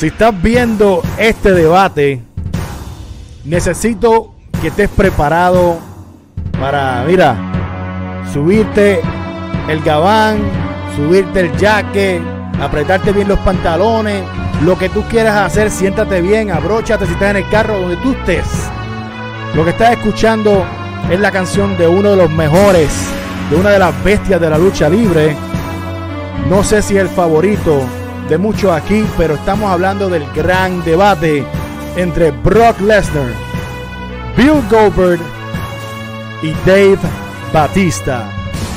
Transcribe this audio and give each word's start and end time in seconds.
Si 0.00 0.06
estás 0.06 0.32
viendo 0.40 1.02
este 1.18 1.52
debate, 1.52 2.22
necesito 3.44 4.32
que 4.62 4.68
estés 4.68 4.88
preparado 4.88 5.78
para, 6.58 7.04
mira, 7.06 7.36
subirte 8.32 9.02
el 9.68 9.80
gabán, 9.82 10.38
subirte 10.96 11.40
el 11.40 11.50
jaque, 11.58 12.18
apretarte 12.62 13.12
bien 13.12 13.28
los 13.28 13.40
pantalones, 13.40 14.24
lo 14.62 14.78
que 14.78 14.88
tú 14.88 15.02
quieras 15.02 15.36
hacer, 15.36 15.70
siéntate 15.70 16.22
bien, 16.22 16.50
abróchate 16.50 17.04
si 17.04 17.12
estás 17.12 17.32
en 17.32 17.44
el 17.44 17.48
carro 17.50 17.78
donde 17.78 17.98
tú 17.98 18.12
estés. 18.12 18.46
Lo 19.54 19.64
que 19.64 19.70
estás 19.72 19.98
escuchando 19.98 20.64
es 21.10 21.20
la 21.20 21.30
canción 21.30 21.76
de 21.76 21.86
uno 21.86 22.12
de 22.12 22.16
los 22.16 22.30
mejores, 22.30 22.88
de 23.50 23.56
una 23.56 23.68
de 23.68 23.78
las 23.78 24.02
bestias 24.02 24.40
de 24.40 24.48
la 24.48 24.56
lucha 24.56 24.88
libre. 24.88 25.36
No 26.48 26.64
sé 26.64 26.80
si 26.80 26.96
es 26.96 27.02
el 27.02 27.10
favorito 27.10 27.82
de 28.30 28.38
muchos 28.38 28.70
aquí, 28.70 29.04
pero 29.18 29.34
estamos 29.34 29.68
hablando 29.68 30.08
del 30.08 30.24
gran 30.32 30.84
debate 30.84 31.44
entre 31.96 32.30
Brock 32.30 32.78
Lesnar, 32.80 33.32
Bill 34.36 34.62
Goldberg 34.70 35.20
y 36.40 36.52
Dave 36.64 37.00
Batista. 37.52 38.30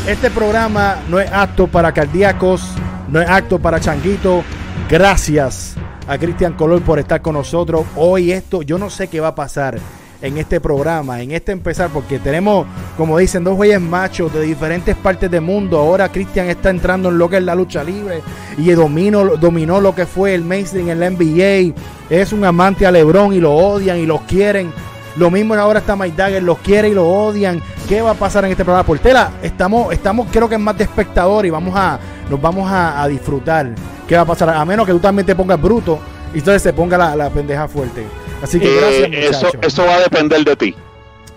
Este 0.08 0.32
programa 0.32 0.98
no 1.08 1.20
es 1.20 1.32
apto 1.32 1.68
para 1.68 1.92
cardíacos, 1.92 2.68
no 3.10 3.22
es 3.22 3.30
apto 3.30 3.60
para 3.60 3.80
changuitos. 3.80 4.44
Gracias 4.90 5.76
a 6.08 6.18
Cristian 6.18 6.54
Color 6.54 6.82
por 6.82 6.98
estar 6.98 7.22
con 7.22 7.36
nosotros. 7.36 7.86
Hoy 7.96 8.32
esto, 8.32 8.64
yo 8.64 8.80
no 8.80 8.90
sé 8.90 9.08
qué 9.08 9.20
va 9.20 9.30
a 9.30 9.36
pasar 9.36 9.78
en 10.24 10.38
este 10.38 10.62
programa, 10.62 11.22
en 11.22 11.32
este 11.32 11.52
empezar, 11.52 11.90
porque 11.90 12.18
tenemos, 12.18 12.66
como 12.98 13.18
dicen, 13.18 13.44
dos 13.44 13.56
güeyes 13.56 13.82
machos 13.82 14.34
de 14.34 14.42
diferentes 14.42 14.96
partes 14.96 15.30
del 15.30 15.42
mundo. 15.42 15.78
Ahora 15.78 16.10
Cristian 16.10 16.48
está 16.48 16.70
entrando 16.70 17.10
en 17.10 17.18
lo 17.18 17.30
que 17.30 17.38
es 17.38 17.44
la 17.44 17.54
lucha 17.54 17.84
libre 17.84 18.22
y 18.58 18.72
dominó, 18.72 19.82
lo 19.82 19.94
que 19.94 20.06
fue 20.06 20.34
el 20.34 20.46
mainstream 20.46 20.90
en 20.90 21.00
la 21.02 21.10
NBA. 21.10 21.76
Es 22.10 22.32
un 22.32 22.46
amante 22.46 22.88
a 22.88 22.92
LeBron 22.92 23.34
y 23.34 23.42
lo 23.42 23.52
odian 23.54 23.98
y 23.98 24.06
los 24.06 24.22
quieren. 24.22 24.72
Lo 25.18 25.30
mismo 25.30 25.56
ahora 25.56 25.80
está 25.80 25.98
Mike 25.98 26.16
Dagger, 26.16 26.42
los 26.42 26.58
quiere 26.60 26.88
y 26.88 26.94
lo 26.94 27.06
odian. 27.06 27.62
¿Qué 27.90 28.02
va 28.02 28.12
a 28.12 28.16
pasar 28.16 28.46
en 28.46 28.52
este 28.52 28.64
programa? 28.64 28.88
Portela, 28.88 29.32
estamos, 29.44 29.92
estamos 29.92 30.28
creo 30.32 30.48
que 30.48 30.56
es 30.56 30.62
más 30.62 30.78
de 30.78 30.86
espectador 30.86 31.46
y 31.46 31.50
vamos 31.50 31.76
a, 31.76 32.00
nos 32.30 32.42
vamos 32.42 32.72
a, 32.72 33.04
a 33.04 33.08
disfrutar. 33.10 33.76
¿Qué 34.08 34.16
va 34.16 34.22
a 34.22 34.26
pasar? 34.26 34.52
A 34.52 34.64
menos 34.64 34.86
que 34.86 34.94
tú 34.94 35.00
también 35.00 35.26
te 35.26 35.36
pongas 35.36 35.62
bruto 35.62 36.00
y 36.34 36.38
entonces 36.38 36.62
se 36.62 36.72
ponga 36.72 36.98
la, 36.98 37.14
la 37.14 37.30
pendeja 37.30 37.68
fuerte. 37.68 38.23
Así 38.44 38.60
que 38.60 38.76
gracias, 38.76 39.10
Eh, 39.12 39.28
eso, 39.30 39.46
muchachos. 39.46 39.62
eso 39.64 39.86
va 39.86 39.96
a 39.96 40.00
depender 40.02 40.44
de 40.44 40.56
ti. 40.56 40.76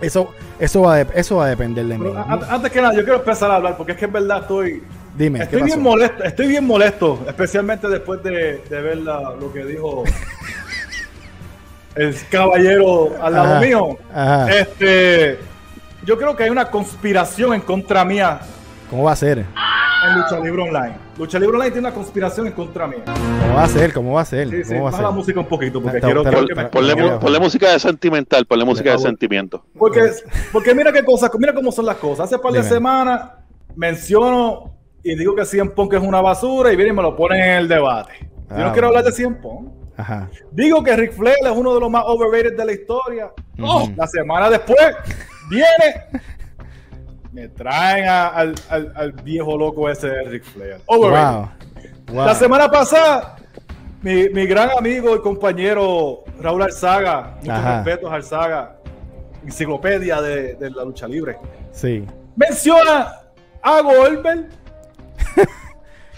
Eso, 0.01 0.31
eso, 0.59 0.81
va, 0.81 0.97
de- 0.97 1.07
eso 1.19 1.37
va 1.37 1.45
a 1.45 1.49
depender 1.49 1.85
de 1.85 1.97
mí. 1.97 2.11
A- 2.15 2.39
antes 2.53 2.71
que 2.71 2.81
nada, 2.81 2.93
yo 2.93 3.03
quiero 3.03 3.19
empezar 3.19 3.49
a 3.49 3.55
hablar 3.55 3.75
porque 3.77 3.93
es 3.93 3.97
que 3.97 4.05
en 4.05 4.13
verdad 4.13 4.41
estoy. 4.41 4.83
Dime, 5.17 5.39
¿qué 5.39 5.45
Estoy 5.45 5.59
pasó? 5.61 5.65
bien 5.73 5.81
molesto, 5.81 6.23
estoy 6.23 6.47
bien 6.47 6.65
molesto, 6.67 7.25
especialmente 7.27 7.87
después 7.87 8.21
de, 8.21 8.61
de 8.69 8.81
ver 8.81 8.97
la- 8.97 9.33
lo 9.39 9.51
que 9.51 9.65
dijo 9.65 10.03
el 11.95 12.15
caballero 12.29 13.15
al 13.21 13.33
lado 13.33 13.53
Ajá, 13.55 13.59
mío. 13.61 13.97
ajá. 14.13 14.51
Este, 14.53 15.39
yo 16.05 16.17
creo 16.17 16.35
que 16.35 16.43
hay 16.43 16.49
una 16.51 16.69
conspiración 16.69 17.53
en 17.55 17.61
contra 17.61 18.05
mía 18.05 18.39
¿Cómo 18.89 19.03
va 19.03 19.11
a 19.11 19.15
ser? 19.15 19.39
en 19.39 20.15
Lucha 20.15 20.39
Libre 20.39 20.61
Online. 20.61 20.95
Lucha 21.17 21.39
Libre 21.39 21.55
Online 21.57 21.71
tiene 21.71 21.87
una 21.87 21.93
conspiración 21.95 22.47
en 22.47 22.53
contra 22.53 22.87
mía. 22.87 23.03
¿Cómo 23.05 23.55
va 23.55 23.63
a 23.63 23.67
ser? 23.67 23.93
¿Cómo 23.93 24.13
va 24.13 24.21
a 24.21 24.25
ser? 24.25 24.47
Sí, 24.49 24.63
sí, 24.63 24.73
¿Cómo 24.75 24.91
va 24.91 24.97
a 24.97 25.01
la 25.01 25.11
música 25.11 25.39
un 25.39 25.47
poquito 25.47 25.81
porque 25.81 25.99
quiero, 25.99 26.21
te- 26.23 26.29
quiero 26.29 26.45
te- 26.45 26.53
que 26.53 26.55
me- 26.61 26.65
Ponle, 27.19 27.39
música 27.39 27.71
de 27.71 27.79
sentimental, 27.79 28.45
ponle 28.45 28.63
música 28.63 28.91
de 28.91 28.99
sentimiento. 28.99 29.65
Porque, 29.77 30.01
porque 30.53 30.73
mira 30.75 30.93
qué 30.93 31.03
cosa, 31.03 31.29
mira 31.39 31.53
cómo 31.53 31.71
son 31.71 31.85
las 31.87 31.97
cosas. 31.97 32.25
Hace 32.25 32.37
par 32.37 32.51
de 32.53 32.59
Dime. 32.59 32.69
semanas 32.69 33.31
menciono 33.75 34.71
y 35.03 35.15
digo 35.15 35.35
que 35.35 35.45
CM 35.45 35.71
Punk 35.71 35.93
es 35.93 36.01
una 36.01 36.21
basura 36.21 36.71
y 36.71 36.75
viene 36.75 36.91
y 36.91 36.95
me 36.95 37.01
lo 37.01 37.15
ponen 37.15 37.41
en 37.41 37.51
el 37.57 37.67
debate. 37.67 38.13
Yo 38.21 38.27
Ah, 38.27 38.57
no 38.59 38.71
quiero 38.71 38.73
bueno. 38.73 38.87
hablar 38.89 39.03
de 39.05 39.11
CM 39.11 39.35
Punk. 39.37 39.69
Ajá. 39.97 40.29
Digo 40.51 40.83
que 40.83 40.95
Ric 40.95 41.13
Flair 41.13 41.37
es 41.43 41.51
uno 41.51 41.73
de 41.73 41.79
los 41.79 41.89
más 41.89 42.03
overrated 42.05 42.55
de 42.55 42.65
la 42.65 42.71
historia. 42.71 43.31
Oh, 43.59 43.83
Ujú. 43.83 43.93
La 43.97 44.05
semana 44.07 44.49
después 44.49 44.79
viene, 45.49 46.21
me 47.37 47.49
traen 47.49 48.07
a- 48.07 48.29
al, 48.29 48.55
al- 48.67 48.93
al 48.95 49.11
viejo 49.11 49.55
loco 49.55 49.87
ese 49.91 50.07
de 50.09 50.23
Ric 50.23 50.43
Flair. 50.43 50.77
Wow. 50.87 51.47
Wow. 52.11 52.25
La 52.25 52.33
semana 52.33 52.67
pasada, 52.71 53.35
mi, 54.01 54.27
mi 54.29 54.47
gran 54.47 54.71
amigo 54.75 55.15
y 55.15 55.19
compañero 55.21 56.23
Raúl 56.41 56.63
Alzaga, 56.63 57.35
muchos 57.39 57.49
Ajá. 57.53 57.83
respetos 57.83 58.11
Alzaga, 58.11 58.77
enciclopedia 59.45 60.19
de, 60.19 60.55
de 60.55 60.71
la 60.71 60.83
lucha 60.83 61.07
libre, 61.07 61.37
Sí. 61.71 62.05
menciona 62.35 63.13
a 63.61 63.81
Goldberg 63.81 64.47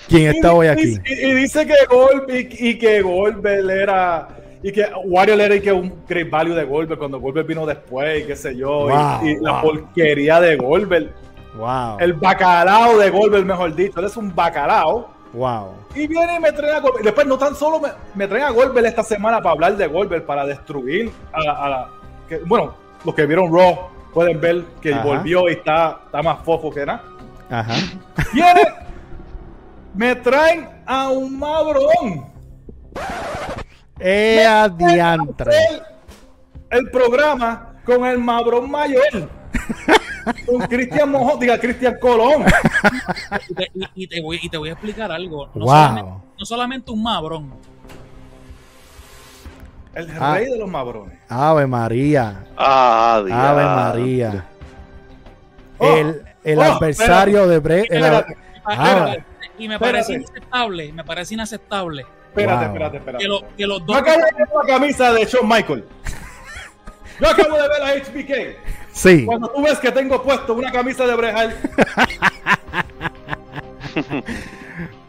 ¿Quién 0.08 0.28
está 0.34 0.54
hoy 0.54 0.68
y- 0.68 0.70
aquí? 0.70 0.98
Y, 1.06 1.14
y 1.28 1.32
dice 1.34 1.66
que 1.68 1.74
Goldberg 1.90 2.48
y, 2.54 2.70
y 2.70 2.78
que 2.80 3.02
Goldberg 3.02 3.70
era 3.70 4.28
y 4.62 4.72
que 4.72 4.86
Warrior 5.06 5.40
era 5.40 5.56
y 5.56 5.62
que 5.62 5.72
un 5.72 6.04
great 6.08 6.30
value 6.30 6.54
de 6.54 6.66
Goldberg 6.66 7.00
cuando 7.00 7.20
Goldberg 7.20 7.48
vino 7.48 7.66
después 7.66 8.24
y 8.24 8.28
qué 8.28 8.36
sé 8.36 8.56
yo 8.56 8.90
y- 8.90 8.94
Wow, 8.94 9.26
y, 9.26 9.36
la 9.42 9.52
wow. 9.54 9.62
porquería 9.62 10.42
de 10.42 10.56
Goldberg, 10.58 11.14
Wow. 11.58 11.98
el 12.00 12.14
bacalao 12.14 12.98
de 12.98 13.10
Goldberg 13.10 13.46
mejor 13.46 13.74
dicho, 13.76 14.00
él 14.00 14.06
es 14.06 14.18
un 14.18 14.34
bacalao. 14.36 15.10
Wow. 15.34 15.74
Y 15.96 16.08
viene 16.08 16.36
y 16.38 16.40
me 16.40 16.52
trae 16.52 16.72
a 16.72 16.80
Goldberg. 16.80 17.04
Después 17.06 17.28
no 17.28 17.38
tan 17.38 17.56
solo 17.56 17.80
me, 17.80 17.90
me 18.16 18.28
traen 18.28 18.46
a 18.46 18.50
Goldberg 18.52 18.86
esta 18.88 19.04
semana 19.04 19.38
para 19.38 19.52
hablar 19.54 19.78
de 19.78 19.88
Goldberg, 19.88 20.26
para 20.26 20.46
destruir 20.46 21.12
a, 21.32 21.40
la- 21.44 21.54
a 21.54 21.70
la... 21.70 21.88
que- 22.28 22.40
bueno, 22.40 22.74
los 23.06 23.14
que 23.16 23.26
vieron 23.26 23.54
Raw 23.54 23.78
pueden 24.14 24.42
ver 24.42 24.64
que 24.82 24.94
Ajá. 24.94 25.04
volvió 25.04 25.48
y 25.48 25.54
está, 25.54 26.00
está 26.06 26.22
más 26.24 26.40
fofo 26.44 26.72
que 26.72 26.86
nada. 26.86 27.04
Ajá. 27.50 27.74
Viene, 28.34 28.62
me 29.94 30.16
traen 30.16 30.68
a 30.86 31.10
un 31.10 31.38
mabrón. 31.40 32.28
¡Eh, 34.00 34.46
adiantre! 34.46 35.52
El, 36.70 36.90
programa 36.92 37.76
con 37.86 38.06
el 38.06 38.18
mabrón 38.20 38.70
mayor. 38.70 39.30
con 40.46 40.60
Cristian 40.68 41.12
Mojón, 41.12 41.40
diga 41.40 41.60
Cristian 41.60 41.98
Colón. 42.00 42.46
Y 43.50 43.54
te, 43.54 43.72
y- 43.74 44.04
y 44.04 44.08
te 44.08 44.22
voy, 44.22 44.40
y 44.42 44.50
te 44.50 44.58
voy 44.58 44.70
a 44.70 44.74
explicar 44.74 45.12
algo. 45.12 45.50
No, 45.56 45.66
Wow. 45.66 45.72
solamente, 45.74 46.12
no 46.40 46.46
solamente 46.46 46.92
un 46.92 47.04
mabrón. 47.04 47.54
El 49.96 50.08
Ah. 50.20 50.36
rey 50.36 50.46
de 50.50 50.58
los 50.58 50.70
mabrones. 50.70 51.18
Ave 51.28 51.66
María. 51.68 52.46
Ah, 52.56 53.16
Ave. 53.18 53.64
María. 53.64 54.46
Oh, 55.80 55.96
el 55.98 56.24
el 56.44 56.60
oh, 56.60 56.64
adversario 56.64 57.48
de 57.48 57.60
Bre 57.60 57.80
el- 57.90 57.96
Espérate, 57.98 58.38
Ah. 58.66 59.16
Y 59.58 59.68
me 59.68 59.80
parece 59.80 60.14
inaceptable, 60.14 60.94
me 60.94 61.04
parece 61.04 61.34
inaceptable 61.34 62.06
Espérate, 62.30 62.58
Wow. 62.66 62.74
espérate, 62.74 62.98
espérate. 62.98 63.24
que, 63.24 63.28
lo- 63.28 63.44
que 63.58 63.68
los 63.68 63.86
Yo 63.86 63.96
acabo 63.96 64.18
de 64.18 64.24
ver 64.38 64.48
la 64.54 64.66
camisa 64.74 65.14
de 65.14 65.26
Shawn 65.26 65.48
Michael. 65.48 65.84
Yo 67.20 67.28
acabo 67.30 67.56
de 67.58 67.68
ver 67.68 67.82
a 67.84 67.94
HBK. 67.96 68.58
Sí. 68.94 69.26
Cuando 69.26 69.50
tú 69.50 69.62
ves 69.62 69.78
que 69.80 69.92
tengo 69.92 70.22
puesto 70.24 70.54
una 70.54 70.72
camisa 70.72 71.06
de 71.06 71.16
Brejal. 71.16 71.56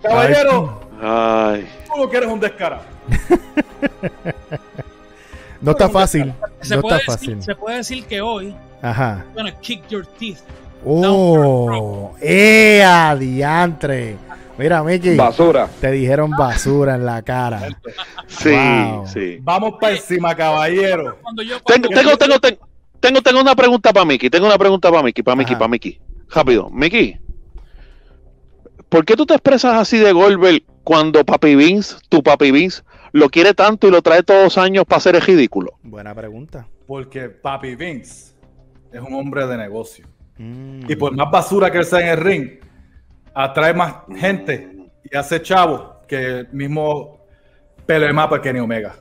Caballero, 0.03 0.81
Ay. 1.03 1.69
tú 1.86 2.00
lo 2.00 2.08
que 2.10 2.16
eres 2.16 2.28
un 2.31 2.41
descarado. 2.41 2.82
No 5.62 5.72
está 5.72 5.91
fácil. 5.91 6.32
se, 6.62 6.75
No 6.76 6.81
puede 6.81 6.97
está 6.97 7.12
decir, 7.12 7.28
fácil. 7.37 7.42
se 7.42 7.54
puede 7.54 7.76
decir 7.76 8.06
que 8.06 8.22
hoy 8.22 8.56
Ajá. 8.81 9.26
bueno, 9.34 9.50
kick 9.60 9.87
your 9.88 10.06
teeth. 10.06 10.38
Oh, 10.87 12.14
¡eh, 12.19 12.82
adiantre! 12.82 14.16
Mira, 14.60 14.82
Mickey, 14.84 15.16
Basura. 15.16 15.69
te 15.81 15.91
dijeron 15.91 16.31
basura 16.31 16.94
en 16.94 17.06
la 17.06 17.22
cara. 17.22 17.69
Sí, 18.26 18.50
Wow. 18.50 19.06
sí. 19.06 19.38
Vamos 19.43 19.75
para 19.81 19.94
encima, 19.97 20.34
caballero. 20.34 21.19
Cuando 21.22 21.43
yo 21.43 21.60
Tengo, 21.62 21.88
cuando- 21.88 21.88
tengo, 21.88 22.16
tengo, 22.19 22.38
tengo, 22.41 22.69
tengo, 23.00 23.22
tengo 23.22 23.41
una 23.41 23.54
pregunta 23.56 23.93
para 23.93 24.04
Mickey. 24.04 24.28
Tengo 24.31 24.47
una 24.47 24.59
pregunta 24.59 24.91
para 24.91 25.03
Mickey, 25.03 25.22
para 25.25 25.37
Mickey, 25.37 25.56
para 25.56 25.69
Mickey. 25.69 25.99
Rápido, 26.28 26.69
Mickey. 26.70 27.19
¿Por 28.88 29.04
qué 29.04 29.16
tú 29.16 29.25
te 29.26 29.34
expresas 29.34 29.75
así 29.76 29.99
de 29.99 30.12
Goldberg 30.12 30.62
cuando 30.84 31.25
Papi 31.25 31.54
Vince, 31.54 31.97
tu 32.09 32.22
Papi 32.22 32.50
Vince, 32.50 32.82
lo 33.12 33.29
quiere 33.31 33.55
tanto 33.55 33.87
y 33.88 33.90
lo 33.90 34.02
trae 34.02 34.23
todos 34.23 34.44
los 34.44 34.58
años 34.58 34.85
para 34.85 34.99
hacer 34.99 35.14
el 35.17 35.23
ridículo? 35.23 35.73
Buena 35.82 36.14
pregunta. 36.14 36.67
Porque 36.87 37.29
Papi 37.29 37.76
Vince 37.76 38.35
es 38.93 39.00
un 39.00 39.14
hombre 39.14 39.46
de 39.46 39.56
negocio. 39.56 40.06
Mm. 40.38 40.90
Y 40.90 40.96
por 40.96 41.14
más 41.14 41.31
basura 41.31 41.70
que 41.70 41.79
él 41.79 41.85
sea 41.85 42.00
en 42.00 42.08
el 42.08 42.17
ring, 42.17 42.50
atrae 43.35 43.75
más 43.75 43.94
gente 44.17 44.69
y 45.11 45.17
hace 45.17 45.41
chavo 45.43 46.00
que 46.09 46.17
el 46.41 46.49
mismo 46.53 47.21
pelo 47.87 48.06
de 48.06 48.12
mapa 48.12 48.41
Kenny 48.41 48.61
Omega. 48.61 48.94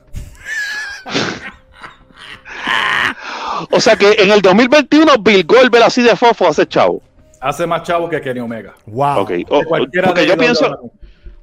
O 3.70 3.80
sea 3.80 3.96
que 3.96 4.12
en 4.18 4.30
el 4.30 4.40
2021 4.40 5.12
Bill 5.20 5.44
Goldberg 5.44 5.84
así 5.84 6.02
de 6.02 6.16
fofo 6.16 6.48
hace 6.48 6.66
chavo. 6.66 7.02
Hace 7.40 7.66
más 7.66 7.82
chavo 7.82 8.08
que 8.08 8.20
Kenny 8.20 8.40
Omega. 8.40 8.74
Wow. 8.86 9.20
Ok, 9.20 9.30
o- 9.48 9.58
o- 9.58 9.64
Cualquiera 9.64 10.08
porque 10.08 10.22
de 10.22 10.26
yo 10.28 10.36
pienso, 10.36 10.92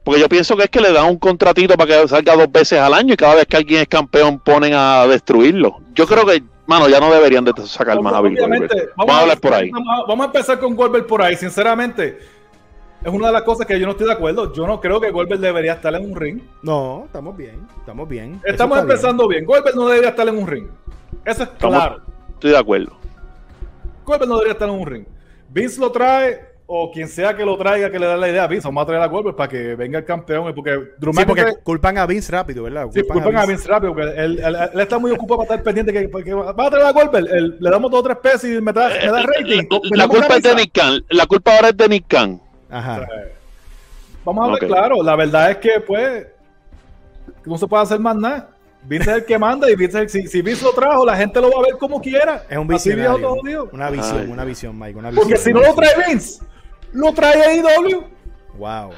porque 0.04 0.20
yo 0.22 0.30
pienso 0.30 0.56
que 0.56 0.64
es 0.64 0.70
que 0.70 0.82
le 0.82 0.92
dan 0.92 1.06
un 1.06 1.18
contratito 1.18 1.76
para 1.76 2.02
que 2.02 2.08
salga 2.08 2.36
dos 2.36 2.52
veces 2.52 2.80
al 2.80 2.94
año 2.94 3.14
y 3.14 3.18
cada 3.18 3.36
vez 3.36 3.46
que 3.46 3.58
alguien 3.58 3.82
es 3.82 3.88
campeón 3.88 4.40
ponen 4.40 4.74
a 4.74 5.06
destruirlo. 5.08 5.78
Yo 5.94 6.06
creo 6.08 6.26
que, 6.26 6.44
mano, 6.66 6.88
ya 6.88 7.00
no 7.00 7.12
deberían 7.12 7.46
de 7.46 7.54
sacar 7.66 8.00
más 8.02 8.14
a 8.14 8.22
Bill 8.22 8.38
Goldberg. 8.40 8.92
Vamos 8.96 9.16
a 9.16 9.20
hablar 9.22 9.40
por 9.40 9.54
ahí. 9.54 9.70
Vamos 9.72 9.88
a, 9.90 10.08
vamos 10.08 10.24
a 10.24 10.28
empezar 10.28 10.60
con 10.60 10.76
Goldberg 10.76 11.08
por 11.08 11.22
ahí. 11.22 11.36
Sinceramente, 11.36 12.20
es 13.04 13.14
una 13.14 13.28
de 13.28 13.34
las 13.34 13.44
cosas 13.44 13.66
que 13.66 13.80
yo 13.80 13.86
no 13.86 13.92
estoy 13.92 14.08
de 14.08 14.14
acuerdo. 14.14 14.52
Yo 14.54 14.66
no 14.68 14.80
creo 14.82 15.00
que 15.00 15.12
Goldberg 15.12 15.40
debería 15.40 15.74
estar 15.74 15.94
en 15.96 16.10
un 16.10 16.16
ring. 16.16 16.42
No, 16.64 17.04
estamos 17.06 17.36
bien, 17.38 17.68
estamos 17.80 18.08
bien. 18.10 18.42
Estamos 18.44 18.78
está 18.78 18.86
bien. 18.86 18.98
empezando 18.98 19.28
bien. 19.28 19.46
Goldberg 19.46 19.76
no 19.76 19.88
debería 19.88 20.10
estar 20.10 20.28
en 20.28 20.38
un 20.38 20.48
ring. 20.48 20.68
Eso 21.26 21.44
es 21.44 21.50
Estamos- 21.50 21.78
claro. 21.78 22.02
Estoy 22.34 22.52
de 22.52 22.58
acuerdo. 22.58 22.98
Goldberg 24.06 24.30
no 24.30 24.36
debería 24.36 24.54
estar 24.54 24.70
en 24.70 24.76
un 24.76 24.86
ring. 24.86 25.06
Vince 25.50 25.80
lo 25.80 25.92
trae, 25.92 26.40
o 26.66 26.92
quien 26.92 27.08
sea 27.08 27.36
que 27.36 27.46
lo 27.46 27.58
traiga, 27.58 27.90
que 27.90 27.98
le 28.00 28.06
da 28.06 28.18
la 28.18 28.28
idea 28.30 28.44
a 28.44 28.48
Vince, 28.48 28.68
vamos 28.68 28.84
a 28.84 28.86
traer 28.86 29.02
a 29.02 29.08
Goldberg 29.08 29.36
para 29.38 29.50
que 29.50 29.76
venga 29.76 30.00
el 30.00 30.06
campeón. 30.06 30.54
Porque 30.54 30.72
Drew 30.98 31.14
Sí, 31.14 31.24
porque 31.26 31.54
culpan 31.64 31.98
a 31.98 32.06
Vince 32.06 32.32
rápido, 32.32 32.64
¿verdad? 32.64 32.88
Sí, 32.94 33.02
culpan 33.04 33.38
a 33.38 33.46
Vince 33.46 33.68
rápido, 33.68 33.94
porque 33.94 34.10
él, 34.10 34.40
él- 34.44 34.58
él 34.74 34.80
está 34.80 35.00
muy 35.00 35.12
ocupado 35.12 35.40
para 35.40 35.56
estar 35.60 35.64
pendiente 35.64 35.94
que, 35.94 36.24
que 36.24 36.34
va 36.34 36.50
a 36.52 36.70
traer 36.70 36.86
a 36.86 36.92
Goldberg. 36.92 37.28
Él- 37.34 37.58
le 37.60 37.70
damos 37.70 37.90
dos 37.90 38.02
o 38.02 38.04
tres 38.04 38.18
pesos 38.18 38.44
y 38.46 38.62
me 38.62 38.74
da, 38.74 38.90
me 38.90 39.08
da 39.12 39.24
rating. 39.24 39.68
La, 39.92 39.98
la 39.98 40.08
culpa 40.08 40.36
es 40.36 40.44
de. 40.44 40.56
Nick 40.56 40.72
Khan. 40.74 41.04
La 41.10 41.26
culpa 41.26 41.56
ahora 41.56 41.70
es 41.70 41.78
de 41.78 41.88
Nick 41.90 42.06
Khan. 42.08 42.42
Ajá. 42.70 43.08
Vamos 44.26 44.50
a 44.50 44.52
ver, 44.54 44.64
Ok. 44.64 44.68
claro, 44.70 45.04
la 45.04 45.16
verdad 45.16 45.52
es 45.52 45.58
que, 45.58 45.80
pues, 45.80 46.28
no 47.46 47.58
se 47.58 47.68
puede 47.68 47.84
hacer 47.84 48.00
más 48.00 48.16
nada. 48.16 48.50
Vince 48.84 49.10
es 49.12 49.18
el 49.18 49.26
que 49.26 49.38
manda 49.38 49.70
y 49.70 49.76
Vince, 49.76 50.00
el- 50.00 50.10
si, 50.10 50.28
si 50.28 50.42
Vince 50.42 50.64
lo 50.64 50.72
trajo, 50.74 51.06
la 51.06 51.16
gente 51.18 51.42
lo 51.42 51.50
va 51.52 51.60
a 51.60 51.64
ver 51.64 51.78
como 51.78 52.00
quiera. 52.02 52.46
Es 52.50 52.58
un 52.58 52.74
Así 52.74 52.94
viejo 52.94 53.18
todo 53.18 53.34
visionario. 53.36 53.42
jodido. 53.42 53.70
Una 53.74 53.90
visión, 53.90 54.20
Ay. 54.20 54.28
una 54.28 54.46
visión, 54.46 54.80
Mike. 54.80 55.00
Una 55.00 55.10
visión, 55.10 55.28
Porque 55.28 55.38
si 55.42 55.54
no 55.54 55.62
lo 55.62 55.74
trae. 55.76 55.92
Vince, 56.08 56.44
lo 56.94 57.14
trae 57.14 57.42
AEW. 57.60 58.04
Wow. 58.58 58.92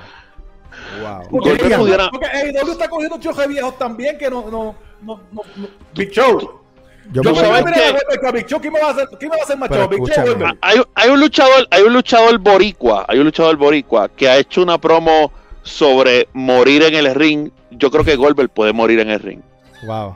Wow. 1.01 1.27
Porque, 1.29 1.49
Goldberg 1.49 1.73
AEW 1.73 1.79
pudiera- 1.79 2.09
porque 2.11 2.27
AEW 2.27 2.71
está 2.71 2.87
cogiendo 2.89 3.19
chojes 3.19 3.47
viejos 3.47 3.77
también 3.77 4.17
que 4.17 4.29
no, 4.29 4.49
no, 4.49 4.75
no, 5.01 5.21
no, 5.31 5.41
no. 5.55 5.67
Big 5.95 6.09
Show. 6.11 6.61
Yo 7.11 7.23
sabes 7.23 7.65
que- 7.65 8.19
que 8.19 8.27
a 8.27 8.31
Big 8.31 8.45
Show, 8.45 8.61
¿quién 8.61 8.73
me 8.73 8.79
va 8.79 8.89
a 8.89 8.91
hacer, 8.91 9.07
quién 9.17 9.31
me 9.31 9.37
va 9.37 9.43
hacer. 9.43 10.57
Hay, 10.61 10.81
hay 10.95 11.09
un 11.09 11.19
luchador, 11.19 11.67
hay 11.71 11.81
un 11.83 11.93
luchador 11.93 12.37
boricua, 12.37 13.05
hay 13.07 13.19
un 13.19 13.25
luchador 13.25 13.55
boricua 13.57 14.09
que 14.09 14.29
ha 14.29 14.37
hecho 14.37 14.61
una 14.61 14.77
promo 14.79 15.31
sobre 15.63 16.27
morir 16.33 16.83
en 16.83 16.95
el 16.95 17.13
ring. 17.15 17.49
Yo 17.71 17.89
creo 17.89 18.03
que 18.03 18.15
Goldberg 18.15 18.49
puede 18.49 18.73
morir 18.73 18.99
en 18.99 19.09
el 19.09 19.19
ring. 19.19 19.41
Wow. 19.85 20.15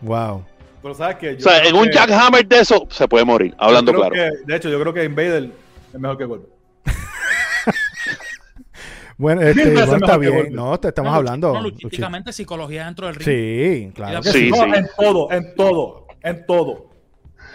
Wow. 0.00 0.44
Pero 0.82 0.94
sabes 0.94 1.16
que 1.16 1.30
O 1.34 1.40
sea, 1.40 1.62
en 1.64 1.74
un 1.74 1.90
jackhammer 1.90 2.46
de 2.46 2.60
eso 2.60 2.86
se 2.88 3.06
puede 3.06 3.24
morir, 3.24 3.54
hablando 3.58 3.92
claro. 3.92 4.14
de 4.46 4.56
hecho, 4.56 4.70
yo 4.70 4.80
creo 4.80 4.94
que 4.94 5.04
Invader 5.04 5.50
es 5.92 6.00
mejor 6.00 6.16
que 6.16 6.24
Goldberg. 6.24 6.52
Bueno, 9.18 9.42
este, 9.42 9.70
bueno, 9.74 9.96
está 9.96 10.12
que 10.18 10.30
bien. 10.30 10.54
No, 10.54 10.80
te 10.80 10.88
estamos 10.88 11.10
No, 11.12 11.16
hablando. 11.18 11.52
No, 11.52 11.60
psicología 12.32 12.86
dentro 12.86 13.06
del 13.06 13.16
ring. 13.16 13.26
Sí, 13.28 13.92
claro. 13.94 14.22
que 14.22 14.30
Sí, 14.32 14.50
no, 14.50 14.56
sí. 14.56 14.70
en 14.76 14.86
todo, 14.96 15.30
en 15.30 15.54
todo, 15.54 15.99
en 16.22 16.46
todo. 16.46 16.90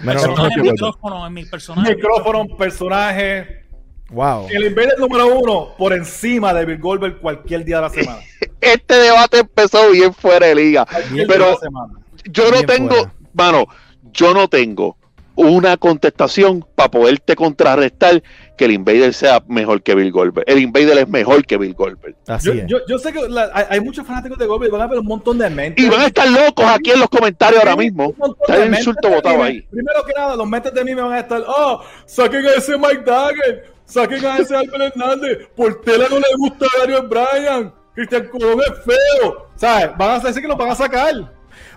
Menos- 0.01 0.23
que- 0.55 0.61
micrófono, 0.61 1.25
en 1.27 1.33
mi 1.33 1.45
personaje. 1.45 1.95
Micrófono, 1.95 2.45
personaje. 2.57 3.63
Wow. 4.09 4.47
El 4.51 4.65
Invader 4.65 4.99
número 4.99 5.27
uno 5.27 5.69
por 5.77 5.93
encima 5.93 6.53
de 6.53 6.65
Bill 6.65 6.77
Goldberg 6.79 7.19
cualquier 7.19 7.63
día 7.65 7.77
de 7.77 7.81
la 7.83 7.89
semana. 7.89 8.19
Este 8.61 8.95
debate 8.95 9.39
empezó 9.39 9.91
bien 9.91 10.13
fuera 10.13 10.47
de 10.47 10.55
liga. 10.55 10.85
Cualquier 10.85 11.27
Pero- 11.27 11.45
de 11.45 11.51
la 11.51 11.57
semana. 11.57 11.93
Yo 12.25 12.45
no 12.45 12.51
Bien 12.53 12.65
tengo, 12.65 12.95
fuera. 12.95 13.13
mano, 13.33 13.65
yo 14.11 14.33
no 14.33 14.47
tengo 14.47 14.97
una 15.35 15.77
contestación 15.77 16.65
para 16.75 16.89
poderte 16.89 17.35
contrarrestar 17.35 18.23
que 18.55 18.65
el 18.65 18.71
Invader 18.71 19.13
sea 19.13 19.41
mejor 19.47 19.81
que 19.83 19.93
Bill 19.95 20.11
Goldberg. 20.11 20.45
El 20.49 20.59
Invader 20.59 20.97
es 20.99 21.07
mejor 21.07 21.45
que 21.45 21.57
Bill 21.57 21.73
Goldberg. 21.73 22.15
Así 22.27 22.47
Yo, 22.47 22.53
es. 22.53 22.65
yo, 22.67 22.77
yo 22.87 22.97
sé 22.99 23.11
que 23.13 23.27
la- 23.29 23.49
hay, 23.53 23.65
hay 23.69 23.79
muchos 23.81 24.05
fanáticos 24.05 24.37
de 24.37 24.45
Goldberg, 24.45 24.71
van 24.71 24.81
a 24.81 24.87
ver 24.87 24.99
un 24.99 25.05
montón 25.05 25.37
de 25.37 25.49
mentes. 25.49 25.83
Y 25.85 25.89
van 25.89 26.01
a 26.01 26.05
estar 26.07 26.27
locos 26.29 26.65
aquí 26.65 26.91
en 26.91 26.99
los 26.99 27.09
comentarios 27.09 27.59
ahora 27.59 27.75
mismo. 27.75 28.07
Un 28.09 28.15
montón 28.17 28.37
Está 28.41 28.57
de 28.57 28.63
el 28.67 28.73
insulto 28.75 29.09
mí. 29.09 29.15
ahí. 29.41 29.61
Primero 29.69 30.03
que 30.05 30.13
nada, 30.17 30.35
los 30.35 30.47
mentes 30.49 30.73
de 30.73 30.83
mí 30.83 30.95
me 30.95 31.01
van 31.01 31.13
a 31.13 31.19
estar, 31.19 31.43
oh, 31.47 31.81
saquen 32.05 32.45
a 32.45 32.51
ese 32.53 32.77
Mike 32.77 33.03
Dagger, 33.05 33.63
saquen 33.85 34.25
a 34.25 34.37
ese 34.37 34.55
Albert 34.55 34.95
Hernández, 34.95 35.47
por 35.55 35.81
tela 35.81 36.05
no 36.09 36.17
le 36.17 36.25
gusta 36.37 36.65
a 36.65 36.79
Daniel 36.81 37.07
Bryan, 37.07 37.73
Cristian 37.93 38.27
Colón 38.27 38.59
es 38.59 38.83
feo, 38.83 39.47
¿sabes? 39.55 39.89
Van 39.97 40.11
a 40.11 40.19
decir 40.19 40.41
que 40.41 40.47
lo 40.47 40.55
van 40.57 40.71
a 40.71 40.75
sacar. 40.75 41.13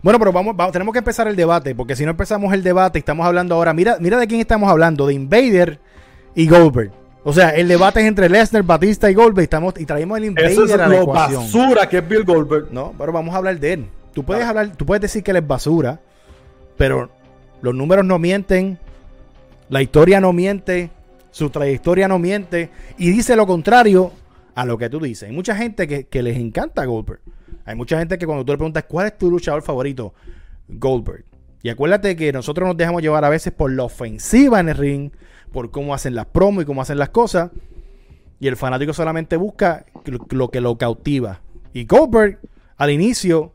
Bueno, 0.03 0.19
pero 0.19 0.33
vamos, 0.33 0.57
vamos, 0.57 0.73
tenemos 0.73 0.93
que 0.93 0.99
empezar 1.01 1.27
el 1.29 1.35
debate, 1.37 1.75
porque 1.75 1.97
si 1.97 2.05
no 2.05 2.13
empezamos 2.13 2.53
el 2.55 2.63
debate, 2.63 2.99
estamos 3.01 3.27
hablando 3.27 3.55
ahora. 3.57 3.73
Mira, 3.75 3.97
mira 4.01 4.17
de 4.17 4.27
quién 4.29 4.41
estamos 4.41 4.71
hablando, 4.71 5.07
de 5.07 5.15
Invader 5.15 5.81
y 6.39 6.47
Goldberg. 6.47 6.93
O 7.25 7.33
sea, 7.33 7.51
el 7.51 7.67
debate 7.67 8.01
es 8.01 8.07
entre 8.07 8.29
Lesnar, 8.29 8.63
Batista 8.63 9.11
y 9.11 9.15
Goldberg. 9.15 9.43
Estamos, 9.43 9.75
y 9.77 9.85
traemos 9.85 10.19
el 10.19 10.27
Invader 10.27 10.53
Eso 10.53 10.65
es 10.65 10.73
a 10.73 10.77
la 10.77 10.89
lo 10.89 11.03
ecuación. 11.03 11.43
basura 11.43 11.89
que 11.89 11.99
es 11.99 12.09
Bill 12.09 12.23
Goldberg. 12.23 12.69
No, 12.71 12.95
pero 12.97 13.13
vamos 13.13 13.35
a 13.35 13.39
hablar 13.39 13.59
de 13.59 13.73
él. 13.73 13.87
Tú 14.15 14.25
puedes 14.25 14.45
hablar, 14.45 14.77
tú 14.77 14.87
puedes 14.87 15.03
decir 15.03 15.25
que 15.25 15.33
él 15.33 15.39
es 15.39 15.47
basura, 15.47 16.01
pero 16.77 17.11
los 17.61 17.75
números 17.75 18.05
no 18.05 18.21
mienten, 18.21 18.79
la 19.69 19.83
historia 19.83 20.21
no 20.21 20.33
miente, 20.33 20.91
su 21.33 21.51
trayectoria 21.51 22.07
no 22.07 22.21
miente, 22.21 22.71
y 22.99 23.11
dice 23.11 23.35
lo 23.35 23.47
contrario 23.47 24.13
a 24.55 24.65
lo 24.65 24.79
que 24.79 24.89
tú 24.89 25.01
dices. 25.01 25.29
Hay 25.29 25.35
mucha 25.35 25.57
gente 25.57 25.89
que, 25.89 26.05
que 26.05 26.23
les 26.23 26.37
encanta 26.39 26.85
Goldberg. 26.85 27.21
Hay 27.65 27.75
mucha 27.75 27.99
gente 27.99 28.17
que 28.17 28.27
cuando 28.27 28.45
tú 28.45 28.53
le 28.53 28.59
preguntas 28.59 28.85
cuál 28.87 29.09
es 29.09 29.19
tu 29.19 29.29
luchador 29.29 29.63
favorito, 29.63 30.15
Goldberg. 30.69 31.25
Y 31.63 31.69
acuérdate 31.69 32.15
que 32.15 32.33
nosotros 32.33 32.69
nos 32.69 32.77
dejamos 32.77 33.03
llevar 33.03 33.25
a 33.25 33.29
veces 33.29 33.53
por 33.53 33.73
la 33.73 33.83
ofensiva 33.83 34.61
en 34.61 34.69
el 34.69 34.77
ring, 34.77 35.11
por 35.53 35.71
cómo 35.71 35.95
hacen 35.95 36.15
las 36.15 36.27
promos 36.27 36.63
y 36.63 36.67
cómo 36.67 36.83
hacen 36.83 36.99
las 36.99 37.09
cosas. 37.11 37.51
Y 38.41 38.47
el 38.49 38.57
fanático 38.57 38.93
solamente 38.93 39.37
busca 39.37 39.85
lo- 40.31 40.51
que 40.51 40.61
lo 40.61 40.79
cautiva. 40.79 41.41
Y 41.73 41.85
Goldberg, 41.87 42.39
al 42.77 42.91
inicio 42.91 43.53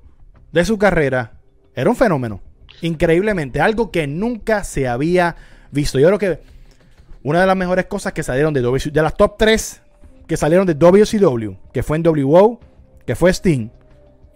de 0.51 0.65
su 0.65 0.77
carrera, 0.77 1.39
era 1.75 1.89
un 1.89 1.95
fenómeno. 1.95 2.41
Increíblemente. 2.81 3.61
Algo 3.61 3.91
que 3.91 4.07
nunca 4.07 4.63
se 4.63 4.87
había 4.87 5.35
visto. 5.71 5.99
Yo 5.99 6.07
creo 6.07 6.19
que 6.19 6.39
una 7.23 7.39
de 7.41 7.47
las 7.47 7.55
mejores 7.55 7.85
cosas 7.85 8.11
que 8.13 8.23
salieron 8.23 8.53
de 8.53 8.61
WCW, 8.61 8.91
de 8.93 9.01
las 9.01 9.15
top 9.15 9.35
3 9.37 9.81
que 10.27 10.35
salieron 10.37 10.65
de 10.67 10.73
WCW, 10.75 11.53
que 11.71 11.83
fue 11.83 11.97
en 11.97 12.03
WO, 12.03 12.59
que 13.05 13.15
fue 13.15 13.31
Sting 13.31 13.69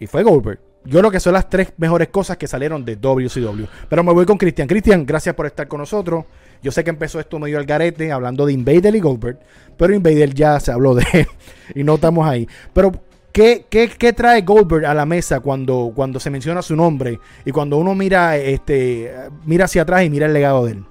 y 0.00 0.06
fue 0.06 0.22
Goldberg. 0.22 0.60
Yo 0.84 1.00
creo 1.00 1.10
que 1.10 1.20
son 1.20 1.34
las 1.34 1.50
tres 1.50 1.72
mejores 1.76 2.08
cosas 2.08 2.36
que 2.38 2.46
salieron 2.46 2.84
de 2.84 2.96
WCW. 2.96 3.64
Pero 3.90 4.02
me 4.02 4.12
voy 4.12 4.24
con 4.24 4.38
Cristian. 4.38 4.66
Cristian, 4.68 5.04
gracias 5.04 5.34
por 5.34 5.44
estar 5.46 5.68
con 5.68 5.80
nosotros. 5.80 6.24
Yo 6.62 6.72
sé 6.72 6.82
que 6.84 6.90
empezó 6.90 7.20
esto 7.20 7.38
medio 7.38 7.58
al 7.58 7.66
garete, 7.66 8.10
hablando 8.12 8.44
de 8.46 8.52
Invader 8.52 8.94
y 8.94 9.00
Goldberg, 9.00 9.38
pero 9.76 9.94
Invader 9.94 10.34
ya 10.34 10.58
se 10.60 10.72
habló 10.72 10.94
de 10.94 11.06
él 11.12 11.26
y 11.74 11.84
no 11.84 11.94
estamos 11.94 12.26
ahí. 12.26 12.48
Pero, 12.72 12.92
¿qué, 13.32 13.66
qué, 13.70 13.88
qué 13.88 14.12
trae 14.12 14.42
Goldberg 14.42 14.84
a 14.86 14.94
la 14.94 15.06
mesa 15.06 15.40
cuando, 15.40 15.92
cuando 15.94 16.18
se 16.20 16.30
menciona 16.30 16.60
su 16.62 16.74
nombre 16.76 17.20
y 17.44 17.50
cuando 17.52 17.76
uno 17.78 17.94
mira, 17.94 18.36
este, 18.36 19.14
mira 19.44 19.66
hacia 19.66 19.82
atrás 19.82 20.02
y 20.04 20.10
mira 20.10 20.26
el 20.26 20.32
legado 20.32 20.64
de 20.66 20.72
él? 20.72 20.84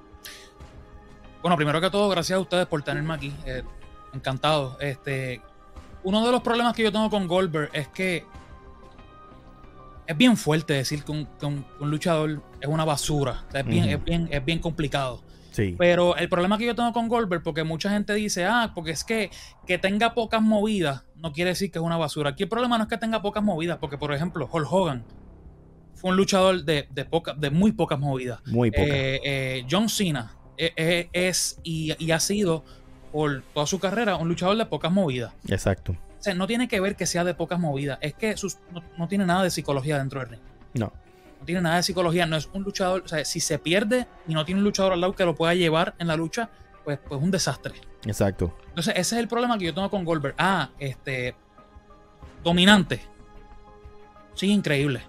Bueno, 1.42 1.56
primero 1.56 1.80
que 1.80 1.90
todo, 1.90 2.08
gracias 2.08 2.36
a 2.36 2.40
ustedes 2.40 2.66
por 2.66 2.82
tenerme 2.82 3.14
aquí. 3.14 3.34
eh, 3.46 3.62
encantado. 4.14 4.76
Este, 4.80 5.42
uno 6.02 6.24
de 6.24 6.32
los 6.32 6.40
problemas 6.40 6.74
que 6.74 6.82
yo 6.82 6.90
tengo 6.90 7.10
con 7.10 7.28
Goldberg 7.28 7.68
es 7.74 7.88
que 7.88 8.24
es 10.06 10.16
bien 10.16 10.36
fuerte 10.36 10.72
decir 10.72 11.04
que 11.04 11.12
un, 11.12 11.26
que 11.38 11.44
un- 11.46 11.62
que 11.62 11.84
un 11.84 11.90
luchador 11.90 12.40
es 12.60 12.66
una 12.68 12.84
basura. 12.86 13.44
O 13.48 13.52
sea, 13.52 13.60
es, 13.60 13.66
bien, 13.66 13.84
es, 13.88 14.02
bien, 14.02 14.28
es 14.32 14.42
bien 14.44 14.58
complicado. 14.58 15.20
Sí. 15.58 15.74
Pero 15.76 16.16
el 16.16 16.28
problema 16.28 16.56
que 16.56 16.66
yo 16.66 16.74
tengo 16.76 16.92
con 16.92 17.08
Goldberg, 17.08 17.42
porque 17.42 17.64
mucha 17.64 17.90
gente 17.90 18.14
dice, 18.14 18.44
ah, 18.44 18.70
porque 18.74 18.92
es 18.92 19.02
que 19.02 19.30
que 19.66 19.76
tenga 19.76 20.14
pocas 20.14 20.40
movidas 20.40 21.02
no 21.16 21.32
quiere 21.32 21.50
decir 21.50 21.72
que 21.72 21.78
es 21.80 21.84
una 21.84 21.96
basura. 21.96 22.30
Aquí 22.30 22.44
el 22.44 22.48
problema 22.48 22.78
no 22.78 22.84
es 22.84 22.88
que 22.90 22.96
tenga 22.96 23.20
pocas 23.22 23.42
movidas, 23.42 23.78
porque 23.78 23.98
por 23.98 24.12
ejemplo, 24.14 24.48
Hulk 24.52 24.72
Hogan 24.72 25.04
fue 25.96 26.10
un 26.12 26.16
luchador 26.16 26.64
de, 26.64 26.86
de, 26.92 27.04
poca- 27.04 27.34
de 27.34 27.50
muy 27.50 27.72
pocas 27.72 27.98
movidas. 27.98 28.40
Muy 28.46 28.70
poca. 28.70 28.82
Eh, 28.86 29.20
eh, 29.24 29.66
John 29.68 29.88
Cena 29.88 30.32
eh, 30.56 31.08
es 31.12 31.58
y, 31.64 31.92
y 31.98 32.12
ha 32.12 32.20
sido 32.20 32.64
por 33.10 33.42
toda 33.52 33.66
su 33.66 33.80
carrera 33.80 34.14
un 34.16 34.28
luchador 34.28 34.56
de 34.56 34.66
pocas 34.66 34.92
movidas. 34.92 35.32
Exacto. 35.48 35.92
O 35.92 36.22
sea, 36.22 36.34
no 36.34 36.46
tiene 36.46 36.68
que 36.68 36.78
ver 36.80 36.94
que 36.94 37.06
sea 37.06 37.24
de 37.24 37.34
pocas 37.34 37.58
movidas, 37.58 37.98
es 38.00 38.14
que 38.14 38.36
sus- 38.36 38.58
no, 38.72 38.82
no 38.96 39.08
tiene 39.08 39.26
nada 39.26 39.42
de 39.42 39.50
psicología 39.50 39.98
dentro 39.98 40.20
del 40.20 40.28
ring. 40.30 40.40
No. 40.74 40.92
No 41.40 41.44
tiene 41.46 41.60
nada 41.62 41.76
de 41.76 41.82
psicología, 41.82 42.26
no 42.26 42.36
es 42.36 42.48
un 42.52 42.62
luchador, 42.62 43.02
o 43.04 43.08
sea, 43.08 43.24
si 43.24 43.40
se 43.40 43.58
pierde 43.58 44.06
y 44.26 44.34
no 44.34 44.44
tiene 44.44 44.60
un 44.60 44.64
luchador 44.64 44.92
al 44.92 45.00
lado 45.00 45.14
que 45.14 45.24
lo 45.24 45.34
pueda 45.34 45.54
llevar 45.54 45.94
en 45.98 46.06
la 46.08 46.16
lucha, 46.16 46.50
pues 46.84 46.98
pues 46.98 47.18
es 47.18 47.24
un 47.24 47.30
desastre. 47.30 47.74
Exacto. 48.06 48.54
Entonces, 48.68 48.94
ese 48.96 49.16
es 49.16 49.20
el 49.20 49.28
problema 49.28 49.58
que 49.58 49.64
yo 49.66 49.74
tengo 49.74 49.90
con 49.90 50.04
Goldberg. 50.04 50.34
Ah, 50.38 50.70
este. 50.78 51.34
Dominante. 52.42 53.00
Sí, 54.34 54.50
increíble. 54.50 55.02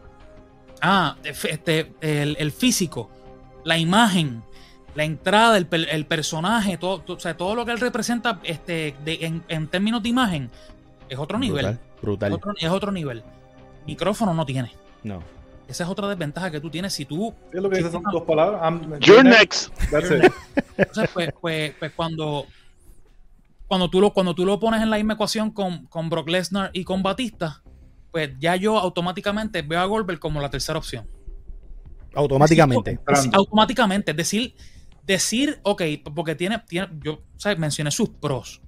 Ah, 0.81 1.15
este, 1.24 1.93
el, 2.01 2.36
el 2.39 2.51
físico, 2.51 3.09
la 3.63 3.77
imagen, 3.77 4.41
la 4.95 5.03
entrada, 5.03 5.57
el, 5.57 5.67
el 5.91 6.05
personaje, 6.05 6.77
todo, 6.77 7.01
todo- 7.01 7.17
o 7.17 7.19
sea, 7.19 7.36
todo 7.38 7.53
lo 7.55 7.65
que 7.65 7.71
él 7.71 7.79
representa 7.79 8.39
este, 8.43 8.95
de- 9.05 9.19
en, 9.25 9.43
en 9.50 9.67
términos 9.67 10.01
de 10.01 10.09
imagen, 10.09 10.50
es 11.09 11.17
otro 11.19 11.38
nivel. 11.38 11.65
Brutal. 11.65 11.79
Brutal. 12.01 12.31
Es 12.31 12.36
otro, 12.38 12.53
es 12.57 12.69
otro 12.69 12.91
nivel. 12.91 13.24
Micrófono 13.86 14.33
no 14.33 14.45
tiene. 14.45 14.71
No. 15.03 15.21
Esa 15.69 15.83
es 15.83 15.89
otra 15.89 16.07
desventaja 16.07 16.49
que 16.49 16.59
tú 16.59 16.69
tienes 16.69 16.93
si 16.93 17.05
tú 17.05 17.31
es 17.53 17.61
lo 17.61 17.69
que 17.69 17.77
dice 17.77 17.91
son 17.91 18.01
dos 18.11 18.23
palabras. 18.23 18.59
I'm- 18.61 18.99
You're 19.01 19.23
next. 19.23 19.69
That's 19.91 20.09
it. 20.09 20.31
Entonces, 20.77 21.09
pues, 21.13 21.29
pues, 21.39 21.73
pues 21.77 21.91
cuando, 21.95 22.47
cuando, 23.67 23.88
tú 23.89 24.01
lo, 24.01 24.11
cuando 24.11 24.33
tú 24.33 24.45
lo 24.45 24.59
pones 24.59 24.81
en 24.81 24.89
la 24.89 24.97
misma 24.97 25.13
ecuación 25.13 25.51
con, 25.51 25.85
con 25.85 26.09
Brock 26.09 26.27
Lesnar 26.27 26.71
y 26.73 26.83
con 26.83 27.03
Batista, 27.03 27.61
pues 28.11 28.31
ya 28.39 28.55
yo 28.55 28.79
automáticamente 28.79 29.61
veo 29.61 29.79
a 29.79 29.85
Goldberg 29.85 30.19
como 30.19 30.41
la 30.41 30.49
tercera 30.49 30.79
opción. 30.79 31.07
Automáticamente. 32.15 32.99
Es 33.07 33.17
decir, 33.17 33.31
automáticamente. 33.35 34.11
Es 34.11 34.17
decir, 34.17 34.55
decir, 35.05 35.59
ok, 35.61 35.83
porque 36.15 36.33
tiene, 36.33 36.57
tiene 36.67 36.88
yo 37.03 37.21
¿sabes? 37.38 37.59
mencioné 37.59 37.91
sus 37.91 38.09
pros. 38.09 38.59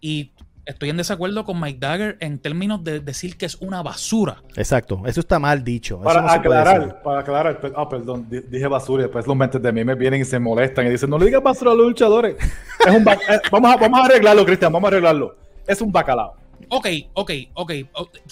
Y 0.00 0.32
estoy 0.70 0.90
en 0.90 0.96
desacuerdo 0.96 1.44
con 1.44 1.60
Mike 1.60 1.78
Dagger 1.80 2.16
en 2.20 2.38
términos 2.38 2.82
de 2.82 3.00
decir 3.00 3.36
que 3.36 3.46
es 3.46 3.56
una 3.56 3.82
basura. 3.82 4.42
Exacto, 4.56 5.02
eso 5.06 5.20
está 5.20 5.38
mal 5.38 5.62
dicho. 5.62 5.96
Eso 5.96 6.04
Para 6.04 6.22
no 6.22 6.28
aclarar, 6.28 7.02
para 7.02 7.20
aclarar, 7.20 7.60
ah, 7.76 7.88
perdón, 7.88 8.26
di- 8.30 8.40
dije 8.48 8.66
basura 8.66 9.02
y 9.02 9.04
después 9.04 9.26
los 9.26 9.36
mentes 9.36 9.60
de 9.62 9.72
mí 9.72 9.84
me 9.84 9.94
vienen 9.94 10.20
y 10.22 10.24
se 10.24 10.38
molestan 10.38 10.86
y 10.86 10.90
dicen, 10.90 11.10
no 11.10 11.18
le 11.18 11.26
digas 11.26 11.42
basura 11.42 11.72
a 11.72 11.74
los 11.74 11.86
luchadores. 11.86 12.36
Es 12.86 12.94
un 12.94 13.06
eh, 13.06 13.40
vamos, 13.52 13.72
a, 13.72 13.76
vamos 13.76 14.00
a 14.00 14.04
arreglarlo, 14.06 14.44
Cristian, 14.46 14.72
vamos 14.72 14.88
a 14.88 14.92
arreglarlo. 14.92 15.36
Es 15.66 15.80
un 15.82 15.92
bacalao. 15.92 16.34
Ok, 16.68 16.86
ok, 17.14 17.30
ok. 17.54 17.72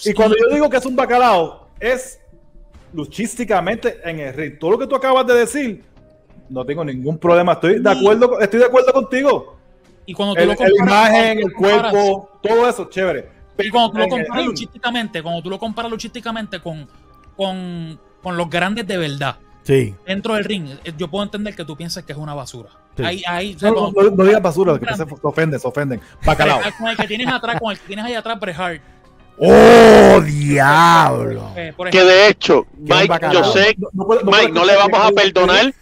Y 0.05 0.13
cuando 0.13 0.35
yo 0.37 0.53
digo 0.53 0.69
que 0.69 0.77
es 0.77 0.85
un 0.85 0.95
bacalao, 0.95 1.67
es 1.79 2.19
luchísticamente 2.93 3.99
en 4.03 4.19
el 4.19 4.33
ring. 4.33 4.57
Todo 4.59 4.71
lo 4.71 4.79
que 4.79 4.87
tú 4.87 4.95
acabas 4.95 5.25
de 5.27 5.33
decir, 5.35 5.83
no 6.49 6.65
tengo 6.65 6.83
ningún 6.83 7.17
problema. 7.17 7.53
Estoy 7.53 7.79
de 7.79 7.89
acuerdo, 7.89 8.29
con- 8.29 8.41
estoy 8.41 8.59
de 8.59 8.65
acuerdo 8.65 8.91
contigo. 8.93 9.58
Y 10.09 10.13
cuando 10.13 10.33
tú 10.35 10.41
El, 10.41 10.47
lo 10.47 10.51
el 10.53 10.57
comparas- 10.57 10.79
imagen, 11.09 11.41
cuando 11.41 11.47
el 11.47 11.53
cuerpo, 11.91 12.29
todo 12.41 12.69
eso, 12.69 12.89
chévere. 12.89 13.29
Y 13.59 13.69
cuando 13.69 13.91
tú 13.91 13.97
lo 13.99 14.07
comparas 14.07 14.45
luchísticamente, 14.45 15.21
cuando 15.21 15.41
tú 15.43 15.49
lo 15.49 15.59
comparas 15.59 15.91
luchísticamente 15.91 16.59
con, 16.61 16.87
con, 17.37 17.99
con 18.23 18.37
los 18.37 18.49
grandes 18.49 18.87
de 18.87 18.97
verdad, 18.97 19.35
Sí, 19.63 19.93
dentro 20.07 20.33
del 20.33 20.45
ring, 20.45 20.67
eh, 20.83 20.93
yo 20.97 21.09
puedo 21.09 21.23
entender 21.23 21.55
que 21.55 21.63
tú 21.63 21.75
piensas 21.77 22.03
que 22.03 22.13
es 22.13 22.17
una 22.17 22.33
basura. 22.33 22.69
Sí. 22.97 23.03
Ahí, 23.03 23.21
ahí, 23.27 23.53
o 23.55 23.59
sea, 23.59 23.69
No, 23.69 23.75
no, 23.75 23.93
cuando- 23.93 24.09
no- 24.11 24.17
no 24.17 24.23
digas 24.25 24.41
basura, 24.41 24.79
que 24.79 24.85
se, 24.87 24.95
se 25.05 25.05
ofenden, 25.21 25.59
se 25.59 25.67
ofenden. 25.67 26.01
Bacalao. 26.25 26.59
con 26.79 26.87
el 26.87 26.97
que 26.97 27.05
tienes 27.07 27.27
atrás, 27.27 27.59
con 27.59 27.71
el 27.71 27.79
que 27.79 27.85
tienes 27.85 28.05
ahí 28.05 28.13
atrás, 28.15 28.39
Bret 28.39 28.57
Hart. 28.57 28.81
¡Oh, 29.37 30.21
diablo! 30.21 31.51
eh, 31.55 31.73
Que 31.91 32.03
de 32.03 32.27
hecho, 32.29 32.65
Mike, 32.77 33.19
yo 33.31 33.43
sé, 33.45 33.75
No- 33.77 33.89
no 33.93 34.05
puedo- 34.05 34.21
no 34.23 34.31
Mike, 34.31 34.51
no 34.51 34.65
le 34.65 34.75
vamos 34.75 34.99
a 34.99 35.11
perdonar. 35.11 35.73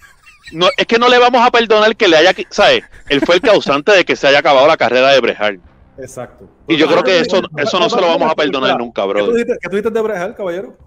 No, 0.54 0.68
es 0.78 0.86
que 0.88 0.98
no 0.98 1.10
le 1.10 1.18
vamos 1.20 1.46
a 1.46 1.52
perdonar 1.52 1.96
que 1.96 2.08
le 2.08 2.18
haya, 2.18 2.32
¿sabes? 2.50 2.84
Él 3.10 3.22
fue 3.22 3.36
el 3.36 3.42
causante 3.42 3.92
de 3.92 4.06
que 4.06 4.16
se 4.16 4.28
haya 4.28 4.40
acabado 4.40 4.68
la 4.68 4.78
carrera 4.78 5.10
de 5.12 5.20
Bret 5.20 5.38
Hart. 5.40 5.60
Exacto. 5.98 6.48
Y 6.68 6.78
yo 6.78 6.88
creo 6.88 7.04
que 7.04 7.20
eso, 7.20 7.42
eso 7.58 7.80
no 7.80 7.90
se 7.90 8.00
lo 8.00 8.08
vamos 8.08 8.32
a 8.32 8.36
perdonar 8.36 8.78
nunca, 8.78 9.02
¿Qué 9.02 9.08
tú 9.08 9.14
brother. 9.14 9.34
dijiste, 9.34 9.54
qué 9.62 9.70
tú 9.70 9.76
dijiste 9.78 9.90
de 9.94 10.02
Brejal, 10.02 10.36
caballero? 10.36 10.78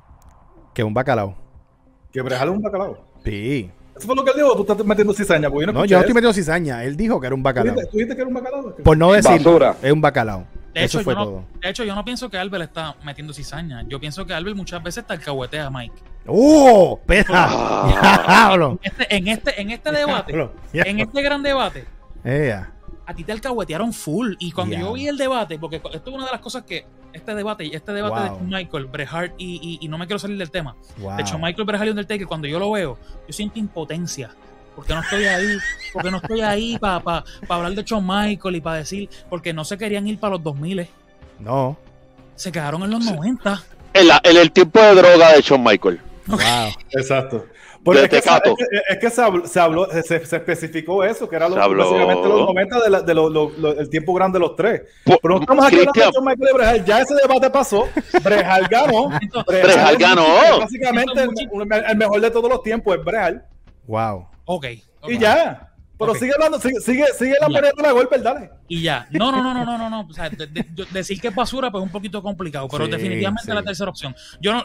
Que 0.72 0.84
un 0.84 0.94
bacalao. 0.94 1.36
Que 2.12 2.22
Brejal 2.22 2.48
es 2.48 2.54
un 2.54 2.62
bacalao. 2.62 2.98
Sí. 3.24 3.70
¿Eso 3.96 4.06
fue 4.06 4.16
lo 4.16 4.24
que 4.24 4.30
él 4.30 4.36
dijo 4.38 4.54
tú 4.56 4.62
estás 4.72 4.86
metiendo 4.86 5.12
cizaña? 5.12 5.50
Porque 5.50 5.66
yo 5.66 5.72
no, 5.72 5.84
yo 5.84 5.96
no 5.96 6.00
estoy 6.00 6.10
eso. 6.10 6.14
metiendo 6.14 6.32
cizaña. 6.32 6.84
Él 6.84 6.96
dijo 6.96 7.20
que 7.20 7.26
era 7.26 7.34
un 7.34 7.42
¿Tú 7.42 7.44
bacalao. 7.44 7.74
dijiste, 7.74 7.90
tú 7.90 7.96
dijiste 7.98 8.14
que 8.16 8.22
era 8.22 8.28
un 8.28 8.34
bacalao? 8.34 8.76
Por 8.76 8.96
no 8.96 9.12
decir, 9.12 9.30
Basura. 9.32 9.76
es 9.82 9.92
un 9.92 10.00
bacalao. 10.00 10.46
De 10.74 10.84
hecho, 10.84 10.98
Eso 11.00 11.04
fue 11.04 11.14
yo 11.14 11.18
no, 11.18 11.24
todo. 11.24 11.44
de 11.60 11.68
hecho, 11.70 11.84
yo 11.84 11.94
no 11.94 12.04
pienso 12.04 12.28
que 12.30 12.38
Albert 12.38 12.64
está 12.64 12.94
metiendo 13.04 13.32
cizaña. 13.32 13.84
Yo 13.88 13.98
pienso 14.00 14.24
que 14.26 14.34
Albert 14.34 14.56
muchas 14.56 14.82
veces 14.82 15.06
te 15.06 15.12
alcahuetea 15.12 15.66
a 15.66 15.70
Mike. 15.70 15.94
¡Oh! 16.26 17.00
¡Diablo! 17.08 18.78
Este- 18.82 19.16
en, 19.16 19.28
este, 19.28 19.60
en 19.60 19.70
este 19.70 19.90
debate, 19.92 20.32
Diablo. 20.32 20.52
en 20.72 21.00
este 21.00 21.22
gran 21.22 21.42
debate, 21.42 21.86
a 23.06 23.14
ti 23.14 23.24
te 23.24 23.32
alcahuetearon 23.32 23.92
full. 23.92 24.34
Y 24.38 24.52
cuando 24.52 24.70
Diablo. 24.76 24.90
yo 24.90 24.94
vi 24.94 25.08
el 25.08 25.16
debate, 25.16 25.58
porque 25.58 25.76
esto 25.76 25.90
es 25.90 26.06
una 26.14 26.26
de 26.26 26.30
las 26.32 26.40
cosas 26.40 26.62
que 26.62 26.86
este 27.12 27.34
debate, 27.34 27.74
este 27.74 27.92
debate 27.92 28.30
Wow. 28.30 28.38
de 28.38 28.44
Michael, 28.44 28.84
Bret 28.86 29.08
Hart 29.10 29.32
y, 29.38 29.56
y- 29.80 29.84
y 29.84 29.88
no 29.88 29.98
me 29.98 30.06
quiero 30.06 30.18
salir 30.20 30.38
del 30.38 30.50
tema. 30.50 30.76
Wow. 30.98 31.16
De 31.16 31.24
Shawn 31.24 31.40
Michael, 31.40 31.64
Bret 31.66 31.80
Hart 31.80 31.86
y 31.88 31.90
Undertaker, 31.90 32.26
cuando 32.28 32.46
yo 32.46 32.58
lo 32.60 32.70
veo, 32.70 32.98
yo 33.26 33.32
siento 33.32 33.58
impotencia. 33.58 34.30
Porque 34.80 34.94
no 34.94 35.00
estoy 35.02 35.24
ahí, 35.26 35.58
porque 35.92 36.10
no 36.10 36.16
estoy 36.16 36.40
ahí 36.40 36.78
para 36.78 37.22
hablar 37.50 37.72
de 37.72 37.82
Shawn 37.82 38.02
Michael 38.06 38.56
y 38.56 38.60
para 38.62 38.76
decir, 38.76 39.10
porque 39.28 39.52
no 39.52 39.62
se 39.62 39.76
querían 39.76 40.06
ir 40.08 40.18
para 40.18 40.32
los 40.36 40.42
2000, 40.42 40.88
No. 41.38 41.76
se 42.34 42.50
quedaron 42.50 42.82
en 42.84 42.90
los 42.92 43.04
90. 43.04 43.62
En, 43.92 44.08
la- 44.08 44.22
en 44.24 44.38
el 44.38 44.50
tiempo 44.52 44.80
de 44.80 44.94
droga 44.94 45.32
de 45.34 45.42
Shawn 45.42 45.62
Michael. 45.62 46.00
Wow. 46.26 46.38
Exacto. 46.92 47.44
Porque 47.84 48.00
De 48.00 48.04
es 48.06 48.10
que, 48.10 48.16
es 48.18 48.24
que- 48.24 48.64
es 48.94 48.98
que 48.98 49.10
se 49.10 49.20
habló, 49.22 49.46
se, 49.46 49.60
habló- 49.60 49.86
se- 50.02 50.24
se 50.24 50.36
especificó 50.36 51.04
eso, 51.04 51.28
que 51.28 51.36
era 51.36 51.46
lo, 51.48 51.56
Se 51.56 51.60
habló. 51.60 51.84
básicamente 51.90 52.28
los 52.28 52.40
90 52.46 52.80
de, 52.80 52.90
la- 52.90 53.02
de 53.02 53.14
lo- 53.14 53.28
lo- 53.28 53.50
lo- 53.58 53.78
el 53.78 53.90
tiempo 53.90 54.14
grande 54.14 54.38
de 54.38 54.46
los 54.46 54.56
tres. 54.56 54.82
Pero 55.04 55.34
no 55.34 55.40
estamos 55.42 55.66
aquí 55.66 55.76
hablando 55.80 56.20
de 56.20 56.20
Michael 56.26 56.48
y 56.50 56.54
Brejal. 56.56 56.84
Ya 56.86 57.00
ese 57.02 57.14
debate 57.16 57.50
pasó. 57.50 57.86
Brejal 58.22 58.66
ganó. 58.68 59.10
Brejal 59.46 59.96
ganó. 59.98 60.26
Básicamente, 60.58 61.22
el, 61.22 61.84
el 61.88 61.96
mejor 61.98 62.20
de 62.22 62.30
todos 62.30 62.48
los 62.48 62.62
tiempos 62.62 62.96
es 62.96 63.04
Brejal. 63.04 63.44
Wow. 63.86 64.26
Ok. 64.52 64.66
ok. 65.02 65.10
Y 65.10 65.18
ya. 65.18 65.66
Pero 65.98 66.14
sigue 66.14 66.32
hablando, 66.34 66.58
sigue, 66.58 66.80
sigue, 66.80 67.04
sigue 67.18 67.34
la 67.40 67.46
pelea 67.48 67.72
de 67.76 67.82
la 67.82 67.92
golpe, 67.92 68.18
dale. 68.20 68.50
Y 68.68 68.80
ya. 68.80 69.06
No, 69.10 69.30
no, 69.30 69.42
no, 69.42 69.52
no, 69.52 69.66
no, 69.66 69.76
no, 69.76 69.90
no. 69.90 70.00
O 70.08 70.12
sea, 70.14 70.30
de- 70.30 70.46
de- 70.46 70.66
yo- 70.74 70.86
decir 70.90 71.20
que 71.20 71.28
es 71.28 71.34
basura, 71.34 71.70
pues 71.70 71.82
es 71.82 71.86
un 71.86 71.92
poquito 71.92 72.22
complicado. 72.22 72.66
Pero 72.68 72.86
Sí, 72.86 72.90
definitivamente 72.90 73.44
sí. 73.44 73.50
es 73.50 73.54
la 73.54 73.62
tercera 73.62 73.90
opción. 73.90 74.16
Yo 74.40 74.54
no, 74.54 74.64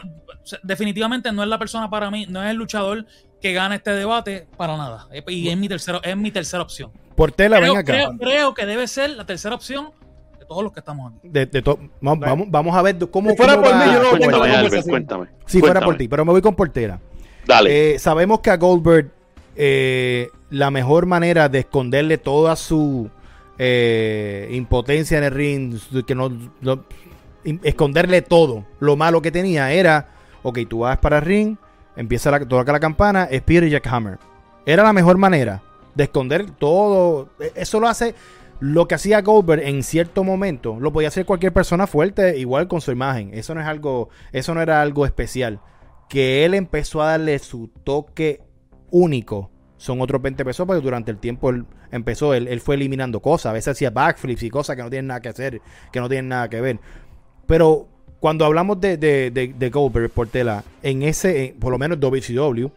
definitivamente 0.62 1.30
no 1.32 1.42
es 1.42 1.48
la 1.48 1.58
persona 1.58 1.90
para 1.90 2.10
mí, 2.10 2.26
no 2.28 2.42
es 2.42 2.50
el 2.50 2.56
luchador 2.56 3.04
que 3.40 3.52
gana 3.52 3.74
este 3.74 3.90
debate 3.90 4.46
para 4.56 4.76
nada. 4.78 5.08
Y 5.28 5.48
es 5.50 5.56
mi 5.58 5.68
tercera, 5.68 6.00
es 6.02 6.16
mi 6.16 6.30
tercera 6.30 6.62
opción. 6.62 6.90
Portela, 7.14 7.56
ven 7.60 7.68
Creo, 7.70 7.80
acá. 7.80 7.92
creo, 7.92 8.16
creo 8.18 8.54
que 8.54 8.66
debe 8.66 8.88
ser 8.88 9.10
la 9.10 9.26
tercera 9.26 9.54
opción 9.54 9.90
de 10.38 10.46
todos 10.46 10.62
los 10.62 10.72
que 10.72 10.80
estamos 10.80 11.12
aquí. 11.18 11.28
De- 11.28 11.44
de 11.46 11.60
to- 11.62 11.78
vamos, 12.00 12.20
vamos, 12.26 12.46
vamos 12.50 12.76
a 12.76 12.80
ver 12.82 12.96
cómo. 13.10 13.30
Si 13.30 13.36
fuera 13.36 13.54
cómo 13.56 13.66
por 13.66 13.74
va- 13.74 13.84
mí, 13.86 13.92
yo 13.92 14.02
no. 14.02 14.08
Cuéntame, 14.10 14.48
la 14.48 14.58
Albert, 14.60 14.88
cuéntame. 14.88 15.26
Si 15.44 15.58
fuera 15.60 15.74
Cuéntame. 15.74 15.86
por 15.86 15.96
ti, 15.98 16.08
pero 16.08 16.24
me 16.24 16.32
voy 16.32 16.40
con 16.40 16.54
Portela. 16.54 16.98
Dale. 17.46 17.94
Eh, 17.94 17.98
sabemos 17.98 18.40
que 18.40 18.50
a 18.50 18.56
Goldberg 18.56 19.12
eh, 19.56 20.30
la 20.50 20.70
mejor 20.70 21.06
manera 21.06 21.48
de 21.48 21.60
esconderle 21.60 22.18
toda 22.18 22.56
su 22.56 23.10
eh, 23.58 24.48
impotencia 24.52 25.18
en 25.18 25.24
el 25.24 25.30
ring, 25.32 25.78
que 26.06 26.14
no, 26.14 26.30
esconderle 27.62 28.22
todo 28.22 28.64
lo 28.80 28.96
malo 28.96 29.22
que 29.22 29.30
tenía 29.30 29.72
era, 29.72 30.08
ok, 30.42 30.60
tú 30.68 30.80
vas 30.80 30.98
para 30.98 31.18
el 31.18 31.24
ring, 31.24 31.56
empieza 31.96 32.30
la, 32.30 32.40
toca 32.40 32.72
la 32.72 32.80
campana, 32.80 33.28
Spear 33.32 33.64
y 33.64 33.70
Jackhammer. 33.70 34.18
Era 34.66 34.82
la 34.82 34.92
mejor 34.92 35.16
manera 35.16 35.62
de 35.94 36.04
esconder 36.04 36.50
todo. 36.50 37.28
E- 37.40 37.52
Eso 37.54 37.80
lo 37.80 37.88
hace 37.88 38.14
lo 38.58 38.88
que 38.88 38.94
hacía 38.94 39.20
Goldberg 39.22 39.62
en 39.62 39.82
cierto 39.82 40.24
momento. 40.24 40.78
Lo 40.80 40.92
podía 40.92 41.08
hacer 41.08 41.24
cualquier 41.24 41.52
persona 41.52 41.86
fuerte, 41.86 42.38
igual 42.38 42.68
con 42.68 42.80
su 42.80 42.90
imagen. 42.90 43.30
Eso 43.32 43.54
no 43.54 43.60
es 43.60 43.66
algo, 43.66 44.08
eso 44.32 44.54
no 44.54 44.60
era 44.60 44.82
algo 44.82 45.06
especial. 45.06 45.60
Que 46.08 46.44
él 46.44 46.54
empezó 46.54 47.02
a 47.02 47.10
darle 47.12 47.38
su 47.38 47.68
toque 47.84 48.40
único. 48.90 49.50
Son 49.78 50.00
otros 50.00 50.22
20 50.22 50.44
pesos 50.44 50.66
porque 50.66 50.80
durante 50.82 51.10
el 51.10 51.18
tiempo 51.18 51.50
él 51.50 51.64
empezó, 51.90 52.32
él, 52.34 52.48
él 52.48 52.60
fue 52.60 52.76
eliminando 52.76 53.20
cosas. 53.20 53.50
A 53.50 53.52
veces 53.52 53.72
hacía 53.72 53.90
backflips 53.90 54.42
y 54.44 54.50
cosas 54.50 54.76
que 54.76 54.82
no 54.82 54.88
tienen 54.90 55.08
nada 55.08 55.20
que 55.20 55.28
hacer, 55.28 55.60
que 55.92 56.00
no 56.00 56.08
tienen 56.08 56.28
nada 56.28 56.48
que 56.48 56.60
ver. 56.60 56.78
Pero 57.46 57.86
cuando 58.20 58.44
hablamos 58.44 58.80
de, 58.80 58.96
de, 58.96 59.30
de, 59.30 59.70
Goldberg, 59.70 60.10
Portela, 60.10 60.64
en 60.82 61.02
ese, 61.02 61.44
en- 61.44 61.58
por 61.58 61.70
lo 61.70 61.78
menos 61.78 62.00
WCW, 62.00 62.68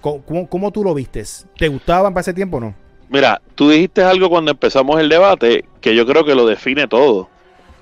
¿cómo, 0.00 0.22
cómo, 0.22 0.48
cómo 0.48 0.70
tú 0.72 0.84
lo 0.84 0.94
vistes? 0.94 1.46
¿Te 1.58 1.68
gustaban 1.68 2.14
para 2.14 2.20
ese 2.22 2.32
tiempo 2.32 2.58
o 2.58 2.60
no? 2.60 2.74
Mira, 3.08 3.40
tú 3.54 3.68
dijiste 3.70 4.02
algo 4.02 4.28
cuando 4.30 4.52
empezamos 4.52 4.98
el 5.00 5.08
debate 5.08 5.64
que 5.80 5.94
yo 5.94 6.06
creo 6.06 6.24
que 6.24 6.34
lo 6.34 6.46
define 6.46 6.86
todo. 6.88 7.28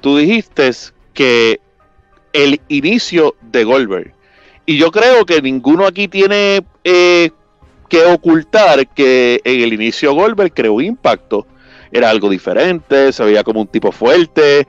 Tú 0.01 0.17
dijiste 0.17 0.71
que 1.13 1.61
el 2.33 2.61
inicio 2.69 3.35
de 3.43 3.65
Goldberg. 3.65 4.13
Y 4.67 4.79
yo 4.79 4.91
creo 4.91 5.25
que 5.27 5.41
ninguno 5.43 5.87
aquí 5.87 6.09
tiene 6.09 6.65
eh, 6.85 7.31
que 7.89 8.05
ocultar 8.05 8.87
que 8.89 9.41
en 9.45 9.61
el 9.61 9.73
inicio 9.73 10.15
Goldberg 10.15 10.53
creó 10.53 10.81
impacto. 10.81 11.47
Era 11.93 12.11
algo 12.11 12.29
diferente, 12.29 13.13
se 13.13 13.25
veía 13.25 13.45
como 13.45 13.61
un 13.61 13.69
tipo 13.69 13.93
fuerte. 13.93 14.67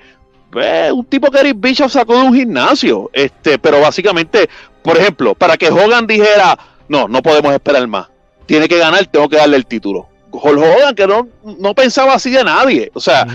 eh, 0.62 0.92
un 0.94 1.06
tipo 1.06 1.32
que 1.32 1.40
Eric 1.40 1.58
Bishop 1.60 1.90
sacó 1.90 2.16
de 2.16 2.28
un 2.28 2.36
gimnasio. 2.36 3.10
Este, 3.14 3.58
pero 3.58 3.82
básicamente, 3.82 4.50
por 4.84 4.98
ejemplo, 4.98 5.34
para 5.34 5.58
que 5.58 5.70
Hogan 5.70 6.06
dijera, 6.06 6.58
no, 6.88 7.08
no 7.08 7.22
podemos 7.22 7.52
esperar 7.54 7.88
más. 7.88 8.08
Tiene 8.46 8.68
que 8.68 8.78
ganar, 8.78 9.06
tengo 9.08 9.28
que 9.28 9.38
darle 9.38 9.58
el 9.58 9.66
título. 9.66 10.08
Hulk 10.32 10.60
Hogan, 10.60 10.96
que 10.96 11.08
no, 11.08 11.28
no 11.60 11.74
pensaba 11.74 12.14
así 12.14 12.30
de 12.30 12.44
nadie. 12.44 12.92
O 12.94 13.00
sea. 13.00 13.26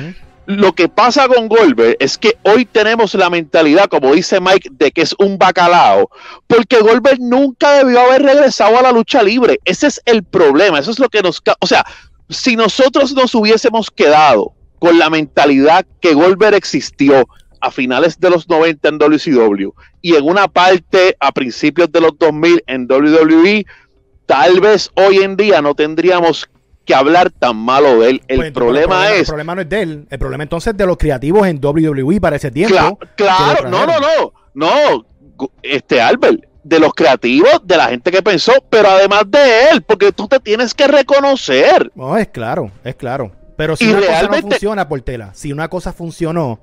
Lo 0.51 0.73
que 0.73 0.89
pasa 0.89 1.29
con 1.29 1.49
Goldberg 1.49 1.97
es 2.01 2.19
que 2.19 2.37
hoy 2.43 2.65
tenemos 2.65 3.15
la 3.15 3.31
mentalidad, 3.31 3.89
como 3.89 4.13
dice 4.13 4.41
Mike, 4.41 4.71
de 4.73 4.91
que 4.91 5.03
es 5.03 5.15
un 5.19 5.39
bacalao, 5.39 6.11
porque 6.47 6.79
Goldberg 6.81 7.21
nunca 7.21 7.79
debió 7.79 8.01
haber 8.01 8.23
regresado 8.23 8.79
a 8.79 8.83
la 8.83 8.93
lucha 8.93 9.23
libre. 9.23 9.61
Ese 9.65 9.87
es 9.87 10.01
el 10.05 10.25
problema, 10.25 10.79
eso 10.79 10.91
es 10.91 10.99
lo 10.99 11.09
que 11.09 11.23
nos... 11.23 11.41
O 11.61 11.67
sea, 11.67 11.85
si 12.29 12.57
nosotros 12.57 13.13
nos 13.13 13.35
hubiésemos 13.35 13.91
quedado 13.91 14.53
con 14.79 14.99
la 14.99 15.09
mentalidad 15.09 15.87
que 16.01 16.15
Goldberg 16.15 16.55
existió 16.55 17.29
a 17.61 17.71
finales 17.71 18.19
de 18.19 18.31
los 18.31 18.49
90 18.49 18.89
en 18.89 18.99
WCW 18.99 19.71
y 20.01 20.15
en 20.17 20.25
una 20.25 20.49
parte 20.49 21.17
a 21.21 21.31
principios 21.31 21.93
de 21.93 22.01
los 22.01 22.19
2000 22.19 22.65
en 22.67 22.87
WWE, 22.91 23.67
tal 24.27 24.61
vez 24.61 24.91
hoy 24.95 25.19
en 25.19 25.37
día 25.37 25.61
no 25.61 25.75
tendríamos 25.75 26.49
que 26.91 26.95
hablar 26.95 27.31
tan 27.31 27.57
malo 27.57 28.01
de 28.01 28.11
él. 28.11 28.23
El 28.29 28.37
Pues, 28.39 28.53
problema 28.53 29.09
El 29.11 29.21
es 29.23 29.29
problema 29.29 29.55
no 29.55 29.61
es 29.63 29.69
de 29.69 29.83
él. 29.83 30.07
El 30.11 30.19
problema 30.19 30.43
entonces 30.43 30.73
es 30.73 30.77
de 30.79 30.87
los 30.87 30.97
creativos 30.97 31.47
en 31.47 31.59
WWE 31.65 32.21
para 32.21 32.37
ese 32.37 32.51
tiempo. 32.51 32.75
Cla- 32.77 33.09
claro, 33.17 33.69
no, 33.71 33.87
no, 33.87 33.95
no, 34.01 34.33
no, 34.55 35.07
este 35.63 36.01
Albert, 36.01 36.41
de 36.63 36.79
los 36.79 36.93
creativos, 36.95 37.61
de 37.65 37.77
la 37.77 37.87
gente 37.89 38.11
que 38.11 38.23
pensó, 38.23 38.53
pero 38.69 38.89
además 38.91 39.23
de 39.29 39.71
él, 39.73 39.83
porque 39.83 40.13
tú 40.13 40.29
te 40.29 40.39
tienes 40.41 40.75
que 40.75 40.87
reconocer. 40.87 41.91
No, 41.95 42.17
es 42.17 42.29
claro, 42.29 42.71
es 42.85 42.95
claro. 42.97 43.33
Pero 43.57 43.77
si 43.77 43.85
Y 43.85 43.89
una 43.89 44.01
cosa 44.01 44.13
realmente- 44.13 44.43
no 44.43 44.51
funciona, 44.51 44.89
Portela, 44.89 45.35
si 45.35 45.53
una 45.53 45.69
cosa 45.69 45.93
funcionó, 45.93 46.61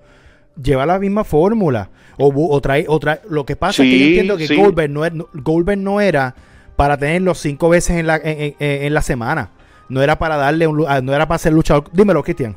lleva 0.62 0.86
la 0.86 1.00
misma 1.00 1.24
fórmula. 1.24 1.90
O, 2.20 2.34
o 2.56 2.62
trae, 2.62 2.86
o 2.88 3.00
trae- 3.00 3.22
Lo 3.30 3.46
que 3.46 3.56
pasa 3.56 3.84
es 3.84 3.90
que 3.90 4.00
yo 4.00 4.06
entiendo 4.08 4.38
que 4.38 4.48
sí. 4.48 4.56
Goldberg, 4.56 4.90
no, 4.90 5.28
Goldberg 5.34 5.78
no 5.80 6.02
era 6.02 6.34
para 6.76 6.98
tenerlo 6.98 7.36
cinco 7.36 7.70
veces 7.70 7.98
en 7.98 8.08
la, 8.08 8.16
en, 8.18 8.42
en- 8.42 8.56
en 8.60 8.94
la 8.94 9.02
semana. 9.04 9.52
No 9.90 10.02
era 10.02 10.18
para 10.20 10.36
darle 10.38 10.68
un, 10.68 10.78
lu- 10.78 10.88
ah, 10.88 11.02
no 11.02 11.14
era 11.14 11.28
para 11.28 11.38
ser 11.38 11.54
luchador. 11.54 11.86
Dímelo, 11.94 12.24
Cristian. 12.24 12.56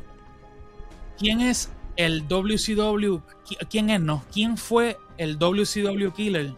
¿Quién 1.17 1.39
es 1.41 1.71
el 1.95 2.27
WCW, 2.27 3.21
qui- 3.45 3.67
¿quién 3.69 3.89
es? 3.89 4.01
No, 4.01 4.23
¿quién 4.33 4.57
fue 4.57 4.97
el 5.17 5.37
WCW 5.37 6.09
killer 6.15 6.53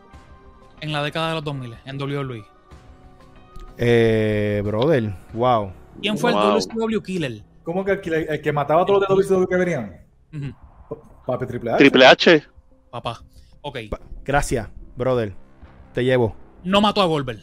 en 0.81 0.91
la 0.91 1.03
década 1.03 1.29
de 1.29 1.35
los 1.35 1.43
2000 1.43 1.75
en 1.85 2.01
WWE? 2.01 2.45
Eh, 3.77 4.61
brother, 4.63 5.13
wow. 5.33 5.71
¿Quién 6.01 6.17
fue 6.17 6.31
Wow. 6.31 6.41
el 6.41 6.47
WCW 6.61 7.01
killer? 7.01 7.43
¿Cómo 7.63 7.83
que 7.85 7.91
el, 7.91 8.01
que- 8.01 8.15
el 8.29 8.41
que 8.41 8.51
mataba 8.53 8.81
a 8.83 8.85
todos 8.85 8.99
los 9.01 9.27
de 9.27 9.35
WCW 9.35 9.47
que 9.47 9.55
venían? 9.55 9.97
Papi 11.25 11.45
Triple 11.45 11.71
H. 11.71 11.77
Triple 11.77 12.05
H. 12.05 12.43
papá. 12.91 13.21
Ok. 13.61 13.77
Pa- 13.89 13.99
Gracias, 14.25 14.67
brother. 14.95 15.33
Te 15.93 16.03
llevo. 16.03 16.35
No 16.63 16.81
mató 16.81 17.01
a 17.01 17.05
Goldberg. 17.05 17.39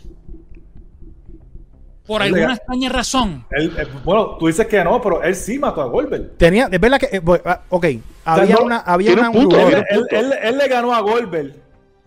Por 2.10 2.22
Él 2.22 2.28
alguna 2.34 2.48
le- 2.48 2.54
extraña 2.54 2.88
razón. 2.88 3.46
Él, 3.52 3.72
eh, 3.78 3.86
bueno, 4.04 4.36
tú 4.36 4.48
dices 4.48 4.66
que 4.66 4.82
no, 4.82 5.00
pero 5.00 5.22
él 5.22 5.36
sí 5.36 5.60
mató 5.60 5.80
a 5.80 5.84
Goldberg. 5.84 6.36
Tenía, 6.36 6.68
es 6.68 6.80
verdad 6.80 6.98
que, 6.98 7.06
eh, 7.16 7.22
ah, 7.44 7.60
ok, 7.68 7.86
había 8.24 8.56
no, 8.56 8.62
una, 8.64 8.78
había 8.78 9.12
una, 9.12 9.30
punto, 9.30 9.56
Él, 9.60 9.84
él- 10.10 10.34
él 10.42 10.58
le 10.58 10.66
ganó 10.66 10.92
a 10.92 11.00
Goldberg. 11.00 11.54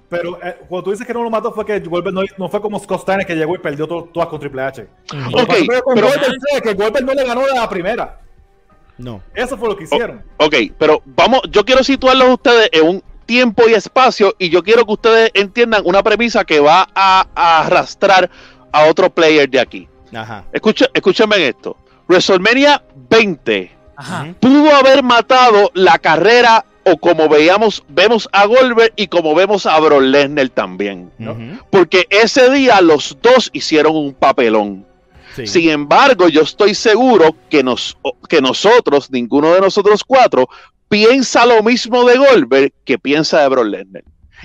Pero 0.09 0.37
eh, 0.43 0.57
cuando 0.67 0.83
tú 0.83 0.91
dices 0.91 1.07
que 1.07 1.13
no 1.13 1.23
lo 1.23 1.29
mató 1.29 1.53
fue 1.53 1.65
que 1.65 1.79
Goldberg 1.79 2.13
no, 2.13 2.21
no 2.37 2.49
fue 2.49 2.61
como 2.61 2.77
Scott 2.79 3.03
Steiner 3.03 3.25
que 3.25 3.33
llegó 3.33 3.55
y 3.55 3.59
perdió 3.59 3.87
todo- 3.87 4.09
todas 4.13 4.27
con 4.27 4.41
Triple 4.41 4.61
H. 4.61 4.85
Lo 5.13 5.29
que 5.37 5.41
Ok, 5.41 5.47
pasó 5.47 5.65
fue 5.67 5.81
con 5.81 5.95
pero- 5.95 6.07
Goldberg 6.07 6.63
que 6.63 6.73
Goldberg 6.73 7.05
no 7.05 7.13
le 7.13 7.23
ganó 7.25 7.41
de 7.47 7.53
la 7.53 7.69
primera. 7.69 8.19
No. 8.97 9.21
Eso 9.33 9.57
fue 9.57 9.69
lo 9.69 9.77
que 9.77 9.85
hicieron. 9.85 10.21
Ok, 10.37 10.53
pero 10.77 11.01
vamos, 11.05 11.41
yo 11.49 11.63
quiero 11.63 11.81
situarlos 11.83 12.27
a 12.27 12.33
ustedes 12.33 12.69
en 12.73 12.87
un 12.87 13.03
tiempo 13.25 13.63
y 13.69 13.73
espacio 13.73 14.35
y 14.37 14.49
yo 14.49 14.61
quiero 14.63 14.85
que 14.85 14.91
ustedes 14.91 15.31
entiendan 15.33 15.81
una 15.85 16.03
premisa 16.03 16.43
que 16.43 16.59
va 16.59 16.87
a, 16.93 17.25
a 17.33 17.61
arrastrar 17.65 18.29
a 18.71 18.85
otro 18.87 19.09
player 19.09 19.49
de 19.49 19.59
aquí. 19.59 19.87
Ajá. 20.15 20.45
Escucha, 20.51 20.87
escúchame 20.93 21.47
esto. 21.47 21.77
WrestleMania 22.07 22.83
20 23.09 23.71
Ajá. 23.95 24.33
pudo 24.39 24.73
haber 24.75 25.03
matado 25.03 25.71
la 25.73 25.97
carrera 25.97 26.65
o 26.85 26.97
como 26.97 27.29
veíamos, 27.29 27.81
vemos 27.87 28.27
a 28.33 28.45
Goldberg 28.45 28.91
y 28.97 29.07
como 29.07 29.33
vemos 29.33 29.65
a 29.65 29.79
Brock 29.79 30.01
Lesnar 30.01 30.49
también. 30.49 31.09
Porque 31.69 32.05
ese 32.09 32.49
día 32.51 32.81
los 32.81 33.17
dos 33.21 33.49
hicieron 33.53 33.95
un 33.95 34.13
papelón. 34.13 34.85
Sí. 35.35 35.47
Sin 35.47 35.69
embargo, 35.69 36.27
yo 36.27 36.41
estoy 36.41 36.75
seguro 36.75 37.35
que, 37.49 37.63
nos, 37.63 37.97
que 38.27 38.41
nosotros, 38.41 39.09
ninguno 39.09 39.53
de 39.53 39.61
nosotros 39.61 40.03
cuatro, 40.03 40.47
piensa 40.89 41.45
lo 41.45 41.63
mismo 41.63 42.03
de 42.03 42.17
Goldberg 42.17 42.73
que 42.83 42.99
piensa 42.99 43.39
de 43.41 43.47
Brock 43.47 43.65
Lesnar. 43.65 44.03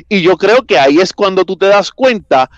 Y 0.09 0.23
yo 0.23 0.37
creo 0.39 0.63
que 0.65 0.79
ahí 0.79 0.99
es 1.01 1.13
cuando 1.13 1.45
tú 1.45 1.57
te 1.57 1.67
das 1.67 1.91
cuenta, 1.91 2.49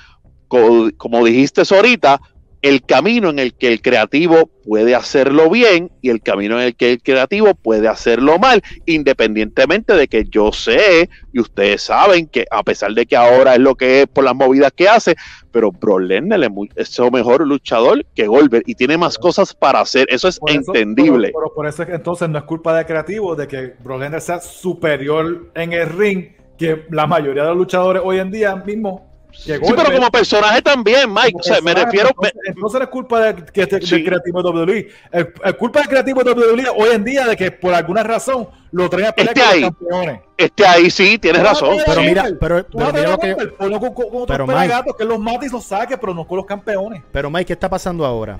co- 0.46 0.90
como 0.98 1.24
dijiste 1.24 1.62
ahorita, 1.74 2.20
el 2.62 2.82
camino 2.82 3.30
en 3.30 3.38
el 3.38 3.54
que 3.54 3.68
el 3.68 3.80
creativo 3.80 4.50
puede 4.64 4.94
hacerlo 4.94 5.48
bien 5.48 5.90
y 6.02 6.10
el 6.10 6.20
camino 6.20 6.60
en 6.60 6.66
el 6.66 6.76
que 6.76 6.92
el 6.92 7.02
creativo 7.02 7.54
puede 7.54 7.88
hacerlo 7.88 8.38
mal, 8.38 8.62
independientemente 8.86 9.94
de 9.94 10.08
que 10.08 10.24
yo 10.28 10.52
sé 10.52 11.08
y 11.32 11.40
ustedes 11.40 11.82
saben 11.82 12.26
que 12.26 12.44
a 12.50 12.62
pesar 12.62 12.92
de 12.92 13.06
que 13.06 13.16
ahora 13.16 13.54
es 13.54 13.60
lo 13.60 13.74
que 13.74 14.02
es 14.02 14.06
por 14.06 14.24
las 14.24 14.34
movidas 14.34 14.72
que 14.72 14.88
hace, 14.88 15.16
pero 15.50 15.72
Lesnar 15.98 16.40
es, 16.76 16.98
un 16.98 17.10
mejor 17.12 17.46
luchador 17.46 18.04
que 18.14 18.26
Goldberg 18.26 18.64
y 18.66 18.74
tiene 18.74 18.98
más 18.98 19.18
cosas 19.18 19.54
para 19.54 19.80
hacer, 19.80 20.06
eso 20.10 20.28
es 20.28 20.38
Por 20.38 20.50
eso- 20.50 20.60
entendible. 20.74 21.28
Pero, 21.28 21.38
pero 21.40 21.54
por 21.54 21.66
eso 21.66 21.82
entonces 21.82 22.28
no 22.28 22.38
es 22.38 22.44
culpa 22.44 22.76
del 22.76 22.86
creativo 22.86 23.34
de 23.34 23.48
que 23.48 23.74
Lesnar 23.84 24.20
sea 24.20 24.40
superior 24.40 25.50
en 25.54 25.72
el 25.72 25.88
ring 25.88 26.28
que 26.56 26.84
la 26.90 27.06
mayoría 27.06 27.42
de 27.42 27.48
los 27.48 27.58
luchadores 27.58 28.02
hoy 28.04 28.18
en 28.18 28.30
día 28.30 28.54
mismo. 28.54 29.09
Sí, 29.32 29.52
pero 29.58 29.92
como 29.92 30.10
personaje 30.10 30.62
también, 30.62 31.12
Mike, 31.12 31.36
o 31.38 31.42
sea, 31.42 31.60
me 31.60 31.70
Exacto, 31.72 31.90
refiero... 31.92 32.10
no 32.56 32.78
es 32.80 32.86
culpa 32.88 33.20
de, 33.32 33.44
que- 33.46 33.66
de- 33.66 33.80
Sí. 33.82 33.96
del 33.96 34.04
creativo 34.04 34.42
de 34.42 34.50
WWE. 34.50 34.88
Es, 35.12 35.54
culpa 35.54 35.80
del 35.80 35.88
creativo 35.88 36.22
de 36.22 36.32
WWE 36.32 36.68
hoy 36.76 36.88
en 36.94 37.04
día 37.04 37.26
de 37.26 37.36
que 37.36 37.50
por 37.50 37.72
alguna 37.74 38.02
razón 38.02 38.48
lo 38.72 38.88
traen 38.88 39.06
a 39.06 39.12
pelear 39.12 39.34
con 39.34 39.44
ahí. 39.48 39.60
los 39.62 39.70
campeones. 39.70 40.20
este 40.36 40.66
ahí 40.66 40.90
sí, 40.90 41.18
tienes 41.18 41.42
razón. 41.42 41.76
Pero 41.86 42.00
mira, 42.02 42.24
pero, 42.40 42.64
pero 42.66 42.92
mira 42.92 43.10
lo 43.10 43.18
que 43.18 43.34
con, 43.36 43.70
con, 43.78 43.94
con 43.94 44.04
otros 44.22 44.26
Pero, 44.28 44.46
Mike- 44.46 44.60
pelagatos 44.60 44.96
que 44.96 45.04
los 45.04 45.18
mate 45.18 45.46
y 45.46 45.48
los 45.48 45.64
saque, 45.64 45.96
pero 45.98 46.14
no 46.14 46.26
con 46.26 46.36
los 46.36 46.46
campeones. 46.46 47.02
Pero 47.12 47.30
Mike, 47.30 47.46
¿qué 47.46 47.52
está 47.54 47.68
pasando 47.68 48.04
ahora? 48.04 48.38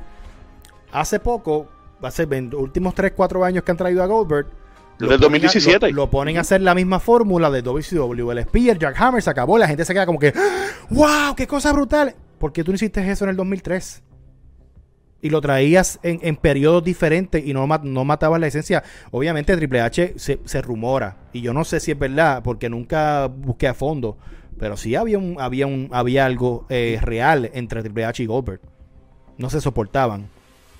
Hace 0.92 1.20
poco, 1.20 1.66
hace 2.02 2.26
los 2.26 2.54
últimos 2.60 2.94
3, 2.94 3.12
4 3.14 3.44
años 3.44 3.62
que 3.64 3.70
han 3.70 3.76
traído 3.76 4.02
a 4.02 4.06
Goldberg, 4.06 4.46
lo 5.06 5.08
ponen 5.08 5.20
a- 5.20 5.22
2017. 5.22 5.88
Lo, 5.90 5.96
lo 5.96 6.10
ponen 6.10 6.36
a 6.38 6.40
hacer 6.40 6.60
la 6.60 6.74
misma 6.74 7.00
fórmula 7.00 7.50
de 7.50 7.62
WCW. 7.62 8.30
El 8.32 8.42
Spear, 8.44 8.78
Jack 8.78 9.00
Hammer 9.00 9.22
se 9.22 9.30
acabó. 9.30 9.58
La 9.58 9.68
gente 9.68 9.84
se 9.84 9.92
queda 9.92 10.06
como 10.06 10.18
que, 10.18 10.32
¡Wow! 10.90 11.34
¡Qué 11.36 11.46
cosa 11.46 11.72
brutal! 11.72 12.14
¿Por 12.38 12.52
qué 12.52 12.64
tú 12.64 12.70
no 12.72 12.76
hiciste 12.76 13.08
eso 13.10 13.24
en 13.24 13.30
el 13.30 13.36
2003? 13.36 14.02
Y 15.22 15.28
lo 15.28 15.40
traías 15.42 16.00
en, 16.02 16.18
en 16.22 16.36
periodos 16.36 16.82
diferentes 16.82 17.44
y 17.44 17.52
no, 17.52 17.66
ma- 17.66 17.80
no 17.84 18.04
matabas 18.06 18.40
la 18.40 18.46
esencia. 18.46 18.82
Obviamente 19.10 19.54
Triple 19.54 19.82
H 19.82 20.14
se, 20.16 20.40
se 20.46 20.62
rumora. 20.62 21.18
Y 21.34 21.42
yo 21.42 21.52
no 21.52 21.64
sé 21.64 21.78
si 21.80 21.90
es 21.90 21.98
verdad, 21.98 22.42
porque 22.42 22.70
nunca 22.70 23.26
busqué 23.26 23.68
a 23.68 23.74
fondo. 23.74 24.16
Pero 24.58 24.78
sí 24.78 24.94
había 24.94 25.18
un, 25.18 25.36
había 25.38 25.66
un, 25.66 25.88
había 25.92 26.24
algo 26.24 26.64
eh, 26.70 26.98
real 27.02 27.50
entre 27.52 27.82
Triple 27.82 28.06
H 28.06 28.22
y 28.22 28.26
Goldberg. 28.26 28.60
No 29.36 29.50
se 29.50 29.60
soportaban. 29.60 30.28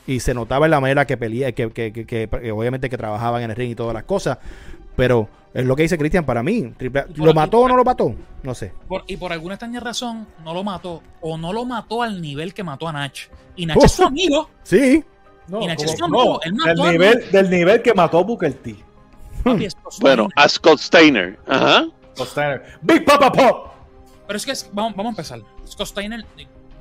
Y 0.07 0.21
se 0.21 0.35
notaba 0.35 0.67
en 0.67 0.71
la 0.73 0.81
manera 0.81 1.07
que 1.07 1.17
pelea, 1.17 1.53
que, 1.53 1.71
que, 1.71 1.93
que- 1.93 2.07
que- 2.07 2.53
obviamente 2.53 2.89
que 2.91 2.97
trabajaban 2.97 3.43
en 3.43 3.51
el 3.51 3.57
ring 3.57 3.71
y 3.71 3.75
todas 3.75 3.95
las 3.95 4.05
cosas. 4.05 4.39
Pero 4.97 5.29
es 5.55 5.65
lo 5.65 5.77
que 5.77 5.83
dice 5.85 5.97
Cristian 5.99 6.25
para 6.27 6.43
mí. 6.43 6.73
Triple 6.77 7.05
¿Lo 7.15 7.33
mató 7.33 7.61
o 7.61 7.69
no 7.69 7.77
lo 7.77 7.85
mató? 7.85 8.15
No 8.43 8.55
sé. 8.55 8.73
Por- 8.89 9.05
y 9.07 9.17
por 9.17 9.33
alguna 9.33 9.55
extraña 9.55 9.81
razón 9.81 10.27
no 10.45 10.53
lo 10.53 10.65
mató. 10.65 11.03
O 11.21 11.37
no 11.39 11.53
lo 11.53 11.65
mató 11.65 12.03
al 12.03 12.21
nivel 12.21 12.53
que 12.55 12.63
mató 12.65 12.89
a 12.89 12.93
Nach. 12.93 13.17
Y 13.57 13.67
Nach 13.67 13.77
Oh. 13.79 13.85
es 13.85 13.93
su 13.93 14.03
amigo. 14.05 14.51
Sí. 14.63 15.05
No, 15.49 15.59
Y 15.63 15.75
como- 15.75 15.91
es 15.91 16.03
amigo, 16.03 16.25
no, 16.25 16.41
él 16.43 16.55
mató 16.55 16.69
del, 16.69 16.81
a- 16.81 16.93
nivel, 16.93 17.31
del 17.31 17.51
nivel 17.51 17.83
que 17.83 17.95
mató 17.95 18.25
Booker 18.25 18.53
T. 18.55 18.77
papi, 19.43 19.69
su 19.71 20.01
Bueno, 20.01 20.29
a 20.37 20.49
Scott 20.49 20.79
Steiner. 20.79 21.39
Ajá. 21.47 21.87
Scott 22.15 22.29
Steiner. 22.29 22.63
Big 22.83 23.05
Papa 23.05 23.33
Pop. 23.33 23.69
Pero 24.27 24.37
es 24.37 24.45
que 24.45 24.53
es- 24.53 24.69
vamos, 24.73 24.93
vamos 24.95 25.11
a 25.11 25.13
empezar. 25.13 25.41
Scott 25.67 25.87
Steiner, 25.89 26.25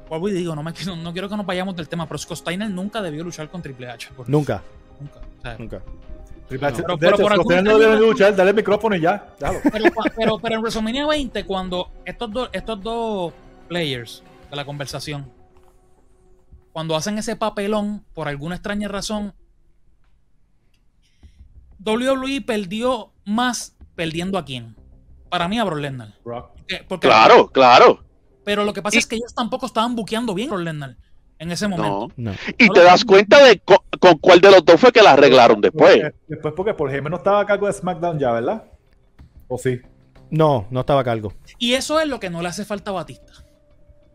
vuelvo 0.09 0.29
y 0.29 0.33
digo, 0.33 0.55
no, 0.55 0.63
me, 0.63 0.73
no, 0.85 0.95
no 0.97 1.13
quiero 1.13 1.29
que 1.29 1.37
nos 1.37 1.45
vayamos 1.45 1.75
del 1.75 1.87
tema, 1.87 2.07
pero 2.07 2.17
Scott 2.17 2.37
Steiner 2.39 2.69
nunca 2.69 3.01
debió 3.01 3.23
luchar 3.23 3.49
con 3.49 3.61
Triple 3.61 3.89
H. 3.89 4.09
por- 4.15 4.27
Nunca. 4.29 4.61
Nunca. 4.99 5.19
O 5.37 5.41
sea, 5.41 5.57
Nunca. 5.57 5.81
Triple 6.47 6.67
H, 6.67 6.81
Pero- 6.81 6.93
de 6.95 6.99
pero 6.99 7.15
hecho, 7.15 7.23
por 7.23 7.31
Scott 7.31 7.39
alguna 7.39 7.55
Steiner 7.61 7.73
no 7.73 7.79
debe 7.79 7.99
luchar, 8.07 8.35
dale 8.35 8.49
el 8.49 8.55
micrófono 8.55 8.95
y 8.95 9.01
ya. 9.01 9.27
Pero, 9.71 9.91
pero, 10.15 10.39
pero 10.39 10.55
en 10.55 10.61
WrestleMania 10.61 11.05
20, 11.07 11.45
cuando 11.45 11.91
estos 12.05 12.31
dos, 12.31 12.49
estos 12.51 12.81
dos 12.81 13.33
players 13.67 14.23
de 14.49 14.55
la 14.55 14.65
conversación, 14.65 15.31
cuando 16.71 16.95
hacen 16.95 17.17
ese 17.17 17.35
papelón, 17.35 18.03
por 18.13 18.27
alguna 18.27 18.55
extraña 18.55 18.87
razón, 18.87 19.33
WWE 21.85 22.41
perdió 22.41 23.11
más 23.25 23.75
perdiendo 23.95 24.37
a 24.37 24.45
quién. 24.45 24.75
Para 25.29 25.47
mí 25.47 25.59
a 25.59 25.63
Brock 25.63 25.79
Lesnar. 25.79 26.13
Brock. 26.23 26.49
Porque- 26.55 26.85
porque- 26.87 27.07
Claro, 27.07 27.47
claro. 27.49 28.03
Pero 28.43 28.63
lo 28.63 28.73
que 28.73 28.81
pasa 28.81 28.95
Y- 28.95 28.99
es 28.99 29.05
que 29.07 29.15
ellos 29.15 29.33
tampoco 29.35 29.65
estaban 29.65 29.95
buqueando 29.95 30.33
bien 30.33 30.49
a 30.49 30.53
Brock 30.53 30.65
Lesnar 30.65 30.95
en 31.37 31.51
ese 31.51 31.67
momento. 31.67 32.07
No. 32.17 32.31
No. 32.31 32.37
Y 32.57 32.67
No 32.67 32.73
te 32.73 32.83
das 32.83 33.05
cuenta 33.05 33.43
de 33.43 33.59
co- 33.59 33.83
con, 33.99 34.17
cuál 34.17 34.41
de 34.41 34.51
los 34.51 34.63
dos 34.65 34.79
fue 34.79 34.91
que 34.91 35.01
la 35.01 35.11
arreglaron 35.13 35.61
después. 35.61 35.97
Porque- 35.97 36.15
Después 36.27 36.53
porque 36.55 36.73
Paul 36.73 36.91
Heyman 36.93 37.11
no 37.11 37.17
estaba 37.17 37.41
a 37.41 37.45
cargo 37.45 37.67
de 37.67 37.73
SmackDown 37.73 38.19
ya, 38.19 38.31
¿verdad? 38.31 38.63
¿O 39.47 39.57
sí? 39.57 39.79
No, 40.31 40.67
no 40.69 40.81
estaba 40.81 41.01
a 41.01 41.03
cargo. 41.03 41.33
Y 41.57 41.73
eso 41.73 41.99
es 41.99 42.07
lo 42.07 42.19
que 42.19 42.29
no 42.29 42.41
le 42.41 42.47
hace 42.49 42.65
falta 42.65 42.91
a 42.91 42.93
Batista. 42.93 43.33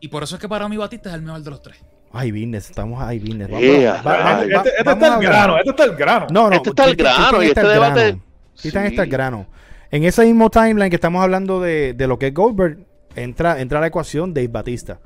Y 0.00 0.08
por 0.08 0.22
eso 0.22 0.36
es 0.36 0.40
que 0.40 0.48
para 0.48 0.68
mí 0.68 0.76
Batista 0.76 1.08
es 1.08 1.14
el 1.16 1.22
mejor 1.22 1.42
de 1.42 1.50
los 1.50 1.62
tres. 1.62 1.76
Ay, 2.12 2.30
business, 2.30 2.70
estamos 2.70 3.02
ahí, 3.02 3.18
business. 3.18 3.48
Yeah. 3.48 4.00
va- 4.02 4.16
va- 4.18 4.42
este 4.44 4.68
este 4.68 4.82
vamos 4.84 5.02
está 5.02 5.14
el 5.16 5.22
grano, 5.22 5.56
este 5.58 5.70
está 5.70 5.84
el 5.84 5.96
grano. 5.96 6.26
No, 6.30 6.48
no. 6.50 6.56
Este 6.56 6.68
está 6.68 6.84
el 6.84 6.94
grano, 6.96 7.42
y 7.42 7.46
este 7.46 7.60
el 7.60 7.68
debate- 7.68 8.20
Sí. 8.54 8.68
está 8.68 9.02
el 9.02 9.10
grano. 9.10 9.46
En 9.90 10.04
ese 10.04 10.24
mismo 10.24 10.48
timeline 10.50 10.90
que 10.90 10.96
estamos 10.96 11.22
hablando 11.22 11.60
de, 11.60 11.92
de 11.94 12.06
lo 12.06 12.18
que 12.18 12.28
es 12.28 12.34
Goldberg, 12.34 12.78
entra, 13.16 13.60
entra 13.60 13.78
a 13.78 13.80
la 13.80 13.86
ecuación 13.88 14.34
Dave 14.34 14.48
Batista. 14.48 15.00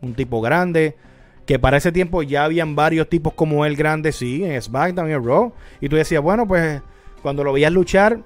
Un 0.00 0.14
tipo 0.14 0.40
grande, 0.40 0.96
que 1.46 1.58
para 1.58 1.76
ese 1.76 1.92
tiempo 1.92 2.22
ya 2.22 2.44
habían 2.44 2.74
varios 2.74 3.08
tipos 3.08 3.34
como 3.34 3.64
él 3.66 3.76
grandes, 3.76 4.16
sí, 4.16 4.44
en 4.44 4.60
SmackDown 4.60 5.10
y 5.10 5.12
en 5.12 5.24
Raw. 5.24 5.52
Y 5.80 5.88
tú 5.88 5.96
decías, 5.96 6.22
bueno, 6.22 6.46
pues 6.46 6.82
cuando 7.22 7.44
lo 7.44 7.52
veías 7.52 7.72
luchar, 7.72 8.20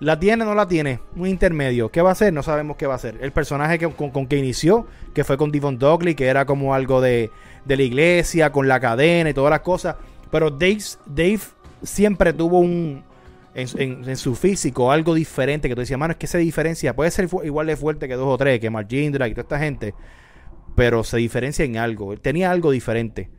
¿la 0.00 0.18
tiene 0.18 0.44
o 0.44 0.46
no 0.46 0.54
la 0.54 0.68
tiene? 0.68 1.00
Un 1.16 1.26
intermedio. 1.26 1.90
¿Qué 1.90 2.02
va 2.02 2.10
a 2.10 2.12
hacer? 2.12 2.32
No 2.32 2.42
sabemos 2.42 2.76
qué 2.76 2.86
va 2.86 2.94
a 2.94 2.96
hacer. 2.96 3.18
El 3.20 3.32
personaje 3.32 3.78
que, 3.78 3.88
con, 3.88 4.10
con 4.10 4.26
que 4.26 4.36
inició, 4.36 4.86
que 5.14 5.24
fue 5.24 5.36
con 5.36 5.50
Devon 5.50 5.78
Dudley, 5.78 6.14
que 6.14 6.26
era 6.26 6.44
como 6.44 6.74
algo 6.74 7.00
de, 7.00 7.30
de 7.64 7.76
la 7.76 7.82
iglesia, 7.82 8.52
con 8.52 8.68
la 8.68 8.80
cadena 8.80 9.30
y 9.30 9.34
todas 9.34 9.50
las 9.50 9.60
cosas. 9.60 9.96
Pero 10.30 10.50
Dave, 10.50 10.82
Dave 11.06 11.40
siempre 11.82 12.32
tuvo 12.32 12.58
un... 12.58 13.04
En, 13.54 13.68
en- 13.80 14.08
en 14.08 14.16
su 14.16 14.34
físico, 14.34 14.90
algo 14.90 15.14
diferente 15.14 15.68
que 15.68 15.74
tú 15.74 15.80
decías, 15.82 15.98
mano, 15.98 16.12
es 16.12 16.18
que 16.18 16.26
se 16.26 16.38
diferencia. 16.38 16.94
Puede 16.96 17.10
ser 17.12 17.28
fu- 17.28 17.42
igual 17.44 17.66
de 17.68 17.76
fuerte 17.76 18.08
que 18.08 18.14
dos 18.14 18.26
o 18.26 18.36
tres, 18.36 18.58
que 18.60 18.68
Mark 18.70 18.88
Jindrak 18.90 19.30
y 19.30 19.34
toda 19.34 19.42
esta 19.42 19.58
gente, 19.60 19.94
pero 20.74 21.04
se 21.04 21.18
diferencia 21.18 21.64
en 21.64 21.76
algo. 21.76 22.16
Tenía 22.16 22.50
algo 22.50 22.70
diferente. 22.72 23.30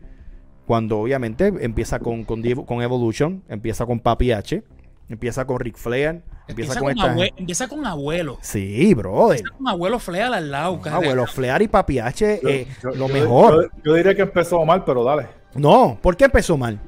Cuando 0.65 0.99
obviamente 0.99 1.47
empieza 1.59 1.99
con, 1.99 2.23
con, 2.23 2.41
con 2.65 2.81
Evolution, 2.81 3.43
empieza 3.49 3.85
con 3.85 3.99
Papi 3.99 4.31
H, 4.31 4.63
empieza 5.09 5.45
con 5.45 5.59
Ric 5.59 5.75
Flair, 5.77 6.23
empieza, 6.47 6.73
Empieza 6.73 6.79
con 6.79 6.93
con, 6.93 6.97
esta. 6.97 7.13
abue- 7.13 7.33
empieza 7.37 7.67
con 7.67 7.85
abuelo. 7.85 8.37
Sí, 8.41 8.93
brother. 8.95 9.37
Empieza 9.39 9.57
con 9.57 9.67
abuelo 9.67 9.99
Fleal 9.99 10.33
al 10.33 10.49
lado. 10.49 10.79
Ah, 10.85 10.95
Abuelo 10.95 11.27
Flair 11.27 11.61
y 11.61 11.67
Papi 11.67 11.99
H, 11.99 12.39
Yo- 12.41 12.49
eh, 12.49 12.67
yo- 12.81 12.89
lo 12.91 13.07
yo- 13.09 13.13
mejor. 13.13 13.69
Yo, 13.75 13.81
yo 13.83 13.93
diría 13.95 14.15
que 14.15 14.21
empezó 14.23 14.63
mal, 14.65 14.83
pero 14.85 15.03
dale. 15.03 15.27
No, 15.55 15.99
¿por 16.01 16.15
qué 16.17 16.25
empezó 16.25 16.57
mal? 16.57 16.79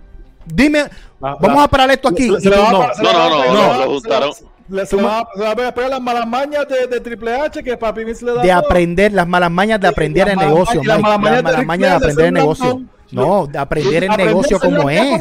Dime, 0.53 0.79
La- 1.19 1.35
vamos 1.35 1.57
la- 1.57 1.63
a 1.63 1.67
parar 1.67 1.91
esto 1.91 2.07
aquí. 2.09 2.27
Se- 2.29 2.41
se 2.41 2.47
y 2.47 2.51
le 2.51 2.57
tú 2.57 2.61
va 2.63 2.69
a 2.69 2.71
no. 2.71 2.79
No, 2.79 2.87
le 3.03 3.13
va 3.17 3.25
a 3.25 3.29
no, 3.29 3.53
no, 3.53 3.77
lo 3.85 3.91
juntaron. 3.93 4.31
Se 4.33 4.95
va, 4.97 5.27
se 5.33 5.39
le 5.39 5.45
va 5.55 5.67
a 5.69 5.73
pegar 5.73 5.89
las 5.91 6.01
malas 6.01 6.27
mañas 6.27 6.65
de, 6.67 6.87
de 6.87 6.99
Triple 6.99 7.33
H 7.39 7.63
que 7.63 7.77
Papi 7.77 8.03
Vince 8.03 8.25
le 8.25 8.33
da. 8.33 8.41
de 8.41 8.49
todo. 8.49 8.57
aprender 8.59 9.13
las 9.13 9.25
malas 9.27 9.49
mañas 9.49 9.79
de 9.79 9.87
aprender 9.87 10.27
el 10.27 10.37
negocio, 10.37 10.81
las 10.83 10.99
malas 10.99 11.19
mañas 11.65 11.91
de 11.93 11.99
de 11.99 12.05
aprender 12.05 12.25
el 12.27 12.33
negocio. 12.33 12.81
No, 13.09 13.47
de 13.47 13.57
aprender 13.57 14.03
el 14.03 14.09
negocio 14.17 14.59
como 14.59 14.89
es. 14.89 15.17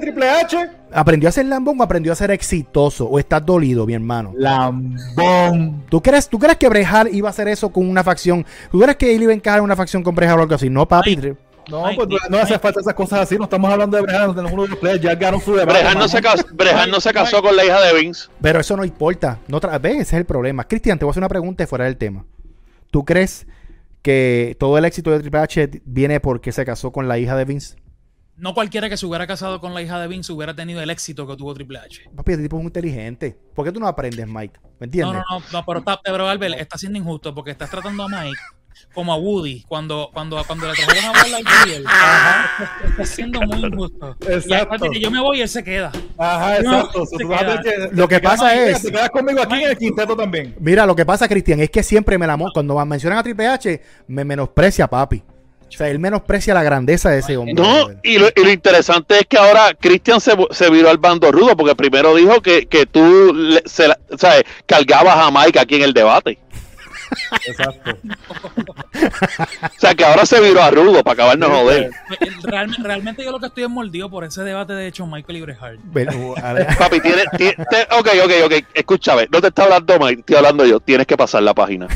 Triple 0.00 0.30
H. 0.30 0.70
¿Aprendió 0.92 1.28
a 1.28 1.32
ser 1.32 1.46
lambón 1.46 1.80
o 1.80 1.82
aprendió 1.82 2.12
a 2.12 2.14
ser 2.14 2.30
exitoso? 2.30 3.06
¿O 3.06 3.18
estás 3.18 3.44
dolido, 3.44 3.84
mi 3.84 3.94
hermano? 3.94 4.32
Lambón. 4.36 5.82
¿Tú 5.88 6.00
crees, 6.00 6.28
¿Tú 6.28 6.38
crees 6.38 6.56
que 6.56 6.68
Brejal 6.68 7.08
iba 7.12 7.28
a 7.28 7.30
hacer 7.30 7.48
eso 7.48 7.70
con 7.70 7.88
una 7.88 8.04
facción? 8.04 8.46
¿Tú 8.70 8.78
crees 8.80 8.96
que 8.96 9.14
él 9.14 9.22
iba 9.24 9.32
a 9.32 9.34
encajar 9.34 9.58
en 9.58 9.64
una 9.64 9.74
facción 9.76 10.02
con 10.04 10.14
Brejal 10.14 10.38
o 10.38 10.42
algo 10.42 10.54
así? 10.54 10.70
No, 10.70 10.86
papi. 10.86 11.18
No, 11.70 11.86
Ay, 11.86 11.96
pues 11.96 12.08
no, 12.08 12.16
Dios, 12.16 12.22
no 12.30 12.38
hace 12.38 12.58
falta 12.58 12.80
esas 12.80 12.94
cosas 12.94 13.20
así. 13.20 13.36
No 13.36 13.44
estamos 13.44 13.70
hablando 13.70 13.96
de 13.96 14.02
Brejal, 14.02 14.30
tenemos 14.34 14.52
uno 14.52 14.62
de 14.64 14.68
los 14.70 14.78
players. 14.78 15.00
Ya 15.02 15.14
ganaron 15.14 15.40
su 15.40 15.54
debate. 15.54 15.78
Brehan 15.80 15.98
no, 15.98 16.08
se 16.08 16.20
casó, 16.20 16.44
Brehan 16.52 16.90
no 16.90 17.00
se 17.00 17.12
casó 17.12 17.42
con 17.42 17.56
la 17.56 17.64
hija 17.64 17.80
de 17.80 18.00
Vince. 18.00 18.28
Pero 18.40 18.60
eso 18.60 18.76
no 18.76 18.84
importa. 18.84 19.38
No 19.48 19.60
tra- 19.60 19.80
¿Ves? 19.80 19.92
Ese 19.94 20.02
es 20.02 20.12
el 20.14 20.24
problema. 20.24 20.64
Cristian, 20.66 20.98
te 20.98 21.04
voy 21.04 21.10
a 21.10 21.12
hacer 21.12 21.20
una 21.20 21.28
pregunta 21.28 21.66
fuera 21.66 21.84
del 21.84 21.96
tema. 21.96 22.24
¿Tú 22.90 23.04
crees 23.04 23.46
que 24.02 24.56
todo 24.58 24.78
el 24.78 24.84
éxito 24.84 25.10
de 25.10 25.20
Triple 25.20 25.40
H 25.40 25.82
viene 25.84 26.20
porque 26.20 26.52
se 26.52 26.64
casó 26.64 26.90
con 26.92 27.06
la 27.08 27.18
hija 27.18 27.36
de 27.36 27.44
Vince? 27.44 27.76
No 28.36 28.54
cualquiera 28.54 28.88
que 28.88 28.96
se 28.96 29.04
hubiera 29.04 29.26
casado 29.26 29.60
con 29.60 29.74
la 29.74 29.82
hija 29.82 30.00
de 30.00 30.08
Vince 30.08 30.32
hubiera 30.32 30.54
tenido 30.54 30.80
el 30.80 30.88
éxito 30.88 31.26
que 31.26 31.36
tuvo 31.36 31.52
Triple 31.54 31.78
H. 31.78 32.04
Papi, 32.16 32.32
este 32.32 32.42
tipo 32.44 32.56
es 32.56 32.62
muy 32.62 32.68
inteligente. 32.68 33.38
¿Por 33.54 33.66
qué 33.66 33.72
tú 33.72 33.78
no 33.78 33.86
aprendes, 33.86 34.26
Mike? 34.26 34.58
¿Me 34.78 34.86
entiendes? 34.86 35.12
No, 35.14 35.20
no, 35.20 35.40
no, 35.40 35.44
no, 35.52 35.64
pero, 35.66 35.80
está, 35.80 36.00
pero 36.02 36.26
Albert, 36.26 36.58
está 36.58 36.78
siendo 36.78 36.98
injusto 36.98 37.34
porque 37.34 37.50
estás 37.50 37.68
tratando 37.70 38.04
a 38.04 38.08
Mike 38.08 38.38
como 38.94 39.12
a 39.12 39.16
Woody 39.16 39.64
cuando, 39.68 40.10
cuando, 40.12 40.42
cuando 40.46 40.66
le 40.68 40.74
trajeron 40.74 41.04
a 41.04 41.10
Buzz 41.12 41.30
Lightyear. 41.30 41.82
Está 42.90 43.04
siendo 43.04 43.40
muy 43.42 43.64
injusto. 43.64 44.16
Y 44.20 44.32
Exacto. 44.32 44.54
acuérdate 44.56 44.90
que 44.90 45.00
yo 45.00 45.10
me 45.10 45.20
voy 45.20 45.38
y 45.38 45.42
él 45.42 45.48
se 45.48 45.62
queda. 45.62 45.92
Ajá, 46.18 46.58
exacto. 46.58 47.04
queda. 47.62 47.88
Lo 47.92 48.08
que 48.08 48.20
pasa 48.20 48.54
es- 48.54 48.82
Te 48.82 48.90
quedas 48.90 49.10
conmigo 49.10 49.40
aquí 49.42 49.62
en 49.62 49.70
el 49.70 49.78
quinteto 49.78 50.16
también. 50.16 50.54
Mira, 50.58 50.86
lo 50.86 50.96
que 50.96 51.06
pasa, 51.06 51.28
Cristian, 51.28 51.60
es 51.60 51.70
que 51.70 51.82
siempre 51.82 52.18
me 52.18 52.26
la 52.26 52.36
cuando 52.52 52.84
mencionan 52.86 53.18
a 53.18 53.22
Triple 53.22 53.46
H, 53.46 53.80
me 54.08 54.24
menosprecia, 54.24 54.86
papi. 54.88 55.22
O 55.68 55.72
sea, 55.72 55.88
él 55.88 56.00
menosprecia 56.00 56.52
la 56.52 56.64
grandeza 56.64 57.10
de 57.10 57.20
ese 57.20 57.36
hombre. 57.36 57.54
No, 57.54 57.90
y 58.02 58.18
lo, 58.18 58.26
y 58.34 58.42
lo 58.44 58.50
interesante 58.50 59.20
es 59.20 59.26
que 59.26 59.38
ahora 59.38 59.72
Christian 59.78 60.20
se, 60.20 60.32
se 60.50 60.68
viró 60.68 60.90
al 60.90 60.98
bando 60.98 61.30
rudo, 61.30 61.56
porque 61.56 61.76
primero 61.76 62.12
dijo 62.16 62.40
que, 62.42 62.66
que 62.66 62.86
tú 62.86 63.32
le- 63.32 63.62
se 63.66 63.86
la- 63.86 63.98
¿sabes? 64.18 64.42
cargabas 64.66 65.16
a 65.16 65.30
Mike 65.30 65.60
aquí 65.60 65.76
en 65.76 65.82
el 65.82 65.92
debate. 65.92 66.38
Exacto. 67.46 67.90
O 68.02 69.80
sea, 69.80 69.94
que 69.94 70.04
ahora 70.04 70.26
se 70.26 70.40
viró 70.40 70.62
a 70.62 70.70
rudo 70.70 71.02
para 71.02 71.14
acabarnos 71.14 71.50
de 71.50 71.56
joder. 71.56 71.90
Realmente, 72.42 72.82
realmente 72.82 73.24
yo 73.24 73.32
lo 73.32 73.40
que 73.40 73.46
estoy 73.46 73.64
es 73.64 73.70
mordido 73.70 74.10
por 74.10 74.24
ese 74.24 74.42
debate 74.42 74.72
de 74.74 74.86
hecho 74.86 75.06
Michael 75.06 75.38
y 75.38 75.40
Bret 75.42 75.58
Hart. 75.60 75.80
Pero, 75.92 76.34
Papi, 76.78 77.00
tiene, 77.00 77.22
tiene- 77.36 77.54
te- 77.70 77.82
ok, 77.98 78.08
ok, 78.24 78.32
ok, 78.46 78.52
escúchame, 78.74 79.28
no 79.32 79.40
te 79.40 79.48
está 79.48 79.64
hablando 79.64 79.98
Mike, 79.98 80.20
estoy 80.20 80.36
hablando 80.36 80.64
yo, 80.66 80.80
tienes 80.80 81.06
que 81.06 81.16
pasar 81.16 81.42
la 81.42 81.54
página. 81.54 81.86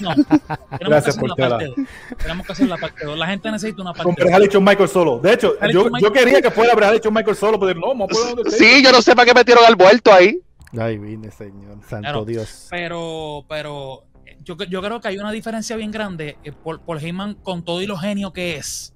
No, 0.00 0.14
tenemos 0.78 0.78
Gracias 0.80 1.04
que 1.04 1.10
hacer 1.10 1.20
por 1.20 1.28
la 1.28 1.36
parte 1.36 1.66
2. 1.66 1.74
Tenemos 2.18 2.46
que 2.46 2.52
hacer 2.52 2.68
la 2.68 2.76
parte 2.76 3.04
2. 3.04 3.18
La 3.18 3.26
gente 3.26 3.50
necesita 3.50 3.82
una 3.82 3.92
Con 3.92 4.14
parte 4.14 4.22
2. 4.22 4.24
Brejal 4.40 4.50
y 4.52 4.60
Michael 4.64 4.88
solo. 4.88 5.18
De 5.18 5.32
hecho, 5.32 5.54
y 5.68 5.72
yo, 5.72 5.88
yo 6.00 6.12
quería 6.12 6.40
que 6.42 6.50
fuera 6.50 6.74
Brejal 6.74 6.96
y 6.96 7.00
Shawn 7.00 7.14
Michael 7.14 7.36
solo, 7.36 7.60
pero 7.60 7.74
no, 7.74 8.06
poner 8.06 8.34
donde 8.36 8.50
Sí, 8.50 8.82
yo 8.82 8.92
no 8.92 9.02
sé 9.02 9.14
para 9.14 9.26
qué 9.26 9.34
metieron 9.34 9.64
al 9.64 9.76
vuelto 9.76 10.12
ahí. 10.12 10.38
Ay, 10.78 10.98
vine, 10.98 11.30
señor. 11.30 11.76
Santo 11.88 12.02
Claro. 12.02 12.24
Dios. 12.24 12.66
Pero, 12.70 13.44
pero 13.48 14.02
yo, 14.44 14.56
yo 14.56 14.82
creo 14.82 15.00
que 15.00 15.08
hay 15.08 15.18
una 15.18 15.32
diferencia 15.32 15.76
bien 15.76 15.90
grande. 15.90 16.36
eh, 16.44 16.52
Paul, 16.52 16.80
Paul 16.80 16.98
Heyman, 17.00 17.34
con 17.34 17.64
todo 17.64 17.82
y 17.82 17.86
lo 17.86 17.96
genio 17.96 18.32
que 18.32 18.56
es, 18.56 18.94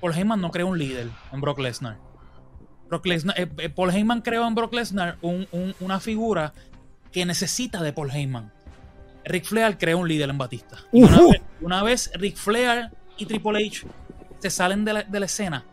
Paul 0.00 0.14
Heyman 0.14 0.40
no 0.40 0.50
creó 0.50 0.68
un 0.68 0.78
líder 0.78 1.08
en 1.32 1.40
Brock 1.40 1.58
Lesnar. 1.58 1.98
Brock 2.88 3.06
Lesnar 3.06 3.38
eh, 3.40 3.48
eh, 3.58 3.68
Paul 3.70 3.90
Heyman 3.90 4.20
creó 4.22 4.46
en 4.46 4.54
Brock 4.54 4.74
Lesnar 4.74 5.16
un- 5.22 5.48
un- 5.52 5.74
una 5.80 5.98
figura 6.00 6.52
que 7.10 7.24
necesita 7.24 7.82
de 7.82 7.92
Paul 7.92 8.10
Heyman. 8.10 8.52
Ric 9.24 9.44
Flair 9.46 9.78
creó 9.78 9.98
un 9.98 10.08
líder 10.08 10.28
en 10.28 10.36
Batista. 10.36 10.76
Y 10.92 11.02
una, 11.02 11.16
vez, 11.22 11.42
una 11.62 11.82
vez 11.82 12.10
Ric 12.14 12.36
Flair 12.36 12.90
y 13.16 13.24
Triple 13.24 13.66
H 13.66 13.86
se 14.38 14.50
salen 14.50 14.84
de 14.84 14.92
la, 14.92 15.02
de 15.02 15.20
la 15.20 15.26
escena, 15.26 15.64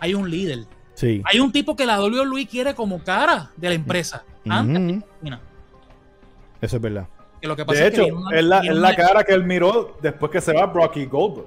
hay 0.00 0.14
un 0.14 0.28
líder. 0.28 0.66
Sí. 0.94 1.22
Hay 1.24 1.38
un 1.38 1.52
tipo 1.52 1.76
que 1.76 1.86
la 1.86 2.00
WWE 2.02 2.46
quiere 2.48 2.74
como 2.74 2.98
cara 3.04 3.52
de 3.56 3.68
la 3.68 3.74
empresa. 3.74 4.24
Antes, 4.48 4.96
Ujú. 4.96 5.04
mira, 5.22 5.40
Eso 6.60 6.76
es 6.76 6.82
verdad. 6.82 7.06
Que 7.40 7.48
lo 7.48 7.56
que 7.56 7.64
pasa 7.64 7.80
De 7.80 7.86
es 7.88 7.94
que 7.94 8.02
hecho, 8.02 8.30
es 8.32 8.44
la, 8.44 8.58
es 8.60 8.74
la 8.76 8.94
cara 8.94 9.24
que 9.24 9.32
él 9.32 9.44
miró 9.44 9.96
después 10.02 10.30
que 10.30 10.40
se 10.40 10.52
va 10.52 10.66
Brocky 10.66 11.06
Goldberg. 11.06 11.46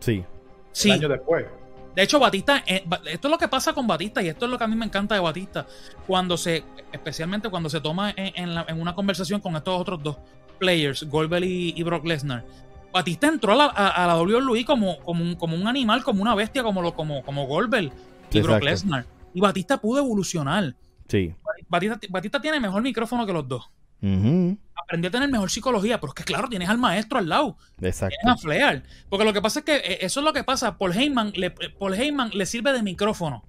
Sí. 0.00 0.24
Sí, 0.72 0.88
Un 0.90 0.96
año 0.96 1.08
después. 1.08 1.46
de 1.94 2.02
hecho 2.02 2.18
Batista, 2.18 2.62
eh, 2.66 2.82
esto 3.10 3.28
es 3.28 3.30
lo 3.32 3.38
que 3.38 3.48
pasa 3.48 3.72
con 3.74 3.86
Batista 3.86 4.22
y 4.22 4.28
esto 4.28 4.46
es 4.46 4.50
lo 4.50 4.56
que 4.58 4.64
a 4.64 4.66
mí 4.66 4.74
me 4.74 4.86
encanta 4.86 5.14
de 5.14 5.20
Batista, 5.20 5.66
cuando 6.06 6.36
se, 6.36 6.64
especialmente 6.92 7.50
cuando 7.50 7.68
se 7.68 7.80
toma 7.80 8.10
en, 8.16 8.32
en 8.34 8.54
la- 8.54 8.64
en 8.68 8.80
una 8.80 8.94
conversación 8.94 9.40
con 9.40 9.54
estos 9.56 9.78
otros 9.80 10.02
dos 10.02 10.16
players, 10.58 11.04
Goldberg 11.08 11.44
y, 11.44 11.74
y 11.76 11.82
Brock 11.82 12.04
Lesnar. 12.06 12.44
Batista 12.92 13.26
entró 13.28 13.52
a 13.52 13.56
la, 13.56 13.64
a, 13.66 13.88
a 14.04 14.06
la 14.06 14.16
WWE 14.22 14.64
como, 14.64 14.98
como, 15.00 15.22
un, 15.24 15.34
como 15.36 15.56
un 15.56 15.66
animal, 15.66 16.02
como 16.04 16.20
una 16.22 16.34
bestia, 16.34 16.62
como, 16.62 16.82
lo, 16.82 16.94
como, 16.94 17.22
como 17.22 17.46
Goldberg 17.46 17.90
y 18.30 18.40
Brock. 18.40 18.62
Lesnar. 18.62 19.04
Y 19.34 19.40
Batista 19.40 19.78
pudo 19.78 19.98
evolucionar. 20.00 20.74
Sí. 21.08 21.34
Batista, 21.68 21.98
Batista 22.10 22.40
tiene 22.40 22.60
mejor 22.60 22.82
micrófono 22.82 23.24
que 23.26 23.32
los 23.32 23.46
dos. 23.48 23.70
Ujú. 24.02 24.56
Aprendió 24.84 25.08
a 25.08 25.10
tener 25.12 25.30
mejor 25.30 25.50
psicología, 25.50 26.00
pero 26.00 26.10
es 26.10 26.14
que 26.14 26.24
claro, 26.24 26.48
tienes 26.48 26.68
al 26.68 26.78
maestro 26.78 27.18
al 27.18 27.28
lado. 27.28 27.56
Exacto. 27.80 28.16
Tienes 28.20 28.38
a 28.38 28.42
Flair. 28.42 28.82
Porque 29.08 29.24
lo 29.24 29.32
que 29.32 29.40
pasa 29.42 29.60
es 29.60 29.64
que 29.64 29.76
eh, 29.76 29.98
eso 30.02 30.20
es 30.20 30.24
lo 30.24 30.32
que 30.32 30.44
pasa. 30.44 30.76
Paul 30.78 30.92
Heyman 30.96 31.32
le, 31.34 31.46
eh, 31.46 31.54
Paul 31.78 31.94
Heyman 31.94 32.30
le 32.34 32.46
sirve 32.46 32.72
de 32.72 32.82
micrófono 32.82 33.44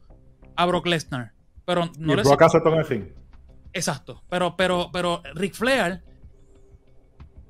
a 0.55 0.65
Brock 0.65 0.85
Lesnar. 0.87 1.33
Pero 1.65 1.89
no 1.97 2.13
y 2.13 2.15
le 2.17 2.23
Brock 2.23 2.39
sirve- 2.39 2.45
aceptó 2.45 2.69
en 2.73 2.79
el 2.79 2.85
fin. 2.85 3.13
Exacto. 3.73 4.23
Pero, 4.29 4.55
pero, 4.55 4.89
pero 4.93 5.21
Ric 5.33 5.53
Flair 5.55 6.03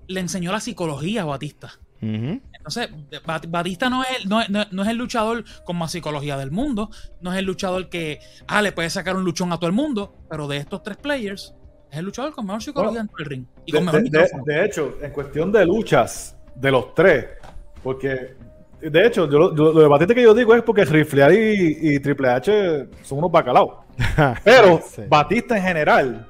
le 0.08 0.20
enseñó 0.20 0.52
la 0.52 0.60
psicología 0.60 1.22
a 1.24 1.26
Batista. 1.26 1.72
Entonces, 2.02 2.90
Bat- 3.26 3.50
Batista 3.50 3.90
no 3.90 4.04
es, 4.04 4.26
no, 4.26 4.42
no 4.50 4.66
no 4.72 4.84
es 4.84 4.90
el 4.90 4.98
luchador 4.98 5.46
con 5.64 5.78
más 5.78 5.92
psicología 5.94 6.36
del 6.38 6.52
mundo. 6.52 6.90
No 7.22 7.32
es 7.32 7.40
el 7.40 7.46
luchador 7.46 7.88
que 7.90 8.20
ah, 8.48 8.62
le 8.62 8.74
puede 8.74 8.90
sacar 8.90 9.16
un 9.16 9.24
luchón 9.24 9.54
a 9.54 9.58
todo 9.58 9.68
el 9.68 9.74
mundo. 9.76 10.14
Pero 10.30 10.48
de 10.50 10.58
estos 10.58 10.84
tres 10.84 10.98
players, 10.98 11.54
es 11.94 12.00
el 12.00 12.06
luchador 12.06 12.34
con 12.34 12.46
mejor 12.46 12.62
psicología 12.64 12.90
Bueno, 12.92 13.04
dentro 13.04 13.18
del 13.18 13.26
ring. 13.28 13.46
Y 13.66 13.72
De, 13.72 13.78
con 13.78 13.86
mejor 13.86 14.02
de- 14.02 14.10
de- 14.10 14.18
micrófono. 14.20 14.44
de 14.46 14.66
hecho, 14.66 14.98
en 15.02 15.12
cuestión 15.12 15.52
de 15.52 15.66
luchas 15.66 16.36
de 16.56 16.72
los 16.72 16.94
tres, 16.96 17.26
porque 17.84 18.36
de 18.82 19.06
hecho, 19.08 19.30
yo, 19.30 19.38
lo- 19.40 19.56
yo- 19.56 19.72
lo 19.74 19.80
de 19.82 19.88
Batista 19.88 20.14
que 20.14 20.24
yo 20.24 20.34
digo 20.34 20.54
es 20.56 20.62
porque 20.64 20.84
Riflear 20.86 21.32
y, 21.34 21.78
y 21.96 22.00
Triple 22.00 22.30
H 22.30 22.88
son 23.04 23.20
unos 23.20 23.32
bacalaos. 23.32 23.78
Pero 24.44 24.82
Sí. 24.86 25.04
Batista 25.08 25.56
en 25.58 25.64
general, 25.64 26.28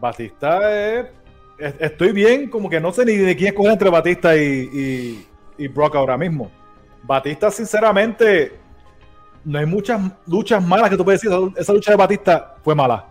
Batista 0.00 0.72
es, 0.98 1.06
es- 1.58 1.74
Estoy 1.78 2.12
bien, 2.12 2.48
como 2.50 2.68
que 2.70 2.80
no 2.80 2.92
sé 2.92 3.04
ni 3.04 3.16
de 3.16 3.36
quién 3.36 3.48
escoger 3.48 3.72
entre 3.72 3.90
Batista 3.90 4.36
y, 4.36 4.40
y- 4.72 5.26
y 5.58 5.68
Brock 5.68 5.96
ahora 5.96 6.16
mismo. 6.16 6.50
Batista, 7.02 7.50
sinceramente, 7.50 8.52
no 9.44 9.58
hay 9.58 9.66
muchas 9.66 10.00
luchas 10.26 10.62
malas 10.64 10.90
que 10.90 10.96
tú 10.96 11.04
puedes 11.04 11.20
decir. 11.20 11.36
Esa- 11.36 11.60
Esa 11.60 11.72
lucha 11.72 11.90
de 11.92 11.96
Batista 11.96 12.56
fue 12.62 12.74
mala. 12.74 13.04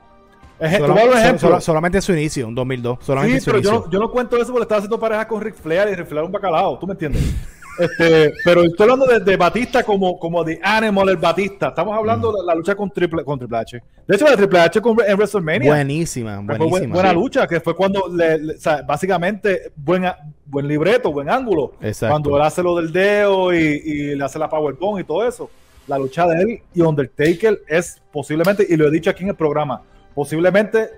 Un 0.59 0.65
ejemplo. 0.65 1.61
solamente 1.61 1.97
en 1.99 2.01
su 2.01 2.13
inicio, 2.13 2.47
un 2.47 2.55
2002. 2.55 2.99
Solamente 3.01 3.39
Sí, 3.41 3.45
pero 3.45 3.59
yo 3.59 3.71
no, 3.71 3.89
yo 3.91 3.99
no 3.99 4.09
cuento 4.11 4.37
eso 4.37 4.47
porque 4.51 4.63
estaba 4.63 4.79
haciendo 4.79 4.99
pareja 4.99 5.27
con 5.27 5.41
Ric 5.41 5.55
Flair 5.55 5.89
y 5.91 5.95
Ric 5.95 6.07
Flair 6.07 6.25
un 6.25 6.31
bacalao, 6.31 6.77
¿tú 6.79 6.87
me 6.87 6.93
entiendes? 6.93 7.23
Este, 7.79 8.33
pero 8.43 8.63
estoy 8.63 8.89
hablando 8.89 9.05
de, 9.05 9.19
de 9.19 9.37
Batista 9.37 9.83
como, 9.83 10.17
como 10.17 10.43
de 10.43 10.59
Animal, 10.63 11.09
el 11.09 11.17
Batista. 11.17 11.67
Estamos 11.67 11.95
hablando 11.95 12.31
de 12.31 12.43
la 12.43 12.55
lucha 12.55 12.73
con 12.73 12.89
Triple, 12.89 13.23
con 13.23 13.37
Triple 13.37 13.55
H. 13.55 13.83
De 14.07 14.15
hecho, 14.15 14.25
la 14.25 14.35
Triple 14.35 14.59
H 14.61 14.81
con, 14.81 14.97
en 15.07 15.15
WrestleMania. 15.15 15.69
Buenísima, 15.75 16.37
fue 16.43 16.55
bu- 16.55 16.69
buenísima. 16.69 16.93
buena 16.95 17.09
Sí. 17.11 17.15
lucha, 17.15 17.47
que 17.47 17.59
fue 17.61 17.75
cuando, 17.75 18.05
le, 18.11 18.39
le- 18.39 18.55
o 18.55 18.59
sea, 18.59 18.81
básicamente, 18.81 19.71
buena, 19.75 20.17
buen 20.47 20.67
libreto, 20.67 21.11
buen 21.11 21.29
ángulo. 21.29 21.73
Exacto. 21.79 22.13
Cuando 22.13 22.35
él 22.37 22.41
hace 22.41 22.63
lo 22.63 22.75
del 22.77 22.91
dedo 22.91 23.53
y, 23.53 23.57
y 23.59 24.15
le 24.15 24.23
hace 24.25 24.39
la 24.39 24.49
powerbomb 24.49 24.97
y 24.99 25.03
todo 25.03 25.27
eso. 25.27 25.47
La 25.85 25.99
lucha 25.99 26.25
de 26.25 26.41
él 26.41 26.59
y 26.73 26.81
Undertaker 26.81 27.61
es 27.67 28.01
posiblemente, 28.11 28.65
y 28.67 28.75
lo 28.75 28.87
he 28.87 28.91
dicho 28.91 29.11
aquí 29.11 29.21
en 29.21 29.29
el 29.29 29.35
programa, 29.35 29.83
posiblemente 30.17 30.89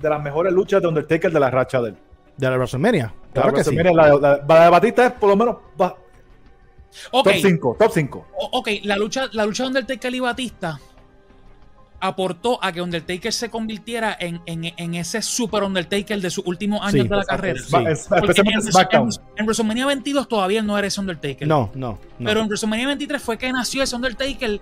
de 0.00 0.08
las 0.08 0.22
mejores 0.22 0.52
luchas 0.52 0.80
de 0.80 0.86
Undertaker 0.86 1.32
de 1.32 1.40
la 1.40 1.50
racha 1.50 1.82
de 1.82 1.88
él. 1.90 1.96
De 2.36 2.48
la 2.48 2.56
WrestleMania. 2.56 3.12
Claro 3.34 3.52
que 3.52 3.64
sí. 3.64 3.74
La, 3.74 3.92
la- 3.92 4.40
la 4.48 4.64
de 4.64 4.70
Batista 4.70 5.06
es 5.06 5.12
por 5.14 5.28
lo 5.30 5.34
menos 5.36 5.56
va- 5.80 5.96
top 7.10 7.26
5, 7.42 7.76
top 7.76 7.90
5. 7.92 8.26
o- 8.38 8.58
ok, 8.60 8.68
la 8.84 8.96
lucha, 8.96 9.26
la 9.32 9.44
lucha 9.44 9.64
de 9.64 9.68
Undertaker 9.70 10.14
y 10.14 10.20
Batista 10.20 10.78
aportó 12.00 12.62
a 12.62 12.70
que 12.70 12.80
Undertaker 12.80 13.32
se 13.32 13.50
convirtiera 13.50 14.16
en, 14.20 14.40
en, 14.46 14.72
en 14.76 14.94
ese 14.94 15.20
super 15.22 15.64
Undertaker 15.64 16.20
de 16.20 16.30
sus 16.30 16.46
últimos 16.46 16.80
años 16.80 16.92
Sí, 16.92 17.08
de 17.08 17.16
la 17.16 17.24
carrera. 17.24 17.58
Sí. 17.60 17.74
En 19.36 19.44
WrestleMania 19.46 19.86
22 19.86 20.28
todavía 20.28 20.62
no 20.62 20.78
era 20.78 20.86
ese 20.86 21.00
Undertaker. 21.00 21.48
No, 21.48 21.72
no, 21.74 21.98
no. 22.20 22.24
Pero 22.28 22.38
en 22.42 22.46
WrestleMania 22.46 22.86
23 22.86 23.20
fue 23.20 23.36
que 23.36 23.50
nació 23.52 23.82
ese 23.82 23.96
Undertaker 23.96 24.60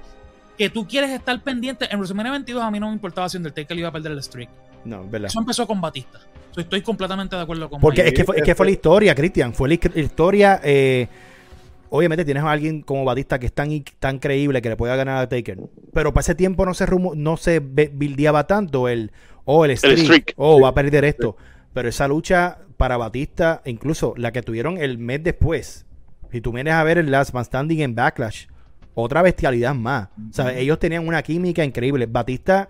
que 0.57 0.71
tú 0.71 0.87
quieres 0.87 1.11
estar 1.11 1.41
pendiente. 1.43 1.87
En 1.91 1.99
WrestleMania 1.99 2.33
22 2.33 2.63
a 2.63 2.71
mí 2.71 2.81
no 2.81 2.89
me 2.89 2.95
importaba 2.95 3.29
si 3.29 3.37
Undertaker 3.37 3.77
iba 3.79 3.89
a 3.89 3.93
perder 3.93 4.13
el 4.13 4.23
streak. 4.23 4.49
no, 4.85 5.05
es 5.05 5.11
verdad. 5.11 5.27
Eso 5.29 5.41
empezó 5.41 5.67
con 5.67 5.81
Batista. 5.81 6.21
Estoy 6.57 6.81
completamente 6.81 7.37
de 7.37 7.43
acuerdo 7.43 7.69
con 7.69 7.81
Porque 7.81 8.03
Mike. 8.03 8.09
es 8.09 8.15
que, 8.19 8.25
fue, 8.25 8.37
es 8.39 8.43
que 8.43 8.55
fue 8.55 8.67
la 8.67 8.73
historia, 8.73 9.15
Cristian. 9.15 9.53
Fue 9.53 9.69
la 9.69 9.75
historia. 9.75 10.61
eh, 10.65 11.07
obviamente 11.91 12.25
tienes 12.25 12.43
a 12.43 12.51
alguien 12.51 12.83
como 12.83 13.05
Batista 13.05 13.39
que 13.39 13.47
es 13.47 13.53
tan, 13.53 13.69
tan 13.99 14.19
creíble 14.19 14.61
que 14.63 14.71
le 14.71 14.77
pueda 14.77 14.97
ganar 14.97 15.19
a 15.19 15.29
Taker. 15.29 15.59
Pero 15.93 16.13
para 16.15 16.23
ese 16.23 16.35
tiempo 16.35 16.65
no 16.65 16.73
se 16.75 16.87
rumo- 16.87 17.15
no 17.15 17.37
se 17.37 17.61
bildeaba 17.61 18.47
tanto 18.47 18.89
el, 18.89 19.13
oh, 19.45 19.65
el 19.67 19.77
streak, 19.77 19.99
streak. 19.99 20.35
oh, 20.37 20.61
va 20.61 20.69
a 20.69 20.75
perder 20.75 21.05
esto. 21.05 21.37
Pero 21.75 21.89
esa 21.91 22.09
lucha 22.09 22.59
para 22.79 22.97
Batista, 22.97 23.61
incluso 23.67 24.15
la 24.17 24.33
que 24.33 24.43
tuvieron 24.43 24.79
el 24.79 24.97
mes 24.99 25.23
después, 25.23 25.85
si 26.33 26.41
tú 26.41 26.53
vienes 26.53 26.73
a 26.75 26.83
ver 26.85 26.97
el 26.99 27.11
Last 27.11 27.35
Man 27.35 27.45
Standing 27.45 27.81
en 27.81 27.95
Backlash, 27.95 28.47
otra 28.97 29.23
bestialidad 29.23 29.75
más. 29.75 30.09
O 30.31 30.33
sea, 30.33 30.53
ellos 30.59 30.79
tenían 30.81 31.07
una 31.07 31.23
química 31.23 31.63
increíble. 31.65 32.07
Batista, 32.07 32.69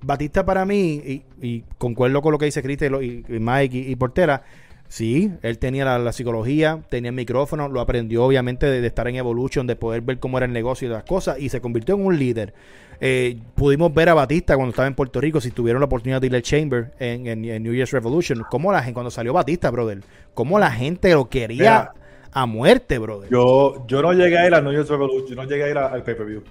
Batista 0.00 0.44
para 0.44 0.64
mí, 0.64 1.02
y, 1.04 1.22
y 1.42 1.64
concuerdo 1.78 2.20
con 2.22 2.32
lo 2.32 2.38
que 2.38 2.44
dice 2.44 2.62
Cristian 2.62 2.94
y, 3.02 3.24
Mike 3.40 3.76
y, 3.76 3.90
y 3.92 3.96
Portera, 3.96 4.42
sí, 4.88 5.32
él 5.42 5.58
tenía 5.58 5.84
la, 5.86 5.98
la 5.98 6.12
psicología, 6.12 6.80
tenía 6.90 7.08
el 7.08 7.14
micrófono, 7.16 7.68
lo 7.68 7.80
aprendió 7.80 8.24
obviamente 8.24 8.66
de, 8.66 8.80
de 8.80 8.86
estar 8.86 9.08
en 9.08 9.16
Evolution, 9.16 9.66
de 9.66 9.76
poder 9.76 10.02
ver 10.02 10.18
cómo 10.18 10.36
era 10.36 10.46
el 10.46 10.52
negocio 10.52 10.86
y 10.86 10.90
las 10.92 11.04
cosas, 11.04 11.38
y 11.40 11.48
se 11.48 11.60
convirtió 11.60 11.94
en 11.94 12.04
un 12.04 12.18
líder. 12.18 12.52
Eh, 13.00 13.38
pudimos 13.54 13.92
ver 13.92 14.08
a 14.10 14.14
Batista 14.14 14.54
cuando 14.56 14.70
estaba 14.70 14.86
en 14.86 14.94
Puerto 14.94 15.20
Rico, 15.20 15.40
si 15.40 15.50
tuvieron 15.50 15.80
la 15.80 15.86
oportunidad 15.86 16.20
de 16.20 16.26
ir 16.28 16.34
al 16.36 16.42
Chamber 16.42 16.92
en, 17.00 17.26
en- 17.26 17.44
en 17.44 17.62
New 17.62 17.72
Year's 17.74 17.90
Revolution, 17.90 18.44
cómo 18.50 18.70
la 18.72 18.80
gente, 18.82 18.94
cuando 18.94 19.10
salió 19.10 19.32
Batista, 19.32 19.70
brother, 19.70 20.02
cómo 20.34 20.58
la 20.58 20.70
gente 20.70 21.10
lo 21.12 21.28
quería 21.28 21.92
Mira. 21.92 21.94
A 22.34 22.46
muerte, 22.46 22.98
brother. 22.98 23.30
Yo, 23.30 23.86
yo 23.86 24.02
no 24.02 24.12
llegué 24.12 24.36
a 24.38 24.46
ir 24.46 24.54
a 24.54 24.60
New 24.60 24.72
Year's 24.72 24.88
Revolution, 24.90 25.26
yo 25.28 25.36
no 25.36 25.44
llegué 25.44 25.64
a 25.64 25.68
ir 25.70 25.78
a- 25.78 25.86
al 25.86 26.02
pay-per-view. 26.02 26.42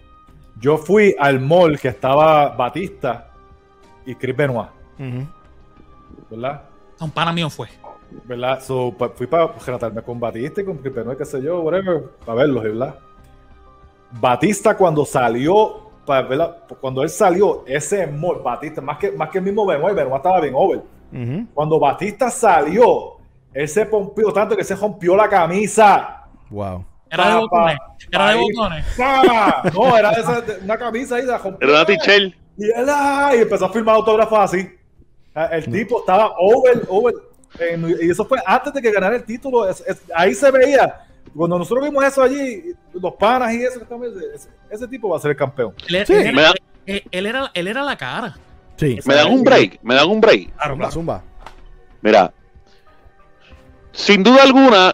Yo 0.59 0.77
fui 0.77 1.13
al 1.19 1.39
mall 1.39 1.77
que 1.79 1.89
estaba 1.89 2.49
Batista 2.55 3.31
y 4.05 4.15
Chris 4.15 4.35
Benoit. 4.35 4.69
¿verdad? 6.29 6.61
Un 6.99 7.11
pana 7.11 7.33
mío 7.33 7.49
fue. 7.49 7.67
¿Verdad? 8.25 8.61
So, 8.61 8.93
pa- 8.97 9.09
fui 9.09 9.27
para 9.27 9.47
relatarme 9.65 10.01
con 10.03 10.19
Batista 10.19 10.61
y 10.61 10.65
con 10.65 10.77
Chris 10.77 10.93
Benoit, 10.93 11.17
qué 11.17 11.25
sé 11.25 11.41
yo, 11.41 11.61
whatever, 11.61 12.03
para 12.25 12.39
verlos, 12.39 12.63
¿verdad? 12.63 12.95
Batista 14.19 14.77
cuando 14.77 15.03
salió, 15.05 15.89
pa- 16.05 16.21
¿verdad? 16.21 16.57
Cuando 16.79 17.01
él 17.01 17.09
salió, 17.09 17.63
ese 17.65 18.05
mall, 18.07 18.41
Batista, 18.43 18.81
más 18.81 18.97
que, 18.99 19.11
más 19.11 19.29
que 19.29 19.39
el 19.39 19.43
mismo 19.43 19.65
Benoit, 19.65 19.95
Benoit 19.95 20.15
estaba 20.17 20.39
bien 20.39 20.53
over. 20.55 20.81
Cuando 21.53 21.79
Batista 21.79 22.29
salió, 22.29 23.17
él 23.53 23.67
se 23.69 23.85
pompió 23.85 24.31
tanto 24.33 24.55
que 24.57 24.63
se 24.63 24.75
rompió 24.75 25.15
la 25.15 25.29
camisa. 25.29 26.25
Wow. 26.49 26.85
Era 27.09 27.29
de 27.29 27.35
botones. 27.41 27.77
Era 28.11 28.29
de 28.29 28.35
botones. 28.35 28.85
¡Ah! 28.99 29.63
No, 29.73 29.97
era 29.97 30.11
de 30.11 30.21
esa- 30.21 30.41
de- 30.41 30.57
una 30.63 30.77
camisa 30.77 31.15
ahí, 31.15 31.25
la 31.25 31.37
rompió. 31.37 31.67
Era 31.67 31.77
una 31.79 31.85
tichel. 31.85 32.35
Y 32.57 32.65
él, 32.65 32.87
y 33.35 33.41
empezó 33.41 33.65
a 33.65 33.69
firmar 33.69 33.95
autógrafos 33.95 34.39
así. 34.39 34.69
El 35.51 35.65
tipo 35.71 35.99
estaba 35.99 36.33
over, 36.37 36.83
over. 36.89 37.13
en- 37.59 37.87
y 38.01 38.09
eso 38.09 38.25
fue 38.25 38.39
antes 38.45 38.73
de 38.73 38.81
que 38.81 38.91
ganara 38.91 39.15
el 39.15 39.23
título. 39.23 39.67
Es- 39.69 39.83
es- 39.87 40.01
ahí 40.15 40.33
se 40.33 40.49
veía. 40.51 41.01
Cuando 41.35 41.57
nosotros 41.59 41.83
vimos 41.87 42.03
eso 42.03 42.21
allí, 42.21 42.73
los 42.93 43.13
panas 43.15 43.53
y 43.53 43.63
eso, 43.63 43.79
ese, 44.35 44.49
ese 44.69 44.87
tipo 44.87 45.09
va 45.09 45.17
a 45.17 45.19
ser 45.19 45.31
el 45.31 45.37
campeón. 45.37 45.73
Él, 45.87 45.95
él 45.95 46.05
Sí. 46.07 46.13
era, 46.13 46.31
Me 46.31 46.41
da- 46.43 46.53
él- 46.85 47.03
él 47.11 47.25
era, 47.25 47.51
él 47.53 47.67
era 47.67 47.83
la 47.83 47.95
cara. 47.97 48.35
Sí. 48.77 48.99
Me 49.05 49.13
dan 49.15 49.31
un 49.31 49.43
break, 49.43 49.79
me 49.83 49.93
dan 49.95 50.07
un 50.09 50.19
break. 50.21 50.49
Zumba, 50.67 50.91
zumba. 50.91 51.23
Mira, 52.01 52.31
sin 53.93 54.23
duda 54.23 54.43
alguna, 54.43 54.93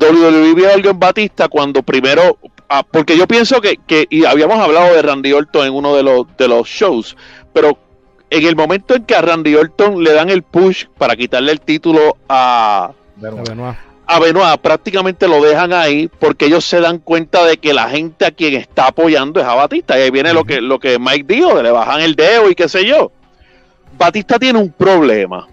WWE 0.00 0.54
vio 0.54 0.72
algo 0.72 0.90
en 0.90 0.98
Batista 0.98 1.48
cuando 1.48 1.82
primero, 1.82 2.38
ah, 2.68 2.82
porque 2.82 3.16
yo 3.16 3.26
pienso 3.28 3.60
que, 3.60 3.76
que- 3.86 4.06
y 4.10 4.24
habíamos 4.24 4.58
hablado 4.58 4.94
de 4.94 5.02
Randy 5.02 5.32
Orton 5.32 5.66
en 5.66 5.74
uno 5.74 5.94
de 5.94 6.02
los, 6.02 6.26
de 6.36 6.48
los 6.48 6.66
shows, 6.68 7.16
pero 7.52 7.78
en 8.30 8.46
el 8.46 8.56
momento 8.56 8.94
en 8.94 9.04
que 9.04 9.14
a 9.14 9.22
Randy 9.22 9.54
Orton 9.54 10.02
le 10.02 10.12
dan 10.12 10.28
el 10.30 10.42
push 10.42 10.86
para 10.98 11.16
quitarle 11.16 11.52
el 11.52 11.60
título 11.60 12.16
a. 12.28 12.90
Benoit. 13.16 13.76
a 14.06 14.18
Benoit, 14.20 14.60
prácticamente 14.60 15.26
lo 15.26 15.42
dejan 15.42 15.72
ahí 15.72 16.08
porque 16.18 16.44
ellos 16.46 16.64
se 16.64 16.80
dan 16.80 16.98
cuenta 16.98 17.44
de 17.44 17.56
que 17.56 17.72
la 17.74 17.88
gente 17.88 18.24
a 18.26 18.30
quien 18.30 18.54
está 18.54 18.86
apoyando 18.88 19.40
es 19.40 19.46
a 19.46 19.54
Batista. 19.54 19.98
Y 19.98 20.02
ahí 20.02 20.10
viene 20.10 20.32
lo, 20.32 20.44
que, 20.44 20.60
lo 20.60 20.78
que 20.78 20.98
Mike 20.98 21.24
dijo, 21.26 21.60
le 21.62 21.70
bajan 21.70 22.00
el 22.02 22.14
dedo 22.14 22.48
y 22.50 22.54
qué 22.54 22.68
sé 22.68 22.86
yo. 22.86 23.10
Batista 23.98 24.38
tiene 24.38 24.58
un 24.60 24.70
problema. 24.72 25.48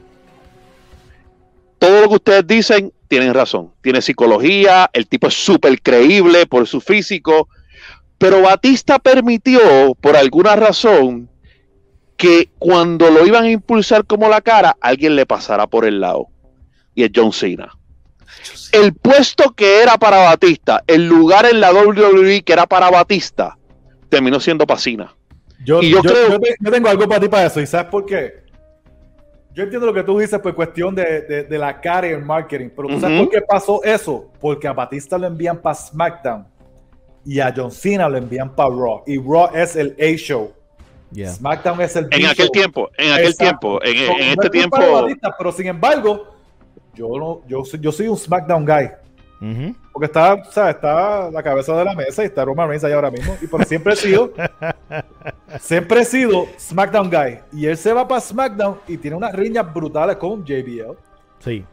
Todo 1.86 2.02
lo 2.02 2.10
que 2.10 2.16
ustedes 2.16 2.48
dicen 2.48 2.92
tienen 3.08 3.34
razón. 3.34 3.72
Tiene 3.82 4.02
psicología, 4.02 4.90
el 4.94 5.08
tipo 5.08 5.28
es 5.28 5.34
súper 5.34 5.82
creíble 5.82 6.46
por 6.48 6.68
su 6.68 6.82
físico, 6.82 7.48
pero 8.18 8.42
Batista 8.42 8.98
permitió, 9.00 9.60
por 10.02 10.16
alguna 10.16 10.56
razón, 10.56 11.30
que 12.18 12.50
cuando 12.58 13.10
lo 13.12 13.26
iban 13.26 13.44
a 13.46 13.52
impulsar 13.52 14.06
como 14.06 14.30
la 14.30 14.42
cara, 14.42 14.76
alguien 14.82 15.16
le 15.16 15.26
pasara 15.26 15.68
por 15.68 15.86
el 15.86 16.00
lado. 16.00 16.28
Y 16.94 17.04
es 17.04 17.12
John 17.16 17.32
Cena 17.34 17.70
el 18.72 18.94
puesto 18.94 19.54
que 19.54 19.82
era 19.82 19.98
para 19.98 20.18
Batista, 20.18 20.84
el 20.88 21.08
lugar 21.08 21.46
en 21.46 21.60
la 21.62 21.72
WWE 21.72 22.44
que 22.44 22.54
era 22.54 22.66
para 22.68 22.90
Batista, 22.92 23.58
terminó 24.10 24.40
siendo 24.40 24.68
Pacina. 24.68 25.16
Yo, 25.64 25.82
Y 25.82 25.90
yo 25.92 26.02
yo- 26.04 26.12
creo- 26.12 26.40
yo 26.60 26.72
tengo 26.72 26.90
algo 26.90 27.08
para 27.08 27.22
ti 27.22 27.28
para 27.30 27.46
eso. 27.48 27.60
¿Y 27.62 27.66
sabes 27.66 27.88
por 27.90 28.06
qué? 28.06 28.44
Yo 29.56 29.64
entiendo 29.64 29.88
lo 29.88 29.94
que 29.94 30.04
tú 30.04 30.20
dices 30.20 30.38
por 30.40 30.54
cuestión 30.54 30.94
de, 30.94 31.22
de- 31.22 31.44
de 31.46 31.58
la 31.58 31.80
cara 31.80 32.08
y 32.08 32.12
el 32.12 32.22
marketing. 32.24 32.70
Pero 32.76 32.90
¿tú 32.90 33.00
sabes 33.00 33.22
por 33.22 33.30
qué 33.30 33.42
pasó 33.42 33.82
eso? 33.84 34.30
Porque 34.42 34.68
a 34.68 34.74
Batista 34.74 35.18
lo 35.18 35.28
envían 35.28 35.58
para 35.62 35.76
SmackDown 35.76 36.46
y 37.26 37.40
a 37.40 37.54
John 37.56 37.72
Cena 37.72 38.10
lo 38.10 38.18
envían 38.18 38.54
para 38.54 38.70
Raw. 38.70 39.04
Y 39.08 39.18
Raw 39.18 39.50
es 39.56 39.76
el 39.78 39.96
A-Show. 40.00 40.52
Yeah. 41.12 41.32
SmackDown 41.32 41.80
es 41.82 41.96
el 41.96 42.04
En 42.06 42.10
B-show. 42.10 42.32
aquel 42.32 42.52
tiempo, 42.52 42.90
en 42.98 43.14
aquel 43.14 43.26
Exacto. 43.32 43.80
tiempo, 43.80 43.84
en, 43.84 43.96
en 43.98 44.08
No, 44.36 44.42
este 44.44 44.50
tiempo, 44.50 44.78
Batista, 44.78 45.36
pero 45.38 45.52
sin 45.54 45.68
embargo, 45.68 46.36
yo, 46.94 47.08
no, 47.18 47.42
yo, 47.48 47.64
soy, 47.64 47.80
yo 47.80 47.92
soy 47.94 48.08
un 48.10 48.18
SmackDown 48.18 48.66
guy. 48.66 48.90
Porque 49.92 50.06
está, 50.06 50.34
o 50.36 50.52
sea, 50.52 50.70
está 50.72 51.30
la 51.32 51.44
cabeza 51.44 51.76
de 51.78 51.86
la 51.86 51.94
mesa 51.94 52.24
y 52.24 52.28
está 52.28 52.44
Roman 52.46 52.68
Reigns 52.68 52.84
ahí 52.84 52.94
ahora 52.94 53.12
mismo. 53.12 53.36
Y 53.42 53.48
por 53.48 53.64
siempre 53.66 53.94
he 53.94 53.96
sido, 53.96 54.32
siempre 55.60 56.02
he 56.02 56.06
sido 56.06 56.46
SmackDown 56.60 57.10
guy. 57.10 57.40
Y 57.54 57.66
él 57.68 57.78
se 57.78 57.94
va 57.94 58.08
para 58.08 58.22
SmackDown 58.22 58.80
y 58.88 58.98
tiene 58.98 59.18
unas 59.18 59.34
riñas 59.34 59.72
brutales 59.74 60.18
con 60.18 60.44
JBL, 60.46 60.96
Sí. 61.40 61.64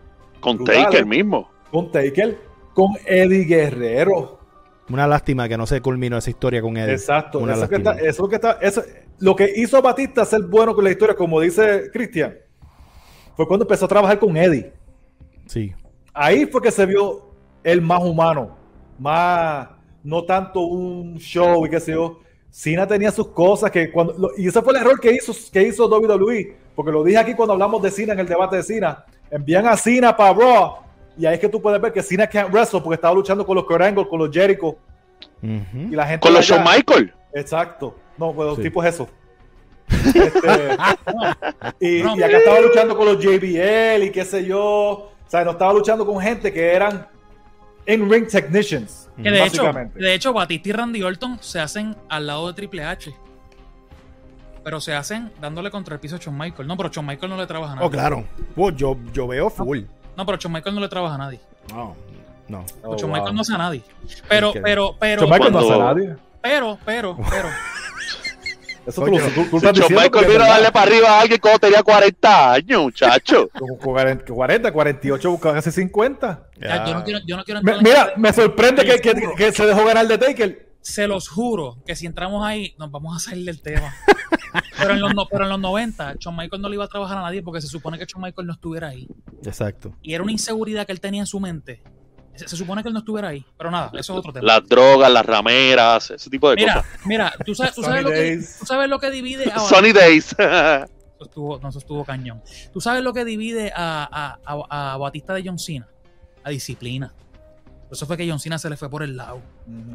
con 0.40 0.56
brutal, 0.56 0.84
Taker 0.84 1.06
mismo. 1.06 1.50
con 1.70 1.90
Taker, 1.90 2.38
con 2.74 2.88
Eddie 3.06 3.44
Guerrero. 3.44 4.38
Una 4.90 5.06
lástima 5.06 5.48
que 5.48 5.56
no 5.56 5.66
se 5.66 5.80
culminó 5.80 6.18
esa 6.18 6.30
historia 6.30 6.60
con 6.60 6.76
Eddie. 6.76 6.92
Exacto. 6.94 7.38
Una 7.38 7.54
Eso, 7.54 7.68
que 7.68 7.76
está, 7.76 7.92
eso 7.94 8.28
que 8.28 8.34
está, 8.36 8.52
eso- 8.60 8.82
lo 9.20 9.34
que 9.36 9.50
hizo 9.56 9.80
Batista 9.80 10.24
ser 10.24 10.42
bueno 10.42 10.74
con 10.74 10.84
la 10.84 10.90
historia, 10.90 11.14
como 11.14 11.40
dice 11.40 11.90
Christian, 11.92 12.34
fue 13.36 13.46
cuando 13.46 13.64
empezó 13.64 13.84
a 13.86 13.88
trabajar 13.88 14.18
con 14.18 14.36
Eddie. 14.36 14.72
Sí. 15.46 15.72
ahí 16.14 16.46
fue 16.46 16.60
que 16.62 16.70
se 16.70 16.84
vio 16.86 17.31
el 17.64 17.80
más 17.80 18.02
humano, 18.02 18.56
más, 18.98 19.68
no 20.02 20.24
tanto 20.24 20.60
un 20.60 21.16
show 21.18 21.64
y 21.66 21.70
qué 21.70 21.80
sé 21.80 21.92
yo. 21.92 22.20
Cena 22.50 22.86
tenía 22.86 23.10
sus 23.10 23.28
cosas 23.28 23.70
que 23.70 23.90
cuando, 23.90 24.12
lo- 24.18 24.30
y 24.36 24.46
ese 24.48 24.60
fue 24.60 24.74
el 24.74 24.80
error 24.80 25.00
que 25.00 25.12
hizo, 25.12 25.32
que 25.52 25.62
hizo 25.62 25.86
WWE, 25.88 26.54
porque 26.74 26.92
lo 26.92 27.02
dije 27.02 27.18
aquí 27.18 27.34
cuando 27.34 27.54
hablamos 27.54 27.80
de 27.82 27.90
Cena 27.90 28.12
en 28.12 28.20
el 28.20 28.26
debate 28.26 28.56
de 28.56 28.62
Cena. 28.62 29.04
Envían 29.30 29.66
a 29.66 29.76
Cena 29.76 30.14
para 30.16 30.34
Raw 30.34 30.74
y 31.16 31.24
ahí 31.24 31.34
es 31.34 31.40
que 31.40 31.48
tú 31.48 31.60
puedes 31.62 31.80
ver 31.80 31.92
que 31.92 32.02
Cena 32.02 32.26
can't 32.26 32.52
wrestle 32.52 32.80
porque 32.82 32.96
estaba 32.96 33.14
luchando 33.14 33.46
con 33.46 33.56
los 33.56 33.64
Kurt 33.64 33.80
Angle, 33.82 34.06
con 34.08 34.18
los 34.18 34.30
Jericho 34.30 34.76
y 35.42 35.86
la 35.94 36.06
gente. 36.06 36.20
Con 36.26 36.34
los 36.34 36.44
Shawn 36.44 36.62
Michael. 36.64 37.12
Exacto. 37.32 37.96
No, 38.18 38.32
pues 38.34 38.46
los 38.48 38.56
Sí. 38.56 38.62
tipos 38.64 38.84
eso. 38.84 39.08
Este, 40.14 40.76
y, 41.80 42.02
No. 42.02 42.16
y 42.16 42.22
acá 42.22 42.38
estaba 42.38 42.60
luchando 42.60 42.96
con 42.96 43.06
los 43.06 43.18
JBL 43.18 44.04
y 44.04 44.10
qué 44.10 44.24
sé 44.24 44.44
yo. 44.44 44.60
O 44.60 45.10
sea, 45.26 45.44
no 45.44 45.52
estaba 45.52 45.72
luchando 45.72 46.04
con 46.06 46.20
gente 46.20 46.52
que 46.52 46.72
eran 46.74 47.06
in-ring 47.86 48.26
technicians. 48.28 49.08
Que 49.16 49.30
de 49.30 49.44
hecho, 49.44 49.70
de 49.94 50.14
hecho, 50.14 50.32
Batista 50.32 50.68
y 50.68 50.72
Randy 50.72 51.02
Orton 51.02 51.38
se 51.40 51.60
hacen 51.60 51.96
al 52.08 52.26
lado 52.26 52.48
de 52.48 52.54
Triple 52.54 52.84
H. 52.84 53.14
Pero 54.64 54.80
se 54.80 54.94
hacen 54.94 55.32
dándole 55.40 55.70
contra 55.70 55.94
el 55.94 56.00
piso 56.00 56.16
a 56.16 56.18
Shawn 56.18 56.38
Michael. 56.38 56.68
No, 56.68 56.76
pero 56.76 56.88
Shawn 56.88 57.06
Michael 57.06 57.30
no 57.30 57.36
le 57.36 57.46
trabaja 57.46 57.72
a 57.72 57.76
nadie. 57.76 57.88
Oh, 57.88 57.90
claro. 57.90 58.24
Pues 58.54 58.76
yo, 58.76 58.96
yo 59.12 59.26
veo 59.26 59.50
full. 59.50 59.80
No, 60.16 60.24
pero 60.24 60.38
Shawn 60.38 60.52
Michael 60.52 60.74
no 60.74 60.80
le 60.80 60.88
trabaja 60.88 61.16
a 61.16 61.18
nadie. 61.18 61.40
No. 61.70 61.96
No. 62.48 62.64
Oh, 62.82 62.96
Shawn 62.96 63.10
wow. 63.10 63.18
Michael 63.18 63.34
no 63.34 63.40
hace 63.40 63.54
a 63.54 63.58
nadie. 63.58 63.82
Pero, 64.28 64.52
pero, 64.62 64.96
pero, 64.98 65.22
Shawn 65.22 65.30
Michael 65.30 65.52
no 65.52 65.58
hace 65.58 65.66
cuando- 65.68 65.84
nadie. 65.94 66.16
pero, 66.40 66.78
pero, 66.84 67.16
pero. 67.28 67.48
Eso 68.86 69.04
tú, 69.04 69.10
lo- 69.10 69.18
Coño. 69.18 69.28
tú- 69.34 69.44
tú 69.44 69.50
Si 69.50 69.56
estás 69.56 69.62
Shawn 69.62 69.74
diciendo 69.74 70.00
Michael 70.02 70.26
vino 70.32 70.44
a 70.44 70.48
darle 70.48 70.72
para 70.72 70.86
arriba 70.90 71.08
a 71.08 71.20
alguien 71.20 71.40
cuando 71.40 71.58
tenía 71.60 71.82
40 71.82 72.52
años, 72.52 72.82
muchacho. 72.82 73.48
Como 73.58 73.76
40, 73.78 74.24
40, 74.32 74.72
48, 74.72 75.30
busca 75.30 75.52
casi 75.52 75.70
50. 75.70 76.46
Ya, 76.60 76.84
yo 76.86 76.94
no 76.94 77.04
quiero, 77.04 77.20
yo 77.26 77.36
no 77.36 77.44
quiero 77.44 77.62
Me- 77.62 77.72
entrar 77.72 77.76
en- 77.78 77.84
mira, 77.84 78.12
me 78.16 78.32
sorprende 78.32 78.84
que, 78.84 79.00
que- 79.00 79.14
que 79.36 79.52
se 79.52 79.66
dejó 79.66 79.84
ganar 79.84 80.06
de 80.08 80.18
Taker. 80.18 80.72
Se 80.80 81.06
los 81.06 81.28
juro 81.28 81.78
que 81.86 81.94
si 81.94 82.06
entramos 82.06 82.44
ahí, 82.44 82.74
nos 82.76 82.90
vamos 82.90 83.16
a 83.16 83.20
salir 83.20 83.44
del 83.46 83.62
tema. 83.62 83.94
Pero 84.78 84.94
en 84.94 85.00
los, 85.00 85.14
no- 85.14 85.26
pero 85.30 85.44
en 85.44 85.50
los 85.50 85.60
90, 85.60 86.16
Shawn 86.18 86.36
Michael 86.36 86.60
no 86.60 86.68
le 86.68 86.74
iba 86.74 86.84
a 86.84 86.88
trabajar 86.88 87.16
a 87.18 87.22
nadie 87.22 87.40
porque 87.42 87.60
se 87.60 87.68
supone 87.68 87.98
que 87.98 88.04
Shawn 88.04 88.22
Michael 88.22 88.46
no 88.48 88.52
estuviera 88.54 88.88
ahí. 88.88 89.06
Exacto. 89.44 89.94
Y 90.02 90.12
era 90.12 90.22
una 90.24 90.32
inseguridad 90.32 90.84
que 90.86 90.92
él 90.92 91.00
tenía 91.00 91.20
en 91.20 91.26
su 91.26 91.38
mente. 91.40 91.82
Se, 92.34 92.48
se 92.48 92.56
supone 92.56 92.82
que 92.82 92.88
él 92.88 92.92
no 92.94 93.00
estuviera 93.00 93.28
ahí. 93.28 93.44
Pero 93.58 93.70
nada, 93.70 93.90
eso 93.94 94.12
es 94.14 94.18
otro 94.18 94.32
tema. 94.32 94.46
Las 94.46 94.66
drogas, 94.68 95.10
las 95.12 95.24
rameras, 95.26 96.10
ese 96.10 96.30
tipo 96.30 96.48
de 96.50 96.56
Mira, 96.56 96.74
cosas. 96.76 96.90
mira, 97.06 97.32
tú 97.44 97.54
sabes, 97.54 97.74
tú 97.74 97.82
sabes, 97.82 98.02
lo, 98.02 98.10
que, 98.10 98.40
tú 98.58 98.66
sabes 98.66 98.88
lo 98.88 98.98
que 98.98 99.10
divide 99.10 99.50
a 99.52 99.58
Sunny 99.58 99.92
Days. 99.92 100.34
Eso 100.38 100.86
estuvo, 101.20 101.58
no, 101.60 101.68
eso 101.68 101.78
estuvo 101.78 102.04
cañón. 102.04 102.42
¿Tú 102.72 102.80
sabes 102.80 103.02
lo 103.04 103.12
que 103.12 103.24
divide 103.24 103.72
a, 103.76 104.08
a- 104.10 104.38
a- 104.44 104.92
a 104.94 104.96
Batista 104.96 105.34
de 105.34 105.42
John 105.44 105.58
Cena? 105.58 105.86
La 106.44 106.50
disciplina. 106.50 107.12
Eso 107.90 108.06
fue 108.06 108.16
que 108.16 108.28
John 108.28 108.40
Cena 108.40 108.58
se 108.58 108.70
le 108.70 108.76
fue 108.76 108.88
por 108.88 109.02
el 109.02 109.16
lado. 109.16 109.40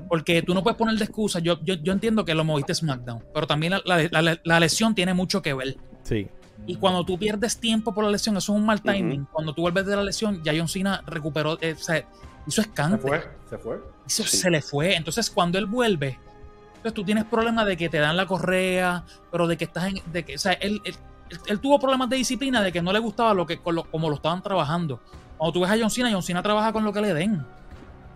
Porque 0.07 0.41
tú 0.43 0.53
no 0.53 0.61
puedes 0.63 0.77
poner 0.77 0.95
de 0.95 1.03
excusa. 1.05 1.39
Yo, 1.39 1.59
yo, 1.63 1.73
yo 1.73 1.91
entiendo 1.91 2.23
que 2.23 2.35
lo 2.35 2.43
moviste 2.43 2.73
SmackDown, 2.75 3.23
pero 3.33 3.47
también 3.47 3.73
la, 3.73 3.81
la- 4.11 4.21
la- 4.21 4.39
la 4.43 4.59
lesión 4.59 4.93
tiene 4.95 5.13
mucho 5.15 5.41
que 5.41 5.53
ver. 5.55 5.75
Sí. 6.03 6.27
Y 6.67 6.75
cuando 6.75 7.03
tú 7.05 7.17
pierdes 7.17 7.57
tiempo 7.57 7.93
por 7.93 8.03
la 8.03 8.11
lesión, 8.11 8.35
eso 8.37 8.51
es 8.53 8.59
un 8.59 8.65
mal 8.65 8.81
timing. 8.81 9.25
Cuando 9.31 9.53
tú 9.53 9.61
vuelves 9.61 9.85
de 9.85 9.95
la 9.95 10.03
lesión, 10.03 10.43
ya 10.43 10.53
John 10.55 10.67
Cena 10.67 11.01
recuperó, 11.07 11.57
eh, 11.61 11.73
o 11.73 11.81
sea, 11.81 11.97
hizo 12.45 12.61
Se 12.61 12.67
escante. 12.67 12.97
fue, 12.97 13.23
se 13.49 13.57
fue. 13.57 13.79
Eso 14.05 14.23
Sí. 14.23 14.37
se 14.37 14.49
le 14.49 14.61
fue. 14.61 14.95
Entonces, 14.95 15.29
cuando 15.29 15.57
él 15.57 15.65
vuelve, 15.65 16.19
entonces 16.75 16.93
tú 16.93 17.03
tienes 17.05 17.23
problemas 17.25 17.65
de 17.65 17.77
que 17.77 17.87
te 17.89 17.97
dan 17.99 18.17
la 18.17 18.25
correa, 18.25 19.03
pero 19.31 19.47
de 19.47 19.55
que 19.57 19.63
estás 19.65 19.85
en. 19.85 20.01
De 20.11 20.23
que, 20.25 20.35
o 20.35 20.39
sea, 20.39 20.53
él, 20.53 20.81
él- 20.83 20.95
él- 21.29 21.39
él 21.47 21.59
tuvo 21.59 21.79
problemas 21.79 22.09
de 22.09 22.17
disciplina 22.17 22.61
de 22.61 22.71
que 22.71 22.81
no 22.81 22.91
le 22.91 22.99
gustaba 22.99 23.33
lo 23.33 23.45
que, 23.45 23.57
con 23.59 23.73
lo- 23.75 23.85
como 23.89 24.09
lo 24.09 24.15
estaban 24.15 24.43
trabajando. 24.43 25.01
Cuando 25.37 25.53
tú 25.53 25.61
ves 25.61 25.71
a 25.71 25.77
John 25.79 25.89
Cena, 25.89 26.09
John 26.11 26.23
Cena 26.23 26.43
trabaja 26.43 26.73
con 26.73 26.83
lo 26.83 26.91
que 26.91 26.99
le 27.01 27.13
den. 27.13 27.45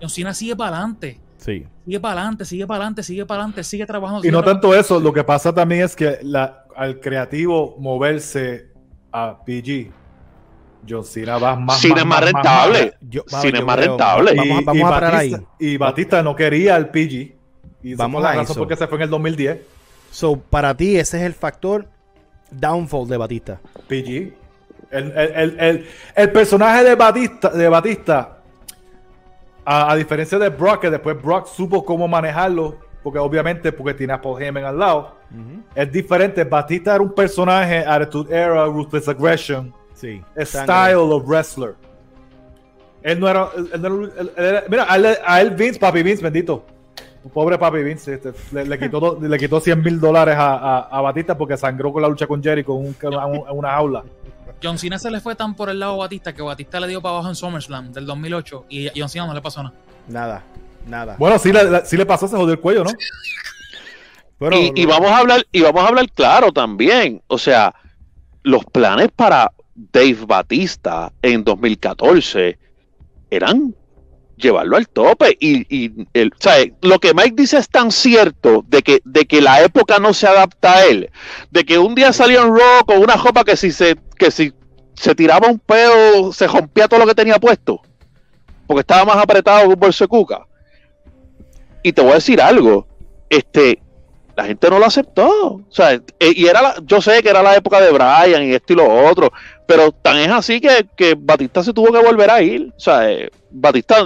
John 0.02 0.10
Cena 0.10 0.34
sigue 0.34 0.56
para 0.58 0.76
adelante. 0.78 1.20
Sí. 1.38 1.66
Sigue 1.86 2.00
para 2.00 2.22
adelante, 2.22 2.46
sigue 2.46 2.68
para 2.68 2.78
adelante, 2.78 3.04
sigue 3.04 3.26
para 3.26 3.42
adelante, 3.42 3.64
sigue 3.64 3.86
trabajando. 3.86 4.20
Y 4.20 4.24
sigue 4.24 4.32
no 4.32 4.40
trabajando. 4.44 4.68
tanto 4.70 4.80
eso, 4.80 5.00
lo 5.00 5.12
que 5.12 5.24
pasa 5.24 5.54
también 5.54 5.84
es 5.84 5.96
que 5.96 6.20
la, 6.22 6.61
al 6.76 7.00
creativo 7.00 7.76
moverse 7.80 8.70
a 9.12 9.38
PG, 9.46 9.92
John 10.88 11.04
Cena 11.06 11.38
va 11.38 11.56
más. 11.56 11.80
Cine 11.80 12.04
más 12.04 12.22
rentable. 12.24 12.94
Yo- 13.02 13.24
Cine 13.28 13.60
es 13.60 13.66
más 13.66 13.76
creo- 13.78 13.90
rentable. 13.90 14.34
Vamos, 14.36 14.58
a- 14.58 14.62
vamos 14.66 14.84
a 14.84 14.90
parar 14.90 15.14
Batista, 15.14 15.38
ahí. 15.38 15.46
Y 15.60 15.78
Batista 15.78 16.24
no 16.24 16.36
quería 16.36 16.76
el 16.78 16.90
PG. 16.90 17.36
Y 17.84 17.96
Vamos 17.96 18.24
a 18.24 18.28
razón 18.30 18.44
eso. 18.44 18.56
por 18.56 18.68
qué 18.68 18.76
se 18.76 18.88
fue 18.88 18.98
en 18.98 19.04
el 19.04 19.10
2010. 19.10 19.60
So, 20.12 20.38
para 20.38 20.76
ti, 20.76 20.98
ese 20.98 21.18
es 21.18 21.24
el 21.24 21.34
factor 21.34 21.88
downfall 22.52 23.08
de 23.08 23.18
Batista. 23.18 23.60
PG. 23.88 24.34
El, 24.92 25.12
el- 25.12 25.32
el- 25.36 25.60
el- 25.60 25.86
el 26.16 26.32
personaje 26.32 26.84
de 26.84 26.96
Batista, 26.96 27.50
de 27.50 27.70
Batista 27.70 28.38
a, 29.64 29.92
a 29.92 29.96
diferencia 29.96 30.38
de 30.38 30.50
Brock, 30.50 30.82
que 30.82 30.90
después 30.90 31.22
Brock 31.22 31.48
supo 31.48 31.86
cómo 31.86 32.08
manejarlo, 32.08 32.80
porque 33.04 33.20
obviamente 33.20 33.72
porque 33.72 33.94
tiene 33.94 34.14
a 34.14 34.22
Paul 34.22 34.42
Heyman 34.42 34.66
al 34.66 34.78
lado, 34.80 35.16
es 35.76 35.92
diferente. 35.92 36.44
Batista 36.44 36.94
era 36.96 37.04
un 37.04 37.14
personaje, 37.14 37.80
Attitude 37.86 38.36
Era, 38.36 38.66
Ruthless 38.66 39.08
Aggression, 39.08 39.74
Sí. 39.94 40.22
Style 40.40 40.96
of 40.96 41.24
Wrestler. 41.28 41.76
Él 43.04 43.20
no 43.20 43.28
era. 43.28 43.48
él 43.56 43.82
no 43.82 43.88
era- 43.88 44.14
él- 44.20 44.32
él 44.38 44.46
era- 44.46 44.64
mira, 44.70 44.86
a 44.92 44.96
él, 44.96 45.06
a 45.26 45.42
él 45.42 45.52
Vince, 45.52 45.80
Papi 45.80 46.04
Vince, 46.04 46.22
bendito. 46.24 46.64
Pobre 47.34 47.58
Papi 47.58 47.84
Vince, 47.84 48.16
este, 48.16 48.32
le, 48.52 48.66
le 48.66 48.80
quitó, 48.80 49.18
le 49.22 49.38
quitó 49.38 49.60
100 49.60 49.82
mil 49.82 50.00
dólares 50.00 50.36
a, 50.38 50.56
a- 50.56 50.80
a 50.82 51.02
Batista 51.02 51.38
porque 51.38 51.56
sangró 51.56 51.94
con 51.94 52.02
la 52.02 52.08
lucha 52.08 52.26
con 52.28 52.42
Jerry 52.42 52.64
con 52.64 52.78
un- 52.78 52.96
una 53.52 53.70
jaula. 53.72 54.04
John 54.64 54.78
Cena 54.78 55.00
se 55.00 55.10
le 55.10 55.20
fue 55.20 55.36
tan 55.36 55.56
por 55.56 55.70
el 55.70 55.80
lado 55.80 55.94
a 55.94 55.98
Batista 55.98 56.34
que 56.34 56.42
Batista 56.44 56.80
le 56.80 56.88
dio 56.88 57.02
para 57.02 57.16
abajo 57.16 57.30
en 57.30 57.36
SummerSlam 57.36 57.92
del 57.92 58.06
2008 58.06 58.66
y 58.70 58.88
a 58.88 58.92
John 58.96 59.10
Cena 59.10 59.26
no 59.28 59.34
le 59.34 59.42
pasó 59.42 59.64
nada. 59.64 59.76
Nada. 60.08 60.44
Nada. 60.88 61.16
Bueno, 61.20 61.38
sí 61.40 61.52
le, 61.52 61.64
le- 61.70 61.86
sí 61.86 61.98
le 61.98 62.06
pasó, 62.06 62.28
se 62.28 62.36
jodió 62.36 62.54
el 62.54 62.60
cuello, 62.60 62.84
¿no? 62.84 62.92
Pero- 64.40 64.58
y, 64.58 64.72
y 64.76 64.86
vamos 64.86 65.12
a 65.12 65.18
hablar, 65.18 65.46
y 65.52 65.62
vamos 65.62 65.84
a 65.84 65.88
hablar 65.88 66.10
claro 66.12 66.52
también. 66.52 67.22
O 67.28 67.38
sea, 67.38 67.74
los 68.44 68.66
planes 68.66 69.10
para 69.16 69.52
Dave 69.76 70.18
Batista 70.26 71.12
en 71.22 71.44
2014 71.44 72.58
eran 73.30 73.76
llevarlo 74.38 74.78
al 74.78 74.90
tope. 74.90 75.38
Y, 75.40 75.66
y 75.74 76.08
el, 76.14 76.30
o 76.30 76.42
sea, 76.42 76.56
lo 76.82 77.00
que 77.00 77.14
Mike 77.14 77.36
dice 77.38 77.58
es 77.58 77.70
tan 77.70 77.92
cierto 77.92 78.66
de 78.68 78.82
que, 78.82 79.02
de 79.06 79.26
que 79.26 79.42
la 79.42 79.62
época 79.62 80.00
no 80.00 80.14
se 80.14 80.26
adapta 80.28 80.78
a 80.78 80.86
él. 80.86 81.12
De 81.52 81.64
que 81.64 81.78
un 81.78 81.94
día 81.94 82.12
salió 82.12 82.42
en 82.42 82.48
Raw 82.56 82.84
con 82.88 82.98
una 82.98 83.18
jopa 83.20 83.44
que 83.44 83.56
si 83.56 83.72
se, 83.72 83.96
que 84.18 84.32
si 84.32 84.52
se 84.96 85.14
tiraba 85.14 85.48
un 85.48 85.60
pedo, 85.60 86.34
se 86.34 86.48
rompía 86.48 86.88
todo 86.88 87.00
lo 87.02 87.06
que 87.08 87.14
tenía 87.16 87.38
puesto. 87.40 87.80
Porque 88.66 88.82
estaba 88.82 89.06
más 89.06 89.18
apretado 89.24 89.62
que 89.68 89.74
un 89.76 89.80
bolso 89.80 90.04
de 90.04 90.08
cuca. 90.08 90.48
Y 91.84 91.94
te 91.94 92.02
voy 92.02 92.12
a 92.12 92.16
decir 92.16 92.42
algo. 92.42 92.88
Este, 93.30 93.80
la 94.36 94.46
gente 94.46 94.70
no 94.70 94.80
lo 94.80 94.86
aceptó. 94.86 95.28
O 95.56 95.66
sea, 95.70 95.94
e- 95.94 96.02
y 96.36 96.46
era 96.48 96.62
la- 96.62 96.76
yo 96.86 97.02
sé 97.02 97.22
que 97.24 97.30
era 97.30 97.42
la 97.44 97.56
época 97.56 97.80
de 97.82 97.92
Brian 97.92 98.44
y 98.44 98.54
esto 98.54 98.74
y 98.74 98.76
lo 98.78 98.90
otro, 99.10 99.32
pero 99.66 99.92
tan 99.92 100.18
es 100.18 100.30
así 100.30 100.60
que, 100.62 100.88
que 100.96 101.16
Batista 101.18 101.64
se 101.64 101.74
tuvo 101.74 101.92
que 101.92 102.04
volver 102.04 102.30
a 102.30 102.42
ir. 102.42 102.72
O 102.76 102.80
sea, 102.80 103.10
eh, 103.10 103.30
Batista, 103.50 103.98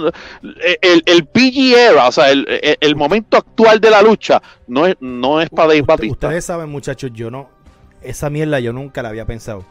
eh, 0.64 0.78
el, 0.80 1.02
el 1.06 1.26
PG 1.26 1.74
era, 1.92 2.08
o 2.08 2.12
sea, 2.12 2.30
el, 2.30 2.46
el- 2.48 2.76
el 2.80 2.96
momento 2.96 3.36
actual 3.36 3.80
de 3.80 3.90
la 3.90 4.02
lucha 4.02 4.40
no 4.68 4.86
es, 4.86 4.96
no 5.00 5.40
es 5.40 5.50
para 5.50 5.68
Dave 5.68 5.80
Usted- 5.82 5.86
Batista. 5.94 6.26
Ustedes 6.28 6.44
saben, 6.44 6.68
muchachos, 6.70 7.10
yo 7.14 7.30
no. 7.30 7.48
Esa 8.02 8.30
mierda 8.30 8.60
yo 8.60 8.72
nunca 8.72 9.02
la 9.02 9.08
había 9.08 9.24
pensado. 9.24 9.64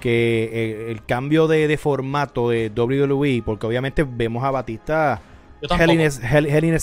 Que 0.00 0.50
eh, 0.52 0.90
el 0.90 1.04
cambio 1.04 1.46
de, 1.46 1.68
de 1.68 1.76
formato 1.78 2.50
de 2.50 2.70
WWE, 2.74 3.42
porque 3.44 3.66
obviamente 3.66 4.04
vemos 4.04 4.42
a 4.42 4.50
Batista 4.50 5.20
Yo 5.62 5.68
tampoco. 5.68 5.90
Hell 5.92 6.00
Hell- 6.22 6.64
in 6.64 6.74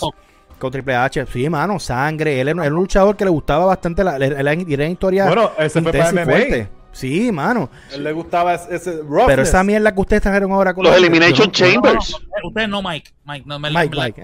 Tampoco. 0.00 0.14
con 0.58 0.72
Triple 0.72 0.96
H. 0.96 1.26
Sí, 1.32 1.48
mano, 1.50 1.78
sangre. 1.78 2.40
Él 2.40 2.48
era, 2.48 2.64
era 2.64 2.74
un 2.74 2.80
luchador 2.80 3.16
que 3.16 3.24
le 3.24 3.30
gustaba 3.30 3.66
bastante 3.66 4.02
la, 4.02 4.18
la, 4.18 4.28
la- 4.28 4.42
la 4.54 4.86
historia 4.88 5.26
Bueno, 5.26 5.52
ese 5.58 5.82
fue 5.82 5.92
para 5.92 6.10
y 6.10 6.12
MMA. 6.14 6.24
fuerte. 6.24 6.68
Sí, 6.90 7.30
mano. 7.30 7.68
Él 7.92 8.02
le 8.02 8.12
gustaba 8.12 8.54
ese, 8.54 8.74
ese 8.74 8.96
roughness. 9.02 9.26
Pero 9.26 9.42
esa 9.42 9.62
mierda 9.62 9.94
que 9.94 10.00
ustedes 10.00 10.22
trajeron 10.22 10.50
ahora 10.52 10.74
con 10.74 10.84
Los 10.84 10.92
la- 10.92 10.98
Elimination 10.98 11.38
no- 11.38 11.44
no, 11.46 11.52
Chambers. 11.52 12.16
no, 12.42 12.48
ustedes 12.48 12.68
no, 12.68 12.82
Mike. 12.82 13.12
Mike, 13.24 13.44
no, 13.46 13.58
me, 13.58 13.70
Mike, 13.70 13.96
Mike. 13.96 14.22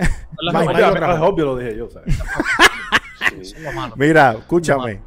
Mike, 0.53 0.74
Mike, 0.74 1.05
obvio 1.20 1.44
lo 1.44 1.57
dije 1.59 1.77
yo. 1.77 1.88
Mira, 3.96 4.33
escúchame. 4.38 5.00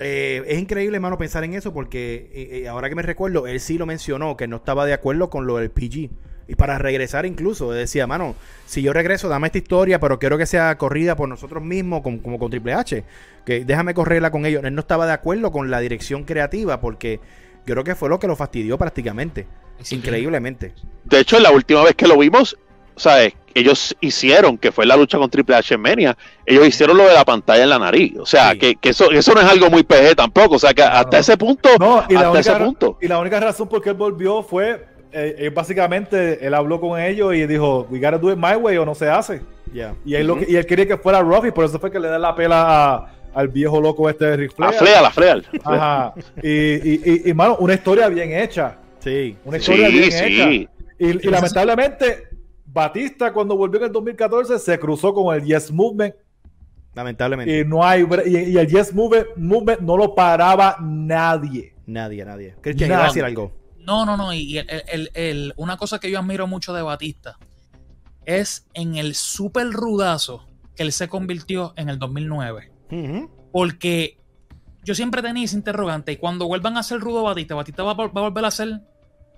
Eh, 0.00 0.42
es 0.48 0.58
increíble, 0.58 0.96
hermano, 0.96 1.16
pensar 1.16 1.44
en 1.44 1.54
eso 1.54 1.72
porque 1.72 2.30
eh, 2.34 2.62
eh, 2.64 2.68
ahora 2.68 2.88
que 2.88 2.96
me 2.96 3.02
recuerdo, 3.02 3.46
él 3.46 3.60
sí 3.60 3.78
lo 3.78 3.86
mencionó, 3.86 4.36
que 4.36 4.48
no 4.48 4.56
estaba 4.56 4.84
de 4.84 4.92
acuerdo 4.94 5.30
con 5.30 5.46
lo 5.46 5.58
del 5.58 5.70
PG. 5.70 6.10
Y 6.48 6.54
para 6.56 6.78
regresar 6.78 7.24
incluso, 7.26 7.70
decía, 7.70 8.06
mano, 8.06 8.34
si 8.66 8.82
yo 8.82 8.92
regreso, 8.92 9.28
dame 9.28 9.46
esta 9.46 9.58
historia, 9.58 10.00
pero 10.00 10.18
quiero 10.18 10.36
que 10.38 10.46
sea 10.46 10.76
corrida 10.76 11.16
por 11.16 11.28
nosotros 11.28 11.62
mismos, 11.62 12.02
como, 12.02 12.20
como 12.22 12.38
con 12.38 12.50
Triple 12.50 12.74
H. 12.74 13.04
Que 13.44 13.64
déjame 13.64 13.94
correrla 13.94 14.30
con 14.30 14.44
ellos. 14.46 14.62
Él 14.64 14.74
no 14.74 14.80
estaba 14.80 15.06
de 15.06 15.12
acuerdo 15.12 15.50
con 15.52 15.70
la 15.70 15.80
dirección 15.80 16.24
creativa 16.24 16.80
porque 16.80 17.20
yo 17.66 17.74
creo 17.74 17.84
que 17.84 17.94
fue 17.94 18.08
lo 18.08 18.18
que 18.18 18.26
lo 18.26 18.36
fastidió 18.36 18.76
prácticamente. 18.78 19.46
Sí, 19.80 19.96
Increíblemente. 19.96 20.74
De 21.04 21.20
hecho, 21.20 21.38
la 21.40 21.50
última 21.50 21.82
vez 21.82 21.94
que 21.94 22.06
lo 22.06 22.16
vimos, 22.18 22.56
¿sabes? 22.96 23.32
Ellos 23.54 23.94
hicieron, 24.00 24.56
que 24.56 24.72
fue 24.72 24.86
la 24.86 24.96
lucha 24.96 25.18
con 25.18 25.28
Triple 25.28 25.56
H 25.56 25.74
en 25.74 25.80
Mania, 25.80 26.16
ellos 26.46 26.66
hicieron 26.66 26.96
lo 26.96 27.06
de 27.06 27.12
la 27.14 27.24
pantalla 27.24 27.64
en 27.64 27.68
la 27.68 27.78
nariz. 27.78 28.14
O 28.18 28.24
sea, 28.26 28.52
Sí. 28.52 28.58
que, 28.58 28.76
que 28.76 28.88
eso, 28.90 29.10
eso 29.10 29.34
no 29.34 29.40
es 29.40 29.46
algo 29.46 29.68
muy 29.70 29.82
PG 29.82 30.14
tampoco. 30.16 30.54
O 30.54 30.58
sea, 30.58 30.72
que 30.72 30.82
hasta 30.82 31.16
no. 31.16 31.20
ese 31.20 31.36
punto, 31.36 31.68
No, 31.78 32.04
y 32.08 32.14
la, 32.14 32.28
hasta 32.28 32.38
ese 32.40 32.52
punto. 32.56 32.98
y 33.00 33.08
la 33.08 33.18
única 33.18 33.38
razón 33.40 33.68
por 33.68 33.82
qué 33.82 33.90
él 33.90 33.96
volvió 33.96 34.42
fue, 34.42 34.86
eh, 35.12 35.34
eh, 35.38 35.50
básicamente, 35.50 36.44
él 36.46 36.54
habló 36.54 36.80
con 36.80 36.98
ellos 37.00 37.34
y 37.34 37.46
dijo, 37.46 37.86
we 37.90 37.98
gotta 37.98 38.18
do 38.18 38.32
it 38.32 38.38
my 38.38 38.54
way 38.56 38.76
o 38.76 38.84
no 38.84 38.94
se 38.94 39.08
hace. 39.08 39.40
Ya. 39.72 39.94
Y 40.04 40.14
él, 40.14 40.26
lo 40.26 40.38
que- 40.38 40.46
y 40.50 40.56
él 40.56 40.66
quería 40.66 40.86
que 40.86 40.96
fuera 40.98 41.20
rough 41.20 41.46
y 41.46 41.50
por 41.50 41.64
eso 41.64 41.78
fue 41.78 41.90
que 41.90 41.98
le 42.00 42.08
da 42.08 42.18
la 42.18 42.34
pela 42.34 42.94
a- 42.94 43.14
al 43.34 43.48
viejo 43.48 43.80
loco 43.80 44.08
este 44.10 44.26
de 44.26 44.36
Ric 44.36 44.52
La 44.58 44.72
Flair. 44.72 44.78
flea, 44.82 45.02
la 45.02 45.10
flea. 45.10 45.42
Ajá. 45.64 46.14
Y, 46.42 46.48
y, 46.50 47.00
y, 47.24 47.30
y, 47.30 47.34
mano, 47.34 47.56
una 47.60 47.74
historia 47.74 48.08
bien 48.08 48.32
hecha. 48.32 48.76
Sí. 48.98 49.36
Una 49.44 49.56
historia 49.56 49.88
Sí, 49.88 49.92
bien 49.98 50.12
sí. 50.12 50.24
hecha. 50.24 50.50
Y, 50.50 50.68
y 51.26 51.30
lamentablemente, 51.30 52.28
Batista 52.66 53.32
cuando 53.32 53.56
volvió 53.56 53.78
en 53.80 53.86
el 53.86 53.92
2014 53.92 54.58
se 54.58 54.78
cruzó 54.78 55.12
con 55.14 55.34
el 55.34 55.42
Yes 55.44 55.70
Movement 55.72 56.14
Lamentablemente. 56.94 57.58
y 57.60 57.64
no 57.64 57.82
hay 57.84 58.06
y, 58.26 58.36
y 58.50 58.58
el 58.58 58.66
Yes 58.66 58.92
Movement, 58.94 59.28
Movement 59.36 59.80
no 59.80 59.96
lo 59.96 60.14
paraba 60.14 60.76
nadie. 60.80 61.72
nadie, 61.86 62.24
nadie. 62.24 62.54
Cristian, 62.60 62.90
Nadie. 62.90 63.00
iba 63.00 63.04
a 63.04 63.08
decir 63.08 63.24
algo. 63.24 63.52
No, 63.84 64.04
no, 64.06 64.16
no. 64.16 64.32
Y 64.32 64.58
el- 64.58 64.66
el- 64.88 65.10
el- 65.14 65.52
una 65.56 65.76
cosa 65.76 65.98
que 65.98 66.10
yo 66.10 66.18
admiro 66.18 66.46
mucho 66.46 66.72
de 66.72 66.82
Batista 66.82 67.36
es 68.24 68.66
en 68.74 68.96
el 68.96 69.14
super 69.14 69.70
rudazo 69.70 70.46
que 70.76 70.82
él 70.84 70.92
se 70.92 71.08
convirtió 71.08 71.72
en 71.76 71.88
el 71.88 71.98
2009. 71.98 72.70
Ujú. 72.90 73.30
Porque 73.52 74.18
yo 74.84 74.94
siempre 74.94 75.22
tenía 75.22 75.44
ese 75.44 75.56
interrogante. 75.56 76.12
Y 76.12 76.16
cuando 76.16 76.46
vuelvan 76.46 76.76
a 76.76 76.80
hacer 76.80 77.00
rudo 77.00 77.22
Batista, 77.22 77.54
¿Batista 77.54 77.82
va, 77.82 77.92
a 77.92 77.96
vol- 77.96 78.16
va 78.16 78.20
a 78.20 78.24
volver 78.28 78.44
a 78.44 78.50
ser 78.50 78.80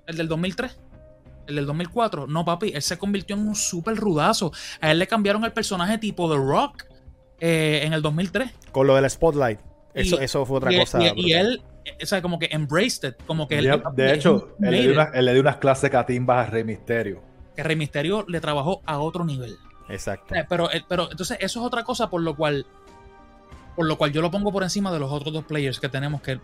el 0.07 0.17
del 0.17 0.29
2003? 0.29 0.79
¿El 1.47 1.57
del 1.57 1.67
2004? 1.67 2.27
No, 2.27 2.45
papi. 2.45 2.73
Él 2.75 2.83
se 2.83 2.97
convirtió 2.99 3.37
en 3.37 3.47
un 3.49 3.55
super 3.55 3.97
rudazo. 3.97 4.53
A 4.81 4.91
él 4.91 4.99
le 4.99 5.07
cambiaron 5.07 5.45
el 5.45 5.53
personaje 5.53 5.99
tipo 5.99 6.31
The 6.31 6.37
Rock 6.37 6.85
eh, 7.41 7.81
en 7.85 7.93
el 7.93 8.01
2003. 8.03 8.51
Con 8.73 8.87
lo 8.87 8.95
del 8.95 9.09
Spotlight. 9.11 9.61
Eso, 9.93 10.21
Y- 10.21 10.25
eso 10.25 10.47
fue 10.47 10.57
otra 10.59 10.73
y, 10.73 10.79
cosa. 10.79 11.01
y- 11.17 11.33
él, 11.33 11.63
o 12.03 12.07
sea, 12.07 12.23
como 12.23 12.39
que 12.39 12.49
embraced 12.51 13.09
it. 13.11 13.15
Como 13.27 13.47
que 13.49 13.59
él, 13.59 13.83
De, 13.95 14.15
hecho, 14.15 14.57
él 14.63 14.71
le, 14.71 14.81
dio 14.83 14.91
made 14.91 14.93
una- 14.93 15.11
él 15.19 15.25
le 15.25 15.33
dio 15.33 15.41
unas 15.43 15.57
clases 15.57 15.91
catimbas 15.91 16.49
a 16.49 16.51
Rey 16.51 16.65
Misterio. 16.65 17.23
que 17.55 17.63
Rey 17.63 17.77
Misterio 17.77 18.25
le 18.29 18.41
trabajó 18.41 18.83
a 18.87 18.99
otro 18.99 19.25
nivel. 19.25 19.57
Exacto. 19.89 20.35
Eh, 20.35 20.45
Pero, 20.49 20.71
eh, 20.73 20.83
pero 20.89 21.11
entonces 21.11 21.37
eso 21.41 21.61
es 21.61 21.67
otra 21.67 21.85
cosa 21.85 22.09
por 22.11 22.21
lo 22.23 22.35
cual 22.35 22.67
por 23.77 23.87
lo 23.87 23.99
cual 23.99 24.13
yo 24.13 24.23
lo 24.23 24.31
pongo 24.31 24.53
por 24.53 24.63
encima 24.63 24.93
de 24.93 24.99
los 25.01 25.11
otros 25.11 25.33
dos 25.33 25.45
players 25.45 25.79
que 25.81 25.89
tenemos 25.89 26.23
que 26.23 26.39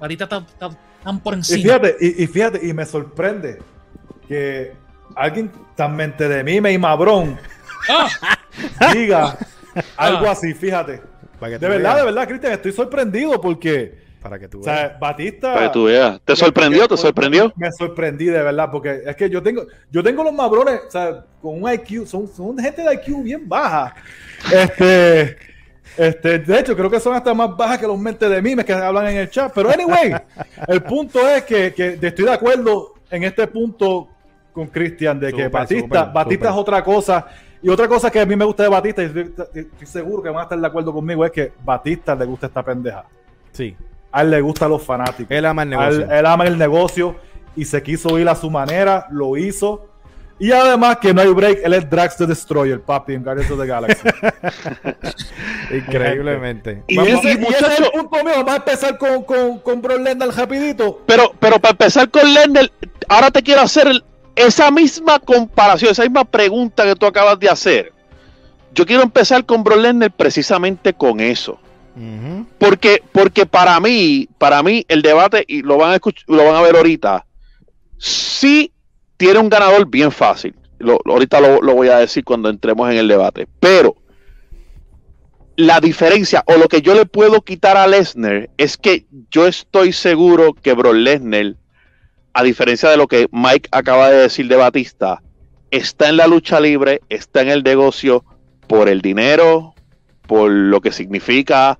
ahorita 0.00 0.24
está- 0.24 0.38
está- 0.38 0.70
están 0.98 1.20
por 1.20 1.34
Y 1.34 1.36
encima. 1.36 1.62
fíjate, 1.62 1.96
y, 2.00 2.24
y 2.24 2.26
fíjate, 2.26 2.66
y 2.66 2.72
me 2.72 2.86
sorprende 2.86 3.58
que 4.26 4.72
alguien 5.14 5.50
tan 5.76 5.94
mente 5.96 6.28
de 6.28 6.42
mí, 6.44 6.56
y 6.56 6.78
Mabrón, 6.78 7.38
¡Ah! 7.88 8.08
diga 8.92 9.36
algo 9.96 10.28
así, 10.28 10.54
fíjate. 10.54 11.00
De 11.40 11.58
verdad, 11.68 11.96
de 11.98 12.04
verdad, 12.04 12.26
Cristian, 12.26 12.52
estoy 12.54 12.72
sorprendido 12.72 13.40
porque 13.40 14.07
Para 14.22 14.38
que 14.38 14.48
tú 14.48 14.60
O 14.60 14.64
veas. 14.64 14.78
sea, 14.78 14.98
Batista. 14.98 15.54
Para 15.54 15.66
que 15.66 15.72
tú 15.72 15.84
veas. 15.84 16.20
¿Te 16.24 16.36
sorprendió? 16.36 16.88
¿Te 16.88 16.96
sorprendió? 16.96 17.52
Me 17.56 17.70
sorprendí 17.72 18.26
de 18.26 18.42
verdad, 18.42 18.68
porque 18.70 19.02
es 19.06 19.16
que 19.16 19.30
yo 19.30 19.42
tengo, 19.42 19.66
yo 19.90 20.02
tengo 20.02 20.24
los 20.24 20.32
mabrones, 20.32 20.80
o 20.88 20.90
sea, 20.90 21.24
con 21.40 21.62
un 21.62 21.72
IQ, 21.72 22.06
son, 22.06 22.26
son 22.28 22.58
gente 22.58 22.82
de 22.82 22.94
IQ 22.94 23.22
bien 23.22 23.48
baja. 23.48 23.94
Este, 24.52 25.36
este, 25.96 26.38
de 26.40 26.58
hecho, 26.58 26.76
creo 26.76 26.90
que 26.90 27.00
son 27.00 27.14
hasta 27.14 27.32
más 27.34 27.56
bajas 27.56 27.78
que 27.78 27.86
los 27.86 27.98
mentes 27.98 28.28
de 28.28 28.42
memes 28.42 28.64
que 28.64 28.72
hablan 28.72 29.06
en 29.06 29.16
el 29.18 29.30
chat. 29.30 29.52
Pero 29.54 29.70
anyway, 29.70 30.14
el 30.68 30.82
punto 30.82 31.26
es 31.28 31.44
que, 31.44 31.72
que 31.72 31.98
estoy 32.00 32.24
de 32.24 32.32
acuerdo 32.32 32.94
en 33.10 33.24
este 33.24 33.46
punto 33.46 34.08
con 34.52 34.66
Cristian 34.66 35.20
de 35.20 35.32
que 35.32 35.48
Batista, 35.48 36.04
Batista 36.06 36.48
es 36.50 36.54
otra 36.56 36.82
cosa. 36.82 37.26
Y 37.62 37.68
otra 37.68 37.88
cosa 37.88 38.10
que 38.10 38.20
a 38.20 38.26
mí 38.26 38.36
me 38.36 38.44
gusta 38.44 38.64
de 38.64 38.68
Batista, 38.68 39.02
y 39.02 39.06
estoy, 39.06 39.32
estoy 39.54 39.86
seguro 39.86 40.22
que 40.22 40.28
van 40.28 40.40
a 40.40 40.42
estar 40.42 40.58
de 40.58 40.66
acuerdo 40.66 40.92
conmigo, 40.92 41.24
es 41.24 41.32
que 41.32 41.52
Batista 41.64 42.14
le 42.14 42.24
gusta 42.24 42.46
esta 42.46 42.64
pendeja. 42.64 43.04
Sí. 43.52 43.76
A 44.18 44.22
él 44.22 44.30
le 44.30 44.40
gustan 44.40 44.70
los 44.70 44.82
fanáticos. 44.82 45.30
Él 45.30 45.44
ama 45.46 45.62
el 45.62 45.68
negocio. 45.70 46.02
Él, 46.04 46.10
él 46.10 46.26
ama 46.26 46.44
el 46.46 46.58
negocio 46.58 47.16
y 47.56 47.64
se 47.64 47.82
quiso 47.82 48.18
ir 48.18 48.28
a 48.28 48.34
su 48.34 48.50
manera, 48.50 49.06
lo 49.10 49.36
hizo. 49.36 49.84
Y 50.40 50.52
además 50.52 50.98
que 50.98 51.12
no 51.12 51.20
hay 51.20 51.28
break, 51.28 51.60
él 51.64 51.74
es 51.74 51.90
Drax 51.90 52.16
the 52.16 52.26
Destroyer, 52.26 52.80
papi, 52.80 53.14
en 53.14 53.24
Guardians 53.24 53.50
of 53.50 53.58
the 53.60 53.66
Galaxy. 53.66 54.08
Increíblemente. 55.76 56.82
Y 56.86 56.96
Vamos- 56.96 57.24
ese, 57.24 57.32
y 57.40 57.42
y 57.42 57.46
ese 57.46 57.66
es 57.66 57.80
el 57.80 57.90
punto 57.90 58.24
mío. 58.24 58.34
Vamos 58.36 58.52
a 58.52 58.56
empezar 58.56 58.98
con, 58.98 59.22
con, 59.24 59.58
con 59.60 59.82
Brock 59.82 60.00
Lesnar 60.00 60.28
rapidito. 60.36 61.02
Pero, 61.06 61.32
pero 61.40 61.58
para 61.58 61.72
empezar 61.72 62.08
con 62.10 62.32
Lesnar, 62.32 62.70
ahora 63.08 63.30
te 63.30 63.42
quiero 63.42 63.60
hacer 63.62 63.88
el- 63.88 64.04
esa 64.36 64.70
misma 64.70 65.18
comparación, 65.18 65.90
esa 65.90 66.02
misma 66.02 66.24
pregunta 66.24 66.84
que 66.84 66.94
tú 66.94 67.06
acabas 67.06 67.38
de 67.38 67.48
hacer. 67.48 67.92
Yo 68.74 68.86
quiero 68.86 69.02
empezar 69.02 69.44
con 69.44 69.64
Brock 69.64 69.78
Lesnar 69.80 70.12
precisamente 70.12 70.92
con 70.92 71.18
eso. 71.20 71.58
Porque, 72.58 73.02
porque 73.12 73.46
para 73.46 73.80
mí, 73.80 74.28
para 74.38 74.62
mí, 74.62 74.84
el 74.88 75.02
debate, 75.02 75.44
y 75.46 75.62
lo 75.62 75.76
van 75.78 75.92
a 75.92 75.94
escuchar, 75.96 76.24
lo 76.28 76.44
van 76.44 76.56
a 76.56 76.62
ver 76.62 76.76
ahorita, 76.76 77.26
sí 77.96 78.72
tiene 79.16 79.38
un 79.38 79.48
ganador 79.48 79.86
bien 79.86 80.12
fácil. 80.12 80.54
Ahorita 81.04 81.40
lo, 81.40 81.60
lo 81.60 81.74
voy 81.74 81.88
a 81.88 81.98
decir 81.98 82.24
cuando 82.24 82.48
entremos 82.48 82.88
en 82.90 82.98
el 82.98 83.08
debate. 83.08 83.48
Pero 83.58 83.96
la 85.56 85.80
diferencia, 85.80 86.44
o 86.46 86.56
lo 86.56 86.68
que 86.68 86.82
yo 86.82 86.94
le 86.94 87.04
puedo 87.04 87.42
quitar 87.42 87.76
a 87.76 87.88
Lesnar, 87.88 88.48
es 88.56 88.76
que 88.76 89.06
yo 89.28 89.48
estoy 89.48 89.92
seguro 89.92 90.54
que 90.54 90.72
Brock 90.72 90.94
Lesnar, 90.94 91.56
a 92.32 92.42
diferencia 92.44 92.88
de 92.90 92.96
lo 92.96 93.08
que 93.08 93.26
Mike 93.32 93.68
acaba 93.72 94.08
de 94.08 94.18
decir 94.18 94.46
de 94.46 94.54
Batista, 94.54 95.20
está 95.72 96.10
en 96.10 96.18
la 96.18 96.28
lucha 96.28 96.60
libre, 96.60 97.00
está 97.08 97.42
en 97.42 97.48
el 97.48 97.64
negocio 97.64 98.24
por 98.68 98.88
el 98.88 99.00
dinero, 99.00 99.74
por 100.28 100.48
lo 100.50 100.80
que 100.80 100.92
significa, 100.92 101.76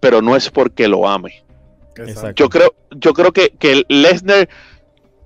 pero 0.00 0.22
no 0.22 0.34
es 0.36 0.48
porque 0.50 0.88
lo 0.88 1.06
ame. 1.06 1.44
Exacto. 1.96 2.32
Yo 2.36 2.48
creo, 2.48 2.74
yo 2.92 3.12
creo 3.12 3.32
que, 3.32 3.50
que 3.58 3.84
Lesnar 3.88 4.48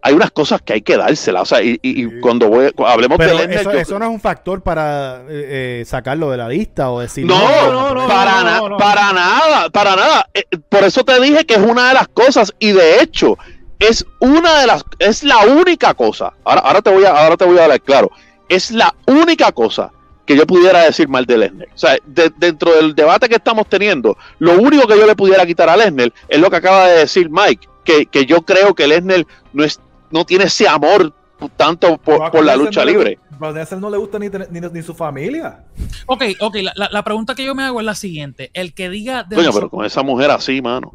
hay 0.05 0.15
unas 0.15 0.33
cosas 0.33 0.61
que 0.63 0.73
hay 0.73 0.83
que 0.83 0.97
dárselas. 0.97 1.43
O 1.43 1.45
sea, 1.45 1.63
y, 1.63 1.79
y- 1.83 2.03
y 2.03 2.09
Sí. 2.09 2.17
cuando 2.21 2.49
voy- 2.49 2.73
hablemos 2.87 3.19
Pero 3.19 3.37
de 3.37 3.47
Lesnar, 3.47 3.61
eso, 3.61 3.73
yo- 3.73 3.79
eso 3.79 3.99
no 4.01 4.07
es 4.07 4.11
un 4.11 4.21
factor 4.21 4.63
para 4.63 5.19
eh, 5.29 5.81
eh, 5.81 5.85
sacarlo 5.87 6.31
de 6.31 6.39
la 6.39 6.49
lista 6.49 6.91
o 6.91 6.99
decir 7.01 7.25
no, 7.27 7.39
no, 7.71 7.95
no, 7.95 8.09
para, 8.09 8.37
no, 8.39 8.45
na- 8.45 8.57
no, 8.59 8.69
no. 8.71 8.77
para 8.79 9.13
nada, 9.13 9.71
para 9.71 9.95
nada. 9.95 10.27
Eh, 10.35 10.43
por 10.69 10.83
eso 10.83 11.05
te 11.05 11.21
dije 11.21 11.45
que 11.45 11.55
es 11.55 11.61
una 11.61 11.89
de 11.89 11.95
las 11.95 12.09
cosas 12.09 12.53
y 12.59 12.73
de 12.73 13.01
hecho 13.03 13.37
es 13.79 14.05
una 14.19 14.61
de 14.61 14.67
las, 14.67 14.83
es 14.99 15.23
la 15.23 15.39
única 15.47 15.93
cosa. 15.95 16.33
Ahora, 16.43 16.63
ahora 16.63 16.81
te 16.83 16.91
voy 16.91 17.05
a, 17.05 17.11
ahora 17.11 17.37
te 17.37 17.45
voy 17.45 17.59
a 17.59 17.65
hablar 17.65 17.81
claro. 17.83 18.11
Es 18.49 18.71
la 18.73 18.93
única 19.07 19.53
cosa 19.53 19.93
que 20.27 20.37
yo 20.37 20.47
pudiera 20.47 20.85
decir 20.85 21.09
mal 21.09 21.27
de 21.27 21.37
Lesnar. 21.39 21.69
O 21.75 21.79
sea, 21.79 21.97
de- 22.07 22.33
dentro 22.37 22.73
del 22.75 22.95
debate 22.95 23.29
que 23.29 23.35
estamos 23.37 23.69
teniendo, 23.69 24.17
lo 24.39 24.59
único 24.61 24.87
que 24.87 24.97
yo 24.97 25.07
le 25.07 25.17
pudiera 25.17 25.45
quitar 25.47 25.69
a 25.69 25.77
Lesnar 25.77 26.13
es 26.29 26.41
lo 26.41 26.49
que 26.51 26.57
acaba 26.57 26.87
de 26.89 26.99
decir 27.01 27.29
Mike, 27.31 27.69
que, 27.85 28.07
que 28.07 28.25
yo 28.27 28.43
creo 28.43 28.75
que 28.75 28.87
Lesnar 28.87 29.27
no 29.53 29.65
es, 29.65 29.81
no 30.11 30.25
tiene 30.25 30.45
ese 30.45 30.69
amor 30.69 31.13
tanto 31.57 31.99
por, 31.99 32.31
por 32.31 32.45
la 32.45 32.55
lucha 32.55 32.81
no 32.81 32.87
le- 32.87 32.93
libre. 32.93 33.19
Lesnar 33.41 33.81
no 33.81 33.91
le 33.91 33.97
gusta 33.97 34.21
ni, 34.21 34.31
tener- 34.31 34.49
ni, 34.53 34.61
ni 34.61 34.83
su 34.83 34.95
familia. 34.95 35.65
Ok, 36.07 36.23
ok, 36.39 36.57
la, 36.77 36.89
la- 36.91 37.03
pregunta 37.03 37.35
que 37.35 37.45
yo 37.45 37.57
me 37.57 37.65
hago 37.65 37.81
es 37.81 37.87
la 37.87 37.97
siguiente. 37.97 38.51
El 38.55 38.73
que 38.75 38.89
diga 38.89 39.25
de 39.25 39.35
Coño, 39.35 39.51
pero 39.53 39.69
con 39.69 39.85
esa 39.85 40.05
mujer 40.05 40.31
así, 40.31 40.63
mano. 40.63 40.95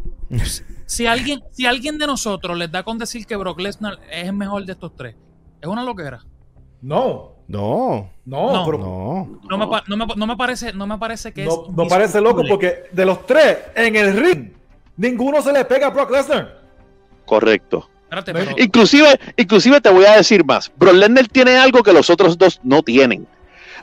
si 0.86 1.05
alguien, 1.05 1.41
si 1.51 1.65
alguien 1.65 1.97
de 1.97 2.07
nosotros 2.07 2.57
les 2.57 2.71
da 2.71 2.84
con 2.84 2.97
decir 2.97 3.25
que 3.25 3.36
Brock 3.36 3.59
Lesnar 3.59 3.99
es 4.09 4.28
el 4.28 4.34
mejor 4.34 4.63
de 4.65 4.71
estos 4.71 4.95
tres, 4.95 5.15
es 5.61 5.67
una 5.67 5.84
loquera. 5.84 6.23
No, 6.82 7.34
No, 7.47 8.09
no, 8.25 8.51
No. 8.53 8.65
pero 8.65 8.78
no. 8.78 9.39
No, 9.49 9.57
me, 9.57 9.67
pa- 9.67 9.84
no, 9.88 9.95
me, 9.97 10.05
no 10.15 10.28
me 10.28 10.36
parece, 10.36 10.73
no 10.73 10.86
me 10.86 10.97
parece 10.97 11.32
que 11.32 11.45
no, 11.45 11.51
es. 11.51 11.59
no 11.75 11.88
parece 11.88 12.19
loco 12.19 12.43
porque 12.47 12.84
de 12.91 13.05
los 13.05 13.25
tres 13.25 13.57
en 13.75 13.95
el 13.95 14.17
ring, 14.17 14.49
ninguno 14.97 15.41
se 15.41 15.53
le 15.53 15.63
pega 15.65 15.88
a 15.88 15.89
Brock 15.91 16.11
Lesnar. 16.11 16.59
Correcto. 17.25 17.89
Espérate, 18.03 18.34
pero- 18.34 18.51
Inclusive, 18.57 19.19
inclusive 19.38 19.82
te 19.82 19.89
voy 19.89 20.05
a 20.05 20.17
decir 20.17 20.43
más. 20.45 20.71
Brock 20.78 20.93
Lesnar 20.95 21.28
tiene 21.28 21.57
algo 21.57 21.84
que 21.84 21.93
los 21.93 22.09
otros 22.09 22.38
dos 22.38 22.59
no 22.63 22.82
tienen. 22.84 23.25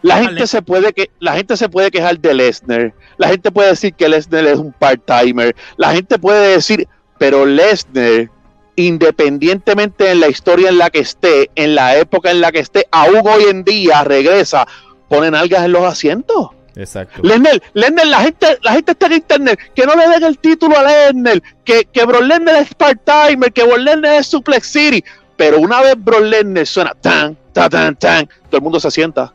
La 0.03 0.19
gente 0.23 0.47
se 0.47 0.61
puede 0.61 0.93
que 0.93 1.11
la 1.19 1.33
gente 1.33 1.57
se 1.57 1.69
puede 1.71 1.91
quejar 1.91 2.19
de 2.19 2.35
Lesnar. 2.35 2.93
La 3.17 3.29
gente 3.29 3.51
puede 3.51 3.71
decir 3.71 3.95
que 3.95 4.07
Lesnar 4.09 4.45
es 4.47 4.59
un 4.59 4.73
part-timer. 4.73 5.57
La 5.79 5.93
gente 5.95 6.19
puede 6.19 6.53
decir, 6.53 6.87
pero 7.19 7.47
Lesnar 7.47 8.31
independientemente 8.77 10.11
en 10.11 10.21
la 10.21 10.29
historia 10.29 10.69
en 10.69 10.79
la 10.79 10.91
que 10.91 11.01
esté, 11.01 11.51
en 11.55 11.75
la 11.75 11.97
época 11.97 12.31
en 12.31 12.41
la 12.41 12.53
que 12.53 12.59
esté, 12.61 12.87
aún 12.91 13.23
hoy 13.27 13.45
en 13.51 13.65
día 13.65 14.03
regresa, 14.05 14.67
pone 15.09 15.31
nalgas 15.31 15.65
en 15.65 15.73
los 15.73 15.83
asientos. 15.85 16.49
Exacto. 16.77 17.21
Lesnar, 17.23 17.63
Lesnar, 17.73 18.07
la 18.07 18.21
gente, 18.21 18.59
la 18.63 18.73
gente 18.73 18.93
está 18.93 19.07
en 19.07 19.13
internet, 19.13 19.59
que 19.75 19.87
no 19.87 19.95
le 19.95 20.09
den 20.09 20.25
el 20.25 20.39
título 20.39 20.77
a 20.77 20.83
Lesnar, 20.83 21.41
que, 21.65 21.85
que 21.85 22.05
Brock 22.05 22.23
Lesnar 22.23 22.57
es 22.57 22.75
part-timer, 22.75 23.53
que 23.53 23.63
Brock 23.63 23.79
Lesnar 23.79 24.15
es 24.21 24.27
Suplex 24.27 24.67
City, 24.67 25.05
pero 25.37 25.61
una 25.61 25.81
vez 25.83 25.95
Brock 25.97 26.23
Lesnar 26.23 26.67
suena 26.67 26.95
tan, 26.95 27.37
tan, 27.53 27.71
tan, 27.71 27.95
tan, 27.97 28.27
todo 28.27 28.57
el 28.57 28.63
mundo 28.63 28.81
se 28.81 28.91
sienta, 28.91 29.33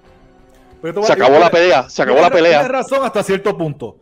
Pero 0.82 1.02
se 1.04 1.14
acabó 1.14 1.40
la 1.40 1.50
pelea, 1.50 1.90
se 1.90 2.02
acabó 2.02 2.20
la 2.20 2.30
Tienes- 2.30 2.42
Tienes 2.50 2.58
pelea. 2.60 2.68
razón 2.68 3.06
hasta 3.06 3.24
cierto 3.24 3.58
punto. 3.58 3.98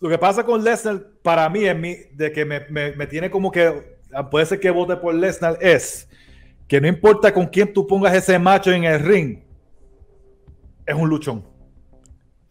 Lo 0.00 0.08
que 0.08 0.18
pasa 0.18 0.44
con 0.44 0.62
Lesnar, 0.64 1.00
para 1.22 1.48
mí, 1.48 1.64
es 1.64 1.76
mi, 1.76 1.94
de 2.12 2.32
que 2.32 2.44
me, 2.44 2.60
me- 2.68 2.92
me 2.96 3.06
tiene 3.06 3.30
como 3.30 3.50
que. 3.52 3.91
Puede 4.30 4.46
ser 4.46 4.60
que 4.60 4.70
vote 4.70 4.96
por 4.96 5.14
Lesnar, 5.14 5.56
es 5.60 6.08
que 6.68 6.80
no 6.80 6.88
importa 6.88 7.32
con 7.32 7.46
quién 7.46 7.72
tú 7.72 7.86
pongas 7.86 8.14
ese 8.14 8.38
macho 8.38 8.70
en 8.72 8.84
el 8.84 9.00
ring, 9.00 9.38
es 10.86 10.94
un 10.94 11.08
luchón. 11.08 11.44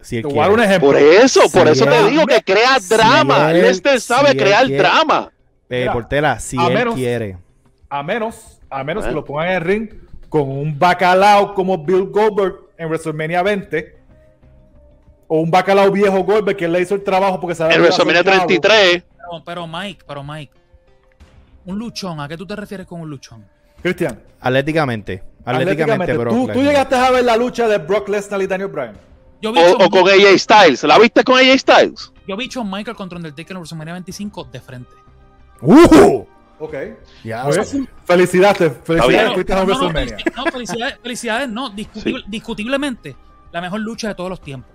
Si 0.00 0.20
Te 0.20 0.26
voy 0.26 0.38
a 0.38 0.42
dar 0.42 0.50
un 0.50 0.56
quiere. 0.56 0.68
ejemplo. 0.70 0.88
Por 0.90 0.98
eso, 0.98 1.40
por 1.52 1.66
Si 1.68 1.72
eso 1.72 1.86
te 1.86 2.10
digo 2.10 2.26
que 2.26 2.40
crea 2.42 2.80
si 2.80 2.94
drama. 2.94 3.52
él- 3.52 3.62
Lesnar 3.62 4.00
sabe 4.00 4.30
si 4.32 4.36
crear 4.36 4.66
quiere- 4.66 4.82
drama. 4.82 5.32
Eh, 5.68 5.88
Portela, 5.92 6.38
si 6.40 6.58
a 6.58 6.66
él 6.66 6.74
menos- 6.74 6.94
quiere. 6.96 7.38
A 7.88 8.02
menos, 8.02 8.60
a 8.68 8.82
menos 8.82 9.04
¿Eh? 9.04 9.08
que 9.08 9.14
lo 9.14 9.24
pongan 9.24 9.48
en 9.48 9.54
el 9.54 9.60
ring 9.62 9.88
con 10.28 10.48
un 10.50 10.76
bacalao 10.78 11.54
como 11.54 11.78
Bill 11.78 12.06
Goldberg 12.10 12.56
en 12.78 12.88
WrestleMania 12.88 13.42
20. 13.42 13.96
O 15.28 15.40
un 15.40 15.50
bacalao 15.50 15.90
viejo 15.90 16.22
Goldberg 16.24 16.56
que 16.56 16.68
le 16.68 16.80
hizo 16.80 16.94
el 16.94 17.02
trabajo 17.02 17.38
porque 17.40 17.54
sabe 17.54 17.74
En 17.74 17.80
WrestleMania 17.80 18.22
chavo. 18.24 18.46
33, 18.46 19.02
pero, 19.16 19.42
pero 19.44 19.66
Mike, 19.66 20.02
pero 20.06 20.22
Mike. 20.24 20.52
Un 21.64 21.78
luchón, 21.78 22.20
¿a 22.20 22.28
qué 22.28 22.36
tú 22.36 22.46
te 22.46 22.56
refieres 22.56 22.86
con 22.86 23.00
un 23.00 23.10
luchón? 23.10 23.44
Cristian, 23.82 24.20
Atléticamente. 24.40 25.22
Atléticamente, 25.44 26.16
Brock 26.16 26.52
tú, 26.52 26.62
llegaste 26.62 26.94
a 26.94 27.10
ver 27.10 27.24
la 27.24 27.36
lucha 27.36 27.66
de 27.66 27.78
Brock 27.78 28.08
Lesnar 28.08 28.42
y 28.42 28.46
Daniel 28.46 28.68
Bryan. 28.68 28.94
Yo 29.40 29.52
vi, 29.52 29.58
o, 29.60 29.90
con 29.90 30.08
AJ 30.08 30.38
Styles. 30.38 30.84
¿La 30.84 30.98
viste 30.98 31.24
con 31.24 31.36
AJ 31.36 31.58
Styles? 31.58 32.12
yo 32.28 32.36
vi 32.36 32.46
Shawn 32.46 32.70
Michael 32.70 32.96
contra 32.96 33.16
Undertaker 33.16 33.52
en 33.52 33.56
WrestleMania 33.58 33.94
25 33.94 34.44
de 34.52 34.60
frente. 34.60 34.92
¡Uh! 35.60 36.24
Ok. 36.60 36.74
Ya, 37.24 37.42
Muy 37.42 37.50
o 37.50 37.64
sea, 37.64 37.72
bien. 37.72 37.88
Felicidades, 38.04 38.72
felicidades, 38.84 39.50
a 39.50 39.54
no, 39.54 39.64
no, 39.64 39.90
no, 40.44 40.52
felicidades, 40.52 40.98
felicidades, 41.02 41.48
no, 41.48 41.70
discutible- 41.70 42.24
discutiblemente, 42.28 43.16
la 43.50 43.60
mejor 43.60 43.80
lucha 43.80 44.08
de 44.08 44.14
todos 44.14 44.30
los 44.30 44.40
tiempos. 44.40 44.70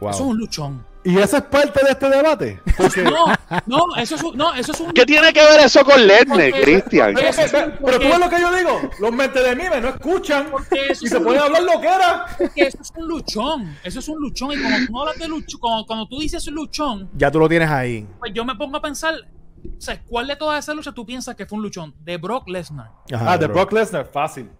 wow. 0.00 0.10
Eso 0.10 0.24
es 0.24 0.30
un 0.30 0.36
luchón. 0.38 0.84
¿Y 1.10 1.18
eso 1.18 1.36
es 1.38 1.42
parte 1.44 1.80
de 1.84 1.90
este 1.92 2.08
debate? 2.10 2.60
Porque, 2.76 3.02
No, 3.02 3.26
no, 3.66 3.96
eso 3.96 4.14
es 4.16 4.22
un, 4.22 4.36
no, 4.36 4.52
eso 4.54 4.72
es 4.72 4.80
un 4.80 4.92
¿Qué 4.92 5.06
tiene 5.06 5.32
que 5.32 5.40
ver 5.40 5.60
eso 5.60 5.82
con 5.84 6.06
Lesnar, 6.06 6.26
Porque- 6.50 6.60
Cristian? 6.60 7.14
pero, 7.14 7.28
es 7.28 7.52
un- 7.54 7.72
tú 7.78 8.08
ves 8.08 8.18
lo 8.18 8.28
que 8.28 8.40
yo 8.40 8.54
digo. 8.54 8.80
Los 9.00 9.12
mentes 9.12 9.42
de 9.42 9.56
mime 9.56 9.80
no 9.80 9.88
escuchan 9.88 10.48
eso 10.70 11.02
y 11.02 11.06
es 11.06 11.10
se 11.10 11.16
un 11.16 11.24
pueden 11.24 11.40
hablar 11.42 11.62
lo 11.62 11.80
que 11.80 11.86
era. 11.88 12.26
porque 12.36 12.62
eso 12.62 12.78
es 12.82 12.92
un 12.94 13.08
luchón. 13.08 13.76
Eso 13.82 13.98
es 14.00 14.08
un 14.08 14.20
luchón. 14.20 14.52
Y 14.52 14.60
cuando 14.60 14.86
tú 14.86 15.00
hablas 15.00 15.18
de 15.18 15.28
luchón, 15.28 15.60
cuando, 15.60 15.86
cuando 15.86 16.06
tú 16.08 16.18
dices 16.20 16.46
luchón, 16.48 17.08
Ya 17.14 17.30
tú 17.30 17.38
lo 17.38 17.48
tienes 17.48 17.70
ahí. 17.70 18.06
pues 18.18 18.32
yo 18.34 18.44
me 18.44 18.54
pongo 18.56 18.76
a 18.76 18.82
pensar, 18.82 19.14
o 19.14 19.80
sea, 19.80 20.00
¿cuál 20.04 20.26
de 20.26 20.36
todas 20.36 20.62
esas 20.64 20.74
luchas 20.76 20.92
tú 20.94 21.06
piensas 21.06 21.34
que 21.34 21.46
fue 21.46 21.56
un 21.56 21.62
luchón? 21.62 21.94
De 22.04 22.16
Brock 22.18 22.48
Lesnar. 22.48 22.90
Ajá, 23.12 23.32
Ah, 23.32 23.38
de 23.38 23.46
bro. 23.46 23.54
Brock 23.54 23.72
Lesnar, 23.72 24.06
fácil. 24.06 24.50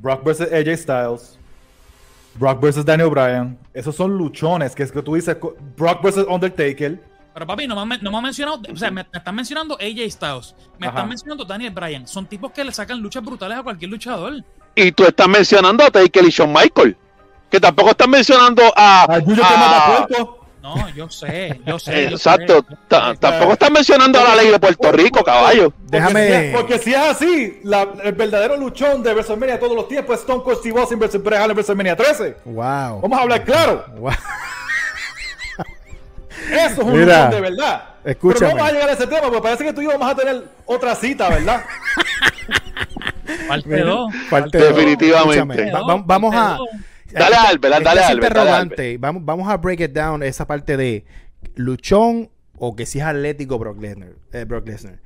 Brock 0.00 0.24
versus 0.24 0.46
AJ 0.52 0.76
Styles. 0.76 1.38
Brock 2.38 2.60
versus 2.60 2.84
Daniel 2.84 3.10
Bryan. 3.10 3.58
Esos 3.74 3.94
son 3.96 4.16
luchones, 4.16 4.74
que 4.74 4.82
es 4.82 4.92
que 4.92 5.02
tú 5.02 5.14
dices 5.14 5.36
Brock 5.76 6.02
versus 6.02 6.26
Undertaker. 6.28 7.02
Pero 7.34 7.46
papi, 7.46 7.66
no 7.66 7.84
me, 7.84 7.94
han- 7.96 8.02
no 8.02 8.10
me 8.10 8.16
han 8.16 8.22
mencionado, 8.24 8.60
o 8.72 8.76
sea, 8.76 8.90
me, 8.90 9.02
me 9.12 9.18
están 9.18 9.34
mencionando 9.34 9.74
AJ 9.74 10.10
Styles, 10.10 10.54
me 10.78 10.86
Ajá. 10.86 10.96
están 10.96 11.08
mencionando 11.10 11.44
Daniel 11.44 11.72
Bryan. 11.72 12.06
Son 12.06 12.24
tipos 12.26 12.50
que 12.52 12.64
le 12.64 12.72
sacan 12.72 13.00
luchas 13.00 13.22
brutales 13.22 13.58
a 13.58 13.62
cualquier 13.62 13.90
luchador. 13.90 14.42
Y 14.74 14.92
tú 14.92 15.04
estás 15.04 15.28
mencionando 15.28 15.84
a 15.84 15.90
Taker 15.90 16.24
y 16.24 16.30
Shawn 16.30 16.52
Michael. 16.52 16.96
Que 17.50 17.60
tampoco 17.60 17.90
estás 17.90 18.08
mencionando 18.08 18.62
a. 18.74 19.02
A 19.02 19.14
a- 19.16 19.20
que 19.22 19.30
mata 19.34 20.06
puerco. 20.08 20.45
No, 20.74 20.88
yo 20.90 21.08
sé, 21.08 21.60
yo 21.64 21.78
sé. 21.78 21.92
yo 22.10 22.16
Exacto. 22.16 22.64
sé. 22.68 22.76
Ta- 22.88 23.14
Tampoco 23.14 23.52
están 23.52 23.72
mencionando 23.72 24.20
la 24.22 24.34
ley 24.34 24.48
de 24.48 24.58
Puerto 24.58 24.90
Rico, 24.90 25.22
caballo. 25.22 25.70
Porque 25.70 25.96
Déjame- 25.98 26.26
si 26.26 26.32
es- 26.32 26.56
Porque 26.56 26.78
si 26.80 26.90
es 26.92 26.98
así, 26.98 27.60
la- 27.62 27.86
el 28.02 28.12
verdadero 28.14 28.56
luchón 28.56 29.00
de 29.02 29.12
WrestleMania 29.12 29.54
de 29.54 29.60
todos 29.60 29.76
los 29.76 29.86
tiempos 29.86 30.16
es 30.16 30.20
Stone 30.22 30.42
Cold 30.42 30.58
Steve 30.58 30.80
Austin 30.80 30.98
versus 30.98 31.22
Bret 31.22 31.38
Hart 31.38 31.50
en 31.50 31.56
WrestleMania 31.56 31.94
13. 31.96 32.36
Wow. 32.44 33.00
Vamos 33.00 33.16
a 33.18 33.22
hablar 33.22 33.44
claro. 33.44 33.84
Wow. 33.96 34.10
Eso 36.50 36.72
es 36.72 36.78
un 36.78 36.92
Mira, 36.92 37.26
luchón 37.26 37.30
de 37.30 37.40
verdad. 37.50 37.84
escúchame. 38.04 38.40
Pero 38.40 38.50
no 38.50 38.56
vamos 38.56 38.68
a 38.68 38.72
llegar 38.72 38.88
a 38.88 38.92
ese 38.92 39.06
tema 39.06 39.20
porque 39.22 39.40
parece 39.42 39.64
que 39.64 39.72
tú 39.72 39.80
y 39.80 39.84
yo 39.84 39.90
vamos 39.92 40.10
a 40.10 40.14
tener 40.16 40.44
otra 40.64 40.94
cita, 40.96 41.28
¿verdad? 41.28 41.64
Parte 43.48 43.80
dos. 43.80 44.12
Parte 44.30 44.58
Definitivamente. 44.58 45.38
Escúchame, 45.62 45.72
va- 45.72 45.94
va- 45.96 46.02
vamos 46.04 46.34
a. 46.34 46.58
Dale 47.12 47.36
a 47.36 47.42
Albert, 47.48 47.74
Este 47.74 47.84
dale 47.84 48.00
dale 48.00 48.14
interrogante. 48.14 48.98
Vamos, 48.98 49.24
vamos 49.24 49.48
a 49.48 49.56
break 49.56 49.80
it 49.80 49.92
down 49.92 50.22
esa 50.22 50.46
parte 50.46 50.76
de 50.76 51.04
luchón 51.54 52.30
o 52.58 52.74
que 52.74 52.86
si 52.86 52.98
es 52.98 53.04
atlético 53.04 53.58
Brock 53.58 53.80
Lesnar. 53.80 54.10
eh, 54.32 54.44
Brock 54.44 54.66
Lesnar. 54.66 54.98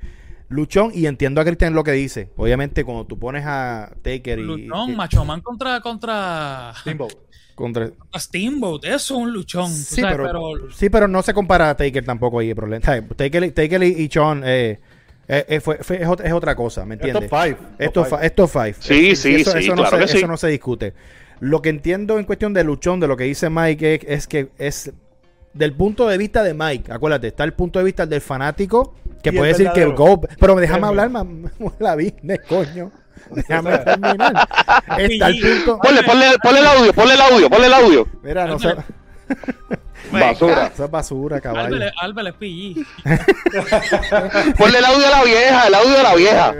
Luchón, 0.48 0.90
y 0.92 1.06
entiendo 1.06 1.40
a 1.40 1.44
Cristian 1.44 1.74
lo 1.74 1.84
que 1.84 1.92
dice. 1.92 2.30
Obviamente, 2.36 2.82
cuando 2.84 3.06
tú 3.06 3.16
pones 3.18 3.44
a 3.46 3.92
Taker 4.02 4.40
y. 4.40 4.42
Luchón, 4.42 4.90
y- 4.90 4.96
Macho 4.96 5.24
Man 5.24 5.40
contra, 5.42 5.80
contra, 5.80 6.72
Steamboat. 6.80 7.12
contra- 7.54 7.90
contra 7.90 8.18
Steamboat. 8.20 8.84
Eso 8.84 8.94
es 8.94 9.10
un 9.22 9.32
luchón. 9.32 9.70
Sí, 9.70 10.00
sabes, 10.00 10.16
pero, 10.16 10.40
sí, 10.74 10.90
pero 10.90 11.06
no 11.06 11.22
se 11.22 11.32
compara 11.34 11.70
a 11.70 11.76
Taker 11.76 12.04
tampoco 12.04 12.40
ahí 12.40 12.50
el 12.50 12.56
problema. 12.56 12.84
Taker, 13.16 13.44
y- 13.44 13.50
Taker 13.52 13.80
y, 13.84 13.86
y 14.02 14.08
Sean 14.08 14.42
eh, 14.44 14.80
eh, 15.28 15.44
eh, 15.48 15.60
fue- 15.60 15.78
fue- 15.84 16.02
es, 16.02 16.08
ot- 16.08 16.24
es 16.24 16.32
otra 16.32 16.56
cosa, 16.56 16.84
¿me 16.84 16.96
Esto 16.96 17.06
entiendes? 17.06 17.30
five. 17.30 17.56
Esto, 17.78 18.02
Top 18.02 18.08
fa- 18.10 18.24
esto 18.26 18.44
es 18.44 18.50
five. 18.50 18.74
Sí, 18.80 19.14
sí, 19.14 19.34
eso, 19.36 19.52
sí, 19.52 19.58
eso 19.58 19.76
no 19.76 19.82
claro 19.82 19.98
se, 19.98 20.02
que 20.02 20.08
sí. 20.08 20.18
eso 20.18 20.26
no 20.26 20.36
se 20.36 20.48
discute. 20.48 20.94
Lo 21.40 21.62
que 21.62 21.70
entiendo 21.70 22.18
en 22.18 22.24
cuestión 22.24 22.52
de 22.54 22.64
luchón, 22.64 23.00
de 23.00 23.08
lo 23.08 23.16
que 23.16 23.24
dice 23.24 23.48
Mike, 23.50 23.94
es, 23.94 24.04
es 24.06 24.26
que 24.26 24.50
es 24.58 24.92
del 25.52 25.72
punto 25.74 26.06
de 26.06 26.18
vista 26.18 26.42
de 26.42 26.54
Mike. 26.54 26.92
Acuérdate, 26.92 27.28
está 27.28 27.44
el 27.44 27.54
punto 27.54 27.78
de 27.78 27.84
vista 27.84 28.06
del 28.06 28.20
fanático 28.20 28.94
que 29.22 29.32
puede 29.32 29.48
decir 29.52 29.70
que 29.72 29.82
el. 29.82 29.94
Go. 29.94 30.20
Pero 30.38 30.54
déjame 30.56 30.86
hablar, 30.86 31.10
mam- 31.10 31.50
la 31.78 31.94
business, 31.96 32.40
coño. 32.48 32.92
Déjame 33.30 33.78
terminar. 33.78 34.48
Está 34.98 35.28
el 35.28 35.40
punto. 35.40 35.78
Ponle, 35.78 36.02
ponle, 36.02 36.26
ponle 36.42 36.60
el 36.60 36.66
audio, 36.66 36.92
ponle 36.92 37.14
el 37.14 37.20
audio, 37.20 37.50
ponle 37.50 37.66
el 37.66 37.74
audio. 37.74 38.08
Mira, 38.22 38.46
no 38.46 38.58
sé. 38.58 38.74
Basura. 40.10 40.66
Eso 40.72 40.84
es 40.86 40.90
basura, 40.90 41.40
caballo. 41.40 41.76
Albert 42.00 42.28
es 42.28 42.34
PG. 42.34 42.86
Ponle 44.56 44.78
el 44.78 44.84
audio 44.84 45.06
a 45.06 45.10
la 45.10 45.24
vieja, 45.24 45.66
el 45.66 45.74
audio 45.74 45.96
de 45.96 46.02
la 46.02 46.14
vieja. 46.14 46.54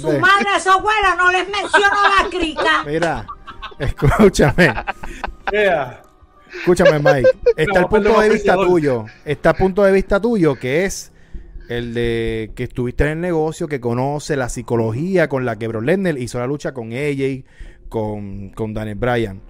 Su 0.00 0.18
madre, 0.18 0.60
su 0.62 0.70
abuela, 0.70 1.14
no 1.16 1.30
les 1.30 1.48
menciono 1.48 1.96
la 2.18 2.28
crica. 2.28 2.82
Mira, 2.84 3.26
escúchame, 3.78 4.72
Yeah. 5.52 6.02
escúchame, 6.60 6.98
Mike. 6.98 7.28
Está 7.56 7.80
el 7.80 7.86
punto 7.86 8.20
de 8.20 8.28
vista 8.30 8.54
tuyo. 8.54 9.04
Está 9.24 9.50
el 9.50 9.56
punto 9.56 9.82
de 9.84 9.92
vista 9.92 10.20
tuyo 10.20 10.54
que 10.54 10.84
es 10.84 11.12
el 11.68 11.94
de 11.94 12.52
que 12.54 12.64
estuviste 12.64 13.04
en 13.04 13.10
el 13.10 13.20
negocio, 13.20 13.68
que 13.68 13.80
conoce 13.80 14.36
la 14.36 14.48
psicología 14.48 15.28
con 15.28 15.44
la 15.44 15.56
que 15.58 15.68
Brock 15.68 15.84
Lesnar 15.84 16.18
hizo 16.18 16.38
la 16.38 16.46
lucha 16.46 16.72
con 16.72 16.92
AJ, 16.92 17.44
con, 17.88 18.50
con 18.50 18.72
Daniel 18.74 18.96
Bryan. 18.96 19.40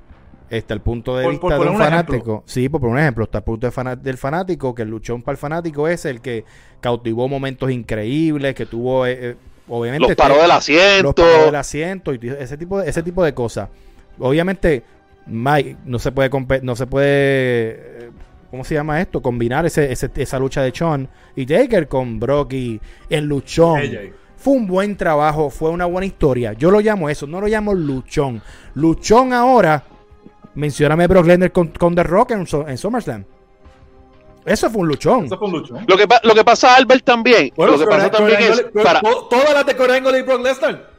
Está 0.50 0.74
el 0.74 0.80
punto 0.82 1.16
de 1.16 1.24
Por- 1.24 1.32
vista 1.32 1.40
por 1.42 1.52
de 1.52 1.56
poner 1.58 1.70
un 1.70 1.76
un 1.76 1.82
fanático. 1.82 2.14
ejemplo. 2.16 2.42
Sí, 2.46 2.68
por 2.68 2.84
un 2.84 2.98
ejemplo. 2.98 3.24
Está 3.24 3.38
el 3.38 3.44
punto 3.44 3.66
de 3.66 3.72
fana- 3.72 3.96
del 3.96 4.18
fanático, 4.18 4.74
que 4.74 4.82
el 4.82 4.88
luchón 4.90 5.22
para 5.22 5.32
el 5.32 5.38
fanático 5.38 5.88
es 5.88 6.04
el 6.04 6.20
que 6.20 6.44
cautivó 6.80 7.26
momentos 7.28 7.70
increíbles, 7.70 8.54
que 8.54 8.66
tuvo, 8.66 9.06
eh, 9.06 9.18
eh, 9.30 9.36
obviamente... 9.68 10.08
Los 10.08 10.16
paró 10.16 10.34
del 10.34 10.48
los 10.48 10.56
asiento. 10.58 11.14
paró 11.14 11.46
del 11.46 11.54
asiento 11.54 12.12
y 12.12 12.18
ese 12.38 12.58
tipo 12.58 12.80
de, 12.80 12.90
ese 12.90 13.02
tipo 13.02 13.24
de 13.24 13.32
cosas. 13.32 13.70
Obviamente, 14.18 14.82
Mike, 15.26 15.76
no 15.84 15.98
se 15.98 16.12
puede 16.12 16.30
no 16.62 16.76
se 16.76 16.86
puede 16.86 18.10
¿cómo 18.50 18.64
se 18.64 18.74
llama 18.74 19.00
esto? 19.00 19.22
Combinar 19.22 19.64
ese, 19.66 19.90
ese- 19.92 20.10
esa 20.16 20.38
lucha 20.38 20.62
de 20.62 20.72
Sean 20.74 21.08
y 21.34 21.46
Taker 21.46 21.88
con 21.88 22.20
Brock 22.20 22.52
y 22.52 22.80
el 23.08 23.24
luchón. 23.24 23.78
AJ. 23.80 24.12
Fue 24.36 24.54
un 24.54 24.66
buen 24.66 24.96
trabajo, 24.96 25.50
fue 25.50 25.70
una 25.70 25.86
buena 25.86 26.04
historia. 26.04 26.52
Yo 26.52 26.70
lo 26.70 26.80
llamo 26.80 27.08
eso, 27.08 27.26
no 27.26 27.40
lo 27.40 27.46
llamo 27.46 27.72
luchón. 27.74 28.42
Luchón 28.74 29.32
ahora, 29.32 29.84
mencióname 30.54 31.06
Brock 31.06 31.26
Lesnar 31.26 31.52
con, 31.52 31.68
con 31.68 31.94
The 31.94 32.02
Rock 32.02 32.32
en, 32.32 32.40
en 32.68 32.76
SummerSlam. 32.78 33.24
Eso 34.44 34.68
fue 34.68 34.80
un 34.82 34.88
luchón. 34.88 35.26
Eso 35.26 35.38
fue 35.38 35.46
un 35.46 35.54
luchón. 35.54 35.84
Lo 35.86 35.96
que, 35.96 36.06
lo 36.24 36.34
que 36.34 36.44
pasa, 36.44 36.74
Albert, 36.74 37.04
también, 37.04 37.52
Bueno, 37.54 37.72
lo 37.74 37.78
que 37.78 37.86
pasa 37.86 38.10
también 38.10 38.38
es, 38.42 38.64
para, 38.82 39.00
to- 39.00 39.28
todas 39.30 39.54
las 39.54 39.64
de 39.64 39.76
Kurt 39.76 39.90
Angle 39.92 40.18
y 40.18 40.22
Brock 40.22 40.42
Lesnar. 40.42 40.90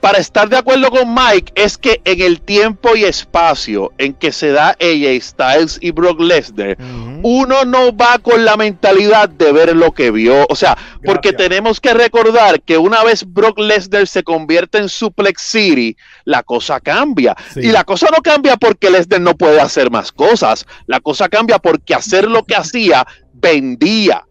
Para 0.00 0.18
estar 0.18 0.48
de 0.48 0.56
acuerdo 0.56 0.90
con 0.90 1.12
Mike, 1.12 1.52
es 1.54 1.76
que 1.76 2.00
en 2.04 2.20
el 2.20 2.40
tiempo 2.40 2.94
y 2.96 3.04
espacio 3.04 3.92
en 3.98 4.14
que 4.14 4.32
se 4.32 4.52
da 4.52 4.76
AJ 4.80 5.20
Styles 5.20 5.78
y 5.80 5.90
Brock 5.90 6.20
Lesnar, 6.20 6.76
uno 7.22 7.64
no 7.64 7.96
va 7.96 8.18
con 8.18 8.44
la 8.44 8.56
mentalidad 8.56 9.28
de 9.28 9.52
ver 9.52 9.74
lo 9.74 9.92
que 9.92 10.10
vio. 10.10 10.46
O 10.48 10.54
sea, 10.54 10.76
porque 11.04 11.32
tenemos 11.32 11.80
que 11.80 11.94
recordar 11.94 12.62
que 12.62 12.78
una 12.78 13.02
vez 13.02 13.24
Brock 13.26 13.58
Lesnar 13.58 14.06
se 14.06 14.22
convierte 14.22 14.78
en 14.78 14.88
Suplex 14.88 15.42
City, 15.42 15.96
la 16.24 16.42
cosa 16.42 16.80
cambia. 16.80 17.36
Sí. 17.52 17.60
Y 17.60 17.72
la 17.72 17.84
cosa 17.84 18.08
no 18.14 18.22
cambia 18.22 18.56
porque 18.56 18.90
Lesnar 18.90 19.20
no 19.20 19.34
puede 19.36 19.60
hacer 19.60 19.90
más 19.90 20.12
cosas. 20.12 20.66
La 20.86 21.00
cosa 21.00 21.28
cambia 21.28 21.58
porque 21.58 21.94
hacer 21.94 22.28
lo 22.28 22.44
que 22.44 22.54
hacía 22.54 23.06
vendía. 23.32 24.24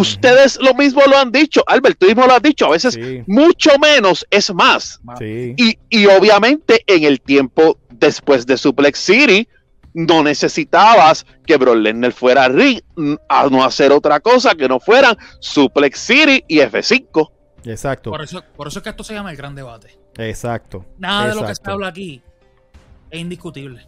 Ustedes 0.00 0.58
lo 0.60 0.74
mismo 0.74 1.02
lo 1.06 1.16
han 1.16 1.30
dicho, 1.32 1.62
Albert, 1.66 1.98
tú 1.98 2.06
mismo 2.06 2.26
lo 2.26 2.34
has 2.34 2.42
dicho, 2.42 2.66
a 2.66 2.70
veces 2.70 2.94
Sí. 2.94 3.22
mucho 3.26 3.70
menos 3.78 4.26
es 4.30 4.52
más. 4.52 5.00
Sí. 5.18 5.54
Y, 5.56 5.78
y 5.88 6.06
obviamente 6.06 6.82
en 6.86 7.04
el 7.04 7.20
tiempo 7.20 7.78
después 7.90 8.46
de 8.46 8.56
Suplex 8.56 8.98
City, 8.98 9.48
no 9.94 10.22
necesitabas 10.24 11.24
que 11.46 11.56
Lesnar 11.56 12.12
fuera 12.12 12.44
a 12.44 12.48
ring 12.48 12.80
a 13.28 13.48
no 13.48 13.64
hacer 13.64 13.92
otra 13.92 14.20
cosa 14.20 14.54
que 14.54 14.68
no 14.68 14.80
fueran 14.80 15.16
Suplex 15.40 15.98
City 15.98 16.44
y 16.48 16.58
F5. 16.58 17.30
Exacto. 17.64 18.10
Por 18.10 18.22
eso, 18.22 18.42
por 18.56 18.68
eso 18.68 18.80
es 18.80 18.82
que 18.82 18.90
esto 18.90 19.04
se 19.04 19.14
llama 19.14 19.30
el 19.30 19.36
gran 19.36 19.54
debate. 19.54 19.96
Exacto. 20.18 20.84
Nada 20.98 21.28
de 21.28 21.34
lo 21.34 21.46
que 21.46 21.54
se 21.54 21.62
habla 21.64 21.88
aquí 21.88 22.20
es 23.10 23.20
indiscutible. 23.20 23.86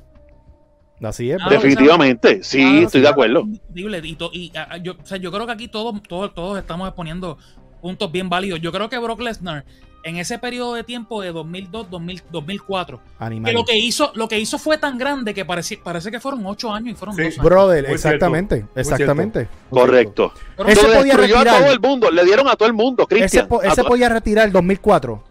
Así 1.03 1.31
es. 1.31 1.39
Ah, 1.41 1.47
pero- 1.49 1.61
Definitivamente, 1.61 2.43
sí, 2.43 2.83
estoy 2.85 3.03
de 3.03 3.09
acuerdo. 3.09 3.45
Y, 3.75 4.15
to- 4.17 4.31
y, 4.33 4.53
yo, 4.83 4.93
o 5.03 5.07
sea, 5.07 5.19
yo 5.19 5.31
creo 5.31 5.47
que 5.47 5.53
aquí 5.53 5.69
todos, 5.69 6.03
todos, 6.03 6.35
todos 6.35 6.59
estamos 6.59 6.89
exponiendo 6.89 7.37
puntos 7.83 8.11
bien 8.11 8.29
válidos. 8.29 8.61
Yo 8.61 8.73
creo 8.73 8.89
que 8.89 8.99
Brock 8.99 9.21
Lesnar, 9.21 9.65
en 10.03 10.17
ese 10.17 10.39
periodo 10.39 10.75
de 10.75 10.85
tiempo 10.85 11.21
de 11.21 11.33
2002, 11.33 11.91
2000, 11.91 12.23
2004, 12.31 13.01
Animal. 13.19 13.51
que 13.51 13.59
lo 13.59 13.65
que 13.65 13.77
hizo, 13.77 14.11
lo 14.15 14.29
que 14.29 14.39
hizo 14.39 14.57
fue 14.59 14.79
tan 14.79 14.97
grande 14.99 15.35
que 15.35 15.45
parece, 15.45 15.77
parece 15.79 16.11
que 16.11 16.19
fueron 16.21 16.47
ocho 16.47 16.73
años 16.73 16.93
y 16.93 16.95
fueron 16.97 17.15
Sí. 17.17 17.23
dos 17.25 17.33
años. 17.35 17.45
Brother, 17.45 17.85
Muy 17.87 17.95
exactamente. 17.95 18.55
cierto, 18.57 18.81
Exactamente. 18.81 19.49
Correcto. 19.69 20.33
Pero 20.57 20.69
Ese 20.69 20.87
podía 20.87 21.15
a 21.15 21.17
retirar. 21.19 21.47
todo 21.63 21.73
el 21.73 21.81
mundo, 21.81 22.11
le 22.11 22.25
dieron 22.25 22.49
a 22.49 22.57
todo 22.57 22.69
el 22.69 22.75
mundo, 22.75 23.07
Ese, 23.11 23.41
A 23.41 23.45
ese 23.65 23.83
to- 23.83 23.89
podía 23.89 24.09
retirar 24.09 24.47
el 24.47 24.53
2004. 24.53 25.23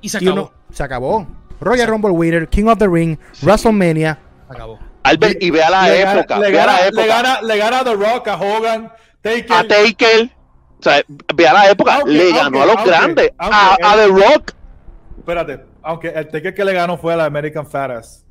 y 0.00 0.08
se 0.08 0.18
Y 0.24 0.28
acabó. 0.28 0.40
uno- 0.42 0.52
se 0.72 0.82
acabó. 0.82 1.26
Royal 1.60 1.88
Rumble 1.88 2.12
Winner, 2.12 2.48
King 2.48 2.64
of 2.66 2.78
the 2.78 2.88
Ring, 2.88 3.18
WrestleMania. 3.42 4.18
Se 4.48 4.54
acabó. 4.54 4.78
Albert, 5.02 5.42
y 5.42 5.50
vea 5.50 5.70
la 5.70 5.88
le 5.88 5.98
gana- 6.00 6.12
época, 6.20 6.38
le 6.38 6.50
vea 6.50 6.66
la 6.66 6.72
gana, 6.72 6.86
época. 6.86 7.02
le 7.02 7.08
gana, 7.08 7.42
le 7.42 7.56
gana 7.58 7.78
a 7.80 7.84
The 7.84 7.94
Rock, 7.94 8.28
a 8.28 8.34
Hogan, 8.36 8.92
Taker. 9.22 9.52
a 9.52 9.64
Taker, 9.68 10.30
o 10.78 10.82
sea, 10.82 11.02
vea 11.34 11.52
la 11.52 11.70
época, 11.70 11.94
Aunque- 11.96 12.10
le 12.12 12.22
aunque- 12.24 12.38
ganó 12.38 12.62
a 12.62 12.66
los 12.66 12.76
aunque- 12.76 12.90
grandes, 12.90 13.30
aunque 13.38 13.56
a, 13.56 13.92
a 13.92 13.96
The 13.96 14.06
Rock. 14.08 14.52
Espérate, 15.18 15.60
aunque 15.82 16.08
el 16.08 16.28
Taker 16.28 16.54
que 16.54 16.64
le 16.64 16.72
ganó 16.74 16.96
fue 16.98 17.12
a 17.14 17.16
la 17.16 17.24
American 17.24 17.66
Fatass. 17.66 18.24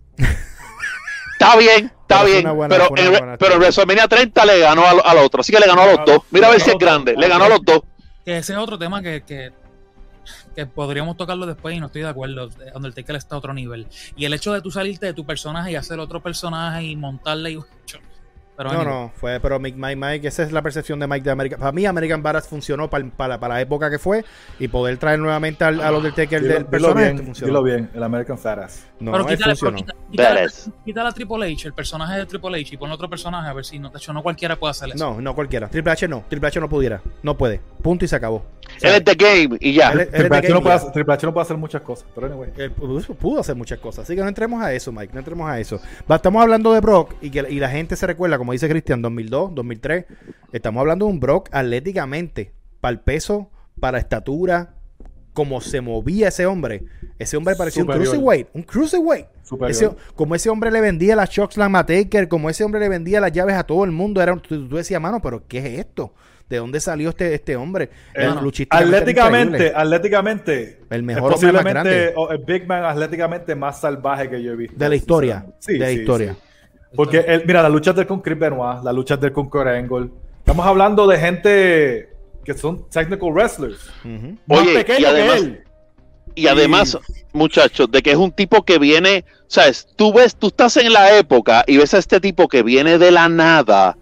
Está 1.33 1.55
bien, 1.55 1.91
está 2.01 2.23
bien, 2.25 2.53
buena- 2.53 2.75
pero, 2.75 2.97
en, 2.97 3.11
buena 3.11 3.37
pero 3.37 3.53
en 3.53 3.59
WrestleMania 3.61 4.07
30 4.09 4.45
le 4.45 4.59
ganó 4.59 4.85
al, 4.85 5.01
al 5.05 5.17
otro, 5.19 5.39
así 5.39 5.53
que 5.53 5.59
le 5.59 5.67
ganó 5.67 5.83
a 5.83 5.85
los 5.93 6.05
dos. 6.05 6.19
Mira 6.31 6.47
a 6.47 6.51
ver 6.51 6.59
si 6.59 6.69
es 6.69 6.77
grande, 6.77 7.15
le 7.15 7.27
ganó 7.29 7.45
a 7.45 7.49
los 7.49 7.63
dos. 7.63 7.81
Que 8.25 8.37
ese 8.39 8.51
es 8.53 8.59
otro 8.59 8.77
tema 8.77 9.01
que, 9.01 9.23
que, 9.23 9.51
podríamos 10.65 11.17
tocarlo 11.17 11.45
después 11.45 11.75
y 11.75 11.79
no 11.79 11.87
estoy 11.87 12.01
de 12.01 12.09
acuerdo. 12.09 12.49
Undertaker 12.75 13.15
está 13.15 13.35
a 13.35 13.37
otro 13.37 13.53
nivel. 13.53 13.87
Y 14.15 14.25
el 14.25 14.33
hecho 14.33 14.53
de 14.53 14.61
tú 14.61 14.71
salirte 14.71 15.05
de 15.05 15.13
tu 15.13 15.25
personaje 15.25 15.71
y 15.71 15.75
hacer 15.75 15.99
otro 15.99 16.21
personaje 16.21 16.83
y 16.83 16.95
montarle 16.95 17.51
y. 17.51 17.59
Pero 18.59 18.73
No, 18.73 18.79
anyway. 18.81 18.93
no, 19.03 19.11
fue, 19.15 19.39
pero 19.39 19.57
Mike, 19.57 19.77
Mike, 19.77 19.95
Mike, 19.95 20.27
esa 20.27 20.43
es 20.43 20.51
la 20.51 20.61
percepción 20.61 20.99
de 20.99 21.07
Mike 21.07 21.23
de 21.23 21.31
American. 21.31 21.59
Para 21.61 21.71
mí, 21.71 21.85
American 21.85 22.21
Badass 22.21 22.45
funcionó 22.49 22.89
para, 22.89 23.05
para, 23.05 23.39
para 23.39 23.53
la 23.53 23.61
época 23.61 23.89
que 23.89 23.97
fue 23.99 24.25
y 24.59 24.67
poder 24.67 24.97
traer 24.97 25.17
nuevamente 25.17 25.63
al, 25.63 25.79
al 25.79 25.95
Undertaker 25.95 26.41
Dilo, 26.41 26.53
del 26.55 26.63
dilo 26.65 26.69
personaje 26.69 27.13
bien, 27.13 27.25
funcionó. 27.25 27.47
dilo 27.47 27.63
bien, 27.63 27.89
el 27.93 28.03
American 28.03 28.37
Fatass. 28.37 28.85
No, 28.99 29.13
pero 29.13 29.25
quítale, 29.25 29.55
pero 29.57 29.71
funcionó. 29.71 29.77
quita, 29.77 29.93
quítale- 30.11 30.35
Badass. 30.41 30.69
quítale 30.83 31.07
a 31.07 31.11
Triple 31.13 31.53
H, 31.53 31.67
el 31.69 31.73
personaje 31.73 32.17
de 32.17 32.25
Triple 32.25 32.59
H, 32.59 32.75
y 32.75 32.77
ponle 32.77 32.95
otro 32.95 33.09
personaje 33.09 33.47
a 33.49 33.53
ver 33.53 33.63
si 33.63 33.79
no, 33.79 33.91
de 33.91 33.97
hecho, 33.97 34.11
no 34.11 34.21
cualquiera 34.21 34.57
puede 34.57 34.71
hacer 34.71 34.89
eso. 34.89 34.97
No, 35.13 35.21
no 35.21 35.33
cualquiera. 35.33 35.69
Triple 35.69 35.91
H 35.93 36.07
no. 36.09 36.25
Triple 36.27 36.49
H 36.49 36.59
no 36.59 36.67
pudiera. 36.67 37.01
No 37.23 37.37
puede. 37.37 37.61
Punto 37.81 38.03
y 38.03 38.09
se 38.09 38.17
acabó. 38.17 38.35
O 38.75 38.79
sea, 38.79 38.89
Él 38.89 38.97
es 38.97 39.03
The 39.05 39.15
Game 39.15 39.57
y 39.61 39.73
ya. 39.73 39.91
él 39.93 40.01
él 40.01 40.09
Triple 40.11 40.37
H, 40.37 40.49
no 40.49 40.61
puede, 40.61 40.75
hacer- 40.75 40.91
Triple 40.91 41.13
H 41.13 41.25
no 41.25 41.33
puede 41.33 41.43
hacer 41.43 41.55
muchas 41.57 41.81
cosas, 41.81 42.05
pero 42.13 42.27
anyway. 42.27 42.49
Él 42.57 42.71
pudo, 42.71 43.39
hacer 43.39 43.55
muchas 43.55 43.79
cosas. 43.79 44.03
Así 44.03 44.17
que 44.17 44.21
no 44.21 44.27
entremos 44.27 44.61
a 44.61 44.73
eso, 44.73 44.91
Mike. 44.91 45.13
No 45.13 45.19
entremos 45.19 45.49
a 45.49 45.57
eso. 45.61 45.79
Estamos 46.09 46.41
hablando 46.43 46.73
de 46.73 46.81
Brock 46.81 47.13
y 47.21 47.29
que 47.31 47.45
y 47.49 47.57
la 47.61 47.69
gente 47.69 47.95
se 47.95 48.05
recuerda, 48.05 48.37
como 48.37 48.48
dice 48.53 48.69
Cristian, 48.69 49.01
2002, 49.01 49.55
2003. 49.55 50.05
Estamos 50.51 50.81
hablando 50.81 51.05
de 51.05 51.11
un 51.11 51.19
Brock 51.19 51.49
atléticamente. 51.51 52.51
Para 52.81 52.91
el 52.93 52.99
peso, 53.01 53.49
para 53.79 53.93
la 53.93 53.99
estatura, 53.99 54.75
como 55.33 55.61
se 55.61 55.81
movía 55.81 56.29
ese 56.29 56.45
hombre, 56.45 56.83
ese 57.17 57.37
hombre 57.37 57.55
parecía 57.55 57.83
un 57.83 57.89
cruiserweight, 57.89 58.47
un 58.53 58.63
cruiserweight. 58.63 59.25
Ese- 59.67 59.89
como 60.15 60.35
ese 60.35 60.49
hombre 60.49 60.69
le 60.71 60.79
vendía 60.79 61.15
las 61.15 61.29
Chokeslam 61.29 61.75
a 61.75 61.85
Taker, 61.85 62.27
como 62.27 62.49
ese 62.49 62.63
hombre 62.63 62.79
le 62.79 62.87
vendía 62.89 63.19
las 63.19 63.31
llaves 63.31 63.55
a 63.55 63.63
todo 63.63 63.83
el 63.83 63.91
mundo, 63.91 64.21
era, 64.21 64.35
tú, 64.37 64.67
tú 64.69 64.75
decías, 64.75 65.01
mano, 65.01 65.21
pero 65.21 65.43
¿qué 65.47 65.57
es 65.59 65.79
esto? 65.79 66.13
¿De 66.49 66.57
dónde 66.57 66.79
salió 66.79 67.09
este, 67.09 67.33
este 67.33 67.55
hombre? 67.55 67.89
Eh, 68.15 68.27
atléticamente, 68.69 69.71
atléticamente, 69.75 70.79
El 70.89 70.99
es 71.01 71.03
mejor 71.03 71.33
hombre 71.33 71.51
más 71.51 71.63
grande. 71.63 72.13
el 72.31 72.37
Big 72.45 72.67
Man 72.67 72.83
atléticamente 72.85 73.55
más 73.55 73.79
salvaje 73.81 74.29
que 74.29 74.41
yo 74.41 74.53
he 74.53 74.55
visto. 74.55 74.75
de 74.77 74.89
la 74.89 74.95
historia. 74.95 75.45
Sí, 75.59 75.73
de 75.73 75.79
la 75.79 75.87
sí, 75.89 75.93
historia. 75.99 76.33
sí. 76.33 76.39
Porque, 76.95 77.19
él, 77.27 77.43
mira, 77.45 77.61
la 77.61 77.69
lucha 77.69 77.93
del 77.93 78.07
con 78.07 78.19
Chris 78.21 78.37
Benoit, 78.39 78.83
la 78.83 78.91
lucha 78.91 79.15
del 79.17 79.31
con 79.31 79.49
Kurt 79.49 79.67
Angle. 79.67 80.09
Estamos 80.39 80.65
hablando 80.65 81.05
de 81.07 81.17
gente 81.19 82.09
que 82.43 82.53
son 82.55 82.89
technical 82.89 83.31
wrestlers. 83.31 83.89
Ujú. 84.03 84.37
Más 84.47 84.59
Oye, 84.59 84.71
y 84.71 84.75
pequeño 84.75 85.07
además- 85.07 85.35
que 85.35 85.45
él. 85.47 85.63
Y 86.35 86.47
además, 86.47 86.97
muchachos, 87.33 87.91
de 87.91 88.01
que 88.01 88.11
es 88.11 88.17
un 88.17 88.31
tipo 88.31 88.63
que 88.63 88.79
viene, 88.79 89.25
sabes, 89.47 89.87
tú 89.95 90.13
ves, 90.13 90.35
tú 90.35 90.47
estás 90.47 90.77
en 90.77 90.93
la 90.93 91.17
época 91.17 91.63
y 91.67 91.77
ves 91.77 91.93
a 91.93 91.97
este 91.97 92.19
tipo 92.21 92.47
que 92.47 92.63
viene 92.63 92.97
de 92.97 93.11
la 93.11 93.27
nada 93.27 93.97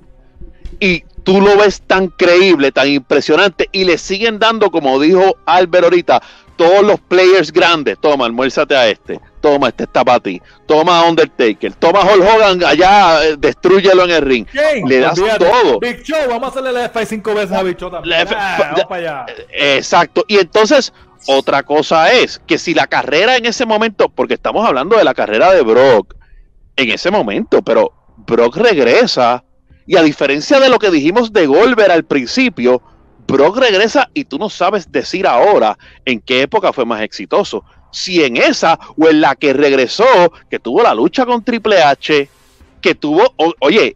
y 0.79 1.03
tú 1.23 1.41
lo 1.41 1.57
ves 1.57 1.81
tan 1.81 2.07
creíble, 2.09 2.71
tan 2.71 2.89
impresionante 2.89 3.69
y 3.71 3.85
le 3.85 3.97
siguen 3.97 4.37
dando, 4.39 4.69
como 4.69 4.99
dijo 4.99 5.37
Albert 5.45 5.85
ahorita, 5.85 6.21
todos 6.57 6.83
los 6.83 6.99
players 6.99 7.51
grandes, 7.51 7.97
toma, 7.99 8.25
almuérzate 8.25 8.75
a 8.75 8.87
este, 8.87 9.19
toma, 9.51 9.69
este 9.69 9.83
está 9.83 10.03
para 10.03 10.19
ti, 10.19 10.41
toma 10.65 11.03
Undertaker, 11.07 11.73
toma 11.75 12.01
Hulk 12.01 12.23
Hogan 12.23 12.63
allá, 12.63 13.25
eh, 13.25 13.35
destrúyelo 13.37 14.03
en 14.03 14.11
el 14.11 14.21
ring. 14.21 14.47
Le 14.85 14.99
das 14.99 15.17
olvídate. 15.17 15.45
todo. 15.45 15.79
Big 15.79 16.03
Show, 16.03 16.17
vamos 16.27 16.43
a 16.43 16.47
hacerle 16.51 16.71
la 16.73 16.91
F5 16.91 17.05
cinco 17.05 17.33
veces 17.33 17.51
a 17.53 17.63
Big 17.63 17.77
Show 17.77 17.89
también. 17.89 18.21
F- 18.21 18.35
Ah, 18.37 18.57
ya- 18.59 18.65
vamos 18.71 18.85
para 18.85 19.01
allá. 19.23 19.25
Exacto. 19.51 20.25
Y 20.27 20.37
entonces, 20.37 20.93
otra 21.27 21.63
cosa 21.63 22.11
es 22.11 22.39
que 22.45 22.57
si 22.57 22.73
la 22.73 22.87
carrera 22.87 23.37
en 23.37 23.45
ese 23.45 23.65
momento, 23.65 24.09
porque 24.09 24.33
estamos 24.35 24.65
hablando 24.67 24.97
de 24.97 25.03
la 25.03 25.13
carrera 25.13 25.53
de 25.53 25.61
Brock 25.61 26.15
en 26.75 26.89
ese 26.91 27.09
momento, 27.11 27.61
pero 27.61 27.91
Brock 28.17 28.57
regresa 28.57 29.43
y 29.85 29.95
a 29.95 30.01
diferencia 30.03 30.59
de 30.59 30.69
lo 30.69 30.79
que 30.79 30.91
dijimos 30.91 31.31
de 31.31 31.45
Goldberg 31.47 31.91
al 31.91 32.03
principio, 32.03 32.81
Brock 33.27 33.57
regresa 33.57 34.09
y 34.13 34.25
tú 34.25 34.37
no 34.37 34.49
sabes 34.49 34.91
decir 34.91 35.27
ahora 35.27 35.77
en 36.05 36.19
qué 36.21 36.41
época 36.43 36.71
fue 36.73 36.85
más 36.85 37.01
exitoso. 37.01 37.63
Si 37.91 38.23
en 38.23 38.37
esa 38.37 38.79
o 38.97 39.07
en 39.09 39.21
la 39.21 39.35
que 39.35 39.53
regresó, 39.53 40.05
que 40.49 40.59
tuvo 40.59 40.83
la 40.83 40.93
lucha 40.93 41.25
con 41.25 41.43
Triple 41.43 41.81
H, 41.81 42.29
que 42.81 42.95
tuvo, 42.95 43.33
o- 43.37 43.53
oye, 43.61 43.95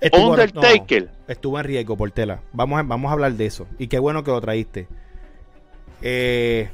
Estuvo- 0.00 0.30
Undertaker. 0.30 1.04
no, 1.04 1.10
estuvo 1.32 1.58
en 1.58 1.64
riesgo, 1.64 1.96
Portela. 1.96 2.40
Vamos 2.52 2.78
a, 2.80 2.82
vamos 2.82 3.10
a 3.10 3.12
hablar 3.12 3.32
de 3.32 3.46
eso. 3.46 3.66
Y 3.78 3.88
qué 3.88 3.98
bueno 3.98 4.22
que 4.24 4.30
lo 4.30 4.40
traíste. 4.40 4.88
Eh, 6.02 6.70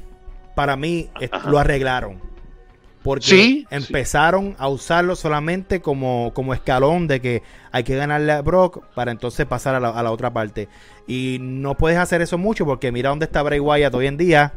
para 0.55 0.75
mí 0.75 1.09
Ajá. 1.31 1.49
lo 1.49 1.59
arreglaron. 1.59 2.21
Porque 3.03 3.25
Sí, 3.25 3.67
empezaron 3.69 4.55
a 4.59 4.67
usarlo 4.67 5.15
solamente 5.15 5.79
como, 5.81 6.31
como 6.33 6.53
escalón 6.53 7.07
de 7.07 7.21
que 7.21 7.41
hay 7.71 7.83
que 7.83 7.95
ganarle 7.95 8.33
a 8.33 8.41
Brock 8.41 8.83
para 8.95 9.11
entonces 9.11 9.45
pasar 9.45 9.75
a 9.75 9.79
la, 9.79 9.89
a 9.89 10.03
la 10.03 10.11
otra 10.11 10.33
parte. 10.33 10.67
Y 11.07 11.37
no 11.39 11.75
puedes 11.75 11.97
hacer 11.97 12.21
eso 12.21 12.37
mucho 12.37 12.65
porque 12.65 12.91
mira 12.91 13.09
dónde 13.09 13.25
está 13.25 13.43
Bray 13.43 13.59
Wyatt 13.59 13.93
hoy 13.93 14.07
en 14.07 14.17
día. 14.17 14.53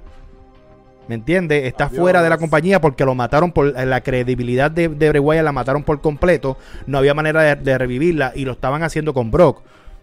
¿Me 1.11 1.17
entiendes? 1.17 1.65
Está 1.65 1.87
Adiós. 1.87 1.99
fuera 1.99 2.23
de 2.23 2.31
la 2.31 2.39
compañía 2.39 2.81
porque 2.81 3.05
lo 3.05 3.17
mataron 3.17 3.51
por 3.51 3.67
la 3.77 4.01
credibilidad 4.01 4.71
de, 4.71 4.87
de 4.89 5.09
Bray 5.09 5.19
Wyatt, 5.21 5.43
la 5.45 5.51
mataron 5.51 5.83
por 5.83 6.01
completo. 6.01 6.57
No 6.87 6.99
había 6.99 7.15
manera 7.15 7.43
de, 7.43 7.57
de 7.57 7.77
revivirla 7.79 8.31
y 8.37 8.45
lo 8.45 8.53
estaban 8.53 8.85
haciendo 8.85 9.13
con 9.13 9.33
Brock. 9.33 9.61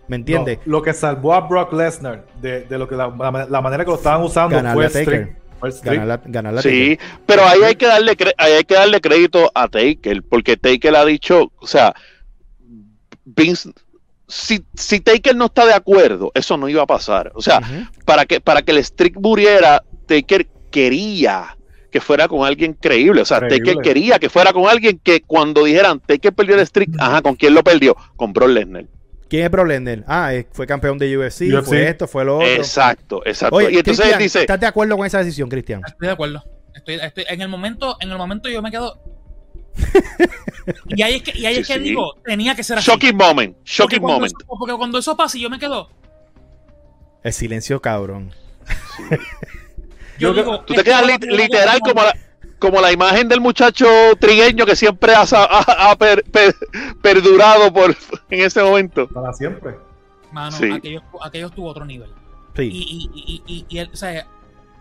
¿Me 0.09 0.17
entiendes? 0.17 0.57
No, 0.65 0.73
lo 0.73 0.81
que 0.81 0.91
salvó 0.93 1.33
a 1.33 1.47
Brock 1.47 1.71
Lesnar 1.71 2.25
de, 2.41 2.63
de 2.65 2.77
lo 2.77 2.89
que 2.89 2.95
la, 2.97 3.07
la- 3.07 3.47
la 3.49 3.61
manera 3.61 3.85
que 3.85 3.91
lo 3.91 3.95
estaban 3.95 4.21
usando 4.21 4.57
Ganarle 4.57 4.89
fue 4.89 5.01
a 5.01 5.05
Taker. 5.05 5.21
streak. 5.23 5.37
Fue 5.61 5.71
streak. 5.71 5.95
ganar 6.01 6.07
la, 6.07 6.21
ganar 6.29 6.53
la 6.55 6.61
Sí, 6.61 6.99
pero 7.25 7.43
ahí 7.45 7.63
hay 7.63 7.75
que 7.75 7.87
darle 7.87 8.17
ahí 8.37 8.51
hay 8.51 8.63
que 8.65 8.75
darle 8.75 8.99
crédito 8.99 9.49
a 9.55 9.69
Taker, 9.69 10.23
porque 10.29 10.57
Taker 10.57 10.93
ha 10.93 11.05
dicho, 11.05 11.53
o 11.57 11.67
sea, 11.67 11.93
Vince, 13.23 13.71
si, 14.27 14.63
si 14.73 14.99
Taker 14.99 15.35
no 15.37 15.45
está 15.45 15.65
de 15.65 15.73
acuerdo, 15.73 16.31
eso 16.35 16.57
no 16.57 16.67
iba 16.67 16.83
a 16.83 16.85
pasar. 16.85 17.31
O 17.33 17.41
sea, 17.41 17.61
para 18.03 18.25
que 18.25 18.41
para 18.41 18.61
que 18.61 18.71
el 18.73 18.83
streak 18.83 19.17
muriera, 19.19 19.81
Taker 20.05 20.47
quería 20.77 21.57
que 21.91 21.99
fuera 22.01 22.27
con 22.27 22.45
alguien 22.45 22.73
creíble. 22.73 23.21
O 23.21 23.25
sea, 23.25 23.39
Creíble. 23.39 23.59
Taker 23.73 23.81
quería 23.81 24.19
que 24.19 24.29
fuera 24.29 24.53
con 24.53 24.67
alguien 24.67 24.99
que 25.03 25.21
cuando 25.21 25.63
dijeran 25.63 25.99
Taker 25.99 26.33
perdió 26.33 26.55
el 26.55 26.65
streak, 26.67 26.91
ajá, 26.99 27.21
¿con 27.23 27.35
quién 27.35 27.53
lo 27.55 27.63
perdió? 27.63 27.95
Con 28.15 28.31
Brock 28.33 28.49
Lesnar. 28.49 28.85
¿Quién 29.29 29.43
es 29.45 29.49
Brock 29.51 29.67
Lesnar? 29.67 30.03
Ah, 30.07 30.33
eh, 30.35 30.45
fue 30.51 30.67
campeón 30.67 30.97
de 30.99 31.17
UFC, 31.17 31.41
UFC. 31.51 31.65
fue 31.65 31.87
esto, 31.89 32.07
fue 32.07 32.23
lo 32.25 32.35
otro. 32.37 32.47
Exacto, 32.47 33.21
exacto. 33.25 33.55
Oye, 33.55 33.71
y 33.71 33.77
entonces 33.77 34.05
él 34.05 34.11
Cristian, 34.11 34.19
dice, 34.19 34.39
¿estás 34.41 34.59
de 34.59 34.67
acuerdo 34.67 34.95
con 34.97 35.05
esa 35.07 35.17
decisión, 35.19 35.49
Cristian? 35.49 35.81
Estoy 35.87 36.07
de 36.07 36.13
acuerdo. 36.13 36.43
Estoy, 36.75 36.95
estoy- 36.95 37.25
en 37.27 37.41
el 37.41 37.47
momento, 37.49 37.97
en 37.99 38.11
el 38.11 38.17
momento 38.17 38.47
yo 38.49 38.61
me 38.61 38.69
quedo. 38.69 39.01
y 40.87 41.01
ahí 41.01 41.15
es 41.15 41.23
que, 41.23 41.37
y 41.37 41.45
ahí 41.45 41.55
Sí, 41.55 41.61
es 41.61 41.67
que 41.67 41.73
sí. 41.75 41.79
digo, 41.79 42.13
tenía 42.23 42.55
que 42.55 42.63
ser 42.63 42.77
así. 42.77 42.91
shocking 42.91 43.15
moment, 43.17 43.55
shocking 43.65 44.01
moment. 44.01 44.25
eso- 44.27 44.45
porque 44.59 44.75
cuando 44.75 44.97
eso 44.99 45.15
pasa, 45.17 45.37
yo 45.39 45.49
me 45.49 45.57
quedo. 45.57 45.89
El 47.23 47.33
silencio 47.33 47.81
cabrón. 47.81 48.31
Yo 50.19 50.33
digo, 50.33 50.61
Tú 50.61 50.73
te 50.73 50.83
quedas 50.83 51.03
literal 51.21 51.79
como 51.81 52.03
la, 52.03 52.13
como 52.59 52.81
la 52.81 52.91
imagen 52.91 53.27
del 53.27 53.39
muchacho 53.41 53.87
trigueño 54.19 54.65
que 54.65 54.75
siempre 54.75 55.13
ha, 55.13 55.21
ha- 55.31 55.91
ha 55.91 55.95
per- 55.97 56.23
per- 56.23 56.55
perdurado 57.01 57.71
por 57.73 57.95
en 58.29 58.41
ese 58.41 58.61
momento. 58.63 59.07
Para 59.07 59.33
siempre. 59.33 59.75
Mano, 60.31 60.55
Sí. 60.57 60.71
aquello, 60.71 61.01
aquello 61.21 61.47
estuvo 61.47 61.67
a 61.67 61.71
otro 61.71 61.85
nivel. 61.85 62.09
Sí. 62.55 62.63
Y, 62.63 63.11
y, 63.13 63.43
y, 63.45 63.53
y, 63.55 63.65
y 63.69 63.77
él, 63.79 63.89
o 63.93 63.95
sea, 63.95 64.25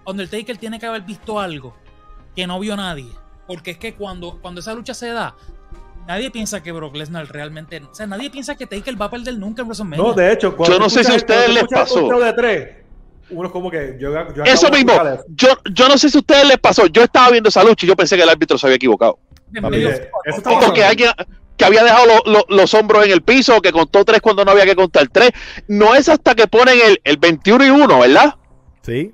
Undertaker 0.06 0.56
tiene 0.56 0.78
que 0.80 0.86
haber 0.86 1.02
visto 1.02 1.38
algo 1.38 1.76
que 2.34 2.46
no 2.46 2.58
vio 2.60 2.76
nadie. 2.76 3.08
Porque 3.46 3.72
es 3.72 3.78
que 3.78 3.94
cuando, 3.94 4.38
cuando 4.40 4.60
esa 4.60 4.74
lucha 4.74 4.92
se 4.94 5.08
da, 5.10 5.36
nadie 6.08 6.30
piensa 6.30 6.62
que 6.62 6.72
Brock 6.72 6.96
Lesnar 6.96 7.28
realmente. 7.28 7.80
O 7.90 7.94
sea, 7.94 8.06
nadie 8.06 8.28
piensa 8.30 8.56
que 8.56 8.66
Taker 8.66 9.00
va 9.00 9.06
a 9.06 9.10
perder 9.10 9.38
nunca 9.38 9.62
en 9.62 9.68
WrestleMania. 9.68 10.02
No, 10.04 10.12
de 10.14 10.32
hecho, 10.32 10.56
cuando 10.56 10.76
Yo 10.76 10.80
no 10.82 10.88
sé 10.90 11.04
si 11.04 11.12
a 11.12 11.16
ustedes 11.16 11.50
les 11.50 11.62
el 11.62 11.68
pasó. 11.68 12.08
de 12.18 12.32
tres, 12.32 12.68
uno 13.30 13.46
es 13.48 13.52
como 13.52 13.70
que 13.70 13.96
yo, 13.98 14.12
yo 14.34 14.44
Eso 14.44 14.66
de 14.68 14.76
mismo, 14.78 14.92
yo, 15.28 15.48
yo 15.72 15.88
no 15.88 15.98
sé 15.98 16.08
si 16.10 16.18
a 16.18 16.20
ustedes 16.20 16.46
les 16.46 16.58
pasó, 16.58 16.86
yo 16.86 17.02
estaba 17.02 17.30
viendo 17.30 17.48
esa 17.48 17.64
lucha 17.64 17.84
y 17.86 17.88
yo 17.88 17.96
pensé 17.96 18.16
que 18.16 18.22
el 18.22 18.28
árbitro 18.28 18.56
se 18.58 18.66
había 18.66 18.76
equivocado. 18.76 19.18
Eh, 19.54 20.10
eso 20.24 20.42
pasando. 20.42 20.74
alguien 20.84 21.10
que 21.56 21.64
había 21.64 21.82
dejado 21.84 22.06
lo- 22.06 22.32
lo- 22.32 22.46
los 22.56 22.74
hombros 22.74 23.04
en 23.06 23.12
el 23.12 23.22
piso, 23.22 23.60
que 23.62 23.72
contó 23.72 24.04
tres 24.04 24.20
cuando 24.20 24.44
no 24.44 24.50
había 24.50 24.64
que 24.66 24.76
contar 24.76 25.08
tres. 25.08 25.30
No 25.68 25.94
es 25.94 26.08
hasta 26.08 26.34
que 26.34 26.46
ponen 26.46 26.78
el, 26.84 27.00
el 27.02 27.16
21 27.16 27.64
y 27.64 27.70
1, 27.70 27.98
¿verdad? 27.98 28.34
Sí. 28.82 29.12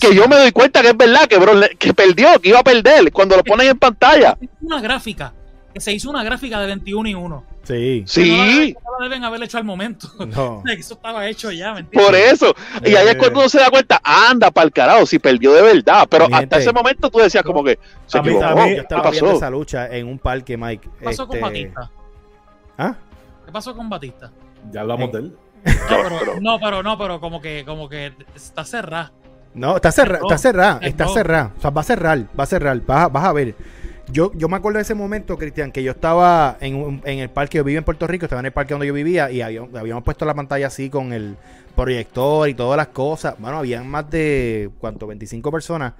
Que 0.00 0.14
yo 0.14 0.28
me 0.28 0.36
doy 0.36 0.52
cuenta 0.52 0.82
que 0.82 0.88
es 0.88 0.96
verdad, 0.96 1.26
que, 1.26 1.38
Le- 1.38 1.70
que 1.76 1.94
perdió, 1.94 2.38
que 2.40 2.50
iba 2.50 2.58
a 2.60 2.62
perder 2.62 3.10
cuando 3.10 3.36
lo 3.36 3.42
ponen 3.42 3.68
en 3.68 3.78
pantalla. 3.78 4.36
Se 4.38 4.44
hizo 4.44 4.54
Una 4.60 4.80
gráfica. 4.80 5.32
Que 5.74 5.80
se 5.80 5.92
hizo 5.92 6.10
una 6.10 6.22
gráfica 6.22 6.60
de 6.60 6.66
21 6.66 7.08
y 7.08 7.14
1. 7.14 7.44
Sí. 7.62 8.02
Sí. 8.06 8.74
No 8.84 8.98
la 8.98 9.04
deben, 9.08 9.24
haber 9.24 9.42
hecho 9.42 9.56
al 9.58 9.64
momento. 9.64 10.08
No. 10.26 10.62
Eso 10.68 10.94
estaba 10.94 11.26
hecho 11.28 11.50
ya, 11.52 11.72
¿me 11.74 11.80
entiendes? 11.80 12.06
Por 12.10 12.16
eso. 12.16 12.54
Y 12.84 12.94
ahí 12.96 13.06
es 13.08 13.14
Eh. 13.14 13.18
cuando 13.18 13.40
uno 13.40 13.48
se 13.48 13.58
da 13.60 13.70
cuenta, 13.70 14.00
anda 14.02 14.50
para 14.50 14.64
el 14.66 14.72
carajo, 14.72 15.06
si 15.06 15.18
perdió 15.18 15.52
de 15.52 15.62
verdad. 15.62 16.06
Pero 16.10 16.26
Mi 16.28 16.34
hasta 16.34 16.40
gente. 16.40 16.58
ese 16.58 16.72
momento 16.72 17.10
tú 17.10 17.18
decías 17.18 17.42
como 17.44 17.62
que 17.62 17.78
se 18.06 18.18
A 18.18 18.22
mí- 18.22 18.28
equivocó. 18.30 18.46
a 18.46 18.54
mí- 18.54 18.60
Yo 18.70 18.74
¿Qué 18.76 18.80
estaba 18.80 19.10
viendo 19.10 19.26
pasó? 19.28 19.36
esa 19.38 19.50
lucha 19.50 19.86
en 19.94 20.06
un 20.08 20.18
parque, 20.18 20.56
Mike. 20.56 20.88
¿Qué 20.98 21.04
pasó 21.04 21.26
con 21.26 21.36
Este, 21.36 21.48
Batista? 21.48 21.90
¿Ah? 22.78 22.94
¿Qué 23.46 23.52
pasó 23.52 23.76
con 23.76 23.88
Batista? 23.88 24.30
Ya 24.70 24.80
hablamos 24.80 25.12
de 25.12 25.18
él. 25.18 25.36
No, 25.64 25.72
pero- 25.88 26.18
pero, 26.18 26.40
no, 26.40 26.58
pero 26.60 26.82
no, 26.82 26.98
pero 26.98 27.20
como 27.20 27.40
que, 27.40 27.64
como 27.64 27.88
que 27.88 28.12
está 28.34 28.64
cerrada. 28.64 29.12
No, 29.54 29.76
está 29.76 29.92
cerrada, 29.92 30.20
está 30.22 30.38
cerrada, 30.38 30.78
está 30.82 31.08
cerrada. 31.08 31.52
O 31.56 31.60
sea, 31.60 31.70
va 31.70 31.80
a 31.82 31.84
cerrar, 31.84 32.18
va 32.38 32.42
a 32.44 32.46
cerrar. 32.46 32.80
Vas 32.86 33.04
a, 33.04 33.08
vas 33.08 33.24
a 33.24 33.32
ver. 33.32 33.54
Yo, 34.12 34.30
yo 34.34 34.48
me 34.48 34.56
acuerdo 34.56 34.76
de 34.76 34.82
ese 34.82 34.94
momento, 34.94 35.38
Cristian, 35.38 35.72
que 35.72 35.82
yo 35.82 35.92
estaba 35.92 36.56
en, 36.60 36.74
un- 36.76 37.00
en 37.04 37.18
el 37.20 37.30
parque, 37.30 37.58
yo 37.58 37.64
vivía 37.64 37.78
en 37.78 37.84
Puerto 37.84 38.06
Rico, 38.06 38.26
estaba 38.26 38.40
en 38.40 38.46
el 38.46 38.52
parque 38.52 38.74
donde 38.74 38.86
yo 38.86 38.92
vivía 38.94 39.30
y 39.30 39.40
había- 39.40 39.62
habíamos 39.74 40.04
puesto 40.04 40.24
la 40.24 40.34
pantalla 40.34 40.66
así 40.66 40.90
con 40.90 41.12
el 41.12 41.36
proyector 41.74 42.48
y 42.48 42.54
todas 42.54 42.76
las 42.76 42.88
cosas. 42.88 43.34
Bueno, 43.38 43.58
habían 43.58 43.88
más 43.88 44.10
de, 44.10 44.70
¿cuánto? 44.78 45.06
25 45.06 45.50
personas. 45.50 45.94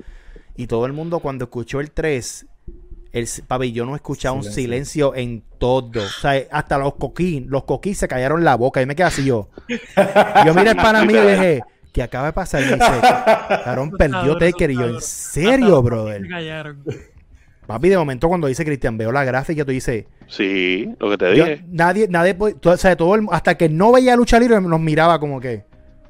Y 0.56 0.66
todo 0.66 0.84
el 0.86 0.92
mundo 0.92 1.20
cuando 1.20 1.44
escuchó 1.44 1.80
el 1.80 1.90
3, 1.90 2.46
el 3.12 3.26
pabellón 3.46 3.88
no 3.88 3.96
escuchaba 3.96 4.36
un 4.36 4.42
Silencio. 4.44 5.14
en 5.14 5.42
todo. 5.58 6.02
O 6.02 6.20
sea, 6.20 6.42
hasta 6.50 6.76
los 6.78 6.94
coquín, 6.96 7.46
los 7.48 7.64
coquín 7.64 7.94
se 7.94 8.08
callaron 8.08 8.44
la 8.44 8.56
boca 8.56 8.82
y 8.82 8.86
me 8.86 8.94
quedé 8.94 9.06
así 9.06 9.24
yo. 9.24 9.48
Yo 10.44 10.54
miré 10.54 10.74
para 10.74 11.04
mí 11.04 11.14
y 11.14 11.16
dije, 11.20 11.62
¿qué 11.92 12.02
acaba 12.02 12.26
de 12.26 12.32
pasar? 12.34 12.62
Y 12.62 12.66
me 12.66 12.72
dice, 12.72 12.86
cabrón, 13.64 13.90
perdió 13.92 14.36
Taker. 14.36 14.70
Y 14.70 14.74
yo, 14.74 14.86
¿en 14.86 15.00
serio, 15.00 15.80
brother? 15.82 16.22
Se 16.22 16.28
callaron. 16.28 16.84
Papi, 17.66 17.88
de 17.88 17.96
momento 17.96 18.28
cuando 18.28 18.46
dice 18.48 18.64
Cristian, 18.64 18.98
veo 18.98 19.12
la 19.12 19.24
gráfica 19.24 19.62
y 19.62 19.64
tú 19.64 19.70
dices, 19.70 20.04
Sí, 20.28 20.88
lo 20.98 21.10
que 21.10 21.18
te 21.18 21.36
yo- 21.36 21.44
dije. 21.44 21.64
nadie, 21.68 22.08
nadie, 22.08 22.34
puede- 22.34 22.54
tú- 22.54 22.70
o 22.70 22.76
sea, 22.76 22.96
todo 22.96 23.14
el- 23.14 23.26
hasta 23.30 23.56
que 23.56 23.68
no 23.68 23.92
veía 23.92 24.16
lucha 24.16 24.38
libre 24.40 24.60
nos 24.60 24.80
miraba 24.80 25.18
como 25.20 25.40
que, 25.40 25.64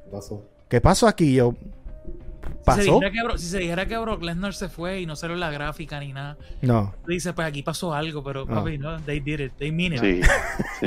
¿Qué 0.04 0.10
pasó? 0.10 0.44
¿qué 0.68 0.80
pasó 0.80 1.06
aquí? 1.08 1.34
Yo, 1.34 1.54
Si 1.54 2.48
se, 2.48 2.64
pasó. 2.64 2.80
dijera 2.82 3.10
que 3.10 3.22
Bro- 3.22 3.38
si 3.38 3.46
se 3.46 3.58
dijera 3.58 3.86
que 3.86 3.98
Brock 3.98 4.22
Lesnar 4.22 4.54
se 4.54 4.68
fue 4.68 5.00
y 5.00 5.06
no 5.06 5.14
salió 5.16 5.36
la 5.36 5.50
gráfica 5.50 5.98
ni 6.00 6.12
nada, 6.12 6.36
No. 6.62 6.94
tú 7.04 7.10
dices, 7.10 7.32
pues 7.34 7.46
aquí 7.46 7.62
pasó 7.62 7.92
algo, 7.92 8.22
pero 8.24 8.46
No. 8.46 8.54
papi, 8.54 8.78
no, 8.78 8.98
they 9.02 9.20
did 9.20 9.40
it, 9.40 9.52
they 9.58 9.70
mean 9.72 9.92
it. 9.94 10.00
Sí, 10.00 10.20
sí. 10.80 10.86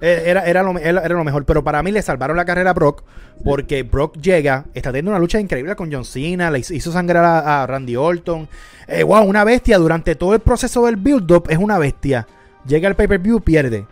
Eh, 0.00 0.22
Era, 0.26 0.42
era, 0.44 0.62
lo, 0.62 0.78
era, 0.78 1.02
era 1.02 1.14
lo 1.14 1.24
mejor, 1.24 1.44
pero 1.44 1.64
para 1.64 1.82
mí 1.82 1.90
le 1.90 2.02
salvaron 2.02 2.36
la 2.36 2.44
carrera 2.44 2.70
a 2.70 2.74
Brock 2.74 3.02
porque 3.44 3.82
Brock 3.82 4.16
llega, 4.18 4.64
está 4.74 4.90
teniendo 4.90 5.10
una 5.10 5.18
lucha 5.20 5.40
increíble 5.40 5.74
con 5.76 5.92
John 5.92 6.04
Cena, 6.04 6.50
le 6.50 6.60
hizo, 6.60 6.92
sangrar 6.92 7.24
a, 7.24 7.62
a 7.62 7.66
Randy 7.66 7.96
Orton. 7.96 8.48
Eh, 8.86 9.02
wow, 9.02 9.22
una 9.24 9.44
bestia 9.44 9.78
durante 9.78 10.14
todo 10.14 10.34
el 10.34 10.40
proceso 10.40 10.84
del 10.86 10.96
build-up 10.96 11.46
es 11.48 11.58
una 11.58 11.78
bestia. 11.78 12.26
Llega 12.66 12.88
al 12.88 12.96
pay-per-view, 12.96 13.40
pierde. 13.40 13.86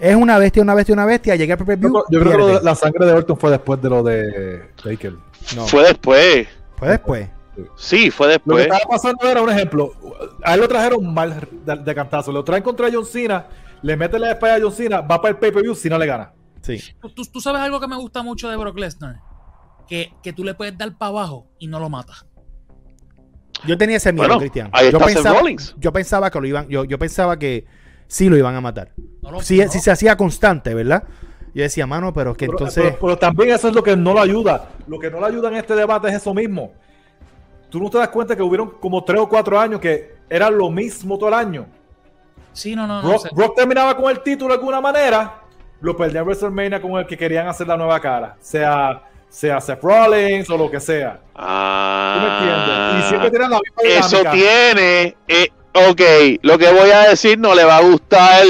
Es 0.00 0.16
una 0.16 0.38
bestia, 0.38 0.62
una 0.62 0.74
bestia, 0.74 0.92
una 0.94 1.04
bestia. 1.04 1.36
Llega 1.36 1.54
al 1.54 1.58
pay-per-view, 1.58 1.92
Yo, 1.92 2.04
yo 2.10 2.20
creo 2.20 2.58
que 2.58 2.64
la 2.64 2.74
sangre 2.74 3.06
de 3.06 3.12
Orton 3.12 3.36
fue 3.38 3.50
después 3.50 3.80
de 3.80 3.88
lo 3.88 4.02
de 4.02 4.62
Taker. 4.82 5.14
No, 5.54 5.66
Fue 5.66 5.84
después. 5.84 6.48
fue 6.76 6.88
después. 6.88 7.28
Sí, 7.76 8.10
fue 8.10 8.26
Lo 8.26 8.32
que 8.56 8.62
después. 8.62 8.64
estaba 8.66 8.84
pasando 8.90 9.28
era 9.30 9.40
un 9.42 9.48
ejemplo. 9.50 9.92
A 10.42 10.54
él 10.54 10.60
lo 10.60 10.68
trajeron 10.68 11.14
mal 11.14 11.40
de, 11.64 11.76
de 11.76 11.94
cantazo. 11.94 12.32
Lo 12.32 12.42
traen 12.44 12.62
contra 12.62 12.88
John 12.92 13.06
Cena, 13.06 13.46
le 13.86 13.96
mete 13.96 14.18
la 14.18 14.32
espalda 14.32 14.56
a 14.56 14.60
John 14.60 14.72
Cena, 14.72 15.00
va 15.00 15.20
para 15.20 15.30
el 15.30 15.36
pay-per-view, 15.38 15.74
Cena 15.74 15.96
le 15.98 16.06
gana. 16.06 16.32
Sí. 16.60 16.78
¿Tú, 17.14 17.24
tú- 17.32 17.40
sabes 17.40 17.60
algo 17.62 17.78
que 17.78 17.86
me 17.86 17.96
gusta 17.96 18.22
mucho 18.22 18.48
de 18.50 18.56
Brock 18.56 18.76
Lesnar? 18.78 19.20
Que, 19.88 20.12
que 20.22 20.32
tú 20.32 20.42
le 20.42 20.54
puedes 20.54 20.76
dar 20.76 20.96
para 20.98 21.10
abajo 21.10 21.46
y 21.60 21.68
no 21.68 21.78
lo 21.78 21.88
matas. 21.88 22.26
Yo 23.64 23.78
tenía 23.78 23.96
ese 23.96 24.12
miedo, 24.12 24.26
Bueno, 24.26 24.40
Cristian. 24.40 24.68
ahí 24.72 24.90
Yo 24.90 24.98
pensaba, 24.98 25.38
Rollins. 25.40 25.74
yo 25.78 25.92
pensaba 25.92 26.30
que 26.30 26.40
lo 26.40 26.46
iban, 26.46 26.68
yo, 26.68 26.84
yo 26.84 26.98
pensaba 26.98 27.38
que 27.38 27.64
sí 28.08 28.28
lo 28.28 28.36
iban 28.36 28.54
a 28.56 28.60
matar. 28.60 28.92
No 29.22 29.30
lo- 29.30 29.40
Si, 29.40 29.58
no. 29.58 29.70
si 29.70 29.78
se 29.78 29.90
hacía 29.92 30.16
constante, 30.16 30.74
¿verdad? 30.74 31.04
Yo 31.54 31.62
decía, 31.62 31.86
mano, 31.86 32.12
pero 32.12 32.32
es 32.32 32.36
que 32.36 32.46
Pero, 32.46 32.58
entonces. 32.58 32.82
pero- 32.84 32.98
pero 33.00 33.18
también 33.18 33.50
eso 33.50 33.68
es 33.68 33.74
lo 33.74 33.82
que 33.84 33.96
no 33.96 34.12
lo 34.12 34.20
ayuda. 34.20 34.70
Lo 34.88 34.98
que 34.98 35.10
no 35.10 35.20
lo 35.20 35.26
ayuda 35.26 35.48
en 35.48 35.54
este 35.56 35.74
debate 35.74 36.08
es 36.08 36.14
eso 36.14 36.34
mismo. 36.34 36.72
Tú 37.70 37.80
no 37.80 37.88
te 37.88 37.98
das 37.98 38.08
cuenta 38.08 38.36
que 38.36 38.42
hubieron 38.42 38.72
como 38.80 39.02
tres 39.04 39.20
o 39.20 39.28
cuatro 39.28 39.58
años 39.58 39.80
que 39.80 40.16
era 40.28 40.50
lo 40.50 40.70
mismo 40.70 41.16
todo 41.16 41.28
el 41.28 41.34
año. 41.34 41.66
Sí, 42.56 42.74
no, 42.74 42.86
no, 42.86 43.02
no. 43.02 43.08
Brock, 43.08 43.22
sé. 43.22 43.28
Brock 43.32 43.54
terminaba 43.56 43.96
con 43.96 44.10
el 44.10 44.22
título 44.22 44.54
de 44.54 44.58
alguna 44.60 44.80
manera, 44.80 45.40
lo 45.80 45.96
perdía 45.96 46.20
en 46.20 46.26
WrestleMania 46.26 46.80
con 46.80 46.92
el 46.92 47.06
que 47.06 47.16
querían 47.16 47.46
hacer 47.48 47.66
la 47.68 47.76
nueva 47.76 48.00
cara. 48.00 48.36
Sea, 48.40 49.02
sea 49.28 49.60
Seth 49.60 49.82
Rollins 49.82 50.48
o 50.50 50.56
lo 50.56 50.70
que 50.70 50.80
sea. 50.80 51.20
¿Tú 51.34 51.42
me 51.42 52.38
entiendes? 52.38 53.04
Y 53.04 53.08
siempre 53.08 53.28
Ah, 53.28 53.30
tienen 53.30 53.50
la 53.50 53.60
misma 53.60 53.82
eso 54.06 54.18
dinámica. 54.18 54.32
tiene. 54.32 55.16
eh, 55.28 55.48
ok, 55.74 56.00
lo 56.42 56.58
que 56.58 56.72
voy 56.72 56.90
a 56.90 57.08
decir 57.10 57.38
no 57.38 57.54
le 57.54 57.64
va 57.64 57.76
a 57.76 57.82
gustar, 57.82 58.44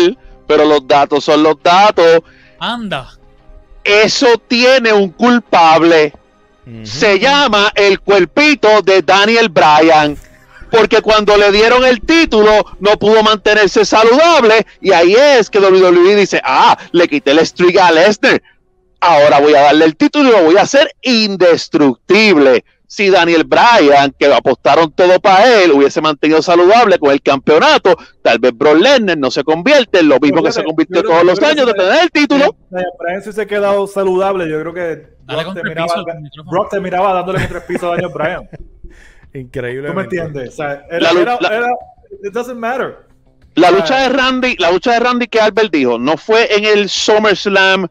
pero 0.47 0.65
los 0.65 0.87
datos 0.87 1.25
son 1.25 1.43
los 1.43 1.61
datos. 1.63 2.23
Anda. 2.61 3.09
Eso 3.83 4.29
tiene 4.49 4.93
un 4.93 5.11
culpable. 5.11 6.13
Se 6.83 7.19
llama 7.21 7.71
el 7.77 8.01
cuerpito 8.01 8.83
de 8.83 9.01
Daniel 9.03 9.49
Bryan. 9.49 10.17
Porque 10.71 11.01
cuando 11.01 11.37
le 11.37 11.53
dieron 11.53 11.85
el 11.85 12.01
título 12.01 12.51
no 12.81 12.99
pudo 12.99 13.23
mantenerse 13.23 13.85
saludable 13.85 14.67
y 14.81 14.93
ahí 14.93 15.15
es 15.15 15.51
que 15.51 15.59
WWE 15.59 16.17
dice, 16.17 16.41
ah, 16.45 16.77
le 16.93 17.09
quité 17.09 17.33
el 17.33 17.47
streak 17.47 17.79
a 17.79 17.93
Lesnar. 17.93 18.43
Ahora 19.01 19.41
voy 19.41 19.55
a 19.55 19.63
darle 19.63 19.85
el 19.85 19.97
título 19.97 20.29
y 20.29 20.33
lo 20.33 20.43
voy 20.45 20.57
a 20.57 20.63
hacer 20.63 20.91
indestructible. 21.03 22.65
Si 22.89 23.11
Daniel 23.11 23.45
Bryan, 23.45 24.15
que 24.17 24.33
apostaron 24.33 24.93
todo 24.93 25.19
para 25.21 25.63
él, 25.63 25.73
hubiese 25.73 26.01
mantenido 26.01 26.41
saludable 26.41 26.99
con 26.99 27.11
el 27.11 27.21
campeonato, 27.21 27.97
tal 28.23 28.39
vez 28.39 28.53
Brock 28.57 28.79
Lesnar 28.79 29.19
no 29.19 29.31
se 29.31 29.43
convierte 29.43 30.01
en 30.01 30.09
lo 30.09 30.21
mismo 30.21 30.43
que 30.43 30.53
se 30.53 30.63
convirtió 30.63 31.03
todos 31.03 31.25
los 31.25 31.43
años 31.43 31.67
de 31.67 31.75
tener 31.75 32.05
el 32.05 32.11
título. 32.11 32.55
Bryan 32.71 33.23
si 33.23 33.33
se 33.33 33.43
ha 33.43 33.47
quedado 33.47 33.87
saludable, 33.89 34.49
yo 34.49 34.61
creo 34.61 34.73
que 34.73 35.17
Brock 35.27 35.55
te, 36.71 36.81
miraba, 36.81 37.13
dándole 37.13 37.41
contra 37.41 37.59
el 37.59 37.65
piso 37.65 37.89
a 37.89 37.97
Daniel 37.97 38.13
Bryan. 38.15 38.49
Increíble. 39.41 39.89
¿Tú 39.89 39.95
me 39.95 40.03
entiendes? 40.03 40.49
O 40.51 40.57
sea, 40.57 40.83
era, 40.91 41.01
La 41.01 41.13
lu- 41.13 41.21
era- 41.21 41.39
la- 41.41 41.49
era- 41.57 41.67
it 42.25 42.33
doesn't 42.33 42.59
matter. 42.59 43.07
La 43.55 43.71
lucha 43.71 44.03
de 44.03 44.09
Randy, 44.11 44.57
la 44.59 44.71
lucha 44.71 44.93
de 44.93 45.01
Randy 45.01 45.27
que 45.29 45.41
Albert 45.41 45.73
dijo, 45.73 45.99
no 45.99 46.17
fue 46.17 46.55
en 46.55 46.65
el 46.67 46.89
SummerSlam 46.91 47.89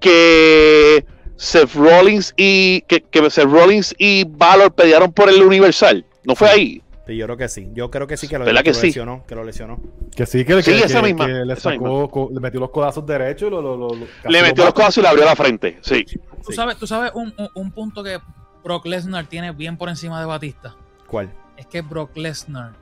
que 0.00 1.04
Seth 1.36 1.74
Rollins 1.74 2.32
y 2.36 2.82
que, 2.82 3.00
que 3.02 3.30
Seth 3.30 3.44
Rollins 3.44 3.94
y 3.98 4.24
Valor 4.24 4.72
pelearon 4.72 5.12
por 5.12 5.28
el 5.28 5.42
Universal. 5.42 6.04
No 6.24 6.34
fue 6.34 6.48
ahí. 6.48 6.82
Sí, 7.06 7.16
yo 7.16 7.26
creo 7.26 7.36
que 7.36 7.48
sí. 7.48 7.68
Yo 7.74 7.90
creo 7.90 8.06
que 8.06 8.16
sí 8.16 8.28
que 8.28 8.38
lo, 8.38 8.44
¿Verdad 8.44 8.60
que 8.60 8.70
que 8.70 8.70
lo 8.76 8.80
sí? 8.80 8.86
lesionó. 8.88 9.24
Que 9.26 9.34
lo 9.34 9.42
lesionó. 9.44 9.80
Que 10.14 10.26
sí, 10.26 10.44
que, 10.44 10.62
Sí, 10.62 10.70
que- 10.72 10.78
esa 10.84 11.00
que- 11.00 11.06
misma, 11.08 11.26
que 11.26 11.32
le, 11.32 11.52
esa 11.54 11.72
sacó, 11.72 12.30
le 12.32 12.40
metió 12.40 12.60
los 12.60 12.70
codazos 12.70 13.04
derechos 13.06 13.48
y 13.48 13.50
lo, 13.50 13.60
lo- 13.62 13.76
lo- 13.76 13.94
lo- 13.94 14.06
casi 14.22 14.32
Le 14.32 14.42
metió 14.42 14.64
los 14.64 14.74
codazos 14.74 14.98
y 14.98 15.02
le 15.02 15.08
abrió 15.08 15.24
la 15.24 15.34
frente. 15.34 15.78
Sí. 15.80 16.04
Tú 16.44 16.52
sabes, 16.52 16.76
tú 16.76 16.86
sabes 16.86 17.10
un, 17.14 17.34
un- 17.36 17.48
un 17.54 17.72
punto 17.72 18.04
que 18.04 18.18
Brock 18.62 18.86
Lesnar 18.86 19.26
tiene 19.26 19.52
bien 19.52 19.76
por 19.76 19.88
encima 19.88 20.20
de 20.20 20.26
Batista. 20.26 20.76
¿Cuál? 21.06 21.32
Es 21.56 21.66
que 21.66 21.82
Brock 21.82 22.16
Lesnar 22.16 22.72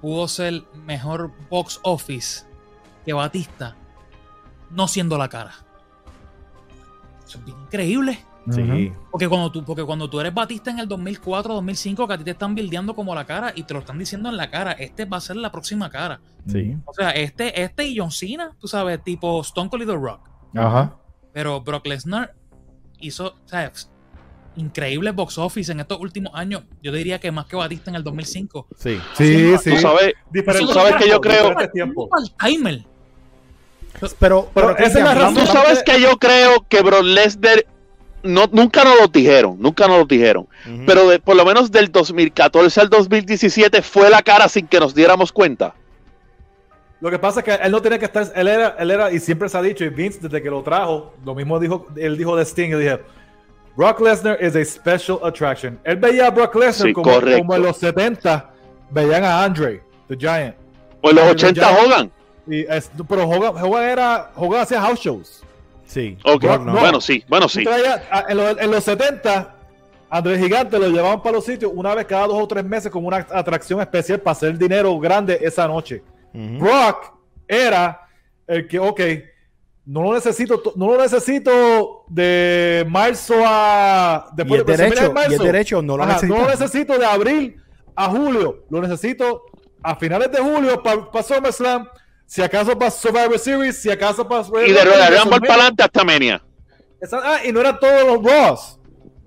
pudo 0.00 0.28
ser 0.28 0.64
mejor 0.84 1.32
box 1.50 1.80
office 1.82 2.44
que 3.04 3.12
Batista, 3.12 3.76
no 4.70 4.88
siendo 4.88 5.16
la 5.16 5.28
cara. 5.28 5.52
Eso 7.26 7.38
es 7.38 7.44
bien 7.44 7.58
increíble. 7.60 8.18
Sí. 8.50 8.92
Porque 9.10 9.28
cuando 9.28 9.50
tú, 9.50 9.64
porque 9.64 9.82
cuando 9.82 10.08
tú 10.08 10.20
eres 10.20 10.32
Batista 10.32 10.70
en 10.70 10.78
el 10.78 10.86
2004, 10.86 11.54
2005, 11.54 12.06
que 12.06 12.14
a 12.14 12.18
ti 12.18 12.24
te 12.24 12.30
están 12.30 12.54
bildeando 12.54 12.94
como 12.94 13.14
la 13.14 13.24
cara 13.24 13.52
y 13.54 13.64
te 13.64 13.74
lo 13.74 13.80
están 13.80 13.98
diciendo 13.98 14.28
en 14.28 14.36
la 14.36 14.50
cara, 14.50 14.72
este 14.72 15.04
va 15.04 15.16
a 15.16 15.20
ser 15.20 15.36
la 15.36 15.50
próxima 15.50 15.90
cara. 15.90 16.20
Sí. 16.46 16.76
O 16.84 16.92
sea, 16.92 17.10
este, 17.10 17.60
este 17.60 17.86
y 17.86 17.98
John 17.98 18.12
Cena, 18.12 18.52
tú 18.60 18.68
sabes, 18.68 19.02
tipo 19.02 19.40
Stone 19.40 19.68
Cold 19.68 19.82
y 19.82 19.86
The 19.86 19.96
Rock. 19.96 20.28
Ajá. 20.54 20.96
Pero 21.32 21.60
Brock 21.60 21.86
Lesnar 21.86 22.34
hizo, 23.00 23.34
o 23.44 23.48
sea, 23.48 23.72
increíble 24.56 25.10
box 25.12 25.38
office 25.38 25.70
en 25.72 25.80
estos 25.80 26.00
últimos 26.00 26.32
años. 26.34 26.62
Yo 26.82 26.92
diría 26.92 27.18
que 27.18 27.30
más 27.30 27.46
que 27.46 27.56
Batista 27.56 27.90
en 27.90 27.96
el 27.96 28.04
2005. 28.04 28.66
Sí. 28.78 29.00
Sí, 29.16 29.56
sí. 29.58 29.70
Tú 29.70 29.76
sabes, 29.78 30.14
tú 30.58 30.68
sabes 30.68 30.96
que 30.96 31.08
yo 31.08 31.20
creo- 31.20 31.54
timer. 32.44 32.80
Pero, 34.18 34.50
Pero 34.52 34.76
esa 34.76 34.86
es 34.98 35.04
la 35.04 35.14
razón. 35.14 35.34
tú 35.34 35.46
sabes 35.46 35.82
que 35.82 36.00
yo 36.00 36.18
creo 36.18 36.66
que 36.68 36.82
Brock 36.82 37.02
Lesnar 37.02 37.64
no, 38.22 38.46
nunca 38.52 38.84
nos 38.84 39.00
lo 39.00 39.06
dijeron, 39.08 39.56
nunca 39.58 39.86
nos 39.88 40.00
lo 40.00 40.04
dijeron. 40.04 40.46
Pero 40.86 41.08
de- 41.08 41.18
por 41.18 41.34
lo 41.36 41.44
menos 41.46 41.70
del 41.70 41.90
2014 41.90 42.80
al 42.80 42.90
2017 42.90 43.80
fue 43.82 44.10
la 44.10 44.20
cara 44.22 44.48
sin 44.48 44.66
que 44.66 44.80
nos 44.80 44.94
diéramos 44.94 45.32
cuenta. 45.32 45.74
Lo 47.00 47.10
que 47.10 47.18
pasa 47.18 47.40
es 47.40 47.44
que 47.44 47.54
él 47.54 47.70
no 47.72 47.80
tenía 47.82 47.98
que 47.98 48.06
estar, 48.06 48.26
él 48.34 48.48
era, 48.48 48.74
él 48.78 48.90
era, 48.90 49.12
y 49.12 49.18
siempre 49.20 49.48
se 49.48 49.56
ha 49.58 49.62
dicho, 49.62 49.84
y 49.84 49.90
Vince 49.90 50.18
desde 50.22 50.42
que 50.42 50.48
lo 50.50 50.62
trajo, 50.62 51.14
lo 51.24 51.34
mismo 51.34 51.58
dijo, 51.60 51.86
él 51.96 52.16
dijo 52.16 52.34
de 52.36 52.44
Sting, 52.44 52.70
y 52.70 52.74
dije, 52.78 53.00
Brock 53.76 54.00
Lesnar 54.00 54.40
is 54.40 54.56
a 54.56 54.64
special 54.64 55.20
attraction. 55.24 55.78
Él 55.84 55.96
veía 55.96 56.26
a 56.28 56.30
Brock 56.30 56.54
Lesnar 56.54 56.88
Sí, 56.88 56.92
como, 56.92 57.54
en 57.54 57.62
los 57.62 57.76
70 57.76 58.50
veían 58.90 59.24
a 59.24 59.44
Andre, 59.44 59.82
The 60.08 60.16
Giant. 60.16 60.54
O 61.02 61.10
en 61.10 61.16
los 61.16 61.24
Pero 61.24 61.32
80 61.32 61.60
ya- 61.60 61.78
Hogan. 61.84 62.10
Y 62.48 62.60
es- 62.60 62.90
pero 63.08 63.28
Hogan, 63.28 63.62
Hogan 63.62 63.84
era, 63.84 64.30
Hogan 64.36 64.60
hacía 64.62 64.80
house 64.80 65.00
shows. 65.00 65.42
Sí. 65.84 66.16
Ok, 66.24 66.42
Brock 66.42 66.62
no. 66.62 66.72
bueno, 66.72 67.00
sí, 67.00 67.22
bueno, 67.28 67.48
sí. 67.48 67.64
En, 68.28 68.36
los, 68.36 68.58
en 68.58 68.70
los 68.70 68.82
70, 68.84 69.54
André 70.08 70.38
Gigante 70.38 70.78
lo 70.78 70.88
llevaban 70.88 71.20
para 71.22 71.34
los 71.36 71.44
sitios 71.44 71.70
una 71.74 71.94
vez 71.94 72.06
cada 72.06 72.26
dos 72.28 72.40
o 72.42 72.46
tres 72.48 72.64
meses 72.64 72.90
como 72.90 73.08
una 73.08 73.18
atracción 73.30 73.80
especial 73.80 74.20
para 74.20 74.32
hacer 74.32 74.56
dinero 74.56 74.98
grande 74.98 75.38
esa 75.42 75.66
noche. 75.68 76.02
Brock 76.32 77.12
era 77.46 78.00
el 78.46 78.66
que, 78.68 78.78
ok, 78.78 79.00
no 79.86 80.02
lo 80.02 80.14
necesito, 80.14 80.58
to- 80.60 80.72
no 80.76 80.88
lo 80.88 81.00
necesito 81.00 82.04
de 82.08 82.84
marzo 82.88 83.34
a 83.44 84.26
Y 84.32 84.36
después 84.36 84.60
es 84.60 84.66
de 84.66 84.72
WrestleMania 84.72 84.88
derecho, 84.88 85.06
en 85.06 85.14
marzo. 85.14 85.30
y 85.30 85.34
es 85.34 85.40
derecho, 85.42 85.82
no 85.82 85.96
lo 85.96 86.02
Ajá, 86.02 86.12
necesita. 86.14 86.34
no 86.38 86.44
lo 86.44 86.50
necesito 86.50 86.98
de 86.98 87.06
abril 87.06 87.62
a 87.94 88.08
julio, 88.10 88.64
lo 88.68 88.80
necesito 88.82 89.42
a 89.82 89.96
finales 89.96 90.30
de 90.32 90.38
julio 90.38 90.82
para 90.82 91.22
SummerSlam, 91.22 91.88
si 92.26 92.42
acaso 92.42 92.76
para 92.76 92.90
Survivor 92.90 93.38
Series, 93.38 93.80
si 93.80 93.90
acaso 93.90 94.26
para 94.28 94.42
Y 94.66 94.72
de 94.72 94.84
Royal 94.84 95.18
Rumble 95.22 95.40
para 95.40 95.54
adelante 95.54 95.82
hasta 95.84 96.04
Mania. 96.04 96.42
Esa- 97.00 97.20
Ah, 97.22 97.44
y 97.44 97.52
no 97.52 97.60
eran 97.60 97.78
todos 97.78 98.04
los 98.04 98.22
Raws. 98.24 98.80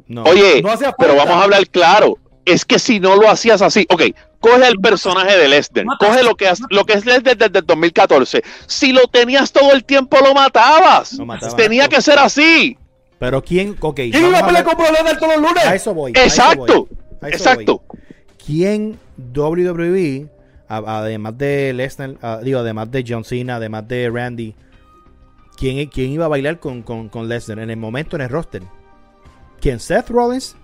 No. 0.07 0.23
Oye, 0.23 0.61
No 0.61 0.69
pero 0.97 1.15
vamos 1.15 1.35
a 1.35 1.43
hablar 1.43 1.67
claro. 1.69 2.17
Es 2.51 2.65
que 2.65 2.79
si 2.79 2.99
no 2.99 3.15
lo 3.15 3.29
hacías 3.29 3.61
así, 3.61 3.85
ok, 3.89 4.01
coge 4.39 4.67
el 4.67 4.77
personaje 4.79 5.37
de 5.37 5.47
Lesnar, 5.47 5.85
coge 5.99 6.23
lo 6.23 6.35
que, 6.35 6.47
has- 6.47 6.61
lo 6.69 6.85
que 6.85 6.93
es 6.93 7.05
Lesnar 7.05 7.37
desde 7.37 7.59
el 7.59 7.65
2014. 7.65 8.41
Si 8.67 8.91
lo 8.91 9.01
tenías 9.07 9.51
todo 9.51 9.71
el 9.73 9.83
tiempo, 9.83 10.17
lo 10.23 10.33
matabas. 10.33 11.13
Lo 11.13 11.25
matabas. 11.25 11.55
Tenía 11.55 11.87
que 11.87 12.01
ser 12.01 12.17
así. 12.19 12.77
Pero 13.19 13.43
quién, 13.43 13.75
ok. 13.79 13.95
¿Quién 13.95 14.11
vamos 14.13 14.29
iba 14.29 14.39
a 14.39 14.45
pelear 14.47 14.63
con 14.63 14.77
Lesnar 14.77 15.19
todos 15.19 15.35
los 15.35 15.49
lunes? 15.49 15.65
A 15.65 15.75
eso 15.75 15.93
voy. 15.93 16.13
a 16.15 16.23
eso 16.23 16.41
Exacto, 16.41 16.87
voy, 16.87 16.97
a 17.21 17.27
eso 17.29 17.37
exacto. 17.37 17.83
voy. 17.87 17.99
¿Quién 18.45 18.99
WWE, 19.33 20.27
a- 20.67 20.99
además 20.99 21.37
de 21.37 21.73
Lesnar, 21.73 22.15
a- 22.21 22.37
digo, 22.37 22.59
además 22.59 22.89
de 22.91 23.03
John 23.07 23.23
Cena, 23.25 23.57
además 23.57 23.87
de 23.87 24.09
Randy, 24.09 24.55
quién, 25.57 25.87
quién 25.89 26.11
iba 26.11 26.25
a 26.25 26.29
bailar 26.29 26.59
con, 26.59 26.81
con, 26.81 27.09
con 27.09 27.27
Lesnar 27.27 27.59
en 27.59 27.69
el 27.69 27.77
momento 27.77 28.15
en 28.15 28.21
el 28.23 28.29
roster? 28.29 28.63
¿Quién? 29.59 29.79
Seth 29.79 30.09
Rollins. 30.09 30.55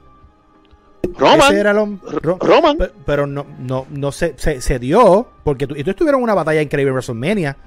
Roman, 1.17 1.55
era 1.55 1.73
Ro- 1.73 2.37
Roman. 2.39 2.77
Pe- 2.77 2.91
Pero 3.05 3.27
no, 3.27 3.45
no, 3.59 3.85
no 3.89 4.11
se, 4.11 4.33
se, 4.37 4.61
se 4.61 4.79
dio. 4.79 5.27
Porque 5.43 5.67
tú, 5.67 5.75
y 5.75 5.83
tú 5.83 5.91
estuvieron 5.91 6.21
una 6.23 6.33
batalla 6.33 6.61
increíble 6.61 6.89
en 6.89 6.95
WrestleMania. 6.95 7.57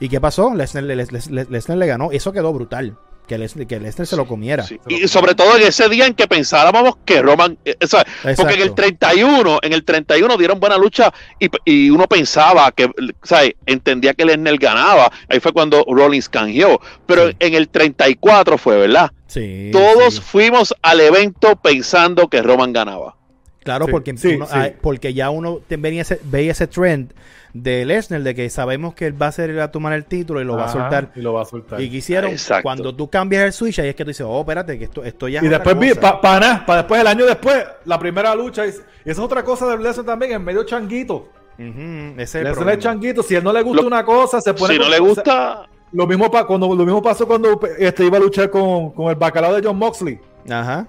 ¿Y 0.00 0.08
qué 0.08 0.20
pasó? 0.20 0.54
Lesnar, 0.54 0.84
Les- 0.84 1.12
Les- 1.12 1.30
Les- 1.30 1.48
Lesnar 1.50 1.78
le 1.78 1.86
ganó. 1.86 2.10
Eso 2.12 2.32
quedó 2.32 2.52
brutal. 2.52 2.96
Que 3.26 3.38
Lesnar, 3.38 3.66
que 3.66 3.78
Lesnar 3.80 4.06
se 4.06 4.16
lo 4.16 4.26
comiera. 4.26 4.62
Sí. 4.64 4.78
Y 4.88 5.08
sobre 5.08 5.34
todo 5.34 5.56
en 5.56 5.62
ese 5.62 5.88
día 5.88 6.06
en 6.06 6.14
que 6.14 6.26
pensábamos 6.26 6.96
que 7.04 7.22
Roman, 7.22 7.56
eh, 7.64 7.76
o 7.82 7.86
sea, 7.86 8.04
porque 8.36 8.54
en 8.54 8.60
el 8.62 8.68
Exacto. 8.68 8.74
31, 8.74 9.58
en 9.62 9.72
el 9.72 9.84
31 9.84 10.36
dieron 10.36 10.60
buena 10.60 10.76
lucha 10.76 11.12
y, 11.38 11.48
y 11.64 11.90
uno 11.90 12.06
pensaba 12.08 12.70
que, 12.72 12.86
o 12.86 12.90
sea, 13.22 13.40
entendía 13.66 14.14
que 14.14 14.24
Lesnar 14.24 14.56
ganaba. 14.58 15.10
Ahí 15.28 15.40
fue 15.40 15.52
cuando 15.52 15.84
Rollins 15.88 16.28
canjeó. 16.28 16.80
Pero 17.06 17.28
Sí. 17.28 17.36
en 17.38 17.54
el 17.54 17.68
34 17.68 18.58
fue, 18.58 18.76
¿verdad? 18.76 19.12
Sí, 19.28 19.70
Todos 19.72 20.14
sí. 20.16 20.20
fuimos 20.20 20.74
al 20.82 21.00
evento 21.00 21.56
pensando 21.56 22.28
que 22.28 22.42
Roman 22.42 22.72
ganaba. 22.72 23.16
Claro, 23.64 23.86
Sí, 23.86 23.90
porque, 23.92 24.16
sí, 24.16 24.34
uno- 24.36 24.46
sí. 24.46 24.52
ah, 24.54 24.70
porque 24.80 25.14
ya 25.14 25.30
uno 25.30 25.60
venía 25.68 26.02
ese, 26.02 26.20
veía 26.24 26.52
ese 26.52 26.66
trend 26.66 27.12
de 27.54 27.84
Lesnar 27.84 28.22
de 28.22 28.34
que 28.34 28.48
sabemos 28.50 28.94
que 28.94 29.06
él 29.06 29.20
va 29.20 29.26
a 29.28 29.32
ser 29.32 29.58
a 29.60 29.70
tomar 29.70 29.92
el 29.92 30.04
título 30.06 30.40
y 30.40 30.44
lo 30.44 30.56
va 30.56 30.64
a 30.64 30.68
soltar. 30.72 31.10
Y 31.14 31.20
lo 31.20 31.34
va 31.34 31.42
a 31.42 31.44
soltar. 31.44 31.80
Y 31.80 31.84
Y, 31.84 31.90
quisieron, 31.90 32.30
Exacto. 32.32 32.62
cuando 32.62 32.94
tú 32.94 33.08
cambias 33.10 33.44
el 33.44 33.52
switch, 33.52 33.78
ahí 33.78 33.88
es 33.90 33.94
que 33.94 34.04
tú 34.04 34.08
dices, 34.10 34.26
oh, 34.28 34.40
espérate, 34.40 34.78
que 34.78 34.84
esto, 34.84 35.04
esto 35.04 35.28
ya 35.28 35.38
es 35.40 35.44
otra 35.46 35.58
después 35.58 35.96
para 35.98 36.64
pa 36.66 36.76
después, 36.76 37.00
el 37.00 37.06
año 37.06 37.26
después, 37.26 37.64
la 37.84 37.98
primera 37.98 38.34
lucha. 38.34 38.66
Y, 38.66 38.70
y 38.70 38.72
esa 38.72 38.82
es 39.04 39.18
otra 39.18 39.44
cosa 39.44 39.66
de 39.68 39.78
Lesnar 39.82 40.06
también, 40.06 40.32
en 40.32 40.42
medio 40.44 40.64
changuito. 40.64 41.28
Ese 41.58 42.38
es 42.40 42.44
Lesnar 42.44 42.70
es 42.70 42.78
changuito. 42.80 43.22
Si 43.22 43.34
a 43.34 43.38
él 43.38 43.44
no 43.44 43.52
le 43.52 43.62
gusta 43.62 43.82
Lo- 43.82 43.86
una 43.88 44.04
cosa, 44.04 44.40
se 44.40 44.54
pone. 44.54 44.74
Si 44.74 44.80
no 44.80 44.88
le 44.88 44.98
gusta, 44.98 45.68
Lo 45.92 46.06
mismo, 46.06 46.30
pa- 46.30 46.46
cuando, 46.46 46.66
lo 46.74 46.84
mismo 46.86 47.02
pasó 47.02 47.26
cuando 47.28 47.60
este, 47.78 48.06
iba 48.06 48.16
a 48.16 48.20
luchar 48.20 48.48
con, 48.50 48.90
con 48.92 49.10
el 49.10 49.14
bacalao 49.16 49.54
de 49.54 49.62
John 49.66 49.76
Moxley. 49.76 50.18
Ajá. 50.50 50.88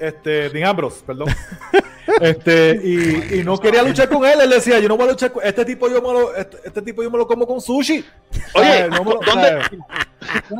Este, 0.00 0.48
Dean 0.48 0.70
Ambrose, 0.70 1.02
perdón. 1.06 1.28
este, 2.20 2.80
y, 2.82 3.40
y 3.40 3.44
no 3.44 3.58
quería 3.58 3.82
luchar 3.82 4.08
con 4.08 4.24
él. 4.24 4.40
Él 4.42 4.50
decía, 4.50 4.78
yo 4.80 4.88
no 4.88 4.96
voy 4.96 5.08
a 5.08 5.10
luchar 5.12 5.32
con 5.32 5.44
este 5.44 5.64
tipo, 5.64 5.88
yo 5.88 6.00
me 6.02 6.12
lo, 6.12 6.34
este, 6.34 6.56
este 6.64 6.82
tipo 6.82 7.02
yo 7.02 7.10
me 7.10 7.18
lo 7.18 7.26
como 7.26 7.46
con 7.46 7.60
sushi. 7.60 8.04
Oye. 8.54 8.88
No 8.88 9.04
me 9.04 9.10
lo- 9.14 9.20
¿dónde- 9.24 9.60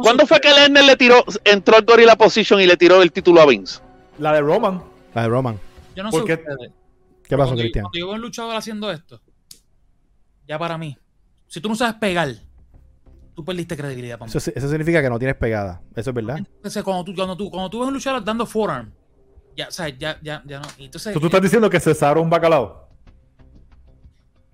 ¿cuándo 0.02 0.26
fue 0.26 0.40
que 0.40 0.48
Lesnar 0.52 0.84
le 0.84 0.96
tiró, 0.96 1.24
entró 1.44 1.76
al 1.76 1.84
Gorilla 1.84 2.16
Position 2.16 2.60
y 2.60 2.66
le 2.66 2.76
tiró 2.76 3.02
el 3.02 3.12
título 3.12 3.40
a 3.40 3.46
Vince? 3.46 3.80
La 4.18 4.32
de 4.32 4.40
Roman. 4.40 4.82
La 5.14 5.22
de 5.22 5.28
Roman. 5.28 5.58
Yo 5.96 6.02
no 6.02 6.10
¿Por 6.10 6.20
sé 6.22 6.26
qué? 6.26 6.44
¿Qué 7.24 7.36
pasó, 7.36 7.48
cuando, 7.50 7.62
Cristian? 7.62 7.82
Cuando 7.84 7.98
yo 7.98 8.06
veo 8.06 8.14
un 8.14 8.20
luchador 8.22 8.56
haciendo 8.56 8.90
esto, 8.90 9.20
ya 10.46 10.58
para 10.58 10.78
mí, 10.78 10.96
si 11.46 11.60
tú 11.60 11.68
no 11.68 11.74
sabes 11.76 11.94
pegar, 11.96 12.28
tú 13.34 13.44
perdiste 13.44 13.76
credibilidad 13.76 14.18
para 14.18 14.26
mí. 14.26 14.30
Eso, 14.30 14.40
si- 14.40 14.52
eso 14.54 14.68
significa 14.68 15.02
que 15.02 15.10
no 15.10 15.18
tienes 15.18 15.36
pegada. 15.36 15.80
Eso 15.94 16.10
es 16.10 16.14
verdad. 16.14 16.38
Entonces, 16.38 16.82
cuando 16.82 17.04
tú, 17.04 17.14
cuando 17.14 17.36
tú, 17.36 17.50
cuando 17.50 17.68
tú 17.68 17.80
ves 17.80 17.88
un 17.88 17.94
luchador 17.94 18.24
dando 18.24 18.46
forearm, 18.46 18.90
ya, 19.58 19.66
o 19.66 19.70
sea, 19.72 19.88
ya, 19.88 20.16
ya, 20.22 20.40
ya 20.46 20.60
no. 20.60 20.68
Y 20.78 20.84
Entonces, 20.84 21.12
¿Tú, 21.12 21.18
tú 21.18 21.26
estás 21.26 21.42
diciendo 21.42 21.68
que 21.68 21.80
Cesaro 21.80 22.20
es 22.20 22.24
un 22.24 22.30
bacalao. 22.30 22.88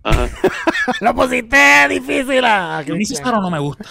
Ajá. 0.02 0.28
Lo 1.00 1.14
pusiste 1.14 1.56
difícil. 1.90 2.42
ah, 2.44 2.78
a 2.78 2.80
mí 2.80 2.86
Cristian. 2.86 3.18
Cesaro 3.18 3.40
no 3.42 3.50
me 3.50 3.58
gusta. 3.58 3.84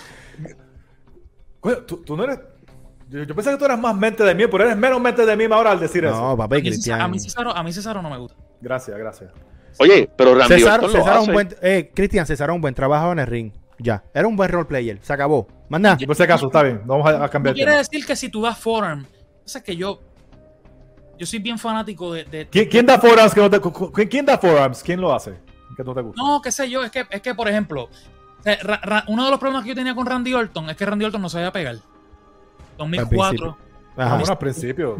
Coño, 1.59 1.77
tú, 1.83 1.97
tú 2.03 2.17
no 2.17 2.23
eres. 2.23 2.39
Yo, 3.09 3.23
yo 3.23 3.35
pensé 3.35 3.51
que 3.51 3.57
tú 3.57 3.65
eras 3.65 3.77
más 3.79 3.95
mente 3.95 4.23
de 4.23 4.33
mí, 4.33 4.45
pero 4.49 4.63
eres 4.63 4.75
menos 4.75 4.99
mente 4.99 5.23
de 5.23 5.37
mí 5.37 5.45
ahora 5.51 5.69
al 5.71 5.79
decir 5.79 6.03
No, 6.03 6.09
eso. 6.09 6.37
papá, 6.37 6.57
y 6.57 6.61
mí, 6.63 6.69
Cesaro, 6.71 6.73
Cristian. 6.73 7.01
a, 7.01 7.07
mí 7.07 7.19
Cesaro, 7.19 7.55
a 7.55 7.63
mí 7.63 7.73
Cesaro 7.73 8.01
no 8.01 8.09
me 8.09 8.17
gusta. 8.17 8.37
Gracias, 8.59 8.97
gracias. 8.97 9.31
Oye, 9.77 10.09
pero 10.17 10.33
Randy 10.33 10.63
Orton 10.63 10.93
lo 10.93 11.07
hace. 11.07 11.19
un 11.27 11.33
buen, 11.33 11.55
eh, 11.61 11.91
Cristian, 11.93 12.25
César 12.25 12.49
un 12.49 12.61
buen 12.61 12.73
trabajo 12.73 13.11
en 13.11 13.19
el 13.19 13.27
ring. 13.27 13.51
Ya. 13.77 14.03
Era 14.15 14.27
un 14.27 14.35
buen 14.35 14.49
role 14.49 14.65
player. 14.65 14.97
Se 15.03 15.13
acabó. 15.13 15.47
Manda. 15.69 15.95
Por 15.97 16.15
si 16.15 16.23
acaso, 16.23 16.47
está 16.47 16.63
bien. 16.63 16.81
Vamos 16.85 17.05
a, 17.07 17.09
a 17.09 17.19
No 17.19 17.29
cambiar 17.29 17.53
el 17.55 17.61
quiere 17.63 17.77
decir 17.77 18.03
que 18.05 18.15
si 18.15 18.29
tú 18.29 18.41
das 18.41 18.57
forearm, 18.57 19.05
o 19.45 19.47
sea, 19.47 19.61
que 19.61 19.75
yo, 19.75 20.01
yo 21.23 21.27
soy 21.27 21.39
bien 21.39 21.57
fanático 21.57 22.13
de, 22.13 22.23
de- 22.25 22.47
¿Quién, 22.47 22.69
quién 22.69 22.85
da 22.85 22.99
forearms 22.99 23.33
que 23.33 23.41
no 23.41 23.49
te, 23.49 24.07
¿Quién 24.07 24.25
da 24.25 24.37
forearms? 24.37 24.83
¿Quién 24.83 25.01
lo 25.01 25.13
hace? 25.13 25.33
Que 25.75 25.83
no 25.83 25.93
te 25.93 26.01
gusta. 26.01 26.21
No, 26.21 26.41
qué 26.41 26.51
sé 26.51 26.69
yo, 26.69 26.83
es 26.83 26.91
que, 26.91 27.05
es 27.09 27.21
que 27.21 27.33
por 27.33 27.47
ejemplo, 27.47 27.89
Ra- 28.45 28.79
Ra- 28.83 29.03
uno 29.07 29.25
de 29.25 29.31
los 29.31 29.39
problemas 29.39 29.63
que 29.63 29.69
yo 29.69 29.75
tenía 29.75 29.95
con 29.95 30.05
Randy 30.05 30.33
Orton 30.33 30.69
es 30.69 30.77
que 30.77 30.85
Randy 30.85 31.05
Orton 31.05 31.21
no 31.21 31.29
sabía 31.29 31.51
pegar. 31.51 31.77
2004. 32.77 33.57
Ajá. 33.95 34.15
Bueno, 34.15 34.31
al 34.31 34.37
principio. 34.37 34.97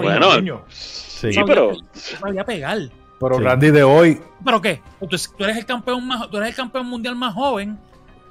Bueno, 0.00 0.36
niño. 0.36 0.62
Sí. 0.68 1.30
Pero- 1.46 1.72
No 1.72 2.18
sabía 2.20 2.44
pegar. 2.44 2.78
Pero 3.20 3.36
Sí. 3.36 3.42
Randy 3.42 3.70
de 3.70 3.82
hoy. 3.84 4.20
¿Pero 4.44 4.60
qué? 4.60 4.82
Tú 4.98 5.44
eres 5.44 5.56
el 5.56 5.64
campeón 5.66 6.06
más, 6.06 6.28
tú 6.28 6.36
eres 6.38 6.48
el 6.50 6.54
campeón 6.56 6.86
mundial 6.86 7.14
más 7.14 7.34
joven 7.34 7.78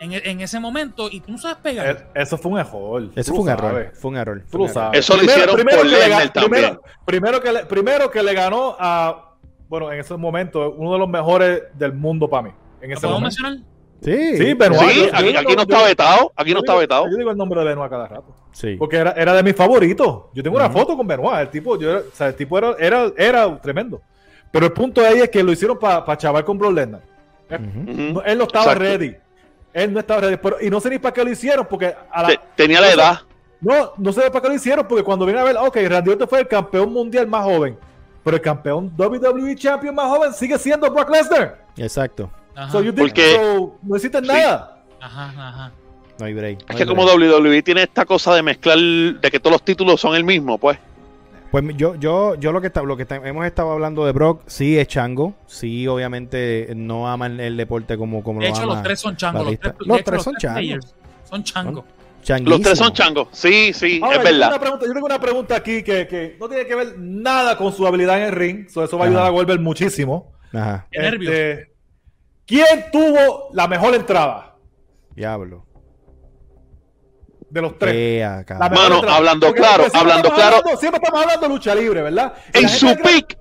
en, 0.01 0.11
e- 0.13 0.21
en 0.25 0.41
ese 0.41 0.59
momento 0.59 1.07
y 1.09 1.21
tú 1.21 1.31
no 1.31 1.37
sabes 1.37 1.57
pegar. 1.57 1.87
eh, 2.13 2.21
Eso 2.21 2.37
fue 2.37 2.51
un 2.51 2.59
error. 2.59 3.09
Eso 3.15 3.31
fue 3.31 3.39
un 3.41 3.45
lo 3.47 3.51
error. 3.53 3.71
sabes. 3.71 3.99
Fue 3.99 4.11
un 4.11 4.17
error. 4.17 4.41
Tú 4.41 4.47
fue 4.49 4.57
lo 4.59 4.63
un 4.65 4.69
error. 4.71 4.83
sabes. 4.83 4.99
Eso 4.99 5.15
lo 5.17 5.23
hicieron 5.23 5.55
por 5.55 5.65
que 5.67 5.83
le 5.85 5.99
Lesnar 5.99 6.33
también. 6.33 6.49
Primero, 6.51 6.81
primero 7.05 7.41
que 7.41 7.51
le, 7.53 7.65
primero 7.65 8.11
que 8.11 8.23
le 8.23 8.33
ganó 8.33 8.75
a. 8.79 9.35
Bueno, 9.69 9.89
en 9.91 9.99
ese 10.01 10.17
momento, 10.17 10.71
uno 10.77 10.91
de 10.93 10.99
los 10.99 11.07
mejores 11.07 11.63
del 11.75 11.93
mundo 11.93 12.29
para 12.29 12.43
mí. 12.43 12.49
En 12.81 12.89
¿Lo 12.89 12.95
ese 12.97 13.07
podemos 13.07 13.21
momento. 13.37 13.41
mencionar? 13.43 13.71
Sí. 14.03 14.37
Sí, 14.37 14.57
yo- 14.57 15.13
aquí, 15.13 15.33
no 15.33 15.53
yo- 15.53 15.61
está 15.61 15.83
vetado. 15.85 16.33
Aquí 16.35 16.49
yo 16.49 16.55
no 16.55 16.61
digo- 16.61 16.73
está 16.73 16.75
vetado. 16.75 17.05
Yo 17.09 17.17
digo 17.17 17.29
el 17.31 17.37
nombre 17.37 17.59
de 17.59 17.65
Benoit 17.67 17.89
cada 17.91 18.07
rato. 18.07 18.35
Sí. 18.51 18.75
Porque 18.77 18.97
era, 18.97 19.11
era 19.11 19.33
de 19.33 19.43
mis 19.43 19.55
favoritos. 19.55 20.23
Yo 20.33 20.41
tengo 20.41 20.57
una 20.57 20.69
foto 20.71 20.97
con 20.97 21.05
Benoit. 21.07 21.39
El 21.41 21.49
tipo, 21.49 21.77
yo, 21.79 21.89
era- 21.91 21.99
o 21.99 22.15
sea, 22.15 22.27
el 22.29 22.35
tipo 22.35 22.57
era, 22.57 22.75
era, 22.79 23.11
era 23.15 23.61
tremendo. 23.61 24.01
Pero 24.51 24.65
el 24.65 24.71
punto 24.73 24.99
de 25.01 25.07
ahí 25.07 25.19
es 25.19 25.29
que 25.29 25.43
lo 25.43 25.51
hicieron 25.51 25.77
para 25.79 26.17
chaval 26.17 26.43
con 26.43 26.57
Brock 26.57 26.73
Lesnar. 26.73 27.01
Él 27.49 28.13
no 28.37 28.43
estaba 28.43 28.73
Exacto. 28.73 28.79
ready. 28.79 29.15
Él 29.73 29.93
no 29.93 29.99
estaba 29.99 30.21
ready. 30.21 30.37
Pero, 30.37 30.57
y 30.61 30.69
no 30.69 30.79
sé 30.81 30.89
ni 30.89 30.99
para 30.99 31.13
qué 31.13 31.23
lo 31.23 31.31
hicieron. 31.31 31.65
Porque 31.69 31.95
a 32.11 32.21
la, 32.23 32.27
Te- 32.29 32.39
tenía 32.55 32.81
la 32.81 32.91
edad. 32.91 33.21
no, 33.61 33.93
no 33.97 34.11
sé 34.13 34.29
para 34.29 34.41
qué 34.41 34.47
lo 34.49 34.53
hicieron. 34.55 34.87
Porque 34.87 35.03
cuando 35.03 35.25
viene 35.25 35.39
a 35.39 35.43
ver, 35.43 35.57
ok, 35.57 35.77
Randy 35.87 36.11
Orton 36.11 36.27
fue 36.27 36.39
el 36.41 36.47
campeón 36.47 36.91
mundial 36.93 37.27
más 37.27 37.43
joven. 37.43 37.77
Pero 38.23 38.37
el 38.37 38.41
campeón 38.41 38.91
WWE 38.97 39.55
Champion 39.55 39.95
más 39.95 40.07
joven 40.07 40.33
sigue 40.33 40.57
siendo 40.57 40.89
Brock 40.91 41.09
Lesnar. 41.09 41.65
Exacto. 41.77 42.29
Ajá, 42.55 42.71
So 42.71 42.81
you 42.81 42.91
think- 42.91 42.99
Porque- 43.07 43.35
so, 43.35 43.75
no 43.81 43.95
hiciste 43.97 44.19
Sí. 44.19 44.27
nada. 44.27 44.83
ajá, 44.99 45.25
ajá. 45.35 45.71
No 46.19 46.25
hay 46.27 46.33
break. 46.35 46.59
Es 46.69 46.75
que 46.75 46.85
como. 46.85 47.03
WWE 47.05 47.63
tiene 47.63 47.81
esta 47.83 48.05
cosa 48.05 48.35
de 48.35 48.43
mezclar, 48.43 48.77
de 48.77 49.31
que 49.31 49.39
todos 49.39 49.53
los 49.53 49.63
títulos 49.63 49.99
son 49.99 50.13
el 50.15 50.23
mismo, 50.23 50.57
pues. 50.59 50.77
Pues 51.51 51.65
yo, 51.75 51.95
yo, 51.95 52.35
yo 52.35 52.51
lo 52.53 52.61
que 52.61 52.67
está- 52.67 52.81
lo 52.81 52.95
que 52.95 53.03
está- 53.03 53.17
hemos 53.17 53.45
estado 53.45 53.71
hablando 53.71 54.05
de 54.05 54.13
Brock, 54.13 54.43
sí 54.47 54.77
es 54.79 54.87
chango, 54.87 55.35
sí 55.47 55.85
obviamente 55.87 56.71
no 56.75 57.09
ama 57.09 57.27
el, 57.27 57.39
el 57.41 57.57
deporte 57.57 57.97
como, 57.97 58.23
como 58.23 58.39
De 58.39 58.47
lo 58.47 58.53
hecho, 58.53 58.63
ama 58.63 58.73
los 58.75 58.83
tres 58.83 58.99
son 59.01 59.17
changos. 59.17 59.45
Los 59.45 59.59
tres, 59.59 59.73
Los 59.79 59.97
hecho, 59.99 60.03
tres 60.11 60.23
son 60.23 60.35
changos. 60.37 60.95
Son 61.25 61.43
changos. 61.43 61.83
Changuísimo. 62.23 62.57
Los 62.57 62.61
tres 62.61 62.77
son 62.77 62.93
changos. 62.93 63.27
Sí, 63.31 63.73
sí, 63.73 63.99
Ahora, 64.01 64.17
es 64.17 64.21
yo, 64.21 64.23
tengo 64.29 64.37
verdad. 64.39 64.49
una 64.49 64.59
pregunta, 64.59 64.85
yo 64.85 64.93
tengo 64.93 65.05
una 65.07 65.19
pregunta 65.19 65.55
aquí 65.55 65.83
que, 65.83 66.07
que 66.07 66.37
no 66.39 66.47
tiene 66.47 66.65
que 66.67 66.75
ver 66.75 66.95
nada 66.99 67.57
con 67.57 67.73
su 67.73 67.85
habilidad 67.87 68.17
en 68.19 68.23
el 68.25 68.31
ring. 68.31 68.69
So, 68.69 68.83
eso 68.83 68.97
va 68.97 69.05
a 69.05 69.07
ayudar 69.07 69.23
Ajá. 69.23 69.29
a 69.31 69.33
Goldberg 69.33 69.59
muchísimo. 69.59 70.31
Ajá. 70.53 70.87
Este, 70.91 71.73
¿Quién 72.45 72.85
tuvo 72.91 73.49
la 73.53 73.67
mejor 73.67 73.93
entrada 73.95 74.55
diablo. 75.15 75.65
De 77.51 77.61
los 77.61 77.77
tres? 77.77 77.93
Ea, 77.93 78.43
mejor 78.47 78.69
Mano, 78.69 79.01
hablando 79.09 79.47
Porque- 79.47 79.61
claro, 79.61 79.83
hablando 79.93 80.27
estamos 80.29 80.39
claro. 80.39 80.57
hablando- 80.57 80.79
siempre 80.79 80.99
estamos 81.03 81.21
hablando 81.21 81.47
de 81.47 81.53
lucha 81.53 81.75
libre, 81.75 82.01
¿verdad? 82.01 82.33
En 82.53 82.69
su 82.69 82.87
pick, 83.03 83.37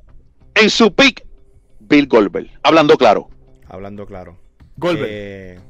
en 0.55 0.71
su 0.71 0.95
pick, 0.95 1.27
Bill 1.81 2.07
Goldberg. 2.07 2.51
Hablando 2.63 2.97
claro. 2.97 3.29
Hablando 3.69 4.07
claro. 4.07 4.37
Goldberg. 4.77 5.09
Eh, 5.11 5.61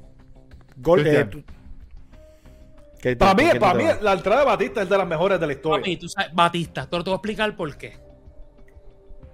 Gol- 0.77 1.01
eh, 1.01 1.03
Cristian. 1.03 1.31
tú- 1.31 1.45
¿Qué- 3.03 3.17
para 3.17 3.35
mí, 3.35 3.45
para 3.59 3.75
mí 3.75 3.85
la 4.03 4.13
entrada 4.13 4.41
de 4.41 4.47
Batista 4.47 4.83
es 4.83 4.89
de 4.89 4.99
las 4.99 5.07
mejores 5.07 5.41
de 5.41 5.47
la 5.47 5.53
historia. 5.55 5.81
Papi, 5.83 5.97
tú 5.97 6.09
sabes, 6.09 6.35
Batista, 6.35 6.87
pero 6.91 7.03
te 7.05 7.11
voy 7.11 7.15
a 7.15 7.17
explicar 7.17 7.57
por 7.57 7.77
qué. 7.77 7.97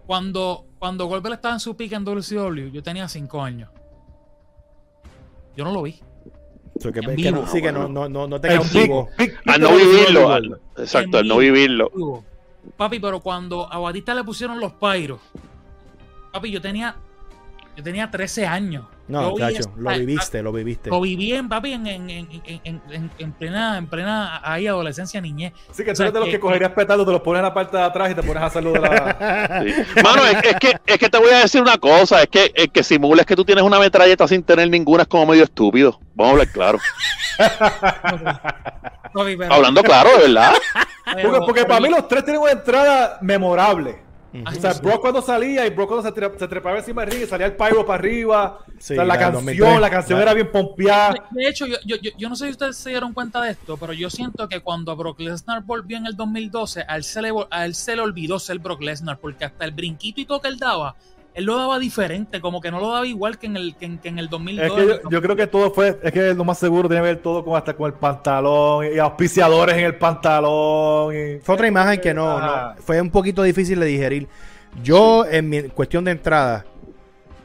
Cuando, 0.07 0.67
cuando 0.79 1.07
Goldberg 1.07 1.35
estaba 1.35 1.55
en 1.55 1.61
su 1.61 1.77
pick 1.77 1.93
en 1.93 2.05
WCW, 2.05 2.71
yo 2.71 2.83
tenía 2.83 3.09
5 3.09 3.43
años. 3.43 3.71
Yo 5.57 5.65
no 5.65 5.73
lo 5.73 5.83
vi. 5.83 6.01
So, 6.81 6.93
que- 6.93 7.01
en 7.01 7.17
que 7.17 7.31
no- 7.31 7.39
vivo. 7.41 7.47
sí, 7.53 7.63
que 7.63 7.73
no, 7.73 7.89
no, 7.89 8.09
no, 8.09 8.27
no 8.27 8.41
te 8.41 8.49
cautivo. 8.49 9.09
Al 9.47 9.61
no 9.61 9.75
vivirlo. 9.77 10.31
Al- 10.33 10.61
exacto, 10.77 11.19
al 11.19 11.29
no 11.29 11.39
vivirlo. 11.39 11.91
Papi, 12.77 12.99
pero 12.99 13.21
cuando 13.21 13.73
a 13.73 13.79
Batista 13.79 14.15
le 14.15 14.25
pusieron 14.25 14.59
los 14.61 14.73
pyros, 14.73 15.21
papi, 16.33 16.51
yo 16.51 16.61
tenía, 16.61 16.97
yo 17.77 17.83
tenía 17.83 18.11
13 18.11 18.47
años. 18.47 18.85
No, 19.09 19.37
esa- 19.39 19.71
lo 19.77 19.91
viviste, 19.91 20.43
lo 20.43 20.53
viviste. 20.53 20.91
Lo 20.91 21.01
viví 21.01 21.33
en, 21.33 21.49
papi, 21.49 21.75
en, 21.75 21.87
en, 21.87 22.11
en, 22.11 22.29
en, 22.45 22.83
en- 22.91 23.11
en 23.19 23.33
plena, 23.33 23.79
en 23.79 23.87
plena 23.87 24.41
ahí, 24.43 24.67
adolescencia, 24.67 25.21
niñez. 25.21 25.53
Sí, 25.71 25.85
que 25.85 25.91
O 25.91 25.93
tú 25.93 25.99
sea, 25.99 26.07
eres 26.07 26.15
de 26.15 26.19
los 26.21 26.27
que- 26.29 26.33
que 26.33 26.41
cogerías 26.41 26.73
petardos, 26.73 27.07
te 27.07 27.13
los 27.13 27.21
pones 27.21 27.39
en 27.39 27.45
la 27.45 27.55
parte 27.55 27.77
de 27.77 27.83
atrás 27.85 28.11
y 28.11 28.15
te 28.17 28.23
pones 28.25 28.43
a 28.43 28.47
hacerlo 28.47 28.73
de 28.73 28.81
la. 28.81 29.63
Sí. 29.65 30.01
Mano, 30.03 30.25
es, 30.27 30.43
es 30.43 30.57
que, 30.57 30.77
es 30.87 30.99
que 30.99 31.09
te 31.09 31.19
voy 31.19 31.31
a 31.31 31.39
decir 31.39 31.63
una 31.63 31.79
cosa, 31.79 32.21
es 32.23 32.29
que 32.29 32.51
el 32.55 32.71
que 32.73 32.83
simules 32.83 33.25
que 33.25 33.37
tú 33.37 33.45
tienes 33.45 33.63
una 33.63 33.79
metralleta 33.79 34.27
sin 34.27 34.43
tener 34.43 34.69
ninguna 34.69 35.03
es 35.03 35.09
como 35.09 35.27
medio 35.27 35.45
estúpido. 35.45 36.01
Vamos 36.15 36.29
a 36.29 36.33
hablar 36.33 36.49
claro. 36.53 36.79
Hablando 39.51 39.83
claro, 39.83 40.11
de 40.19 40.23
verdad. 40.29 40.53
Porque, 41.23 41.39
porque 41.47 41.65
para 41.65 41.81
mí 41.81 41.89
los 41.89 42.07
tres 42.09 42.25
tienen 42.25 42.43
una 42.43 42.53
entrada 42.53 43.19
memorable. 43.23 44.03
O 44.45 44.53
sea, 44.61 44.73
Brock 44.75 45.01
cuando 45.01 45.23
salía 45.23 45.67
y 45.67 45.71
Brock 45.71 45.89
cuando 45.89 46.09
se, 46.09 46.15
tre- 46.15 46.37
se 46.39 46.49
trepaba 46.49 46.79
encima 46.79 47.03
del 47.03 47.13
ring 47.13 47.23
y 47.23 47.27
salía 47.27 47.47
el 47.47 47.57
pyro 47.57 47.87
para 47.87 47.99
arriba. 47.99 48.59
Sí, 48.79 48.95
o 48.95 48.97
sea, 48.97 49.05
la, 49.05 49.19
canción, 49.19 49.45
2003. 49.47 49.81
la 49.81 49.91
canción 49.91 50.21
era 50.21 50.35
bien 50.35 50.51
pompeada. 50.51 51.29
De 51.31 51.49
hecho, 51.49 51.67
yo, 51.67 51.77
yo, 51.85 51.97
yo, 51.97 52.11
yo 52.19 52.29
no 52.29 52.37
sé 52.37 52.47
si 52.47 52.51
ustedes 52.51 52.77
se 52.77 52.91
dieron 52.91 53.13
cuenta 53.13 53.41
de 53.41 53.53
esto, 53.53 53.77
pero 53.77 53.93
yo 53.93 54.11
siento 54.11 54.49
que 54.49 54.61
cuando 54.61 54.95
Brock 54.97 55.21
Lesnar 55.21 55.63
volvió 55.63 55.97
en 55.97 56.07
el 56.07 56.17
2012, 56.17 56.85
a 56.87 56.97
él 56.97 57.05
se 57.05 57.23
le, 57.23 57.33
a 57.51 57.65
él 57.65 57.75
se 57.75 57.95
le 57.97 58.03
olvidó 58.03 58.39
ser 58.39 58.59
Brock 58.59 58.83
Lesnar, 58.83 59.19
porque 59.19 59.45
hasta 59.45 59.65
el 59.65 59.71
brinquito 59.73 60.21
y 60.21 60.25
todo 60.25 60.41
que 60.41 60.49
él 60.49 60.59
daba 60.59 60.95
él 61.37 61.45
lo 61.45 61.57
daba 61.57 61.79
diferente, 61.79 62.41
como 62.41 62.61
que 62.61 62.71
no 62.71 62.81
lo 62.81 62.91
daba 62.91 63.07
igual 63.07 63.39
que 63.39 63.47
en 63.47 63.57
el, 63.57 63.77
que 63.77 63.85
en, 63.85 63.99
que 63.99 64.09
en 64.09 64.19
el 64.19 64.29
2002. 64.29 64.67
Es 64.67 64.73
que 64.73 65.03
yo, 65.05 65.11
yo 65.11 65.23
creo 65.23 65.37
que 65.37 65.47
todo 65.47 65.71
fue, 65.71 65.99
es 66.03 66.11
que 66.13 66.35
lo 66.35 66.45
más 66.45 66.59
seguro 66.59 66.89
tiene 66.89 67.03
que 67.03 67.09
ver 67.09 67.17
todo 67.23 67.45
con 67.45 67.57
hasta 67.57 67.75
con 67.75 67.87
el 67.87 67.93
pantalón 67.93 68.87
y 68.93 68.99
auspiciadores 68.99 69.77
en 69.77 69.85
el 69.85 69.97
pantalón. 69.97 71.15
Y, 71.15 71.39
Fue 71.41 71.55
otra 71.55 71.69
imagen 71.69 72.01
que 72.01 72.13
no, 72.15 72.41
no, 72.41 72.75
fue 72.79 73.01
un 73.01 73.11
poquito 73.11 73.43
difícil 73.43 73.79
de 73.81 73.87
digerir. 73.87 74.27
Yo, 74.83 75.25
en 75.25 75.49
mi 75.49 75.63
cuestión 75.65 76.05
de 76.05 76.11
entrada, 76.13 76.65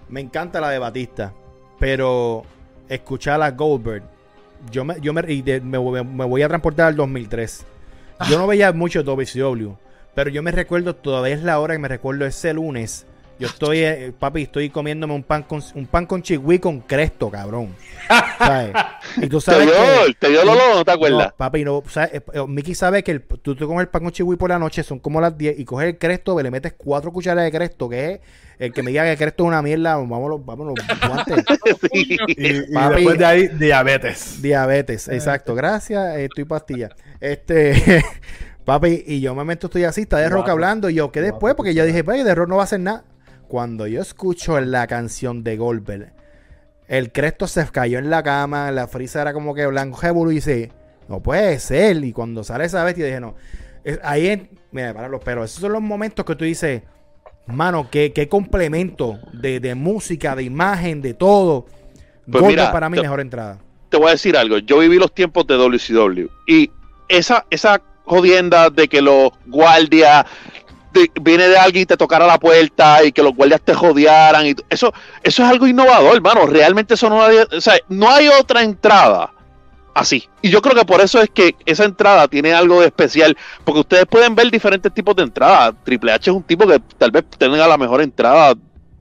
me 0.09 0.19
encanta 0.21 0.59
la 0.59 0.69
de 0.69 0.79
Batista, 0.79 1.33
pero 1.79 2.43
escuchar 2.89 3.41
a 3.41 3.51
Goldberg, 3.51 4.03
yo 4.71 4.83
me, 4.85 4.99
yo 5.01 5.13
me, 5.13 5.21
y 5.31 5.41
de- 5.41 5.61
me, 5.61 5.77
voy- 5.77 6.03
me 6.03 6.25
voy 6.25 6.41
a 6.43 6.47
transportar 6.47 6.87
al 6.87 6.95
2003. 6.95 7.65
Yo 8.29 8.37
no 8.37 8.47
veía 8.47 8.71
mucho 8.71 9.01
WCW, 9.03 9.71
pero 10.13 10.29
yo 10.29 10.43
me 10.43 10.51
recuerdo, 10.51 10.95
todavía 10.95 11.33
es 11.33 11.41
la 11.43 11.59
hora 11.59 11.73
que 11.73 11.79
me 11.79 11.87
recuerdo 11.87 12.25
ese 12.25 12.53
lunes. 12.53 13.07
Yo 13.41 13.47
estoy, 13.47 13.79
eh, 13.79 14.13
papi, 14.17 14.43
estoy 14.43 14.69
comiéndome 14.69 15.13
un 15.15 15.23
pan 15.23 15.41
con 15.43 15.61
un 15.73 15.87
pan 15.87 16.05
con 16.05 16.21
chigüí 16.21 16.59
con 16.59 16.79
cresto, 16.81 17.29
cabrón. 17.31 17.75
¿Sabes? 18.37 18.71
Y 19.17 19.27
tú 19.27 19.39
Te 19.39 19.45
sabes 19.51 19.65
dio, 19.65 19.73
que- 19.73 20.13
te 20.19 20.29
dio 20.29 20.45
Lolo, 20.45 20.61
¿no 20.75 20.85
te 20.85 20.91
acuerdas? 20.91 21.29
no, 21.29 21.35
papi, 21.37 21.63
no. 21.63 21.81
¿sabes? 21.89 22.13
Eh, 22.13 22.21
eh, 22.33 22.45
Mickey 22.47 22.75
sabe 22.75 23.03
que 23.03 23.11
el, 23.11 23.21
tú 23.23 23.55
te 23.55 23.65
comes 23.65 23.81
el 23.81 23.87
pan 23.89 24.03
con 24.03 24.11
chihui 24.11 24.35
por 24.37 24.49
la 24.51 24.59
noche, 24.59 24.83
son 24.83 24.99
como 24.99 25.19
las 25.19 25.35
10, 25.37 25.57
y 25.59 25.65
coges 25.65 25.87
el 25.87 25.97
cresto, 25.97 26.39
le 26.39 26.51
metes 26.51 26.73
cuatro 26.77 27.11
cucharadas 27.11 27.51
de 27.51 27.57
cresto, 27.57 27.89
que 27.89 28.13
es 28.13 28.19
el 28.59 28.71
que 28.73 28.83
me 28.83 28.91
diga 28.91 29.05
que 29.05 29.13
el 29.13 29.17
cresto 29.17 29.43
es 29.43 29.47
una 29.47 29.61
mierda, 29.63 29.95
vámonos, 29.95 30.45
vámonos, 30.45 30.75
guantes. 31.07 31.43
Sí. 31.91 32.17
y- 32.27 32.47
y 32.69 32.73
Papi. 32.73 32.93
después 32.95 33.17
de 33.17 33.25
ahí, 33.25 33.47
diabetes. 33.47 34.39
Diabetes, 34.41 35.07
exacto. 35.07 35.55
Gracias, 35.55 36.15
eh, 36.15 36.25
estoy 36.25 36.45
pastilla. 36.45 36.89
Este, 37.19 38.03
papi, 38.65 39.03
y 39.07 39.19
yo 39.21 39.33
momento 39.33 39.65
estoy 39.67 39.83
así, 39.85 40.01
está 40.01 40.17
de 40.17 40.29
rock 40.29 40.49
hablando, 40.49 40.89
y 40.89 40.93
yo, 40.95 41.11
¿qué 41.11 41.21
después? 41.21 41.55
Porque 41.55 41.73
yo 41.73 41.83
dije, 41.85 42.03
pues, 42.03 42.23
de 42.23 42.35
rock 42.35 42.49
no 42.49 42.57
va 42.57 42.63
a 42.63 42.65
hacer 42.65 42.79
nada. 42.81 43.03
Cuando 43.51 43.85
yo 43.85 44.01
escucho 44.01 44.57
la 44.61 44.87
canción 44.87 45.43
de 45.43 45.57
Goldberg, 45.57 46.13
el 46.87 47.11
cresto 47.11 47.47
se 47.47 47.67
cayó 47.69 47.99
en 47.99 48.09
la 48.09 48.23
cama, 48.23 48.71
la 48.71 48.87
frisa 48.87 49.21
era 49.21 49.33
como 49.33 49.53
que 49.53 49.65
blanco 49.67 49.97
jebulu, 49.97 50.31
y 50.31 50.35
dice, 50.35 50.71
no 51.09 51.19
puede 51.19 51.59
ser. 51.59 51.97
Y 52.01 52.13
cuando 52.13 52.45
sale 52.45 52.63
esa 52.63 52.81
bestia, 52.85 53.05
dije, 53.07 53.19
no. 53.19 53.35
Es- 53.83 53.99
ahí, 54.03 54.27
es, 54.27 54.39
mira, 54.71 54.93
para 54.93 55.09
los 55.09 55.21
perros, 55.21 55.49
esos 55.51 55.59
son 55.59 55.73
los 55.73 55.81
momentos 55.81 56.23
que 56.23 56.33
tú 56.37 56.45
dices, 56.45 56.83
mano, 57.45 57.89
qué, 57.91 58.13
qué 58.13 58.29
complemento 58.29 59.19
de, 59.33 59.59
de 59.59 59.75
música, 59.75 60.33
de 60.33 60.43
imagen, 60.43 61.01
de 61.01 61.13
todo. 61.13 61.65
Pues 61.65 62.41
Goldberg 62.41 62.47
mira, 62.51 62.71
para 62.71 62.89
mí, 62.89 62.95
te- 62.95 63.01
mejor 63.03 63.19
entrada. 63.19 63.57
te 63.89 63.97
voy 63.97 64.07
a 64.07 64.11
decir 64.11 64.37
algo. 64.37 64.59
Yo 64.59 64.79
viví 64.79 64.95
los 64.97 65.13
tiempos 65.13 65.45
de 65.45 65.55
WCW 65.57 66.27
y 66.47 66.71
esa, 67.09 67.45
esa 67.49 67.81
jodienda 68.05 68.69
de 68.69 68.87
que 68.87 69.01
los 69.01 69.31
guardias 69.45 70.25
viene 71.21 71.47
de 71.47 71.57
alguien 71.57 71.83
y 71.83 71.85
te 71.85 71.97
tocara 71.97 72.25
la 72.25 72.37
puerta 72.39 73.03
y 73.03 73.11
que 73.11 73.23
los 73.23 73.33
guardias 73.33 73.61
te 73.61 73.73
jodearan 73.73 74.45
y 74.47 74.55
eso, 74.69 74.93
eso 75.23 75.43
es 75.43 75.49
algo 75.49 75.67
innovador, 75.67 76.15
hermano. 76.15 76.45
Realmente 76.47 76.93
eso 76.95 77.09
no, 77.09 77.21
había- 77.21 77.47
o 77.55 77.61
sea, 77.61 77.75
no 77.89 78.09
hay 78.09 78.27
otra 78.27 78.61
entrada 78.63 79.31
así. 79.93 80.27
Y 80.41 80.49
yo 80.49 80.61
creo 80.61 80.75
que 80.75 80.85
por 80.85 81.01
eso 81.01 81.21
es 81.21 81.29
que 81.29 81.55
esa 81.65 81.83
entrada 81.85 82.27
tiene 82.27 82.53
algo 82.53 82.79
de 82.81 82.87
especial, 82.87 83.37
porque 83.63 83.81
ustedes 83.81 84.05
pueden 84.05 84.35
ver 84.35 84.49
diferentes 84.51 84.93
tipos 84.93 85.15
de 85.15 85.23
entradas. 85.23 85.73
Triple 85.83 86.11
H 86.13 86.29
es 86.29 86.35
un 86.35 86.43
tipo 86.43 86.65
que 86.67 86.79
tal 86.97 87.11
vez 87.11 87.25
tenga 87.37 87.67
la 87.67 87.77
mejor 87.77 88.01
entrada 88.01 88.53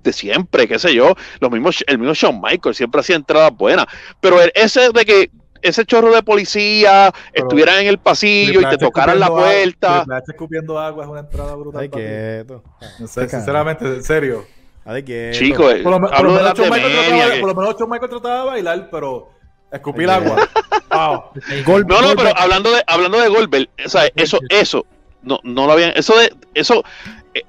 de 0.03 0.13
siempre, 0.13 0.67
qué 0.67 0.79
sé 0.79 0.95
yo. 0.95 1.15
Los 1.41 1.51
mismos, 1.51 1.85
el 1.87 1.99
mismo 1.99 2.15
Shawn 2.15 2.41
Michaels 2.41 2.77
siempre 2.77 3.01
hacía 3.01 3.17
entradas 3.17 3.53
buenas. 3.57 3.87
Pero 4.21 4.41
el- 4.41 4.51
ese 4.55 4.91
de 4.91 5.05
que 5.05 5.31
ese 5.63 5.85
chorro 5.85 6.13
de 6.15 6.23
policía 6.23 7.13
Pero 7.33 7.47
estuvieran 7.47 7.81
en 7.81 7.87
el 7.89 7.99
pasillo 7.99 8.61
y 8.61 8.65
te 8.67 8.79
tocaran 8.79 9.19
la 9.21 9.27
agua- 9.27 9.43
puerta. 9.43 10.01
H 10.03 10.25
escupiendo 10.29 10.79
agua 10.79 11.05
es 11.05 11.11
una 11.11 11.21
entrada 11.21 11.55
brutal. 11.55 11.83
Ay, 11.83 11.89
quieto. 11.89 12.63
No 12.99 13.07
sé, 13.07 13.29
sinceramente, 13.29 13.85
en 13.85 14.03
serio. 14.03 14.45
Ay, 14.85 15.03
quieto. 15.03 15.39
Chicos, 15.39 15.75
eh, 15.75 15.81
Por 15.83 15.93
lo, 15.93 16.01
por 16.01 16.15
hablo 16.15 16.31
lo 16.31 16.37
de 16.39 16.43
la 16.45 16.55
menos 16.55 16.71
Michaels 16.71 16.95
temenia 16.95 17.09
trataba, 17.11 17.35
que- 17.35 17.41
por 17.41 17.49
lo 17.49 17.55
menos 17.61 17.77
Shawn 17.79 17.91
Michaels 17.91 18.11
trataba 18.11 18.39
de 18.41 18.47
bailar, 18.47 18.89
pero 18.91 19.31
escupir 19.71 20.11
Ay, 20.11 20.17
agua. 20.25 20.49
Wow. 20.91 21.25
No, 21.89 22.03
no, 22.03 22.17
pero 22.17 22.33
hablando 22.37 22.71
de 22.73 22.83
hablando 22.87 23.21
de 23.21 23.29
Goldberg, 23.29 23.69
o 23.85 23.89
sea, 23.89 24.09
eso 24.17 24.39
eso 24.49 24.85
no 25.23 25.39
no 25.45 25.67
lo 25.67 25.73
habían 25.75 25.93
eso 25.95 26.19
de 26.19 26.33
eso 26.55 26.83
eh, 27.35 27.43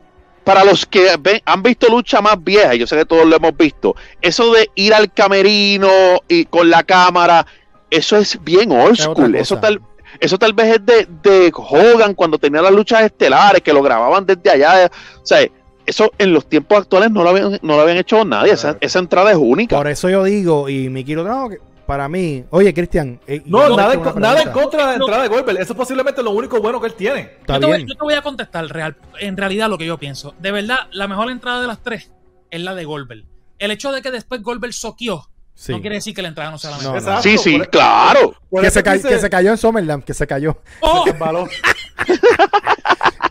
para 0.44 0.64
los 0.64 0.86
que 0.86 1.16
ven- 1.20 1.42
han 1.46 1.64
visto 1.64 1.88
lucha 1.90 2.22
más 2.22 2.36
vieja, 2.44 2.76
yo 2.76 2.86
sé 2.86 2.98
que 2.98 3.06
todos 3.06 3.26
lo 3.26 3.36
hemos 3.36 3.56
visto, 3.58 3.96
eso 4.22 4.52
de 4.54 4.70
ir 4.76 4.94
al 4.94 5.12
camerino 5.14 5.90
y 6.28 6.46
con 6.46 6.70
la 6.70 6.84
cámara, 6.84 7.46
eso 7.92 8.18
es 8.18 8.44
bien 8.44 8.72
old 8.72 8.98
school, 8.98 9.36
eso 9.36 9.60
tal 9.60 9.80
eso 10.20 10.38
tal 10.38 10.54
vez 10.54 10.76
es 10.76 10.86
de, 10.86 11.08
de 11.24 11.52
Hogan 11.56 12.14
cuando 12.16 12.38
tenía 12.38 12.62
las 12.62 12.74
luchas 12.74 13.04
estelares 13.04 13.62
que 13.62 13.72
lo 13.72 13.82
grababan 13.82 14.26
desde 14.26 14.50
allá, 14.50 14.92
o 15.22 15.26
sea, 15.26 15.48
eso 15.86 16.12
en 16.18 16.34
los 16.34 16.48
tiempos 16.48 16.80
actuales 16.80 17.12
no 17.12 17.24
lo 17.24 17.30
habían, 17.30 17.60
no 17.62 17.76
lo 17.76 17.82
habían 17.82 17.98
hecho 17.98 18.26
nadie, 18.26 18.54
esa, 18.54 18.78
esa 18.82 19.00
entrada 19.00 19.32
es 19.32 19.38
única. 19.38 19.78
Por 19.78 19.88
eso 19.88 20.10
yo 20.10 20.24
digo, 20.24 20.68
y 20.68 20.90
mi 20.90 21.06
quiero 21.06 21.24
no, 21.24 21.50
que 21.50 21.60
para 21.86 22.08
mí, 22.08 22.44
oye, 22.52 22.74
Cristian, 22.74 23.20
eh, 23.28 23.42
No, 23.46 23.76
nada, 23.76 23.94
en, 23.94 24.04
nada 24.20 24.52
contra 24.54 24.86
de 24.86 24.92
la 24.94 24.98
No. 24.98 25.06
entrada 25.06 25.24
de 25.24 25.30
Goldberg. 25.30 25.60
Eso 25.60 25.74
es 25.74 25.78
posiblemente 25.78 26.24
lo 26.24 26.32
único 26.32 26.62
bueno 26.62 26.80
que 26.80 26.88
él 26.88 26.94
tiene. 26.94 27.32
Está 27.42 27.56
yo, 27.56 27.60
te 27.60 27.66
voy, 27.66 27.76
bien. 27.78 27.88
yo 27.90 27.96
te 27.96 28.04
voy 28.04 28.14
a 28.14 28.22
contestar 28.22 28.66
real, 28.68 28.96
en 29.20 29.36
realidad 29.36 29.70
lo 29.70 29.78
que 29.78 29.86
yo 29.86 29.98
pienso. 29.98 30.34
De 30.40 30.52
verdad, 30.52 30.88
la 30.92 31.08
mejor 31.08 31.30
entrada 31.32 31.62
de 31.62 31.68
las 31.68 31.82
tres 31.82 32.12
es 32.50 32.62
la 32.62 32.76
de 32.76 32.86
Goldberg. 32.86 33.26
El 33.60 33.72
hecho 33.72 33.92
de 33.92 34.02
que 34.02 34.12
después 34.12 34.42
Goldberg 34.42 34.74
soqueó 34.74 35.30
Sí. 35.54 35.72
no 35.74 35.82
quiere 35.82 35.98
decir 35.98 36.16
que 36.16 36.22
la 36.22 36.30
entrada 36.30 36.50
no 36.52 36.58
sea 36.58 36.72
la 36.72 36.78
No, 36.82 36.94
mejor. 36.94 37.12
no. 37.14 37.22
Sí, 37.22 37.38
sí, 37.38 37.58
por- 37.58 37.70
claro. 37.70 38.34
por 38.50 38.62
Que 38.64 38.72
se, 38.72 38.82
dice- 38.82 39.08
que 39.10 39.20
se 39.20 39.30
cayó 39.30 39.52
en 39.52 39.58
Summerland, 39.58 40.04
que 40.04 40.14
se 40.14 40.26
cayó. 40.26 40.58
¡Oh! 40.82 41.06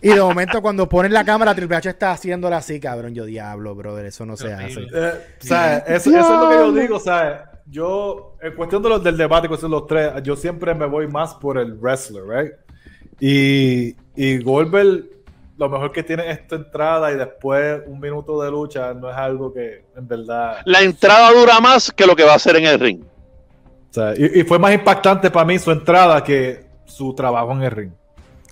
Y 0.03 0.09
de 0.09 0.21
momento 0.21 0.62
cuando 0.62 0.89
ponen 0.89 1.12
la 1.12 1.25
cámara, 1.25 1.55
Triple 1.55 1.77
H 1.77 1.91
está 1.91 2.12
haciéndola 2.12 2.57
así, 2.59 2.81
cabrón. 2.81 3.14
Yo, 3.14 3.27
diablo, 3.27 3.75
brother, 3.75 4.07
eso 4.07 4.25
no 4.25 4.35
se 4.37 4.51
hace. 4.53 4.81
Eh, 4.95 5.12
o 5.43 5.45
sea, 5.47 5.79
eso, 5.79 6.09
eso 6.09 6.21
es 6.21 6.41
lo 6.41 6.49
que 6.49 6.55
yo 6.57 6.73
digo, 6.83 6.97
o 6.97 7.01
sea, 7.01 7.51
yo, 7.66 8.37
en 8.41 8.55
cuestión 8.55 8.83
de 8.83 8.89
los, 8.89 9.05
del 9.05 9.18
debate, 9.18 9.47
con 9.49 9.71
los 9.71 9.87
tres, 9.87 10.11
yo 10.23 10.37
siempre 10.37 10.75
me 10.75 10.87
voy 10.87 11.07
más 11.07 11.35
por 11.35 11.59
el 11.59 11.75
wrestler, 11.75 12.23
right? 12.27 12.53
Y, 13.21 13.95
y 14.16 14.39
Goldberg, 14.43 15.05
lo 15.61 15.68
mejor 15.68 15.92
que 15.92 16.02
tiene 16.02 16.30
es 16.30 16.38
esta 16.38 16.56
entrada 16.56 17.12
y 17.12 17.16
después 17.16 17.82
un 17.86 18.00
minuto 18.00 18.40
de 18.42 18.50
lucha, 18.50 18.94
no 18.94 19.11
es 19.11 19.16
algo 19.16 19.52
que 19.52 19.84
en 19.94 20.08
verdad... 20.08 20.56
La 20.64 20.80
entrada 20.80 21.30
dura 21.32 21.61
más 21.61 21.92
que 21.92 22.06
lo 22.06 22.16
que 22.16 22.24
va 22.24 22.32
a 22.32 22.36
hacer 22.36 22.56
en 22.56 22.64
el 22.64 22.80
ring. 22.80 23.02
O 23.02 23.92
sea, 23.92 24.14
y, 24.16 24.40
y 24.40 24.42
fue 24.44 24.58
más 24.58 24.72
impactante 24.72 25.30
para 25.30 25.44
mí 25.44 25.58
su 25.58 25.70
entrada 25.70 26.24
que 26.24 26.64
su 26.86 27.14
trabajo 27.14 27.52
en 27.52 27.62
el 27.62 27.70
ring. 27.70 27.90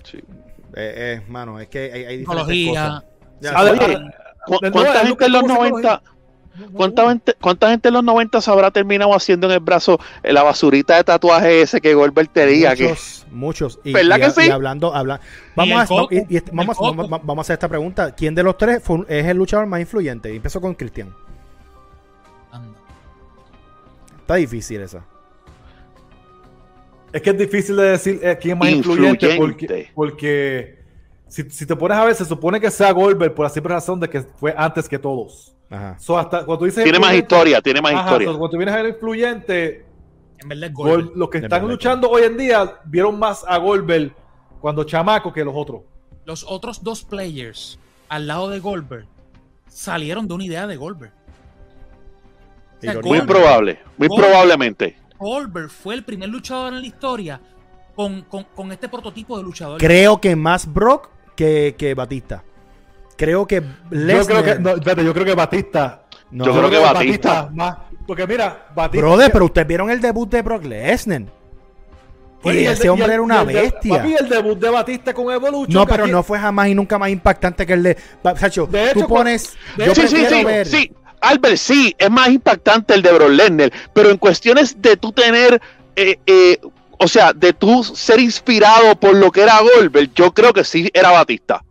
Sí. 0.03 0.17
Eh, 0.19 0.23
eh, 0.75 1.21
mano, 1.27 1.59
es 1.59 1.67
que 1.67 1.79
hay, 1.91 2.05
hay 2.05 2.17
diferentes 2.17 2.47
Tecnología. 2.47 2.85
cosas. 2.87 3.03
Ya, 3.41 3.51
Ah, 3.55 3.63
de- 3.65 3.71
Oye, 3.71 3.95
¿cu- 4.45 4.59
No, 4.61 4.71
¿cuánta 4.71 5.01
es 5.01 5.07
gente 5.07 5.25
en 5.25 5.31
lo 5.31 5.41
los 5.41 5.47
que- 5.51 5.69
90 5.71 6.01
¿Cuánta 6.73 7.07
gente, 7.09 7.35
¿Cuánta 7.39 7.69
gente 7.69 7.87
en 7.89 7.93
los 7.93 8.03
90 8.03 8.41
se 8.41 8.51
habrá 8.51 8.71
terminado 8.71 9.13
haciendo 9.15 9.47
en 9.47 9.53
el 9.53 9.59
brazo 9.59 9.99
la 10.23 10.43
basurita 10.43 10.95
de 10.97 11.03
tatuaje 11.03 11.61
ese 11.61 11.79
que 11.81 11.93
Goldberg 11.93 12.29
tenía? 12.29 12.75
Que, 12.75 12.89
Muchos, 12.89 13.25
muchos. 13.31 13.79
Y, 13.83 13.93
¿Verdad 13.93 14.17
y- 14.17 14.21
que 14.21 14.31
sí? 14.31 14.47
y 14.47 14.49
hablando, 14.49 14.93
habla, 14.95 15.19
vamos, 15.55 15.81
a, 15.81 15.87
Coco, 15.87 16.13
y- 16.13 16.25
y 16.29 16.37
este- 16.37 16.51
vamos, 16.53 16.77
vamos, 16.79 17.09
vamos 17.09 17.37
a 17.37 17.41
hacer 17.41 17.53
esta 17.55 17.67
pregunta. 17.67 18.13
¿Quién 18.15 18.35
de 18.35 18.43
los 18.43 18.57
tres 18.57 18.81
fue- 18.83 19.05
es 19.07 19.25
el 19.25 19.37
luchador 19.37 19.65
más 19.67 19.79
influyente? 19.79 20.31
Y 20.33 20.37
empezó 20.37 20.59
con 20.61 20.73
Cristian. 20.75 21.13
Está 24.21 24.35
difícil 24.35 24.81
esa. 24.81 25.03
Es 27.11 27.21
que 27.23 27.31
es 27.31 27.37
difícil 27.37 27.75
de 27.75 27.83
decir 27.83 28.19
eh, 28.21 28.37
quién 28.39 28.53
es 28.55 28.59
más 28.59 28.69
influyente, 28.69 29.25
Influyente. 29.25 29.37
porque, 29.37 29.91
porque 29.95 30.79
si, 31.27 31.49
si 31.49 31.65
te 31.65 31.75
pones 31.75 31.97
a 31.97 32.05
ver, 32.05 32.13
se 32.13 32.25
supone 32.25 32.59
que 32.59 32.69
sea 32.69 32.91
Goldberg 32.91 33.33
por 33.33 33.45
la 33.45 33.49
simple 33.49 33.73
razón 33.73 33.99
de 33.99 34.07
que 34.09 34.21
fue 34.21 34.53
antes 34.55 34.87
que 34.87 34.99
todos. 34.99 35.55
Ajá. 35.69 35.97
So, 35.99 36.17
hasta 36.17 36.45
cuando 36.45 36.59
tú 36.59 36.65
dices 36.65 36.83
tiene 36.83 36.99
más 36.99 37.13
historia, 37.13 37.61
tiene 37.61 37.81
más 37.81 37.93
Ajá, 37.93 38.03
historia. 38.05 38.27
so, 38.27 38.37
cuando 38.37 38.49
tú 38.51 38.57
vienes 38.57 38.73
a 38.75 38.81
ver 38.81 38.93
influyente, 38.93 39.85
En 40.39 40.49
verdad 40.49 40.71
los 41.15 41.29
que 41.29 41.37
están 41.39 41.49
verdad. 41.61 41.67
luchando 41.69 42.09
hoy 42.09 42.23
en 42.23 42.37
día 42.37 42.79
vieron 42.85 43.19
más 43.19 43.45
a 43.47 43.57
Goldberg 43.57 44.11
cuando 44.61 44.83
chamaco 44.83 45.31
que 45.31 45.43
los 45.43 45.53
otros. 45.55 45.81
Los 46.25 46.43
otros 46.47 46.83
dos 46.83 47.03
players 47.03 47.77
al 48.07 48.25
lado 48.27 48.49
de 48.49 48.59
Goldberg 48.59 49.05
salieron 49.67 50.27
de 50.27 50.33
una 50.33 50.45
idea 50.45 50.65
de 50.67 50.75
Goldberg. 50.77 51.11
O 52.77 52.81
sea, 52.81 52.93
Muy 52.95 53.01
Goldberg- 53.19 53.27
probable, 53.27 53.79
muy 53.97 54.07
Goldberg. 54.07 54.29
probablemente. 54.31 54.97
Goldberg 55.17 55.69
fue 55.69 55.95
el 55.95 56.03
primer 56.03 56.29
luchador 56.29 56.73
en 56.73 56.81
la 56.81 56.87
historia 56.87 57.41
con, 57.95 58.21
con- 58.23 58.45
con 58.55 58.71
este 58.71 58.87
prototipo 58.87 59.37
de 59.37 59.43
luchador. 59.43 59.77
Creo 59.79 60.19
que 60.21 60.35
más 60.35 60.71
Brock 60.71 61.09
que, 61.35 61.75
que 61.77 61.93
Batista. 61.93 62.43
Creo 63.19 63.45
que 63.45 63.59
Yo 63.61 63.67
Lesnar. 63.91 64.25
creo 64.25 64.43
que, 64.55 64.61
no, 64.61 64.69
espérate, 64.71 65.03
yo 65.03 65.13
creo 65.13 65.25
que 65.25 65.35
Batista. 65.35 66.03
No, 66.31 66.45
Yo 66.45 66.53
creo 66.53 66.69
que 66.69 66.77
Batista. 66.79 67.49
más. 67.53 67.75
Porque 68.07 68.25
mira, 68.25 68.67
Batista. 68.73 69.05
Brother, 69.05 69.31
pero 69.31 69.45
ustedes 69.45 69.67
vieron 69.67 69.89
el 69.91 69.99
debut 69.99 70.29
de 70.29 70.41
Brock 70.41 70.63
Lesnar. 70.63 71.23
Y 72.41 72.49
el 72.49 72.57
ese 72.67 72.83
de- 72.83 72.89
hombre 72.89 73.07
el- 73.07 73.11
era 73.11 73.21
una 73.21 73.35
y 73.35 73.39
el 73.41 73.47
de- 73.47 73.53
bestia. 73.63 73.97
papi, 73.97 74.15
el 74.17 74.29
debut 74.29 74.57
de 74.57 74.69
Batista 74.69 75.13
con 75.13 75.29
Evolution. 75.33 75.73
No, 75.73 75.85
pero 75.85 76.03
aquí- 76.05 76.11
no 76.13 76.23
fue 76.23 76.39
jamás 76.39 76.69
y 76.69 76.75
nunca 76.75 76.97
más 76.97 77.09
impactante 77.09 77.65
que 77.65 77.73
el 77.73 77.83
de. 77.83 77.97
Sacho, 78.37 78.65
De 78.67 78.91
hecho, 78.91 79.01
tú 79.01 79.07
pones. 79.07 79.57
de 79.75 79.85
yo 79.87 79.91
hecho, 79.91 80.01
Sí, 80.03 80.07
sí, 80.07 80.25
sí, 80.25 80.43
ver. 80.45 80.65
sí. 80.65 80.91
Albert, 81.21 81.57
sí, 81.57 81.93
es 81.97 82.09
más 82.09 82.29
impactante 82.29 82.93
el 82.93 83.01
de 83.01 83.11
Brock 83.11 83.31
Lesnar, 83.31 83.73
pero 83.93 84.09
en 84.09 84.15
cuestiones 84.17 84.81
de 84.81 84.95
tú 84.95 85.11
tener, 85.11 85.61
eh, 85.97 86.17
eh, 86.25 86.57
o 86.97 87.07
sea, 87.09 87.33
de 87.33 87.51
tú 87.51 87.83
ser 87.83 88.21
inspirado 88.21 88.95
por 88.97 89.13
lo 89.15 89.29
que 89.29 89.41
era 89.41 89.59
Goldberg, 89.59 90.09
yo 90.15 90.31
creo 90.33 90.53
que 90.53 90.63
sí 90.63 90.89
era 90.93 91.11
Batista. 91.11 91.61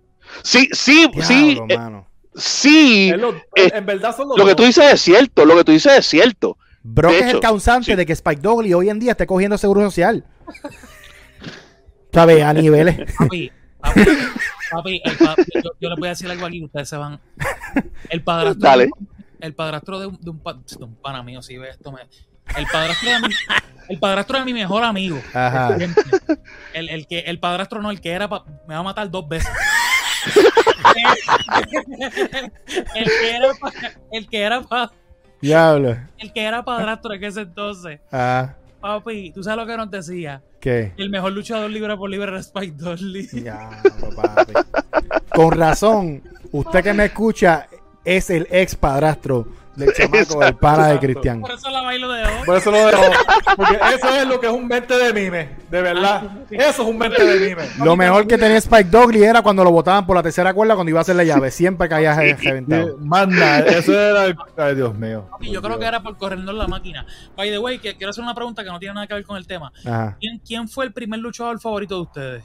Sí, 0.43 0.69
sí, 0.73 1.09
Diablo, 1.13 1.23
sí, 1.25 1.59
eh, 1.69 1.77
mano. 1.79 2.07
sí, 2.35 3.13
lo- 3.17 3.35
eh, 3.57 3.71
en 3.75 3.87
verdad 3.87 4.17
son 4.17 4.29
los 4.29 4.39
lo 4.39 4.47
que 4.47 4.55
tú 4.55 4.63
dices 4.65 4.93
es 4.93 5.01
cierto, 5.01 5.45
lo 5.45 5.57
que 5.57 5.65
tú 5.65 5.73
dices 5.73 5.93
es 5.99 6.07
cierto. 6.07 6.57
Brock 6.83 7.13
De 7.13 7.19
es 7.19 7.35
el 7.35 7.41
causante 7.41 7.87
sí. 7.93 7.95
de 7.97 8.07
que 8.07 8.13
Spike 8.13 8.41
Dudley 8.41 8.73
hoy 8.73 8.89
en 8.89 8.99
día 8.99 9.11
esté 9.13 9.27
cogiendo 9.27 9.59
seguro 9.59 9.83
social. 9.83 10.25
¿Sabes? 12.13 12.43
A 12.43 12.53
niveles. 12.55 13.13
Papi, 13.19 13.53
papi, 13.81 14.01
papi, 14.71 15.03
el 15.05 15.17
pa- 15.19 15.35
yo, 15.63 15.71
yo 15.81 15.89
les 15.91 15.99
voy 15.99 16.07
a 16.09 16.11
decir 16.11 16.31
algo 16.31 16.47
aquí, 16.47 16.65
ustedes 16.65 16.89
se 16.89 16.97
van. 16.97 17.21
El 18.09 18.23
padrastro, 18.23 18.61
Dale. 18.69 18.91
el 19.41 19.55
padrastro 19.55 20.01
de 20.01 20.07
un, 20.07 20.19
de 20.21 20.31
un, 20.31 20.39
pa- 20.39 20.55
de 20.55 20.85
un 20.85 20.95
pana 20.97 21.23
mío, 21.23 21.43
si 21.43 21.59
ve 21.59 21.69
esto, 21.71 21.93
me, 21.93 22.01
el 22.57 22.67
padrastro 22.73 23.11
de 23.11 23.21
mi, 23.21 23.35
el 23.91 23.99
padrastro 23.99 24.39
de 24.39 24.45
mi 24.47 24.53
mejor 24.55 24.85
amigo. 24.85 25.21
Ajá. 25.35 25.77
El, 26.73 26.89
el 26.89 27.07
que, 27.07 27.21
el 27.21 27.39
padrastro 27.39 27.83
no, 27.83 27.91
el 27.91 28.01
que 28.01 28.11
era 28.13 28.29
pa- 28.29 28.45
me 28.67 28.75
va 28.75 28.81
a 28.81 28.85
matar 28.85 29.11
dos 29.11 29.29
veces. 29.29 29.51
El 32.95 33.05
que 33.05 33.31
era 33.37 33.55
pa- 33.61 33.73
el 34.13 34.29
que 34.29 34.41
era 34.43 34.61
pa- 34.63 34.93
Diablo. 35.41 35.97
el 36.19 36.33
que 36.33 36.45
era 36.45 36.65
padrastro 36.65 37.13
en 37.15 37.25
ese 37.25 37.43
entonces. 37.43 38.01
Ah, 38.11 38.55
Papi, 38.81 39.33
¿tú 39.33 39.43
sabes 39.43 39.59
lo 39.59 39.67
que 39.67 39.77
nos 39.77 39.91
decía? 39.91 40.41
¿qué? 40.61 40.93
El 40.97 41.11
mejor 41.11 41.33
luchador 41.33 41.69
libre 41.71 41.97
por 41.97 42.09
libre 42.11 42.31
era 42.31 42.39
Spike 42.41 42.77
Dudley. 42.77 43.27
Diablo, 43.27 43.91
papi. 44.15 44.53
Con 45.35 45.53
razón, 45.53 46.23
usted 46.53 46.83
que 46.85 46.93
me 46.95 47.07
escucha 47.07 47.67
es 48.05 48.31
el 48.31 48.47
ex 48.51 48.75
padrastro 48.77 49.47
del 49.79 49.95
chamaco 49.95 50.41
del 50.41 50.57
pana 50.57 50.89
de. 50.89 50.99
Cristian. 50.99 51.41
Por 51.41 51.51
eso 51.53 51.71
la 51.71 51.83
bailo 51.83 52.11
de 52.13 52.25
hoy. 52.25 52.31
Por 52.45 52.57
eso 52.57 52.71
lo 52.71 52.77
dejo. 52.87 53.03
Porque 53.57 53.79
eso 53.95 54.09
es 54.15 54.27
lo 54.27 54.41
que 54.41 54.47
es 54.47 54.53
un 54.53 54.67
mente 54.69 54.95
de 54.97 55.13
mime. 55.15 55.51
De 55.71 55.81
verdad. 55.83 56.23
Eso 56.51 56.83
es 56.83 56.89
un 56.89 56.99
mente 56.99 57.25
de 57.25 57.49
mime. 57.49 57.63
Lo 57.85 57.97
mejor 57.97 58.27
que 58.27 58.37
tenía 58.37 58.57
Spike 58.59 58.91
Dudley 58.91 59.23
era 59.23 59.41
cuando 59.43 59.65
lo 59.65 59.71
botaban 59.71 60.07
por 60.07 60.17
la 60.17 60.23
tercera 60.23 60.53
cuerda 60.53 60.75
cuando 60.75 60.91
iba 60.91 61.01
a 61.01 61.03
hacer 61.03 61.17
la 61.17 61.25
llave. 61.25 61.51
Siempre 61.51 61.89
caía 61.89 62.15
re- 62.15 62.35
reventado. 62.35 62.99
Manda, 62.99 63.61
eso 63.61 63.93
era. 63.99 64.37
Ay, 64.57 64.75
Dios 64.75 64.95
mío. 64.95 65.29
Y 65.41 65.51
yo 65.53 65.63
creo 65.63 65.79
que 65.79 65.87
era 65.87 66.03
por 66.03 66.17
corriendo 66.17 66.53
la 66.53 66.67
máquina. 66.67 67.07
By 67.37 67.51
the 67.51 67.59
way, 67.59 67.79
que 67.79 67.97
quiero 67.97 68.11
hacer 68.11 68.25
una 68.25 68.35
pregunta 68.35 68.65
que 68.65 68.71
no 68.71 68.79
tiene 68.79 68.95
nada 68.95 69.07
que 69.07 69.15
ver 69.15 69.25
con 69.25 69.37
el 69.37 69.47
tema. 69.47 69.73
¿Quién, 70.21 70.39
quién 70.45 70.69
fue 70.69 70.85
el 70.85 70.93
primer 70.93 71.21
luchador 71.21 71.61
favorito 71.61 71.95
de 71.97 72.01
ustedes? 72.03 72.45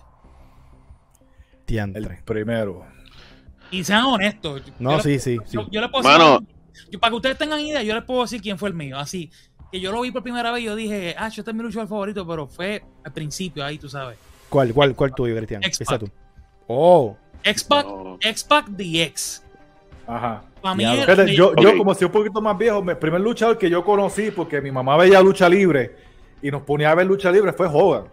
El 1.59 1.65
diantre. 1.65 2.21
primero. 2.25 2.85
Y 3.71 3.83
sean 3.83 4.05
honestos. 4.05 4.61
No, 4.77 4.91
Yo 4.91 4.97
le- 4.97 5.03
sí, 5.03 5.19
sí, 5.19 5.39
sí. 5.45 5.55
Yo, 5.57 5.65
yo 5.71 5.81
le 5.81 5.89
puedo 5.89 6.03
Mano. 6.03 6.39
Yo- 6.89 6.99
para 6.99 7.11
que 7.11 7.15
ustedes 7.15 7.37
tengan 7.37 7.59
idea, 7.59 7.81
yo 7.83 7.95
les 7.95 8.03
puedo 8.03 8.21
decir 8.21 8.41
quién 8.41 8.57
fue 8.57 8.69
el 8.69 8.75
mío. 8.75 8.97
Así, 8.97 9.29
que 9.71 9.79
yo 9.79 9.91
lo 9.91 10.01
vi 10.01 10.11
por 10.11 10.21
primera 10.23 10.51
vez 10.51 10.61
y 10.61 10.65
yo 10.65 10.75
dije, 10.75 11.15
ah, 11.17 11.27
este 11.27 11.41
es 11.41 11.53
mi 11.55 11.63
luchador 11.63 11.87
favorito, 11.87 12.27
pero 12.27 12.47
fue 12.47 12.83
al 13.03 13.11
principio, 13.13 13.65
ahí 13.65 13.77
tú 13.77 13.89
sabes. 13.89 14.17
¿Cuál, 14.49 14.73
cuál, 14.73 14.95
cuál 14.95 15.13
tuyo, 15.15 15.35
Cristian? 15.35 15.63
Empieza 15.63 15.97
tú. 15.97 16.07
Oh, 16.67 17.17
X-Pac, 17.43 17.85
No. 17.85 18.17
X-Pac 18.21 18.67
DX. 18.69 19.43
Ajá. 20.07 20.43
Para 20.61 20.75
mí, 20.75 20.83
Diablo. 20.83 21.03
era- 21.03 21.15
Fíjate, 21.15 21.35
yo, 21.35 21.55
yo 21.55 21.77
como 21.77 21.93
soy 21.95 22.05
un 22.05 22.11
poquito 22.11 22.41
más 22.41 22.57
viejo, 22.57 22.83
el 22.87 22.97
primer 22.97 23.19
luchador 23.21 23.57
que 23.57 23.69
yo 23.69 23.83
conocí, 23.83 24.31
porque 24.31 24.61
mi 24.61 24.71
mamá 24.71 24.95
veía 24.97 25.21
lucha 25.21 25.49
libre 25.49 25.95
y 26.41 26.51
nos 26.51 26.61
ponía 26.63 26.91
a 26.91 26.95
ver 26.95 27.05
lucha 27.07 27.31
libre, 27.31 27.51
fue 27.53 27.67
Hogan. 27.67 28.05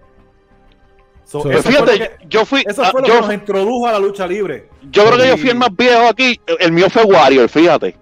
So, 1.25 1.43
So, 1.43 1.51
fue, 1.51 1.63
fíjate, 1.63 1.99
que, 1.99 2.11
yo 2.29 2.45
fui, 2.45 2.65
eso 2.67 2.85
fue 2.87 3.03
lo 3.03 3.07
yo, 3.07 3.15
que 3.15 3.21
nos 3.21 3.35
introdujo 3.35 3.87
a 3.87 3.93
la 3.93 3.99
lucha 4.01 4.27
libre. 4.27 4.69
yo 4.91 5.05
creo 5.05 5.17
que 5.19 5.29
yo 5.29 5.37
fui 5.37 5.51
el 5.51 5.57
más 5.57 5.75
viejo 5.77 6.09
aquí. 6.09 6.41
El 6.59 6.73
mío 6.73 6.89
fue 6.91 7.05
Warrior, 7.05 7.49
fíjate. 7.49 7.97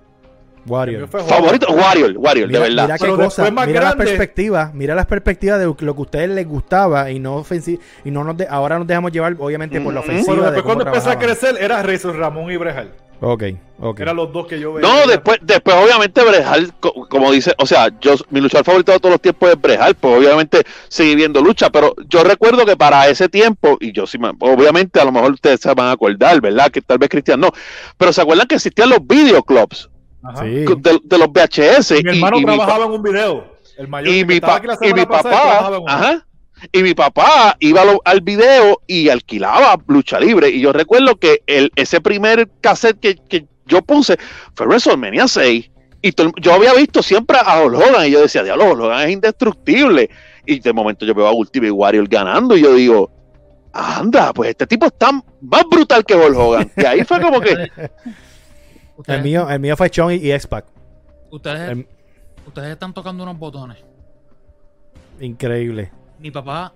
Warrior. 0.68 1.08
Favorito, 1.08 1.72
Warrior, 1.72 2.14
Warrior, 2.16 2.48
Mira, 2.48 2.60
de 2.60 2.68
verdad. 2.68 2.82
mira 2.84 2.98
qué 2.98 3.04
Pero 3.04 3.16
cosa, 3.16 3.42
después 3.42 3.52
más 3.52 3.66
mira 3.66 3.80
las 3.80 3.94
grande- 3.94 4.04
perspectivas, 4.04 4.74
mira 4.74 4.94
las 4.94 5.06
perspectivas 5.06 5.58
de 5.58 5.64
lo 5.66 5.76
que 5.76 5.86
a 5.86 5.90
ustedes 5.92 6.28
les 6.30 6.46
gustaba 6.46 7.10
y 7.10 7.18
no 7.18 7.38
ofensi- 7.42 7.78
y 8.04 8.10
no 8.10 8.24
nos 8.24 8.36
de- 8.36 8.46
ahora 8.48 8.78
nos 8.78 8.86
dejamos 8.86 9.12
llevar 9.12 9.34
obviamente 9.38 9.80
por 9.80 9.92
la 9.94 10.00
Ujú. 10.00 10.08
ofensiva 10.10 10.34
Pero 10.34 10.44
de 10.46 10.50
después 10.52 10.64
cuando 10.74 10.86
empecé 10.86 11.10
a 11.10 11.18
crecer 11.18 11.56
era 11.60 11.82
Razor 11.82 12.16
Ramón 12.16 12.50
y 12.52 12.56
Brejal. 12.56 12.92
Ok, 13.20 13.42
ok. 13.80 13.98
Eran 13.98 14.14
los 14.14 14.32
dos 14.32 14.46
que 14.46 14.60
yo 14.60 14.74
veía. 14.74 14.88
No, 14.88 15.04
después, 15.08 15.40
después 15.42 15.74
obviamente 15.74 16.22
Brejal, 16.22 16.72
co- 16.78 17.08
como 17.08 17.32
dice, 17.32 17.52
o 17.58 17.66
sea, 17.66 17.88
yo 18.00 18.14
mi 18.30 18.40
luchador 18.40 18.64
favorito 18.64 18.92
de 18.92 19.00
todos 19.00 19.14
los 19.14 19.20
tiempos 19.20 19.50
es 19.50 19.60
Brejal, 19.60 19.96
pues 19.96 20.18
obviamente 20.18 20.62
seguí 20.86 21.16
viendo 21.16 21.40
lucha, 21.42 21.68
pero 21.68 21.96
yo 22.08 22.22
recuerdo 22.22 22.64
que 22.64 22.76
para 22.76 23.08
ese 23.08 23.28
tiempo, 23.28 23.76
y 23.80 23.90
yo 23.90 24.06
sí, 24.06 24.18
me- 24.18 24.30
obviamente 24.38 25.00
a 25.00 25.04
lo 25.04 25.10
mejor 25.10 25.32
ustedes 25.32 25.58
se 25.60 25.74
van 25.74 25.86
a 25.88 25.90
acordar, 25.92 26.40
¿verdad? 26.40 26.70
Que 26.70 26.80
tal 26.80 26.98
vez 26.98 27.08
Cristian 27.08 27.40
no, 27.40 27.50
pero 27.96 28.12
se 28.12 28.20
acuerdan 28.22 28.46
que 28.46 28.54
existían 28.54 28.88
los 28.90 29.04
videoclubs. 29.04 29.90
Sí. 30.40 30.46
de, 30.46 31.00
de 31.02 31.18
los 31.18 31.28
VHS. 31.28 31.92
Mi 32.02 32.10
hermano 32.10 32.38
y, 32.38 32.40
y 32.40 32.44
mi 32.44 32.46
pa- 32.46 32.56
trabajaba 32.56 32.84
en 32.86 32.90
un 32.92 33.02
video. 33.02 33.54
El 33.76 33.88
mayor 33.88 34.14
y 34.14 34.24
mi, 34.24 34.40
pa- 34.40 34.60
y 34.82 34.92
mi 34.92 35.06
papá, 35.06 35.20
trabajaba 35.22 35.76
en 35.76 35.82
uno. 35.82 35.92
ajá, 35.92 36.26
y 36.72 36.82
mi 36.82 36.94
papá 36.94 37.56
iba 37.60 37.84
lo- 37.84 38.02
al 38.04 38.20
video 38.20 38.80
y 38.86 39.08
alquilaba 39.08 39.78
lucha 39.86 40.18
libre. 40.18 40.48
Y 40.50 40.60
yo 40.60 40.72
recuerdo 40.72 41.16
que 41.16 41.42
el, 41.46 41.70
ese 41.76 42.00
primer 42.00 42.48
cassette 42.60 42.98
que, 42.98 43.14
que 43.14 43.46
yo 43.66 43.80
puse 43.82 44.16
fue 44.54 44.66
WrestleMania 44.66 45.28
6. 45.28 45.70
Y 46.02 46.12
todo 46.12 46.32
yo 46.40 46.52
había 46.54 46.74
visto 46.74 47.02
siempre 47.02 47.38
a 47.44 47.60
Hulk 47.62 47.74
Hogan 47.76 48.06
y 48.06 48.10
yo 48.10 48.20
decía, 48.22 48.42
diablo, 48.42 48.66
Hulk 48.72 48.80
Hogan 48.82 49.02
es 49.08 49.12
indestructible. 49.12 50.10
Y 50.46 50.58
de 50.60 50.72
momento 50.72 51.04
yo 51.06 51.14
veo 51.14 51.26
a 51.28 51.32
Ultimate 51.32 51.70
Warrior 51.70 52.08
ganando 52.08 52.56
y 52.56 52.62
yo 52.62 52.74
digo, 52.74 53.10
anda, 53.72 54.32
pues 54.32 54.50
este 54.50 54.66
tipo 54.66 54.86
está 54.86 55.12
más 55.12 55.62
brutal 55.70 56.04
que 56.04 56.14
Hulk 56.16 56.36
Hogan. 56.36 56.72
Y 56.76 56.84
ahí 56.84 57.04
fue 57.04 57.20
como 57.20 57.40
que, 57.40 57.54
El 59.06 59.22
mío, 59.22 59.48
el 59.48 59.60
mío 59.60 59.76
fue 59.76 59.88
Chong 59.90 60.12
y, 60.12 60.16
y 60.16 60.32
X-Pac. 60.32 60.64
ustedes, 61.30 61.70
El- 61.70 61.88
ustedes 62.46 62.70
están 62.70 62.92
tocando 62.92 63.22
unos 63.22 63.38
botones. 63.38 63.78
Increíble. 65.20 65.90
Mi 66.18 66.30
papá 66.30 66.72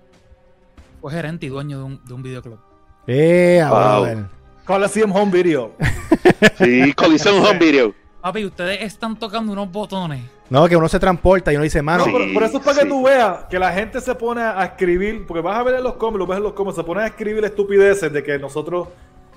fue 1.01 1.13
gerente 1.13 1.47
y 1.47 1.49
dueño 1.49 1.79
de 1.79 1.85
un, 1.85 2.05
de 2.05 2.15
un 2.15 2.23
videoclub. 2.23 2.59
Eh, 3.07 3.63
Wow. 3.69 4.27
Coliseum 4.65 5.13
Home 5.15 5.33
Video. 5.33 5.73
sí, 6.59 6.93
Coliseum 6.95 7.43
Home 7.45 7.59
Video. 7.59 7.95
Papi, 8.21 8.45
ustedes 8.45 8.81
están 8.83 9.19
tocando 9.19 9.53
unos 9.53 9.71
botones. 9.71 10.23
No, 10.49 10.69
que 10.69 10.77
uno 10.77 10.89
se 10.89 11.01
transporta 11.01 11.53
y 11.53 11.57
uno 11.57 11.65
dice, 11.65 11.83
mano, 11.83 12.07
No, 12.07 12.13
pero, 12.13 12.27
pero 12.35 12.47
eso 12.47 12.59
es 12.59 12.65
para 12.65 12.81
que 12.83 12.87
tú 12.89 13.03
veas 13.03 13.45
que 13.51 13.59
la 13.59 13.73
gente 13.73 14.01
se 14.01 14.15
pone 14.15 14.43
a 14.43 14.63
escribir, 14.65 15.27
porque 15.27 15.41
vas 15.41 15.57
a 15.59 15.63
ver 15.65 15.77
en 15.77 15.83
los 15.83 15.95
cómics, 15.95 16.19
lo 16.21 16.27
ves 16.27 16.37
en 16.37 16.45
los 16.45 16.53
cómics, 16.53 16.77
se 16.77 16.85
ponen 16.85 17.05
a 17.05 17.07
escribir 17.09 17.43
estupideces 17.45 18.13
de 18.13 18.23
que 18.23 18.39
nosotros 18.39 18.89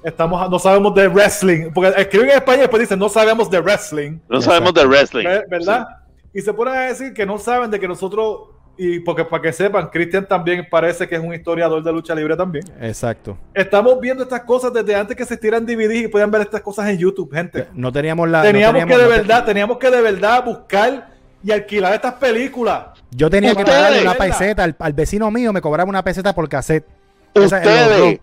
estamos, 0.06 0.49
no 0.49 0.60
sabemos 0.60 0.93
de 0.95 1.08
wrestling, 1.08 1.72
porque 1.74 1.99
escriben 2.01 2.30
en 2.30 2.36
español 2.38 2.60
y 2.60 2.62
después 2.62 2.82
dicen 2.82 2.99
no 2.99 3.10
sabemos 3.10 3.49
de 3.49 3.60
wrestling, 3.60 4.20
No 4.30 4.41
sabemos 4.41 4.74
de 4.74 4.86
wrestling. 4.86 5.26
¿ver- 5.26 5.45
¿verdad? 5.49 5.86
Y 6.34 6.41
se 6.41 6.53
ponen 6.53 6.76
a 6.76 6.82
decir 6.82 7.14
que 7.14 7.26
no 7.26 7.38
saben 7.38 7.72
de 7.72 7.80
que 7.80 7.88
nosotros, 7.88 8.49
y 8.78 8.99
porque 8.99 9.24
para 9.24 9.41
que 9.41 9.53
sepan, 9.53 9.88
Christian 9.89 10.28
también 10.28 10.68
parece 10.70 11.08
que 11.08 11.16
es 11.16 11.22
un 11.22 11.34
historiador 11.34 11.82
de 11.82 11.91
lucha 11.93 12.14
libre 12.14 12.36
también. 12.36 12.66
exacto. 12.82 13.38
Estamos 13.53 13.99
viendo 14.01 14.24
estas 14.24 14.41
cosas 14.41 14.74
desde 14.74 14.93
antes 14.95 15.16
que 15.16 15.24
se 15.26 15.38
tiran 15.38 15.66
DVD 15.66 15.93
y 15.93 16.08
puedan 16.10 16.30
ver 16.30 16.41
estas 16.41 16.62
cosas 16.62 16.89
en 16.89 16.97
YouTube, 16.97 17.34
gente. 17.34 17.68
No 17.74 17.91
teníamos 17.91 18.28
la. 18.30 18.39
no 18.39 18.43
Teníamos 18.43 18.84
que 18.86 18.97
de 18.97 19.03
no 19.03 19.10
te- 19.10 19.18
verdad, 19.18 19.45
teníamos 19.45 19.78
que 19.78 19.89
de 19.89 20.01
verdad 20.01 20.43
buscar 20.43 21.08
y 21.41 21.51
alquilar 21.51 21.93
estas 21.93 22.16
películas. 22.16 22.88
Yo 23.12 23.30
tenía 23.30 23.56
que 23.56 23.64
pagarle 23.64 24.01
una 24.01 24.16
peseta 24.16 24.64
al, 24.66 24.76
al 24.78 24.93
vecino 24.93 25.32
mío, 25.32 25.53
me 25.53 25.62
cobraba 25.62 25.88
una 25.89 26.03
peseta 26.03 26.36
por 26.36 26.49
cassette. 26.49 26.86
Ustedes. 27.34 28.20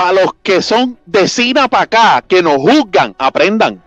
Para 0.00 0.12
los 0.14 0.32
que 0.42 0.62
son 0.62 0.98
de 1.04 1.28
Cina 1.28 1.68
para 1.68 1.82
acá, 1.82 2.24
que 2.26 2.42
nos 2.42 2.56
juzgan, 2.56 3.14
aprendan. 3.18 3.82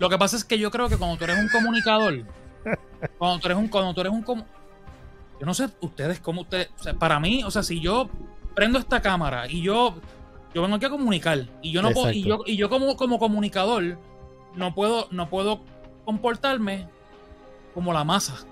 Lo 0.00 0.10
que 0.10 0.18
pasa 0.18 0.36
es 0.36 0.44
que 0.44 0.58
yo 0.58 0.68
creo 0.68 0.88
que 0.88 0.96
cuando 0.96 1.16
tú 1.16 1.22
eres 1.22 1.38
un 1.38 1.48
comunicador, 1.48 2.24
cuando 3.18 3.38
tú 3.38 3.46
eres 3.46 3.58
un, 3.58 3.68
cuando 3.68 3.94
tú 3.94 4.00
eres 4.00 4.12
un 4.12 4.24
yo 4.26 5.46
no 5.46 5.54
sé 5.54 5.68
ustedes 5.80 6.18
cómo 6.18 6.40
ustedes, 6.40 6.70
o 6.80 6.82
sea, 6.82 6.94
para 6.94 7.20
mí, 7.20 7.44
o 7.44 7.52
sea, 7.52 7.62
si 7.62 7.80
yo 7.80 8.10
prendo 8.56 8.80
esta 8.80 9.00
cámara 9.00 9.48
y 9.48 9.62
yo, 9.62 9.94
yo 10.52 10.62
vengo 10.62 10.74
aquí 10.74 10.86
a 10.86 10.90
comunicar 10.90 11.46
y 11.62 11.70
yo 11.70 11.82
no 11.82 11.90
puedo, 11.92 12.10
y 12.10 12.24
yo, 12.24 12.40
y 12.46 12.56
yo 12.56 12.68
como, 12.68 12.96
como 12.96 13.20
comunicador 13.20 13.96
no 14.56 14.74
puedo, 14.74 15.06
no 15.12 15.30
puedo 15.30 15.60
comportarme 16.04 16.88
como 17.74 17.92
la 17.92 18.02
masa. 18.02 18.44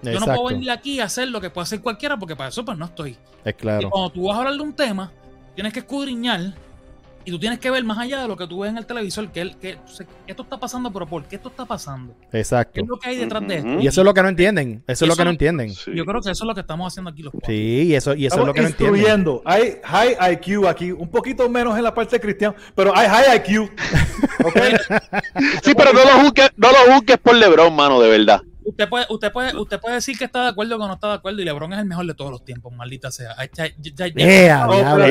Yo 0.00 0.20
no 0.20 0.26
puedo 0.26 0.46
venir 0.46 0.70
aquí 0.70 1.00
a 1.00 1.04
hacer 1.04 1.28
lo 1.28 1.38
que 1.38 1.50
puede 1.50 1.64
hacer 1.64 1.82
cualquiera 1.82 2.16
porque 2.16 2.34
para 2.34 2.48
eso 2.48 2.64
pues 2.64 2.78
no 2.78 2.86
estoy. 2.86 3.18
Es 3.44 3.52
Y 3.52 3.56
claro. 3.58 3.90
cuando 3.90 4.10
tú 4.10 4.28
vas 4.28 4.36
a 4.36 4.38
hablar 4.38 4.54
de 4.54 4.62
un 4.62 4.72
tema, 4.72 5.12
tienes 5.56 5.72
que 5.72 5.80
escudriñar 5.80 6.54
y 7.24 7.30
tú 7.32 7.40
tienes 7.40 7.58
que 7.58 7.68
ver 7.72 7.82
más 7.82 7.98
allá 7.98 8.22
de 8.22 8.28
lo 8.28 8.36
que 8.36 8.46
tú 8.46 8.60
ves 8.60 8.70
en 8.70 8.78
el 8.78 8.86
televisor, 8.86 9.28
que, 9.32 9.40
el- 9.40 9.56
que 9.56 9.74
o 9.84 9.88
sea, 9.88 10.06
esto 10.28 10.44
está 10.44 10.60
pasando, 10.60 10.92
pero 10.92 11.08
¿por 11.08 11.24
qué 11.24 11.34
esto 11.34 11.48
está 11.48 11.64
pasando? 11.64 12.14
¿Qué 12.30 12.38
Exacto. 12.38 12.80
es 12.80 12.86
lo 12.86 12.96
que 13.00 13.08
hay 13.08 13.16
detrás 13.16 13.44
de 13.48 13.56
esto? 13.56 13.80
Y 13.80 13.86
eso 13.88 14.00
es 14.00 14.04
lo 14.04 14.14
que 14.14 14.22
no 14.22 14.28
entienden. 14.28 14.84
Eso 14.86 15.04
es 15.04 15.08
lo 15.08 15.16
que 15.16 15.24
no 15.24 15.30
entienden. 15.30 15.70
Sí. 15.74 15.90
Yo 15.92 16.04
creo 16.04 16.20
que 16.20 16.30
eso 16.30 16.44
es 16.44 16.46
lo 16.46 16.54
que 16.54 16.60
estamos 16.60 16.92
haciendo 16.92 17.10
aquí 17.10 17.22
los 17.24 17.32
cuatro. 17.32 17.48
Sí, 17.48 17.86
y 17.88 17.94
eso, 17.96 18.14
y 18.14 18.26
eso 18.26 18.38
es 18.42 18.46
lo 18.46 18.54
que 18.54 18.60
no 18.60 18.68
entienden. 18.68 19.40
Hay 19.44 19.78
high 19.82 20.16
IQ 20.34 20.68
aquí, 20.68 20.92
un 20.92 21.08
poquito 21.10 21.48
menos 21.50 21.76
en 21.76 21.82
la 21.82 21.92
parte 21.92 22.14
de 22.14 22.20
Cristian, 22.20 22.54
pero 22.76 22.96
hay 22.96 23.08
high 23.08 23.36
IQ. 23.38 23.72
Sí, 25.62 25.72
pero 25.76 25.92
no 25.92 26.00
lo 26.04 26.20
juzgues, 26.24 26.50
no 26.56 26.68
lo 26.70 26.94
juzgues 26.94 27.18
por 27.18 27.34
LeBron, 27.34 27.74
mano, 27.74 28.00
de 28.00 28.08
verdad. 28.08 28.40
Usted 28.68 28.88
puede, 28.88 29.06
usted 29.10 29.30
puede, 29.32 29.56
usted 29.56 29.78
puede 29.80 29.94
decir 29.94 30.18
que 30.18 30.24
está 30.24 30.42
de 30.42 30.48
acuerdo 30.48 30.74
o 30.76 30.78
que 30.80 30.86
no 30.88 30.94
está 30.94 31.06
de 31.08 31.14
acuerdo 31.14 31.40
y 31.40 31.44
LeBron 31.44 31.72
es 31.72 31.78
el 31.78 31.84
mejor 31.86 32.04
de 32.04 32.14
todos 32.14 32.32
los 32.32 32.44
tiempos, 32.44 32.72
maldita 32.74 33.12
sea. 33.12 33.32
Ay, 33.38 33.48
ya- 33.54 33.68
ya- 33.78 34.06
ya- 34.08 34.12
¡Ea, 34.16 34.66
No, 34.66 34.72
ahora 34.72 35.08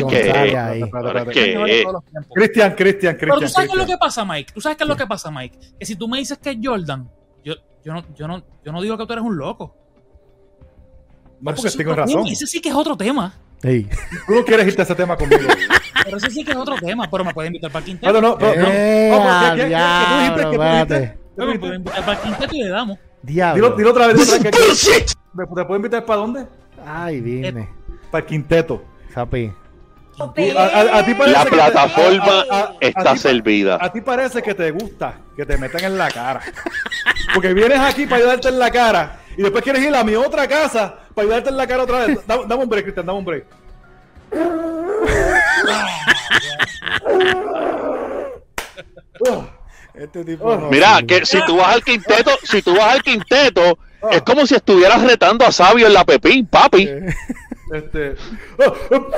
es 0.00 0.04
que- 0.06 0.22
tiempos. 0.22 2.04
Cristian, 2.34 2.74
Cristian, 2.74 3.16
Pero 3.18 3.34
tú 3.34 3.40
Cristian. 3.40 3.50
sabes 3.54 3.68
qué 3.70 3.72
es 3.72 3.78
lo 3.78 3.84
Cristian. 3.84 3.86
que 3.86 3.96
pasa, 3.98 4.24
Mike. 4.26 4.52
Tú 4.52 4.60
sabes 4.60 4.76
qué 4.76 4.84
es 4.84 4.88
lo 4.88 4.96
que 4.96 5.06
pasa, 5.06 5.30
Mike. 5.30 5.58
Que 5.78 5.86
si 5.86 5.96
tú 5.96 6.08
me 6.08 6.18
dices 6.18 6.36
que 6.38 6.50
es 6.50 6.58
Jordan, 6.62 7.10
yo, 7.42 7.54
yo, 7.84 7.92
no, 7.94 8.04
yo, 8.14 8.28
no, 8.28 8.44
yo 8.64 8.72
no 8.72 8.82
digo 8.82 8.98
que 8.98 9.06
tú 9.06 9.12
eres 9.14 9.24
un 9.24 9.36
loco. 9.36 9.74
No, 11.40 11.54
porque 11.54 11.70
tengo 11.70 11.94
razón. 11.94 12.26
Ese 12.26 12.46
sí 12.46 12.60
que 12.60 12.68
es 12.68 12.74
otro 12.74 12.96
tema. 12.96 13.34
Sí. 13.62 13.88
Tú 14.26 14.34
no 14.34 14.44
quieres 14.44 14.66
irte 14.66 14.82
a 14.82 14.84
ese 14.84 14.94
tema 14.94 15.16
conmigo. 15.16 15.40
Pero 16.04 16.16
eso 16.18 16.30
sí 16.30 16.44
que 16.44 16.50
es 16.50 16.56
otro 16.56 16.76
tema, 16.76 17.10
pero 17.10 17.24
me 17.24 17.32
puede 17.32 17.48
invitar 17.48 17.70
para 17.70 17.80
el 17.84 17.86
quinteto. 17.86 18.12
No, 18.12 18.20
no, 18.20 18.36
no. 18.38 18.54
no, 18.54 18.60
no. 18.62 18.68
Eh, 18.70 19.10
Oh, 19.14 19.54
¿qué- 19.56 19.62
qué- 19.62 19.68
qué- 19.68 20.98
qué 20.98 21.14
tú 21.14 21.23
¿Qué 21.36 21.58
tú 21.58 21.66
Pero 21.68 21.82
para 21.84 22.12
el 22.12 22.18
quinteto 22.18 22.54
le 22.54 22.68
damos. 22.68 22.98
Diablo. 23.22 23.54
Dilo, 23.64 23.76
dilo 23.76 23.90
otra 23.90 24.06
vez. 24.08 24.32
otra 24.32 24.50
que- 24.50 24.56
¿Me- 25.34 25.46
¿Te 25.46 25.64
puedo 25.64 25.76
invitar 25.76 26.04
para 26.04 26.20
dónde? 26.20 26.46
Ay, 26.86 27.20
dime. 27.20 27.68
Para 28.10 28.22
el 28.22 28.26
quinteto. 28.28 28.82
Japi. 29.14 29.52
A, 30.20 30.24
a- 30.24 30.98
a 30.98 31.04
ti 31.04 31.14
parece 31.14 31.36
La 31.38 31.44
que 31.44 31.50
te- 31.50 31.56
plataforma 31.56 32.24
a- 32.24 32.54
a- 32.54 32.60
a- 32.66 32.74
está 32.80 33.10
a 33.10 33.12
ti- 33.14 33.18
servida. 33.18 33.78
A 33.80 33.92
ti 33.92 34.00
parece 34.00 34.42
que 34.42 34.54
te 34.54 34.70
gusta 34.70 35.14
que 35.36 35.44
te 35.44 35.58
metan 35.58 35.82
en 35.84 35.98
la 35.98 36.08
cara. 36.10 36.40
Porque 37.34 37.52
vienes 37.52 37.80
aquí 37.80 38.04
para 38.06 38.18
ayudarte 38.18 38.48
en 38.48 38.58
la 38.60 38.70
cara 38.70 39.18
y 39.36 39.42
después 39.42 39.64
quieres 39.64 39.82
ir 39.82 39.94
a 39.94 40.04
mi 40.04 40.14
otra 40.14 40.46
casa 40.46 40.94
para 41.14 41.24
ayudarte 41.26 41.50
en 41.50 41.56
la 41.56 41.66
cara 41.66 41.82
otra 41.82 42.06
vez. 42.06 42.24
Dame, 42.26 42.44
dame 42.46 42.62
un 42.62 42.68
break, 42.68 42.84
Cristian, 42.84 43.06
dame 43.06 43.18
un 43.18 43.24
break. 43.24 43.44
Este 49.94 50.24
tipo 50.24 50.44
Oh. 50.44 50.56
no 50.56 50.70
Mira, 50.70 51.00
que 51.06 51.24
si 51.24 51.38
tú 51.46 51.56
vas 51.58 51.74
al 51.74 51.84
quinteto, 51.84 52.30
si 52.42 52.62
tú 52.62 52.74
vas 52.74 52.94
al 52.94 53.02
quinteto, 53.02 53.78
es 54.10 54.22
como 54.22 54.44
si 54.46 54.54
estuvieras 54.56 55.02
retando 55.02 55.46
a 55.46 55.52
Sabio 55.52 55.86
en 55.86 55.92
la 55.94 56.04
Pepín, 56.04 56.46
papi. 56.46 56.88
Este. 57.72 58.14
oh, 58.66 58.74
oh. 58.90 59.10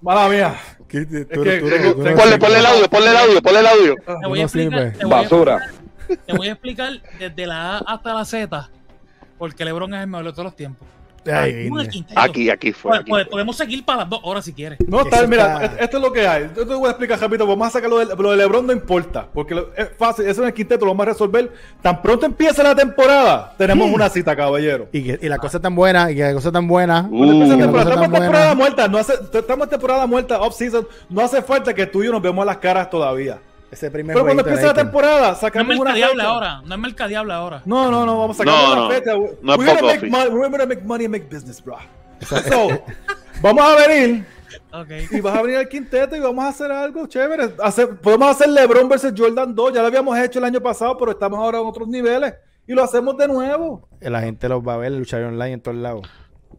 Mala 0.00 0.28
mía. 0.28 0.54
¿Qué 0.88 1.04
te- 1.06 1.22
Es 1.22 1.28
tú- 1.28 1.42
que 1.42 1.58
tú- 1.58 1.68
tengo- 1.68 1.92
tú 1.94 1.98
no 1.98 2.04
tengo- 2.04 2.38
Ponle, 2.38 2.58
el 2.58 2.66
audio, 2.66 2.88
ponle 2.90 3.10
el 3.10 3.16
audio, 3.16 3.42
ponle 3.42 3.60
el 3.60 3.66
audio. 3.66 3.94
Te 3.96 4.28
voy 4.28 4.40
a 4.40 4.42
explicar, 4.44 4.92
te 4.92 5.04
voy 5.04 5.14
a 5.14 5.16
Basura. 5.22 5.56
explicar- 5.56 6.18
Te 6.26 6.32
voy 6.36 6.48
a 6.48 6.52
explicar 6.52 6.92
desde 7.18 7.46
la 7.46 7.78
A 7.78 7.78
hasta 7.86 8.14
la 8.14 8.24
Z 8.24 8.70
porque 9.38 9.64
LeBron 9.64 9.94
es 9.94 10.00
el 10.02 10.06
mejor 10.06 10.26
de 10.26 10.32
todos 10.32 10.44
los 10.44 10.56
tiempos. 10.56 10.86
Ay. 11.26 11.70
Aquí, 12.16 12.50
aquí 12.50 12.72
fue. 12.72 12.90
Pues- 12.90 13.00
aquí 13.00 13.10
pues 13.10 13.24
fue. 13.24 13.30
podemos 13.30 13.56
seguir 13.56 13.84
para 13.84 14.00
las 14.00 14.10
dos 14.10 14.20
horas 14.22 14.44
si 14.44 14.52
quieres. 14.52 14.78
No, 14.86 15.04
tal, 15.04 15.28
mira, 15.28 15.64
está- 15.64 15.84
esto 15.84 15.96
es 15.98 16.02
lo 16.02 16.12
que 16.12 16.26
hay. 16.26 16.50
Yo 16.56 16.66
te 16.66 16.74
voy 16.74 16.86
a 16.86 16.90
explicar 16.90 17.20
rápido. 17.20 17.46
Vamos 17.46 17.68
a 17.68 17.70
sacar 17.70 17.88
lo 17.90 17.98
de, 18.04 18.16
lo 18.16 18.30
de 18.30 18.36
LeBron, 18.36 18.66
no 18.66 18.72
importa. 18.72 19.26
Porque 19.32 19.54
lo- 19.54 19.74
es 19.76 19.88
fácil, 19.96 20.26
eso 20.26 20.42
en 20.42 20.48
el 20.48 20.54
quinteto 20.54 20.84
lo 20.84 20.92
vamos 20.92 21.06
a 21.06 21.10
resolver. 21.10 21.52
Tan 21.80 22.02
pronto 22.02 22.26
empiece 22.26 22.62
la 22.62 22.74
temporada, 22.74 23.54
tenemos 23.56 23.88
una 23.90 24.08
cita, 24.08 24.34
caballero. 24.34 24.88
Y, 24.92 25.02
que- 25.04 25.18
y 25.22 25.28
la 25.28 25.38
cosa 25.38 25.60
tan 25.60 25.74
buena, 25.74 26.10
y 26.10 26.16
que 26.16 26.22
la 26.22 26.34
cosa 26.34 26.50
tan 26.52 26.66
buena. 26.66 27.08
Uh. 27.10 27.24
la 27.24 27.56
temporada, 27.58 27.90
estamos 27.90 28.04
en 28.06 28.12
temporada 28.22 28.54
muerta, 28.54 28.88
no 28.88 28.98
hace, 28.98 29.14
estamos 29.32 29.64
en 29.66 29.70
temporada 29.70 30.06
muerta, 30.06 30.40
off-season. 30.40 30.86
No 31.08 31.20
hace 31.22 31.42
falta 31.42 31.72
que 31.74 31.86
tú 31.86 32.02
y 32.02 32.06
yo 32.06 32.12
nos 32.12 32.22
vemos 32.22 32.44
las 32.46 32.56
caras 32.58 32.90
todavía. 32.90 33.38
Ese 33.72 33.90
primer 33.90 34.14
Pero 34.14 34.24
cuando 34.26 34.42
empiece 34.42 34.66
la 34.66 34.74
temporada, 34.74 35.28
No 35.28 35.32
es 35.32 35.38
sacamos 35.38 35.74
una 35.76 35.84
mercadiable 35.92 36.14
fecha. 36.22 36.28
ahora. 36.28 36.62
No 36.64 36.74
es 36.74 36.80
mercadiable 36.80 37.32
ahora. 37.32 37.62
No, 37.64 37.90
no, 37.90 38.04
no, 38.06 38.18
vamos 38.18 38.36
a 38.38 38.44
sacar 38.44 38.54
No, 38.54 38.72
una 38.72 38.80
no. 38.82 38.90
fecha. 38.90 39.12
No 39.42 39.52
es 39.54 39.58
We're 39.58 39.74
gonna 39.74 39.82
make 39.82 40.06
money, 40.10 40.28
we're 40.30 40.48
gonna 40.50 40.66
make 40.66 40.82
money 40.84 41.04
and 41.06 41.12
make 41.12 41.26
business, 41.34 41.64
bro. 41.64 41.78
So, 42.20 42.68
vamos 43.42 43.64
a 43.64 43.76
venir 43.88 44.24
y 45.10 45.20
vas 45.20 45.36
a 45.36 45.42
venir 45.42 45.56
al 45.56 45.68
quinteto 45.68 46.14
y 46.14 46.20
vamos 46.20 46.44
a 46.44 46.48
hacer 46.48 46.70
algo 46.70 47.06
chévere. 47.06 47.54
Hacer- 47.62 47.96
podemos 47.96 48.28
hacer 48.30 48.48
LeBron 48.50 48.88
versus 48.88 49.12
Jordan 49.16 49.54
2. 49.54 49.72
Ya 49.72 49.80
lo 49.80 49.86
habíamos 49.86 50.16
hecho 50.18 50.38
el 50.38 50.44
año 50.44 50.60
pasado, 50.60 50.96
pero 50.98 51.12
estamos 51.12 51.38
ahora 51.38 51.58
en 51.58 51.66
otros 51.66 51.88
niveles. 51.88 52.34
Y 52.66 52.74
lo 52.74 52.84
hacemos 52.84 53.16
de 53.16 53.26
nuevo, 53.26 53.88
La 54.00 54.20
gente 54.20 54.48
los 54.48 54.62
va 54.66 54.74
a 54.74 54.76
ver 54.76 54.92
luchar 54.92 55.22
online 55.24 55.52
en 55.54 55.60
todos 55.62 55.78
lados. 55.78 56.08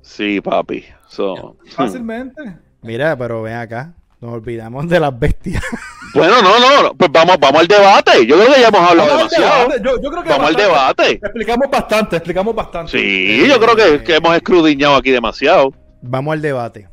Sí, 0.01 0.41
papi. 0.41 0.83
So, 1.07 1.55
fácilmente. 1.75 2.41
Mira, 2.81 3.15
pero 3.15 3.41
ven 3.43 3.53
acá. 3.53 3.93
Nos 4.23 4.33
olvidamos 4.35 4.87
de 4.87 4.99
las 5.01 5.19
bestias. 5.19 5.61
Bueno, 6.15 6.43
no, 6.43 6.59
no, 6.59 6.83
no, 6.83 6.93
pues 6.93 7.11
vamos, 7.11 7.39
vamos 7.39 7.61
al 7.61 7.67
debate. 7.67 8.27
Yo 8.27 8.35
creo 8.39 8.53
que 8.53 8.61
ya 8.61 8.67
hemos 8.67 8.81
hablado 8.87 9.09
Vamos 9.09 9.23
al 9.23 9.29
demasiado. 9.31 9.59
debate. 9.67 9.81
Yo, 9.83 9.99
yo 10.03 10.11
creo 10.11 10.23
que 10.23 10.29
Vamos 10.29 10.47
al 10.47 10.55
debate. 10.55 11.11
Explicamos 11.13 11.71
bastante, 11.71 12.15
explicamos 12.17 12.55
bastante. 12.55 12.91
Sí, 12.91 13.47
yo 13.47 13.59
creo 13.59 13.75
que, 13.75 14.03
que 14.03 14.15
hemos 14.17 14.35
escrudiñado 14.35 14.95
aquí 14.95 15.09
demasiado. 15.09 15.73
Vamos 16.03 16.33
al 16.33 16.41
debate. 16.43 16.87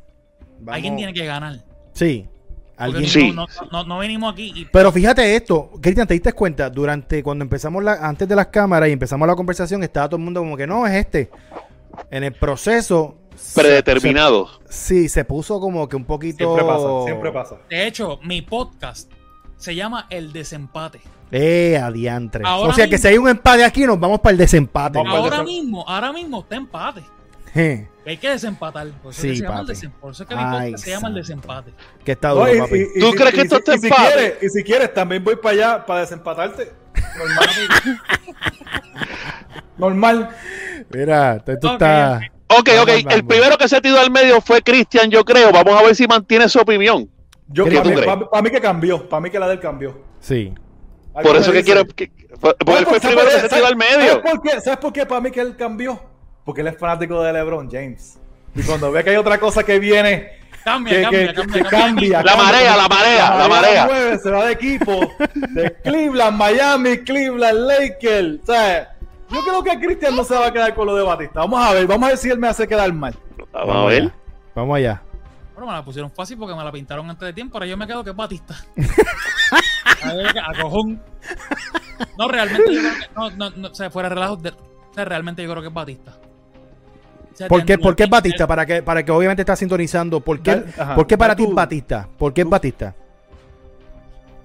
Vamos- 0.60 0.74
Alguien 0.74 0.96
tiene 0.96 1.12
que 1.12 1.26
ganar. 1.26 1.56
Sí. 1.92 2.26
Alguien. 2.78 3.06
Sí. 3.10 3.30
No, 3.32 3.44
no, 3.46 3.70
no, 3.70 3.84
no 3.84 3.98
venimos 3.98 4.32
aquí 4.32 4.52
y 4.56 4.64
Pero 4.64 4.90
fíjate 4.90 5.36
esto, 5.36 5.70
Cristian, 5.82 6.06
¿te 6.06 6.14
diste 6.14 6.32
cuenta? 6.32 6.70
Durante, 6.70 7.22
cuando 7.22 7.44
empezamos 7.44 7.84
la, 7.84 7.92
antes 8.00 8.26
de 8.26 8.34
las 8.34 8.46
cámaras 8.46 8.88
y 8.88 8.92
empezamos 8.92 9.28
la 9.28 9.36
conversación, 9.36 9.82
estaba 9.82 10.08
todo 10.08 10.16
el 10.16 10.24
mundo 10.24 10.40
como 10.40 10.56
que 10.56 10.66
no, 10.66 10.86
es 10.86 10.94
este. 10.94 11.28
En 12.10 12.24
el 12.24 12.32
proceso. 12.32 13.16
Predeterminado. 13.54 14.48
se- 14.68 14.94
sí, 15.02 15.08
se 15.08 15.24
puso 15.24 15.60
como 15.60 15.88
que 15.88 15.96
un 15.96 16.04
poquito. 16.04 16.38
Siempre 16.54 16.64
pasa, 16.64 17.04
siempre 17.04 17.32
pasa. 17.32 17.56
de 17.68 17.86
hecho, 17.86 18.18
mi 18.22 18.42
podcast 18.42 19.10
se 19.56 19.74
llama 19.74 20.06
El 20.10 20.32
Desempate. 20.32 21.00
Eh, 21.32 21.78
adiantre. 21.80 22.42
Ahora 22.44 22.70
o 22.70 22.74
sea 22.74 22.88
que 22.88 22.98
si 22.98 23.06
hay 23.06 23.16
un 23.18 23.28
empate 23.28 23.64
aquí, 23.64 23.84
nos 23.86 24.00
vamos 24.00 24.18
para 24.20 24.32
el 24.32 24.38
desempate. 24.38 24.98
Ahora 24.98 25.42
mismo, 25.44 25.84
ahora 25.88 26.12
mismo 26.12 26.40
está 26.40 26.56
empate. 26.56 27.02
Hay 28.06 28.16
que 28.16 28.30
desempatar. 28.30 28.88
Por 29.02 29.12
eso, 29.12 29.22
Sí, 29.22 29.28
que 29.30 29.36
se, 29.36 29.42
llama 29.42 29.60
el 29.60 29.66
papi. 29.66 29.78
desem- 29.78 29.92
por 30.00 30.12
eso 30.12 30.22
es 30.22 30.28
que 30.28 30.34
mi 30.36 30.40
Ay, 30.42 30.70
podcast 30.70 30.84
se 30.84 30.90
llama 30.90 31.08
El. 31.08 31.14
Desempate. 31.14 31.72
que 32.04 32.12
está 32.12 32.28
No, 32.28 32.34
duro, 32.36 32.54
y- 32.54 32.58
papi. 32.58 32.74
y- 32.76 32.80
y 32.96 33.00
¿Tú 33.00 33.10
si- 33.10 33.16
crees 33.16 33.34
que 33.34 33.40
esto 33.42 33.56
está 33.58 33.78
si 33.78 33.86
empate? 33.88 34.12
quieres, 34.14 34.42
y 34.42 34.48
si 34.48 34.64
quieres, 34.64 34.94
también 34.94 35.22
voy 35.24 35.36
para 35.36 35.54
allá 35.54 35.86
para 35.86 36.00
desempatarte. 36.00 36.72
Normal. 37.18 37.48
Normal. 39.78 40.28
Mira, 40.92 41.38
tú, 41.44 41.52
tú 41.60 41.66
Ok, 41.68 41.72
estás. 41.74 42.22
Ok, 42.58 42.68
Vamos, 42.68 42.82
ok. 42.82 42.88
El 42.88 43.04
vamos. 43.04 43.22
primero 43.28 43.56
que 43.58 43.68
se 43.68 43.80
tiró 43.80 43.98
al 44.00 44.10
medio 44.10 44.40
fue 44.40 44.60
Cristian, 44.62 45.10
yo 45.10 45.24
creo. 45.24 45.52
Vamos 45.52 45.78
a 45.80 45.82
ver 45.84 45.94
si 45.94 46.06
mantiene 46.06 46.48
su 46.48 46.58
opinión. 46.58 47.08
Yo 47.48 47.64
¿Qué 47.64 47.80
para 47.80 48.26
para- 48.28 48.42
mí 48.42 48.50
que 48.50 48.60
cambió, 48.60 49.08
para 49.08 49.20
mí 49.20 49.30
que 49.30 49.38
la 49.38 49.48
del 49.48 49.60
cambió. 49.60 49.98
Sí. 50.20 50.52
Por 51.22 51.36
eso 51.36 51.52
que 51.52 51.62
quiero. 51.64 51.84
que- 51.86 52.10
porque 52.40 52.78
él 52.78 52.86
fue 52.86 52.96
el 52.96 53.02
¿Sabes 53.02 53.16
primero 53.16 53.28
que 53.30 53.40
se 53.40 53.48
tiró 53.48 53.66
al 53.66 53.76
¿Sabes- 53.76 53.96
medio. 53.98 54.12
¿Sabes 54.12 54.30
por 54.30 54.42
qué? 54.42 54.60
¿Sabes 54.60 54.78
por 54.78 54.92
qué 54.92 55.06
para 55.06 55.20
mí 55.20 55.30
que 55.30 55.40
él 55.40 55.56
cambió? 55.56 56.00
Porque 56.44 56.60
él 56.62 56.68
es 56.68 56.78
fanático 56.78 57.22
de 57.22 57.32
LeBron 57.32 57.68
James. 57.70 58.18
Y 58.54 58.62
cuando 58.62 58.90
ve 58.90 59.04
que 59.04 59.10
hay 59.10 59.16
otra 59.16 59.38
cosa 59.38 59.62
que 59.64 59.78
viene, 59.78 60.38
Cambia, 60.64 60.96
que, 60.96 61.02
cambia, 61.02 61.26
que- 61.28 61.34
cambia, 61.34 61.62
que 61.62 61.68
cambia. 61.68 61.80
cambia. 61.80 62.22
La 62.22 62.32
cambia. 62.32 62.44
marea, 62.46 62.76
la 62.76 62.88
marea, 62.88 63.34
la 63.36 63.48
marea. 63.48 63.86
mueve, 63.86 64.18
se 64.18 64.30
va 64.30 64.46
de 64.46 64.52
equipo. 64.52 65.12
De 65.50 65.76
Cleveland, 65.82 66.36
Miami, 66.36 66.98
Cleveland, 66.98 67.58
Lakers. 67.66 68.42
O 68.42 68.46
sea, 68.46 68.96
yo 69.32 69.40
creo 69.42 69.62
que 69.62 69.78
Cristian 69.86 70.16
no 70.16 70.24
se 70.24 70.34
va 70.34 70.46
a 70.48 70.52
quedar 70.52 70.74
con 70.74 70.86
lo 70.86 70.94
de 70.94 71.02
Batista. 71.02 71.40
Vamos 71.40 71.64
a 71.64 71.72
ver, 71.72 71.86
vamos 71.86 72.06
a 72.06 72.08
ver 72.10 72.18
si 72.18 72.30
él 72.30 72.38
me 72.38 72.48
hace 72.48 72.66
quedar 72.66 72.92
mal. 72.92 73.14
Vamos 73.52 73.76
a 73.76 73.84
ver. 73.86 74.02
allá. 74.02 74.14
Vamos 74.54 74.76
allá. 74.76 75.02
Bueno, 75.54 75.66
me 75.66 75.72
la 75.78 75.84
pusieron 75.84 76.10
fácil 76.10 76.38
porque 76.38 76.54
me 76.54 76.64
la 76.64 76.72
pintaron 76.72 77.08
antes 77.08 77.26
de 77.26 77.32
tiempo. 77.32 77.56
Ahora 77.56 77.66
yo 77.66 77.76
me 77.76 77.86
quedo 77.86 78.02
que 78.02 78.10
es 78.10 78.16
Batista. 78.16 78.54
a, 80.02 80.14
ver, 80.14 80.38
a 80.38 80.62
cojón. 80.62 81.02
No, 82.18 82.28
realmente 82.28 82.72
yo 82.74 82.80
creo 82.80 82.92
que. 82.94 83.14
No, 83.14 83.30
no, 83.30 83.50
no, 83.56 83.68
o 83.68 83.74
sea, 83.74 83.90
fuera 83.90 84.08
de 84.08 84.14
relajo. 84.14 84.36
de- 84.36 84.50
o 84.50 84.94
sea, 84.94 85.04
realmente 85.04 85.42
yo 85.42 85.50
creo 85.50 85.62
que 85.62 85.68
es 85.68 85.74
Batista. 85.74 86.12
O 87.32 87.36
sea, 87.36 87.48
¿Por 87.48 87.64
qué, 87.64 87.78
por 87.78 87.94
qué 87.94 88.04
del- 88.04 88.10
Batista? 88.10 88.46
Para 88.46 88.64
que, 88.66 88.82
para 88.82 89.04
que 89.04 89.12
obviamente 89.12 89.42
está 89.42 89.54
sintonizando. 89.54 90.20
¿Por 90.20 90.40
qué, 90.40 90.64
ajá, 90.78 90.94
¿por 90.94 91.06
qué 91.06 91.16
para 91.18 91.36
ti 91.36 91.44
tú. 91.44 91.52
Batista? 91.54 92.08
¿Por 92.18 92.32
qué 92.32 92.40
es. 92.40 92.48
Batista? 92.48 92.94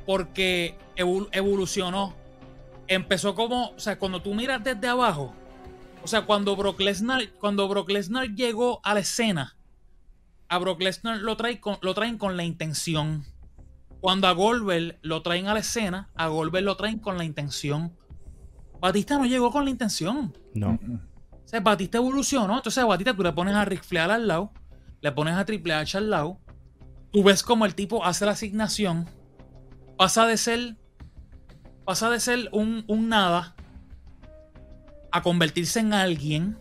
Porque 0.06 0.76
evol- 0.96 1.30
evolucionó. 1.32 2.14
Empezó 2.88 3.36
como. 3.36 3.70
O 3.72 3.80
sea, 3.80 3.98
cuando 3.98 4.22
tú 4.22 4.34
miras 4.34 4.64
desde 4.64 4.88
abajo. 4.88 5.34
O 6.04 6.08
sea, 6.08 6.26
cuando 6.26 6.56
Brock 6.56 6.80
Lesnar, 6.82 7.32
cuando 7.40 7.68
Brock 7.68 7.90
Lesnar 7.90 8.36
llegó 8.36 8.80
a 8.84 8.94
la 8.94 9.00
escena, 9.00 9.56
a 10.50 10.58
Brock 10.60 10.82
Lesnar 10.82 11.18
lo, 11.18 11.36
trae 11.36 11.60
con- 11.60 11.80
lo 11.82 11.94
traen 11.96 12.18
con 12.20 12.38
la 12.38 12.44
intención. 12.44 13.26
Cuando 14.02 14.28
a 14.28 14.32
Goldberg 14.34 15.00
lo 15.02 15.24
traen 15.24 15.48
a 15.48 15.54
la 15.56 15.62
escena, 15.62 16.10
a 16.14 16.28
Goldberg 16.28 16.64
lo 16.64 16.78
traen 16.78 17.00
con 17.00 17.18
la 17.18 17.24
intención. 17.24 17.96
Batista 18.80 19.18
no 19.18 19.26
llegó 19.26 19.52
con 19.52 19.64
la 19.66 19.72
intención. 19.72 20.38
No. 20.54 20.78
O 21.32 21.48
sea, 21.48 21.60
Batista 21.62 21.98
evolucionó. 21.98 22.56
Entonces 22.58 22.84
a 22.84 22.86
Batista 22.86 23.16
tú 23.16 23.24
le 23.24 23.32
pones 23.34 23.56
a 23.56 23.66
Ric 23.66 23.84
Flair 23.84 24.12
al 24.12 24.28
lado, 24.28 24.52
le 25.02 25.12
pones 25.12 25.34
a 25.36 25.44
Triple 25.46 25.74
H 25.74 25.98
al 25.98 26.12
lado. 26.12 26.40
Tú 27.12 27.24
ves 27.24 27.42
como 27.42 27.66
el 27.66 27.74
tipo 27.74 28.06
hace 28.06 28.26
la 28.26 28.34
asignación. 28.34 29.10
Pasa 29.98 30.28
de 30.28 30.38
ser. 30.38 30.76
Pasa 31.86 32.10
de 32.10 32.20
ser 32.20 32.50
un, 32.52 32.84
un 32.88 33.10
nada 33.10 33.56
a 35.12 35.22
convertirse 35.22 35.80
en 35.80 35.94
alguien. 35.94 36.58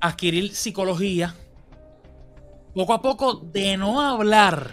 Adquirir 0.00 0.54
psicología. 0.54 1.34
Poco 2.74 2.92
a 2.94 3.02
poco, 3.02 3.34
de 3.36 3.76
no 3.76 4.00
hablar. 4.00 4.72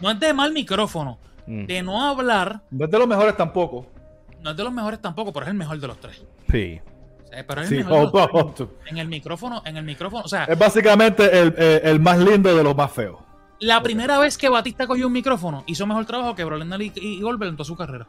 No 0.00 0.10
es 0.10 0.20
de 0.20 0.32
mal 0.32 0.52
micrófono. 0.52 1.18
Mm. 1.46 1.66
De 1.66 1.82
no 1.82 2.04
hablar. 2.04 2.62
No 2.70 2.84
es 2.84 2.90
de 2.90 2.98
los 2.98 3.08
mejores 3.08 3.36
tampoco. 3.36 3.86
No 4.40 4.50
es 4.50 4.56
de 4.56 4.64
los 4.64 4.72
mejores 4.72 5.00
tampoco, 5.00 5.32
pero 5.32 5.44
es 5.46 5.50
el 5.50 5.56
mejor 5.56 5.78
de 5.80 5.86
los 5.86 5.98
tres. 5.98 6.22
Sí. 6.50 6.80
Pero 7.46 7.60
es 7.62 7.68
Sí, 7.68 7.76
el 7.78 7.84
mejor 7.84 7.98
de 7.98 8.04
los 8.04 8.12
oh, 8.14 8.28
tres. 8.30 8.44
oh, 8.44 8.54
tú. 8.54 8.70
En 8.86 8.98
el 8.98 9.08
micrófono, 9.08 9.62
en 9.66 9.76
el 9.76 9.84
micrófono. 9.84 10.22
O 10.24 10.28
sea, 10.28 10.44
Es 10.44 10.58
básicamente 10.58 11.24
el, 11.38 11.54
el- 11.58 11.80
el 11.84 12.00
más 12.00 12.18
lindo 12.18 12.54
de 12.54 12.62
los 12.62 12.74
más 12.76 12.90
feos. 12.92 13.18
La 13.60 13.82
primera 13.82 14.18
vez 14.18 14.36
que 14.38 14.48
Batista 14.48 14.86
cogió 14.86 15.06
un 15.06 15.12
micrófono, 15.12 15.64
hizo 15.66 15.86
mejor 15.86 16.04
trabajo 16.06 16.34
que 16.34 16.44
Brock 16.44 16.60
Lesnar 16.60 16.80
y, 16.82 16.92
y 16.96 17.20
Goldberg 17.20 17.50
en 17.50 17.56
toda 17.56 17.66
su 17.66 17.76
carrera. 17.76 18.06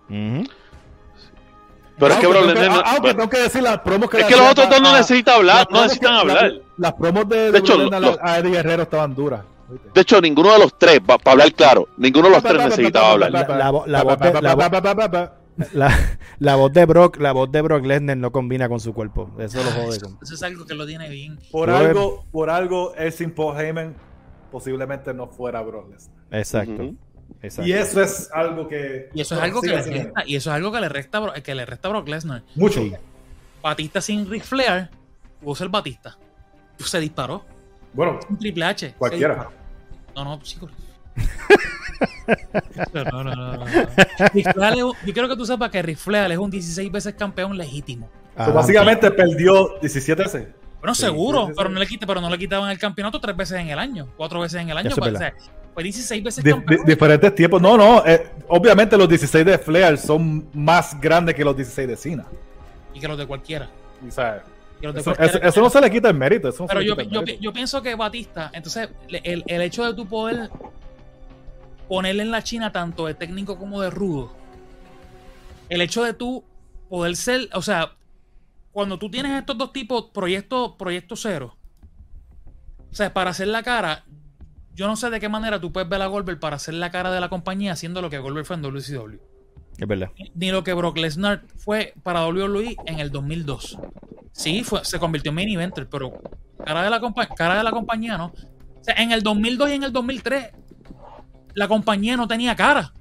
Pero 1.98 2.14
es 2.14 2.20
que 2.20 2.26
Aunque 2.26 2.28
Brock 2.28 2.54
tengo 2.54 2.60
Lesnar 2.62 2.78
no- 2.78 2.84
ah, 2.86 2.98
tengo 3.02 3.30
que 3.30 3.40
decir 3.40 3.62
las 3.64 3.80
promos 3.80 4.10
que 4.10 4.20
Es 4.20 4.26
que 4.26 4.36
los 4.38 4.52
otros 4.52 4.70
dos 4.70 4.82
no 4.82 4.94
necesitan 4.96 5.36
hablar, 5.36 5.56
las 5.58 5.64
no 5.66 5.70
promos 5.70 5.84
necesitan 5.88 6.14
que- 6.14 6.20
hablar. 6.22 6.52
la- 6.52 6.60
las 6.78 6.94
promos 6.94 7.30
de, 7.30 7.52
de, 7.52 7.60
hecho, 7.60 7.78
los- 7.78 8.18
a 8.22 8.40
Eddie 8.40 8.52
Guerrero 8.52 8.84
estaban 8.84 9.14
duras. 9.16 9.42
De 9.94 10.02
hecho, 10.02 10.20
ninguno 10.22 10.52
de 10.54 10.60
los 10.60 10.78
tres, 10.80 11.00
para 11.02 11.20
hablar 11.32 11.52
claro, 11.54 11.90
ninguno 11.98 12.28
de 12.30 12.36
los 12.36 12.44
tres 12.44 12.64
necesitaba 12.66 13.12
hablar. 13.12 13.32
La- 13.32 13.42
la 13.48 13.72
vo- 13.72 13.86
la 13.86 14.04
voz 14.04 14.18
de- 14.20 14.32
Brock, 16.86 17.18
la 17.20 17.34
voz 17.34 17.52
de 17.52 17.62
Brock 17.62 17.86
Lesnar 17.86 18.16
no 18.18 18.32
combina 18.32 18.70
con 18.70 18.80
su 18.80 18.94
cuerpo. 18.94 19.30
Eso 19.38 19.62
lo 19.62 19.70
jode. 19.72 19.98
Eso, 19.98 20.18
eso 20.24 20.34
es 20.34 20.44
algo 20.44 20.66
que 20.66 20.74
lo 20.74 20.88
tiene 20.88 21.10
bien. 21.10 21.38
Por 21.52 21.68
Yo 21.68 21.76
algo, 21.76 22.26
por 22.32 22.50
algo, 22.50 22.94
sin 23.12 23.32
Paul 23.32 23.60
Heyman 23.60 23.96
posiblemente 24.52 25.14
no 25.14 25.28
fuera 25.28 25.62
Brock 25.62 25.92
Lesnar. 25.92 26.18
Exacto. 26.32 26.74
Ujú. 26.74 26.98
exacto. 27.42 27.70
Y 27.70 27.74
eso 27.74 28.02
es 28.02 28.30
algo 28.34 28.68
que. 28.68 29.10
Y 29.14 29.22
eso 29.22 29.36
es 29.36 29.42
algo 29.42 29.62
que 29.62 29.68
le 29.68 29.82
resta, 29.82 30.24
y 30.26 30.36
eso 30.36 30.50
es 30.50 30.56
algo 30.56 30.72
que 30.72 30.82
le 30.82 30.90
resta, 30.90 31.34
que 31.44 31.56
le 31.56 31.66
resta 31.66 31.88
a 31.88 31.92
Brock 31.92 32.08
Lesnar. 32.08 32.44
Mucho. 32.56 32.82
Sí. 32.82 32.94
Batista 33.62 34.02
sin 34.02 34.30
Ric 34.30 34.44
Flair, 34.44 34.90
pudo 35.42 35.56
ser 35.56 35.70
Batista. 35.70 36.18
Se 36.78 37.00
disparó. 37.00 37.44
Bueno, 37.94 38.20
Un 38.30 38.38
Triple 38.38 38.66
H. 38.66 38.96
Cualquiera. 38.98 39.50
No, 40.16 40.24
no, 40.24 40.40
chicos. 40.42 40.72
no, 42.94 43.04
no, 43.04 43.24
no, 43.24 43.58
no, 43.58 43.66
yo 45.06 45.14
quiero 45.14 45.28
que 45.28 45.36
tú 45.36 45.46
sepas 45.46 45.70
que 45.70 45.82
Ric 45.82 45.98
Flair 45.98 46.32
es 46.32 46.38
un 46.38 46.50
16 46.50 46.92
veces 46.92 47.14
campeón 47.16 47.58
legítimo. 47.58 48.10
Ah, 48.36 48.46
so, 48.46 48.54
básicamente 48.54 49.12
perdió 49.12 49.78
17 49.82 50.24
veces. 50.24 50.48
Bueno, 50.80 50.96
Sí, 50.96 51.02
seguro, 51.02 51.42
sí, 51.42 51.48
sí, 51.48 51.54
pero 51.58 51.70
no 51.70 51.80
le 51.80 51.88
quita, 51.88 52.06
pero 52.08 52.22
no 52.22 52.30
le 52.30 52.38
quitaban 52.38 52.70
el 52.72 52.80
campeonato 52.80 53.20
tres 53.20 53.36
veces 53.36 53.60
en 53.60 53.70
el 53.70 53.80
año, 53.80 54.08
cuatro 54.16 54.40
veces 54.40 54.62
en 54.62 54.70
el 54.70 54.78
año. 54.78 54.90
Es 54.90 54.96
pues, 54.96 55.14
o 55.14 55.18
sea, 55.18 55.34
fue 55.74 55.84
16 55.84 56.24
veces 56.24 56.44
campeón. 56.44 56.86
diferentes 56.86 57.36
tiempos. 57.36 57.62
No, 57.62 57.78
no. 57.78 58.06
eh, 58.06 58.32
obviamente 58.48 58.98
los 58.98 59.08
16 59.10 59.46
de 59.46 59.58
Flair 59.58 59.98
son 59.98 60.48
más 60.54 61.00
grandes 61.00 61.36
que 61.36 61.44
los 61.44 61.56
16 61.56 61.88
de 61.88 61.96
Cena. 61.98 62.26
y 62.94 63.00
que 63.00 63.08
los 63.08 63.18
de 63.18 63.28
cualquiera. 63.28 63.70
Y 64.02 64.10
que 64.10 64.88
los 64.88 64.96
de 64.96 65.02
eso, 65.02 65.14
cualquiera. 65.14 65.38
eso- 65.40 65.48
eso 65.50 65.62
no 65.62 65.70
se 65.70 65.82
le 65.82 65.92
quita 65.92 66.08
el 66.10 66.16
mérito. 66.16 66.48
Eso 66.50 66.64
no 66.64 66.68
Pero 66.68 66.82
yo, 66.82 66.94
quita 66.94 67.02
el 67.04 67.10
yo, 67.10 67.20
mérito. 67.22 67.42
yo 67.44 67.54
pienso 67.54 67.82
que 67.82 67.96
Batista, 67.96 68.50
entonces, 68.54 68.90
el, 69.10 69.44
el 69.46 69.62
hecho 69.62 69.86
de 69.86 69.94
tu 69.94 70.08
poder 70.08 70.50
ponerle 71.88 72.24
en 72.24 72.32
la 72.32 72.42
China 72.44 72.72
tanto 72.72 73.06
de 73.08 73.14
técnico 73.16 73.58
como 73.58 73.82
de 73.82 73.90
rudo, 73.90 74.32
el 75.70 75.82
hecho 75.82 76.04
de 76.04 76.14
tú 76.14 76.44
poder 76.90 77.16
ser, 77.16 77.50
o 77.54 77.62
sea, 77.62 77.92
cuando 78.80 78.98
tú 78.98 79.12
tienes 79.12 79.38
estos 79.38 79.58
dos 79.58 79.74
tipos, 79.74 80.06
proyecto, 80.14 80.78
proyecto 80.78 81.18
cero, 81.18 81.58
o 82.90 82.96
sea, 82.96 83.14
para 83.14 83.32
hacer 83.32 83.50
la 83.50 83.62
cara, 83.62 84.06
yo 84.74 84.88
no 84.88 84.96
sé 84.96 85.10
de 85.10 85.20
qué 85.20 85.28
manera 85.28 85.60
tú 85.60 85.74
puedes 85.74 85.90
ver 85.90 86.02
a 86.02 86.08
Goldberg 86.08 86.40
para 86.40 86.56
hacer 86.56 86.76
la 86.76 86.90
cara 86.90 87.12
de 87.12 87.20
la 87.20 87.28
compañía 87.28 87.74
haciendo 87.74 88.02
lo 88.02 88.10
que 88.10 88.20
Goldberg 88.20 88.46
fue 88.46 88.56
en 88.56 88.62
WCW 88.62 89.20
Es 89.80 89.86
verdad. 89.86 90.12
ni 90.34 90.52
lo 90.52 90.64
que 90.64 90.72
Brock 90.72 90.98
Lesnar 90.98 91.44
fue 91.58 91.94
para 92.04 92.26
WWE 92.26 92.78
en 92.86 93.02
el 93.02 93.12
2002. 93.12 93.78
Sí, 94.32 94.64
fue, 94.64 94.86
se 94.86 94.98
convirtió 94.98 95.32
en 95.32 95.36
main 95.36 95.50
eventer, 95.50 95.90
pero 95.90 96.14
cara 96.64 96.82
de, 96.82 96.90
la 96.90 97.02
cara 97.36 97.58
de 97.58 97.64
la 97.66 97.72
compañía 97.72 98.18
no. 98.18 98.28
O 98.28 98.84
sea, 98.84 98.96
en 98.96 99.12
el 99.12 99.24
2002 99.24 99.72
y 99.72 99.74
en 99.74 99.84
el 99.84 99.92
2003 99.92 100.52
la 101.54 101.68
compañía 101.68 102.16
no 102.16 102.30
tenía 102.30 102.56
cara, 102.56 102.94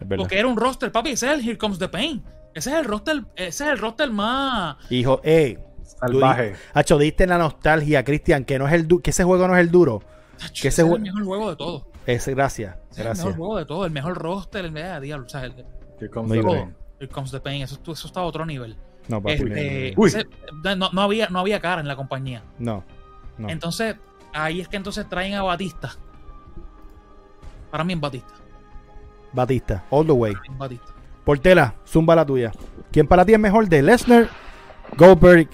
Es 0.00 0.08
verdad. 0.08 0.22
porque 0.22 0.38
era 0.38 0.48
un 0.48 0.56
roster, 0.56 0.90
papi, 0.90 1.10
ese 1.10 1.26
es 1.26 1.32
el 1.34 1.46
Here 1.46 1.58
Comes 1.58 1.78
the 1.78 1.90
Pain. 1.90 2.22
Ese 2.56 2.70
es 2.70 2.76
el 2.76 2.84
roster, 2.86 3.22
ese 3.36 3.64
es 3.64 3.70
el 3.70 3.78
roster 3.78 4.10
más 4.10 4.76
Hijo, 4.90 5.20
eh. 5.22 5.58
Salvaje. 5.82 6.54
Hacho, 6.74 6.98
diste 6.98 7.24
en 7.24 7.30
la 7.30 7.38
nostalgia, 7.38 8.02
Cristian, 8.04 8.44
que 8.44 8.58
no 8.58 8.66
es 8.66 8.72
el 8.72 8.88
du- 8.88 9.00
que 9.00 9.10
ese 9.10 9.24
juego 9.24 9.46
no 9.46 9.54
es 9.54 9.60
el 9.60 9.70
duro. 9.70 10.02
Ese 10.38 10.68
ese 10.68 10.82
es 10.82 10.88
el 10.88 11.00
mejor 11.00 11.24
juego 11.24 11.50
de 11.50 11.56
todo. 11.56 11.86
Es 12.06 12.26
gracias. 12.28 12.74
Ese 12.76 12.90
es 12.92 12.98
el 12.98 13.04
Gracias. 13.04 13.26
mejor 13.26 13.38
juego 13.38 13.58
de 13.58 13.64
todo, 13.66 13.84
el 13.86 13.90
mejor 13.92 14.16
roster, 14.18 14.64
el 14.64 14.76
eh, 14.76 15.00
diablo, 15.00 15.26
o 15.26 15.28
sea, 15.28 15.44
el, 15.44 15.52
Here 15.98 16.10
comes 16.10 16.32
the 16.32 16.42
pain. 16.42 16.76
Here 16.98 17.08
Comes 17.12 17.30
the 17.30 17.40
Pain, 17.40 17.62
eso, 17.62 17.78
eso 17.86 18.06
está 18.06 18.20
a 18.20 18.24
otro 18.24 18.44
nivel. 18.46 18.76
No, 19.08 19.20
papi. 19.22 19.34
Este, 19.34 19.94
Uy. 19.96 20.08
ese- 20.08 20.26
no, 20.76 20.90
no 20.92 21.02
había, 21.02 21.28
no 21.28 21.38
había 21.40 21.60
cara 21.60 21.80
en 21.80 21.88
la 21.88 21.94
compañía. 21.96 22.42
No. 22.58 22.82
No. 23.38 23.48
Entonces, 23.50 23.96
ahí 24.32 24.60
es 24.62 24.68
que 24.68 24.76
entonces 24.78 25.06
traen 25.08 25.34
a 25.34 25.42
Batista. 25.42 25.92
Para 27.70 27.84
mí 27.84 27.92
es 27.92 28.00
Batista. 28.00 28.32
Batista, 29.32 29.84
all 29.90 30.06
the 30.06 30.12
way. 30.12 30.32
Para 30.32 30.42
mí 30.42 30.48
es 30.52 30.58
Batista. 30.58 30.92
Portela, 31.26 31.74
zumba 31.84 32.14
la 32.14 32.24
tuya. 32.24 32.52
¿Quién 32.92 33.08
para 33.08 33.24
ti 33.24 33.32
es 33.32 33.40
mejor 33.40 33.68
de 33.68 33.82
Lesnar, 33.82 34.28
Goldberg 34.96 35.48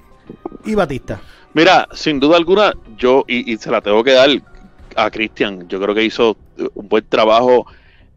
y 0.66 0.74
Batista? 0.74 1.18
Mira, 1.54 1.88
sin 1.94 2.20
duda 2.20 2.36
alguna, 2.36 2.74
yo, 2.98 3.24
y, 3.26 3.50
y 3.50 3.56
se 3.56 3.70
la 3.70 3.80
tengo 3.80 4.04
que 4.04 4.12
dar 4.12 4.28
a 4.96 5.10
Cristian, 5.10 5.66
yo 5.68 5.80
creo 5.80 5.94
que 5.94 6.04
hizo 6.04 6.36
un 6.74 6.88
buen 6.90 7.06
trabajo 7.08 7.64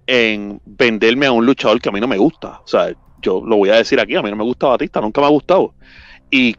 en 0.05 0.59
venderme 0.65 1.27
a 1.27 1.31
un 1.31 1.45
luchador 1.45 1.79
que 1.79 1.87
a 1.87 1.93
mí 1.93 2.01
no 2.01 2.09
me 2.09 2.17
gusta. 2.17 2.59
O 2.61 2.67
sea, 2.67 2.93
yo 3.21 3.41
lo 3.45 3.55
voy 3.55 3.69
a 3.69 3.75
decir 3.75 4.01
aquí, 4.01 4.17
a 4.17 4.21
mí 4.21 4.29
no 4.29 4.35
me 4.35 4.43
gusta 4.43 4.67
Batista, 4.67 4.99
nunca 4.99 5.21
me 5.21 5.27
ha 5.27 5.29
gustado. 5.29 5.73
Y 6.29 6.57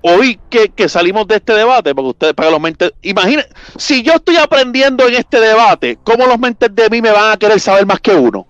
hoy 0.00 0.40
que, 0.50 0.70
que 0.70 0.88
salimos 0.88 1.28
de 1.28 1.36
este 1.36 1.52
debate, 1.52 1.94
porque 1.94 2.08
ustedes, 2.10 2.34
para 2.34 2.50
los 2.50 2.60
mentes, 2.60 2.92
imaginen, 3.02 3.44
si 3.76 4.02
yo 4.02 4.14
estoy 4.14 4.38
aprendiendo 4.38 5.06
en 5.06 5.14
este 5.14 5.38
debate, 5.38 6.00
¿cómo 6.02 6.26
los 6.26 6.40
mentes 6.40 6.74
de 6.74 6.90
mí 6.90 7.00
me 7.00 7.12
van 7.12 7.30
a 7.30 7.36
querer 7.36 7.60
saber 7.60 7.86
más 7.86 8.00
que 8.00 8.12
uno? 8.12 8.44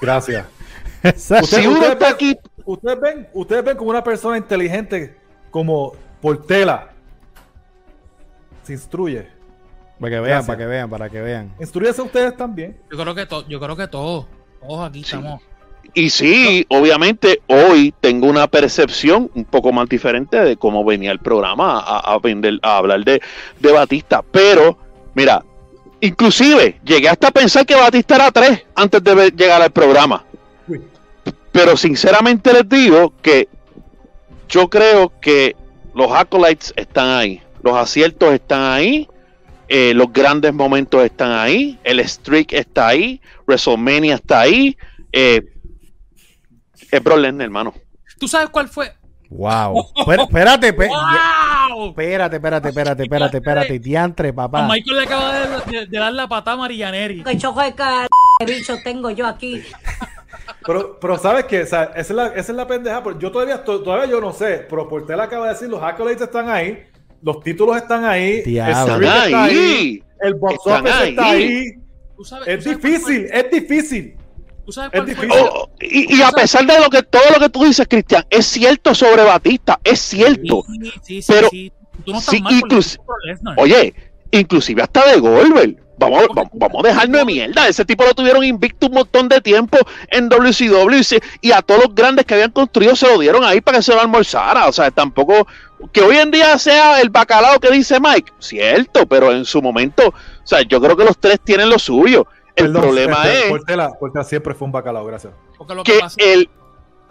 Gracias. 0.00 0.55
Exacto. 1.02 1.46
Si 1.46 1.66
uno 1.66 1.84
está 1.86 2.10
aquí, 2.10 2.36
Ustedes 2.64 3.00
ven, 3.00 3.28
ustedes 3.32 3.64
ven 3.64 3.76
como 3.76 3.90
una 3.90 4.02
persona 4.02 4.36
inteligente 4.36 5.16
como 5.52 5.92
Portela 6.20 6.90
se 8.64 8.72
instruye. 8.72 9.28
Para 10.00 10.10
que 10.10 10.20
vean, 10.20 10.24
Gracias. 10.24 10.46
para 10.46 10.58
que 10.58 10.66
vean, 10.66 10.90
para 10.90 11.08
que 11.08 11.20
vean. 11.20 11.54
Instruyese 11.60 12.02
ustedes 12.02 12.36
también. 12.36 12.76
Yo 12.90 12.98
creo 12.98 13.14
que 13.14 13.24
to- 13.26 13.46
yo 13.48 13.60
creo 13.60 13.76
que 13.76 13.86
todos, 13.88 14.26
todos 14.60 14.88
aquí 14.88 15.04
Sí. 15.04 15.14
estamos. 15.16 15.40
Y 15.94 16.10
sí, 16.10 16.66
obviamente 16.68 17.40
hoy 17.46 17.94
tengo 18.00 18.26
una 18.26 18.48
percepción 18.48 19.30
un 19.34 19.44
poco 19.44 19.72
más 19.72 19.88
diferente 19.88 20.36
de 20.36 20.56
cómo 20.56 20.84
venía 20.84 21.12
el 21.12 21.20
programa 21.20 21.78
a, 21.78 22.00
a 22.14 22.18
vender- 22.18 22.58
a 22.62 22.78
hablar 22.78 23.04
de, 23.04 23.22
de 23.60 23.72
Batista. 23.72 24.22
Pero, 24.28 24.76
mira, 25.14 25.44
inclusive 26.00 26.80
llegué 26.84 27.08
hasta 27.08 27.28
a 27.28 27.30
pensar 27.30 27.64
que 27.64 27.76
Batista 27.76 28.16
era 28.16 28.32
tres 28.32 28.64
antes 28.74 29.02
de 29.04 29.14
ver- 29.14 29.36
llegar 29.36 29.62
al 29.62 29.70
programa. 29.70 30.24
Pero 31.56 31.76
sinceramente 31.76 32.52
les 32.52 32.68
digo 32.68 33.14
que 33.22 33.48
yo 34.48 34.68
creo 34.68 35.12
que 35.20 35.56
los 35.94 36.12
acolytes 36.12 36.74
están 36.76 37.08
ahí, 37.08 37.42
los 37.62 37.74
aciertos 37.74 38.34
están 38.34 38.62
ahí, 38.72 39.08
eh, 39.68 39.94
los 39.94 40.12
grandes 40.12 40.52
momentos 40.52 41.02
están 41.02 41.32
ahí, 41.32 41.78
el 41.82 42.06
streak 42.06 42.52
está 42.52 42.88
ahí, 42.88 43.20
WrestleMania 43.46 44.16
está 44.16 44.40
ahí. 44.42 44.76
Eh, 45.12 45.40
es 46.90 47.04
Lesnar, 47.04 47.44
hermano. 47.44 47.74
¿Tú 48.18 48.28
sabes 48.28 48.50
cuál 48.50 48.68
fue? 48.68 48.92
Wow. 49.30 49.86
Pero, 50.06 50.24
espérate, 50.24 50.72
pe- 50.72 50.88
¡Wow! 50.88 51.88
espérate, 51.88 52.36
espérate, 52.36 52.68
espérate, 52.68 53.02
espérate, 53.02 53.36
espérate. 53.38 53.78
Diantre, 53.78 54.28
A 54.28 54.34
papá. 54.34 54.68
Michael 54.68 54.96
le 54.98 55.02
acaba 55.02 55.32
de, 55.40 55.78
de- 55.78 55.86
de 55.86 55.98
dar 55.98 56.12
la 56.12 56.28
patada 56.28 56.54
a 56.54 56.60
Marianeri. 56.60 57.24
Que 57.24 57.36
choco 57.38 57.60
de 57.62 57.74
cara 57.74 58.06
de 58.38 58.46
bicho 58.54 58.76
tengo 58.84 59.10
yo 59.10 59.26
aquí. 59.26 59.62
Pero, 60.66 60.98
pero 61.00 61.18
sabes 61.18 61.44
que 61.44 61.60
esa, 61.60 61.84
esa 61.84 62.00
es 62.00 62.10
la, 62.10 62.26
esa 62.28 62.52
es 62.52 62.56
la 62.56 62.66
pendeja. 62.66 63.02
porque 63.02 63.20
Yo 63.22 63.30
todavía, 63.30 63.62
to- 63.64 63.82
todavía 63.82 64.06
yo 64.06 64.20
no 64.20 64.32
sé. 64.32 64.66
Pero 64.68 64.88
Portela 64.88 65.24
acaba 65.24 65.46
de 65.48 65.52
decir: 65.54 65.68
los 65.68 65.82
accolades 65.82 66.20
están 66.20 66.48
ahí, 66.48 66.84
los 67.22 67.40
títulos 67.40 67.76
están 67.76 68.04
ahí, 68.04 68.42
Diablo. 68.42 68.96
el 68.96 69.02
está 69.04 69.22
ahí, 69.22 69.34
ahí. 69.34 70.02
el 70.22 70.34
box 70.34 70.54
Están 70.54 70.86
office 70.86 71.08
está 71.08 71.24
ahí. 71.30 71.42
ahí. 71.42 71.64
¿Tú 72.16 72.24
sabes, 72.24 72.48
Es 72.48 72.56
tú 72.58 72.62
sabes 72.70 72.78
cuál 72.80 72.92
difícil, 72.92 73.28
es 73.32 73.50
difícil. 73.50 74.14
fue- 74.16 74.26
¿Tú 74.66 74.72
sabes 74.72 74.90
es 74.94 75.00
cuál 75.04 75.16
fue? 75.16 75.26
difícil. 75.26 75.46
Oh, 75.52 75.70
y, 75.80 76.16
y 76.16 76.22
a 76.22 76.30
pesar 76.30 76.66
de 76.66 76.80
lo 76.80 76.88
que 76.90 77.02
todo 77.02 77.22
lo 77.34 77.38
que 77.40 77.48
tú 77.48 77.64
dices, 77.64 77.86
Cristian, 77.88 78.24
es 78.30 78.46
cierto 78.46 78.94
sobre 78.94 79.22
Batista, 79.22 79.78
es 79.84 80.00
cierto. 80.00 80.62
Sí, 80.66 80.90
sí, 81.02 81.22
sí, 81.22 81.32
Pero- 81.32 81.48
sí. 81.50 81.72
Tú 82.04 82.12
no 82.12 82.18
estás 82.18 82.40
mal 82.40 82.60
por 82.60 83.26
Lesnar. 83.26 83.54
Oye, 83.58 83.94
inclusive 84.30 84.82
hasta 84.82 85.10
de 85.10 85.18
Goldberg. 85.18 85.76
Vamos, 85.98 86.26
vamos, 86.34 86.50
vamos 86.52 86.84
a 86.84 86.88
dejarnos 86.88 87.20
de 87.20 87.24
mierda. 87.24 87.68
Ese 87.68 87.84
tipo 87.84 88.04
lo 88.04 88.14
tuvieron 88.14 88.44
invicto 88.44 88.86
un 88.86 88.94
montón 88.94 89.28
de 89.28 89.40
tiempo 89.40 89.78
en 90.10 90.28
WCW 90.28 91.18
y, 91.40 91.52
a 91.52 91.62
todos 91.62 91.84
los 91.84 91.94
grandes 91.94 92.26
que 92.26 92.34
habían 92.34 92.50
construido 92.50 92.94
se 92.94 93.06
lo 93.06 93.18
dieron 93.18 93.44
ahí 93.44 93.60
para 93.60 93.78
que 93.78 93.82
se 93.82 93.94
lo 93.94 94.00
almorzara. 94.00 94.66
O 94.66 94.72
sea, 94.72 94.90
tampoco 94.90 95.46
que 95.92 96.02
hoy 96.02 96.16
en 96.16 96.30
día 96.30 96.58
sea 96.58 97.00
el 97.00 97.10
bacalao 97.10 97.60
que 97.60 97.70
dice 97.70 97.98
Mike, 98.00 98.32
cierto, 98.38 99.06
pero 99.06 99.32
en 99.32 99.44
su 99.44 99.62
momento, 99.62 100.08
o 100.08 100.14
sea, 100.46 100.62
yo 100.62 100.80
creo 100.80 100.96
que 100.96 101.04
los 101.04 101.18
tres 101.18 101.40
tienen 101.42 101.70
lo 101.70 101.78
suyo. 101.78 102.26
El 102.54 102.66
Perdón, 102.66 102.82
problema 102.82 103.24
este, 103.24 103.44
es 103.44 103.50
Portela, 103.50 103.92
Portela 103.98 104.24
siempre 104.24 104.54
fue 104.54 104.66
un 104.66 104.72
bacalao, 104.72 105.04
gracias. 105.04 105.32
Porque 105.58 105.74
lo 105.74 105.82
que, 105.82 105.92
que 105.92 105.98
pasa, 106.00 106.16
el... 106.18 106.48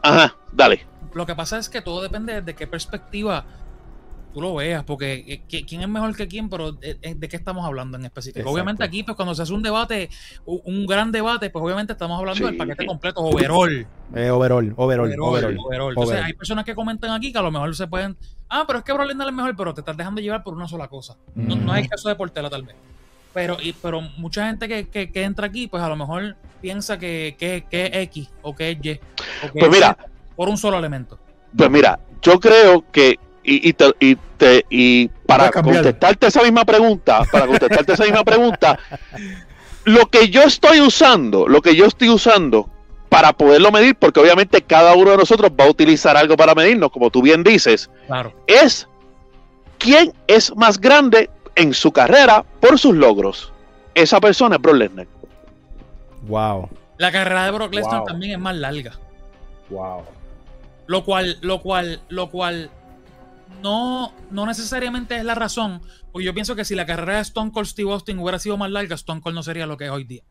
Ajá, 0.01 0.35
dale. 0.51 0.85
lo 1.13 1.25
que 1.25 1.35
pasa 1.35 1.57
es 1.57 1.69
que 1.69 1.81
todo 1.81 2.01
depende 2.01 2.41
de 2.41 2.55
qué 2.55 2.67
perspectiva 2.67 3.45
tú 4.35 4.41
lo 4.41 4.53
veas, 4.53 4.83
porque 4.83 5.13
eh, 5.27 5.41
qui- 5.49 5.65
quién 5.65 5.81
es 5.81 5.87
mejor 5.87 6.13
que 6.15 6.27
quién, 6.27 6.49
pero 6.49 6.73
de, 6.73 6.95
de- 6.95 7.15
de 7.15 7.27
qué 7.29 7.37
estamos 7.37 7.65
hablando 7.65 7.97
en 7.97 8.03
específico. 8.05 8.39
Exacto. 8.39 8.53
Obviamente 8.53 8.83
aquí, 8.83 9.01
pues 9.03 9.15
cuando 9.15 9.33
se 9.33 9.41
hace 9.43 9.53
un 9.53 9.63
debate, 9.63 10.09
un 10.45 10.85
gran 10.85 11.11
debate, 11.11 11.49
pues 11.49 11.63
obviamente 11.63 11.93
estamos 11.93 12.19
hablando 12.19 12.37
Sí. 12.39 12.43
del 12.43 12.57
paquete 12.57 12.85
completo, 12.85 13.21
overall. 13.21 13.87
Eh, 14.13 14.29
overall, 14.29 14.73
overall, 14.75 15.09
Overall, 15.09 15.19
overall. 15.21 15.59
overall. 15.65 15.89
Entonces 15.89 16.09
Overall. 16.09 16.25
hay 16.25 16.33
personas 16.33 16.65
que 16.65 16.75
comentan 16.75 17.11
aquí 17.11 17.31
que 17.31 17.37
a 17.39 17.41
lo 17.41 17.51
mejor 17.51 17.73
se 17.75 17.87
pueden, 17.87 18.17
ah, 18.49 18.65
pero 18.67 18.79
es 18.79 18.85
que 18.85 18.91
Brock 18.93 19.07
Lesnar 19.07 19.27
es 19.29 19.33
mejor, 19.33 19.55
pero 19.55 19.73
te 19.73 19.79
estás 19.81 19.95
dejando 19.97 20.19
llevar 20.21 20.43
por 20.43 20.53
una 20.53 20.67
sola 20.67 20.87
cosa. 20.89 21.15
No, 21.33 21.55
no 21.55 21.73
es 21.75 21.83
el 21.83 21.89
caso 21.89 22.09
de 22.09 22.15
Portela 22.15 22.49
tal 22.49 22.63
vez. 22.63 22.75
Pero, 23.33 23.57
y, 23.61 23.73
pero 23.73 24.01
mucha 24.17 24.47
gente 24.47 24.67
que, 24.67 24.87
que, 24.89 25.11
que 25.11 25.23
entra 25.23 25.47
aquí, 25.47 25.67
pues 25.67 25.81
a 25.83 25.89
lo 25.89 25.95
mejor 25.95 26.35
piensa 26.61 26.97
que, 26.99 27.35
que, 27.37 27.65
que 27.69 27.85
es 27.87 27.91
X 27.93 28.29
o 28.41 28.55
que 28.55 28.71
es 28.71 28.77
Y. 28.81 28.91
o 28.91 29.51
que 29.51 29.59
Pues 29.59 29.63
es 29.65 29.69
mira. 29.71 29.97
Por 30.35 30.49
un 30.49 30.57
solo 30.57 30.77
elemento. 30.77 31.17
Pues 31.57 31.69
mira, 31.69 31.99
yo 32.21 32.39
creo 32.39 32.83
que, 32.91 33.17
y, 33.45 33.69
y, 33.69 33.73
te- 33.73 33.95
y, 33.99 34.15
te- 34.37 34.65
y 34.69 35.07
para 35.25 35.49
contestarte 35.51 36.27
esa 36.27 36.41
misma 36.43 36.65
pregunta, 36.65 37.23
para 37.31 37.47
contestarte 37.47 37.93
esa 37.93 38.03
misma 38.03 38.23
pregunta, 38.23 38.77
lo 39.85 40.07
que 40.07 40.29
yo 40.29 40.43
estoy 40.43 40.81
usando, 40.81 41.47
lo 41.47 41.61
que 41.61 41.75
yo 41.75 41.85
estoy 41.85 42.09
usando 42.09 42.69
para 43.09 43.33
poderlo 43.33 43.71
medir, 43.71 43.95
porque 43.95 44.19
obviamente 44.19 44.61
cada 44.61 44.95
uno 44.95 45.11
de 45.11 45.17
nosotros 45.17 45.51
va 45.57 45.65
a 45.65 45.69
utilizar 45.69 46.17
algo 46.17 46.35
para 46.35 46.53
medirnos, 46.55 46.91
como 46.91 47.09
tú 47.09 47.21
bien 47.21 47.43
dices, 47.43 47.89
Claro. 48.07 48.33
es 48.47 48.87
quién 49.77 50.11
es 50.27 50.53
más 50.55 50.79
grande 50.81 51.29
en 51.55 51.73
su 51.73 51.91
carrera 51.91 52.43
por 52.59 52.77
sus 52.79 52.95
logros. 52.95 53.51
esa 53.93 54.19
persona 54.19 54.55
es 54.57 54.61
Brock 54.61 54.75
Lesnar. 54.75 55.07
Wow. 56.27 56.69
La 56.97 57.11
carrera 57.11 57.45
de 57.45 57.51
Brock 57.51 57.73
Lesnar 57.73 57.99
Wow. 57.99 58.05
también 58.07 58.31
es 58.33 58.39
más 58.39 58.55
larga. 58.55 58.91
Wow. 59.69 60.03
Lo 60.87 61.03
cual, 61.05 61.37
lo 61.41 61.61
cual, 61.61 62.01
lo 62.09 62.29
cual 62.29 62.69
no, 63.61 64.11
no 64.31 64.45
necesariamente 64.45 65.17
es 65.17 65.23
la 65.23 65.35
razón. 65.35 65.81
Porque 66.11 66.25
yo 66.25 66.33
pienso 66.33 66.55
que 66.55 66.65
si 66.65 66.75
la 66.75 66.85
carrera 66.85 67.15
de 67.15 67.21
Stone 67.21 67.51
Cold 67.51 67.67
Steve 67.67 67.91
Austin 67.91 68.19
hubiera 68.19 68.39
sido 68.39 68.57
más 68.57 68.69
larga, 68.71 68.95
Stone 68.95 69.21
Cold 69.21 69.35
no 69.35 69.43
sería 69.43 69.65
lo 69.65 69.77
que 69.77 69.85
es 69.85 69.91
hoy 69.91 70.03
día. 70.03 70.23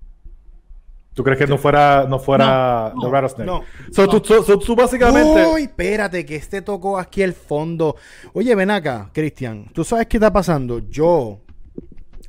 ¿Tú 1.15 1.23
crees 1.23 1.39
que 1.39 1.47
no 1.47 1.59
fuera, 1.59 2.07
no 2.09 2.19
fuera 2.19 2.93
No, 2.95 3.01
The 3.01 3.07
no, 3.07 3.13
Rattlesnake? 3.13 3.47
no, 3.47 3.63
So, 3.93 4.09
tú, 4.09 4.21
so- 4.25 4.43
so, 4.43 4.59
tú 4.59 4.75
básicamente. 4.75 5.47
Uy, 5.47 5.63
espérate, 5.63 6.27
que 6.27 6.35
este 6.35 6.61
tocó 6.61 6.99
aquí 6.99 7.23
el 7.23 7.35
fondo. 7.35 7.95
Oye, 8.33 8.53
ven 8.57 8.71
acá, 8.73 9.11
Cristian. 9.13 9.67
¿Tú 9.73 9.85
sabes 9.85 10.07
qué 10.09 10.17
está 10.17 10.33
pasando? 10.33 10.81
Yo, 10.89 11.41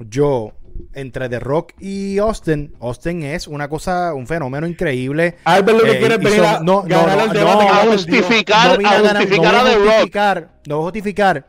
yo, 0.02 0.52
entre 0.93 1.30
The 1.30 1.39
Rock 1.39 1.73
y 1.80 2.18
Austin, 2.19 2.73
Austin 2.80 3.23
es 3.23 3.47
una 3.47 3.68
cosa, 3.68 4.14
un 4.14 4.27
fenómeno 4.27 4.68
increíble. 4.68 5.35
Albert 5.43 5.77
lo 5.77 5.84
que 5.84 5.91
Eh, 5.91 5.99
quiere 5.99 6.18
venir 6.18 6.41
a 6.43 6.60
no, 6.60 6.84
no, 6.84 6.88
ganar 6.88 7.18
no, 7.18 7.23
el 7.23 7.27
no, 7.30 7.34
debate. 7.34 7.65
no, 7.65 7.69
que 7.72 7.73
a 7.73 7.91
justificar- 7.91 8.77
vine 8.77 8.89
a 8.89 8.93
a 8.97 9.02
ganar- 9.02 9.15
justificar 9.23 9.52
voy 9.53 9.61
a 9.61 9.64
The 9.65 9.77
Rock. 9.77 10.49
No 10.68 10.76
voy 10.77 10.84
a 10.84 10.85
justificar, 10.85 11.45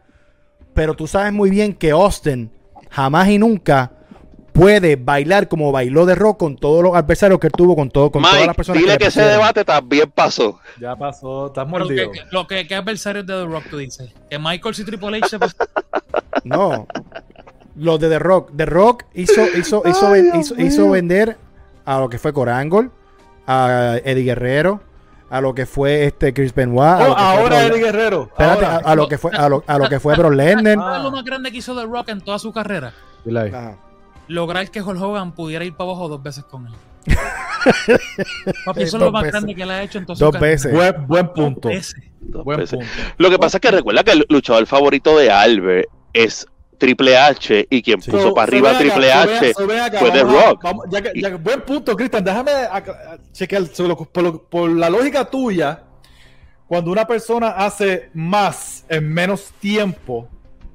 pero 0.74 0.94
tú 0.94 1.06
sabes 1.06 1.32
muy 1.32 1.50
bien 1.50 1.72
que 1.74 1.90
Austin 1.90 2.50
jamás 2.90 3.28
y 3.28 3.38
nunca 3.38 3.92
puede 4.52 4.96
bailar 4.96 5.48
como 5.48 5.70
bailó 5.70 6.06
The 6.06 6.14
Rock 6.14 6.38
con 6.38 6.56
todos 6.56 6.82
los 6.82 6.94
adversarios 6.96 7.38
que 7.38 7.48
él 7.48 7.52
tuvo, 7.52 7.76
con, 7.76 7.90
todo, 7.90 8.10
con 8.10 8.22
todas 8.22 8.46
las 8.46 8.56
personas 8.56 8.80
dile 8.80 8.92
le 8.94 8.98
que 8.98 9.04
ese 9.08 9.20
pusieron. 9.20 9.32
debate 9.40 9.64
también 9.66 10.10
pasó. 10.10 10.58
Ya 10.80 10.96
pasó, 10.96 11.48
estás 11.48 11.68
mordido. 11.68 12.10
que, 12.10 12.20
lo 12.30 12.46
que, 12.46 12.66
¿Qué 12.66 12.74
adversarios 12.74 13.26
de 13.26 13.34
The 13.34 13.44
Rock 13.44 13.64
tú 13.68 13.76
dices? 13.78 14.10
Que 14.30 14.38
Michael 14.38 14.74
y 14.78 14.84
Triple 14.84 15.18
H 15.18 15.28
se 15.28 15.38
pas- 15.38 15.54
No. 16.44 16.86
Los 17.76 18.00
de 18.00 18.08
The 18.08 18.18
Rock. 18.18 18.50
The 18.56 18.66
Rock 18.66 19.04
hizo, 19.14 19.42
hizo, 19.56 19.82
hizo, 19.88 20.06
Ay, 20.08 20.22
ven- 20.22 20.32
Dios 20.32 20.54
hizo, 20.58 20.90
vender 20.90 21.36
a 21.84 22.00
lo 22.00 22.08
que 22.08 22.18
fue 22.18 22.32
Corangle, 22.32 22.90
a 23.46 23.96
Eddie 24.04 24.24
Guerrero, 24.24 24.80
a 25.30 25.40
lo 25.40 25.54
que 25.54 25.66
fue 25.66 26.04
este 26.06 26.32
Chris 26.32 26.54
Benoit. 26.54 26.80
a 26.88 26.96
Oh, 26.98 27.08
lo 27.08 27.14
que 27.14 27.20
fue 27.20 27.22
ahora 27.42 27.62
Eddie 27.66 27.78
Guerrero. 27.84 28.22
Espérate, 28.30 28.64
ahora. 28.64 28.76
a, 28.88 28.92
a 28.92 28.94
lo 28.96 29.08
que 29.08 29.18
fue, 29.18 29.30
a 29.36 29.48
lo, 29.48 29.64
a 29.66 29.78
lo 29.78 29.88
que 29.88 30.00
fue 30.00 30.16
Bro 30.16 30.30
Lesnar. 30.32 30.76
¿Sabes 30.78 31.02
lo 31.02 31.10
más 31.10 31.24
grande 31.24 31.52
que 31.52 31.58
hizo 31.58 31.76
The 31.76 31.84
Rock 31.86 32.08
en 32.08 32.20
toda 32.22 32.38
su 32.38 32.52
carrera? 32.52 32.92
Ajá. 33.28 33.76
Lograr 34.28 34.68
que 34.70 34.82
Hulk 34.82 35.00
Hogan 35.00 35.32
pudiera 35.32 35.64
ir 35.64 35.74
para 35.74 35.90
abajo 35.90 36.08
dos 36.08 36.22
veces 36.22 36.44
con 36.44 36.66
él. 36.66 36.72
Papi, 38.64 38.82
eso 38.82 38.96
es 38.96 39.02
lo 39.02 39.12
más 39.12 39.22
veces. 39.22 39.32
grande 39.32 39.54
que 39.54 39.66
le 39.66 39.72
ha 39.72 39.82
hecho 39.82 39.98
en 39.98 40.06
toda 40.06 40.16
su 40.16 40.24
Dos 40.24 40.32
carrera. 40.32 40.50
veces. 40.52 40.72
Buen, 40.72 41.06
buen 41.06 41.28
punto. 41.32 41.68
Dos 41.68 41.76
veces. 41.76 42.02
Dos 42.20 42.44
Buen 42.44 42.58
veces. 42.58 42.78
punto. 42.78 42.92
Lo 43.18 43.30
que 43.30 43.38
pasa 43.38 43.58
es 43.58 43.60
que 43.60 43.70
recuerda 43.70 44.02
que 44.04 44.12
el 44.12 44.26
luchador 44.28 44.66
favorito 44.66 45.16
de 45.16 45.30
Albert 45.30 45.88
es 46.12 46.46
Triple 46.76 47.16
H 47.16 47.66
y 47.70 47.82
quien 47.82 48.00
puso 48.00 48.20
So- 48.20 48.34
para 48.34 48.48
arriba 48.48 48.70
acá, 48.70 48.78
Triple 48.78 49.12
H 49.12 49.52
so 49.54 49.64
acá, 49.72 49.98
fue 49.98 50.10
The 50.10 50.20
a- 50.20 50.24
Rock. 50.24 50.62
vamos- 50.62 50.86
ya 50.90 51.02
que- 51.02 51.20
ya 51.20 51.30
que- 51.30 51.36
buen 51.36 51.60
punto, 51.62 51.96
Cristian. 51.96 52.24
Déjame 52.24 52.52
acá- 52.70 53.18
chequear. 53.32 53.64
por, 54.12 54.22
lo- 54.22 54.42
por 54.42 54.70
la 54.70 54.88
lógica 54.90 55.24
tuya, 55.24 55.82
cuando 56.66 56.90
una 56.90 57.06
persona 57.06 57.48
hace 57.50 58.10
más 58.14 58.84
en 58.88 59.12
menos 59.12 59.52
tiempo, 59.60 60.28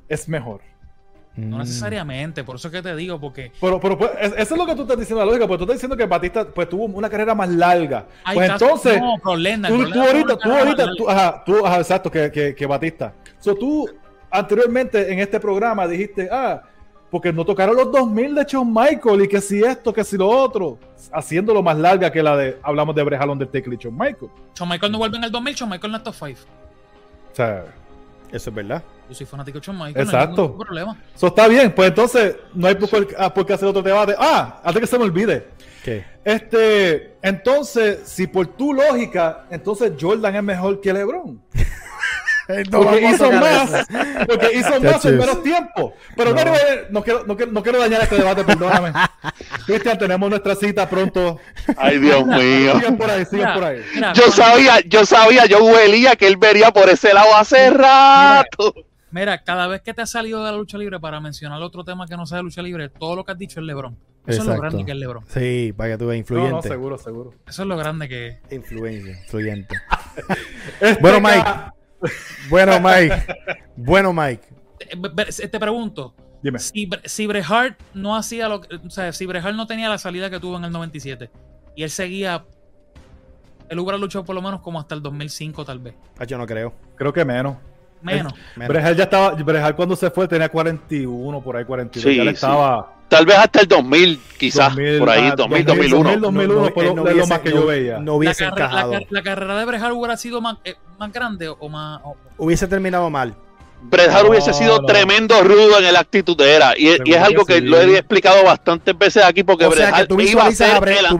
es 0.07 0.28
mejor. 0.30 0.61
No 1.36 1.56
Mm. 1.57 1.60
necesariamente, 1.60 2.44
por 2.44 2.57
eso 2.57 2.68
es 2.68 2.73
que 2.73 2.82
te 2.82 2.94
digo, 2.94 3.18
porque 3.19 3.53
Pero, 3.61 3.80
pero 3.80 3.98
pues, 3.98 4.11
es- 4.19 4.34
eso 4.38 4.53
es 4.53 4.57
lo 4.60 4.65
que 4.65 4.76
tú 4.76 4.82
estás 4.82 4.98
diciendo, 4.99 5.19
la 5.23 5.26
lógica, 5.26 5.48
porque 5.48 5.60
tú 5.60 5.64
estás 5.64 5.76
diciendo 5.78 5.95
que 5.95 6.06
Batista 6.06 6.45
pues, 6.45 6.68
tuvo 6.68 6.86
una 6.86 7.10
carrera 7.10 7.34
más 7.34 7.48
larga. 7.49 8.06
hay 8.26 8.36
Pues 8.36 8.49
entonces, 8.49 9.02
no, 9.23 9.36
Lesnar, 9.38 9.72
tú, 9.72 9.90
tú 9.91 10.02
ahorita, 10.02 10.38
tú 10.38 10.52
ahorita, 10.52 10.86
tú, 10.98 11.10
ajá, 11.10 11.44
tú, 11.45 11.65
ajá, 11.65 11.78
exacto, 11.80 12.11
que, 12.11 12.30
que, 12.32 12.53
que 12.53 12.65
Batista. 12.65 13.14
So, 13.40 13.56
tú 13.56 13.90
anteriormente 14.32 15.12
en 15.12 15.20
este 15.20 15.40
programa 15.40 15.88
dijiste, 15.88 16.30
ah, 16.32 16.62
porque 17.10 17.34
no 17.34 17.44
tocaron 17.44 17.76
los 17.76 17.91
2000 17.91 18.36
de 18.36 18.45
Shawn 18.48 18.74
Michael 18.74 19.24
y 19.24 19.28
que 19.28 19.41
si 19.41 19.62
esto, 19.62 19.91
que 19.94 20.03
si 20.03 20.18
lo 20.18 20.28
otro, 20.30 20.78
haciéndolo 21.12 21.62
más 21.62 21.78
larga 21.78 22.10
que 22.12 22.24
la 22.24 22.38
de, 22.38 22.58
hablamos 22.64 22.95
de 22.95 23.03
Brejal 23.03 23.30
Undertaker 23.30 23.74
y 23.74 23.78
Shawn 23.78 23.98
Michael. 23.98 24.32
Shawn 24.56 24.70
Michael 24.70 24.91
no 24.94 24.98
vuelve 24.98 25.18
en 25.18 25.26
el 25.26 25.32
2000, 25.32 25.53
Shawn 25.56 25.70
Michael 25.70 25.91
no 25.91 25.98
es 25.98 26.03
top 26.03 26.16
5. 26.18 26.40
O 27.32 27.36
sea, 27.36 27.66
Eso 28.32 28.49
es 28.49 28.56
verdad. 28.56 28.82
Yo 29.10 29.16
soy 29.16 29.26
fanático 29.26 29.60
de 29.60 29.66
Shawn 29.66 29.78
Michael, 29.78 30.06
Exacto. 30.06 30.44
no 30.44 30.53
hay 30.53 30.66
problema. 30.66 30.98
eso 31.14 31.28
está 31.28 31.48
bien, 31.49 31.74
pues 31.76 31.90
entonces 31.90 32.38
no 32.53 32.66
hay 32.68 32.76
por, 32.76 33.06
qué- 33.06 33.16
ah, 33.18 33.34
por 33.34 33.45
qué 33.45 33.53
hacer 33.53 33.68
otro 33.68 33.82
debate. 33.82 34.16
Ah, 34.18 34.62
antes 34.64 34.80
que 34.80 34.88
se 34.88 34.98
me 34.98 35.03
olvide. 35.03 35.48
¿Qué? 35.84 36.06
Este, 36.24 37.16
entonces, 37.22 38.02
si 38.08 38.28
por 38.28 38.48
tu 38.48 38.72
lógica, 38.74 39.48
entonces 39.49 39.91
Jordan 39.99 40.36
es 40.36 40.44
mejor 40.44 40.80
que 40.80 40.94
LeBron. 40.94 41.41
Porque 42.72 43.02
hizo 43.10 43.32
más, 43.32 43.88
porque 44.28 44.49
hizo 44.56 44.82
más 44.82 45.06
en 45.06 45.18
menos 45.18 45.44
tiempo. 45.44 45.94
Pero 46.15 46.34
no, 46.34 46.44
no 46.90 47.03
quiero, 47.03 47.23
no, 47.26 47.36
quiero, 47.38 47.52
no 47.52 47.64
quiero 47.64 47.80
dañar 47.80 48.02
este 48.02 48.15
debate, 48.18 48.44
perdóname. 48.44 48.91
Cristian, 49.65 49.98
tenemos 49.98 50.30
nuestra 50.30 50.56
cita 50.56 50.90
pronto. 50.90 51.40
Ay, 51.78 51.99
Dios 51.99 52.26
mío. 52.26 52.73
Sigan 52.78 52.98
por 52.98 53.10
ahí, 53.10 53.26
sigan 53.26 53.40
Mira, 53.40 53.53
por 53.53 53.64
ahí. 53.65 53.82
mira, 53.95 54.14
Yo 54.14 54.23
sabía, 54.32 54.80
yo 54.88 55.06
sabía, 55.06 55.45
yo 55.45 55.64
huelía 55.64 56.15
que 56.15 56.28
él 56.28 56.38
vería 56.38 56.72
por 56.72 56.90
ese 56.90 57.14
lado 57.14 57.36
hace 57.36 57.69
rato. 57.69 58.73
Mira, 59.11 59.44
cada 59.44 59.68
vez 59.68 59.82
que 59.82 59.94
te 59.94 60.02
has 60.02 60.10
salido 60.10 60.44
de 60.45 60.52
la 60.52 60.57
lucha 60.57 60.78
libre 60.78 60.99
para 60.99 61.19
mencionar 61.19 61.61
otro 61.61 61.84
tema 61.84 62.07
que 62.07 62.15
no 62.15 62.26
sea 62.26 62.38
de 62.38 62.44
lucha 62.44 62.61
libre, 62.61 62.88
todo 62.90 63.15
lo 63.18 63.26
que 63.26 63.34
has 63.34 63.38
dicho 63.38 63.60
es 63.60 63.65
LeBron. 63.65 63.98
Eso 64.28 64.41
es 64.41 64.48
lo 64.48 64.56
grande 64.57 64.86
que 64.86 64.91
es 64.91 64.98
LeBron. 64.98 65.26
Sí, 65.28 65.73
para 65.76 65.90
que 65.91 65.98
tú 65.98 66.06
veas 66.06 66.15
No, 66.15 66.19
influyente. 66.19 66.52
no, 66.56 66.61
seguro, 66.61 66.98
seguro. 66.98 67.34
Eso 67.48 67.64
es 67.64 67.68
lo 67.68 67.76
grande 67.76 68.07
que 68.07 68.28
es. 68.28 68.38
Influencia, 68.52 69.11
influyente. 69.18 69.76
Este 70.80 71.02
Bueno, 71.02 71.22
ca- 71.22 71.34
Mike. 71.36 71.81
Bueno, 72.49 72.80
Mike. 72.80 73.23
Bueno, 73.76 74.14
Mike. 74.14 74.41
Te, 75.49 75.60
pregunto, 75.60 76.14
Dime. 76.41 76.60
si, 76.60 76.90
si 77.06 77.28
Bret 77.28 77.45
Hart 77.48 77.80
no 77.94 78.15
hacía 78.15 78.49
lo 78.49 78.61
que, 78.61 78.76
o 78.76 78.90
sea, 78.90 79.14
si 79.14 79.26
Bret 79.26 79.44
Hart 79.45 79.56
no 79.56 79.68
tenía 79.68 79.90
la 79.90 79.98
salida 79.98 80.30
que 80.30 80.40
tuvo 80.40 80.57
en 80.57 80.65
el 80.65 80.72
97 80.72 81.30
y 81.76 81.84
él 81.84 81.90
seguía, 81.90 82.44
él 83.69 83.80
hubiera 83.80 83.98
luchado 83.98 84.26
por 84.26 84.36
lo 84.36 84.41
menos 84.41 84.61
como 84.61 84.80
hasta 84.80 84.95
el 84.95 85.02
2005 85.02 85.64
tal 85.65 85.80
vez. 85.80 85.94
Ah, 86.19 86.26
Yo 86.26 86.38
no 86.38 86.45
creo. 86.48 86.73
Creo 86.95 87.14
que 87.14 87.23
menos. 87.23 87.57
Menos. 88.02 88.34
Menos. 88.56 88.68
Brejal 88.69 88.95
ya 88.95 89.03
estaba, 89.03 89.32
Brejal 89.36 89.76
cuando 89.76 89.95
se 89.95 90.10
fue 90.10 90.28
tenía 90.28 90.49
41, 90.49 91.41
por 91.44 91.56
ahí 91.56 91.65
42. 91.65 92.11
Sí, 92.11 92.18
ya 92.18 92.23
le 92.23 92.32
sí. 92.32 92.36
estaba 92.36 92.95
Tal 93.07 93.26
vez 93.26 93.36
hasta 93.38 93.60
el 93.61 93.68
2000, 93.68 94.19
quizás, 94.40 94.69
2000, 94.73 94.99
por 94.99 95.10
ahí, 95.10 95.28
ah, 95.32 95.36
2000, 95.36 95.65
2000, 95.65 95.90
2001. 95.91 96.19
2001 96.22 96.72
fue 96.73 96.84
él 96.84 96.90
lo- 96.90 96.95
no 96.95 97.03
de 97.03 97.10
lo 97.11 97.15
hubiese- 97.18 97.30
más 97.30 97.40
que 97.41 97.49
yo 97.52 97.60
no- 97.60 97.65
veía. 97.68 97.99
No 97.99 98.06
La, 98.06 98.14
hubiese 98.14 98.44
carre- 98.45 98.60
la 98.60 98.65
encajado. 98.65 98.91
car- 98.94 99.03
la 99.10 99.22
carrera 99.23 99.60
de 99.60 99.65
Bret 99.65 99.82
Hart 99.84 99.94
hubiera 99.94 100.18
sido 100.18 100.41
más, 100.41 100.57
eh, 100.64 100.76
más 101.02 101.11
grande 101.11 101.49
o 101.49 101.68
más... 101.68 101.99
o- 102.03 102.15
Hubiese 102.38 102.68
terminado 102.68 103.10
mal. 103.10 103.36
Bret 103.84 104.10
Hart 104.11 104.23
No, 104.26 104.30
hubiese 104.30 104.53
sido 104.53 104.78
no. 104.80 104.86
tremendo 104.86 105.41
rudo 105.44 105.80
en 105.80 105.86
el 105.86 105.95
actitudera. 105.95 106.73
Y, 106.78 106.90
y 107.03 107.14
es 107.14 107.18
algo 107.22 107.44
que 107.44 107.56
sí. 107.56 107.61
lo 107.61 107.82
he 107.82 107.98
explicado 107.98 108.44
bastantes 108.44 108.95
veces 108.98 109.23
aquí 109.23 109.44
porque 109.44 109.65
O 109.65 109.69
Bret 109.69 109.80
sea 109.82 109.91
que 109.91 109.99
Hart 110.02 110.10
tú 110.10 110.22
iba 110.22 110.45
a 110.45 110.52
ser 110.52 110.80
Bret. 110.80 110.99
el- 110.99 111.07
tú 111.07 111.18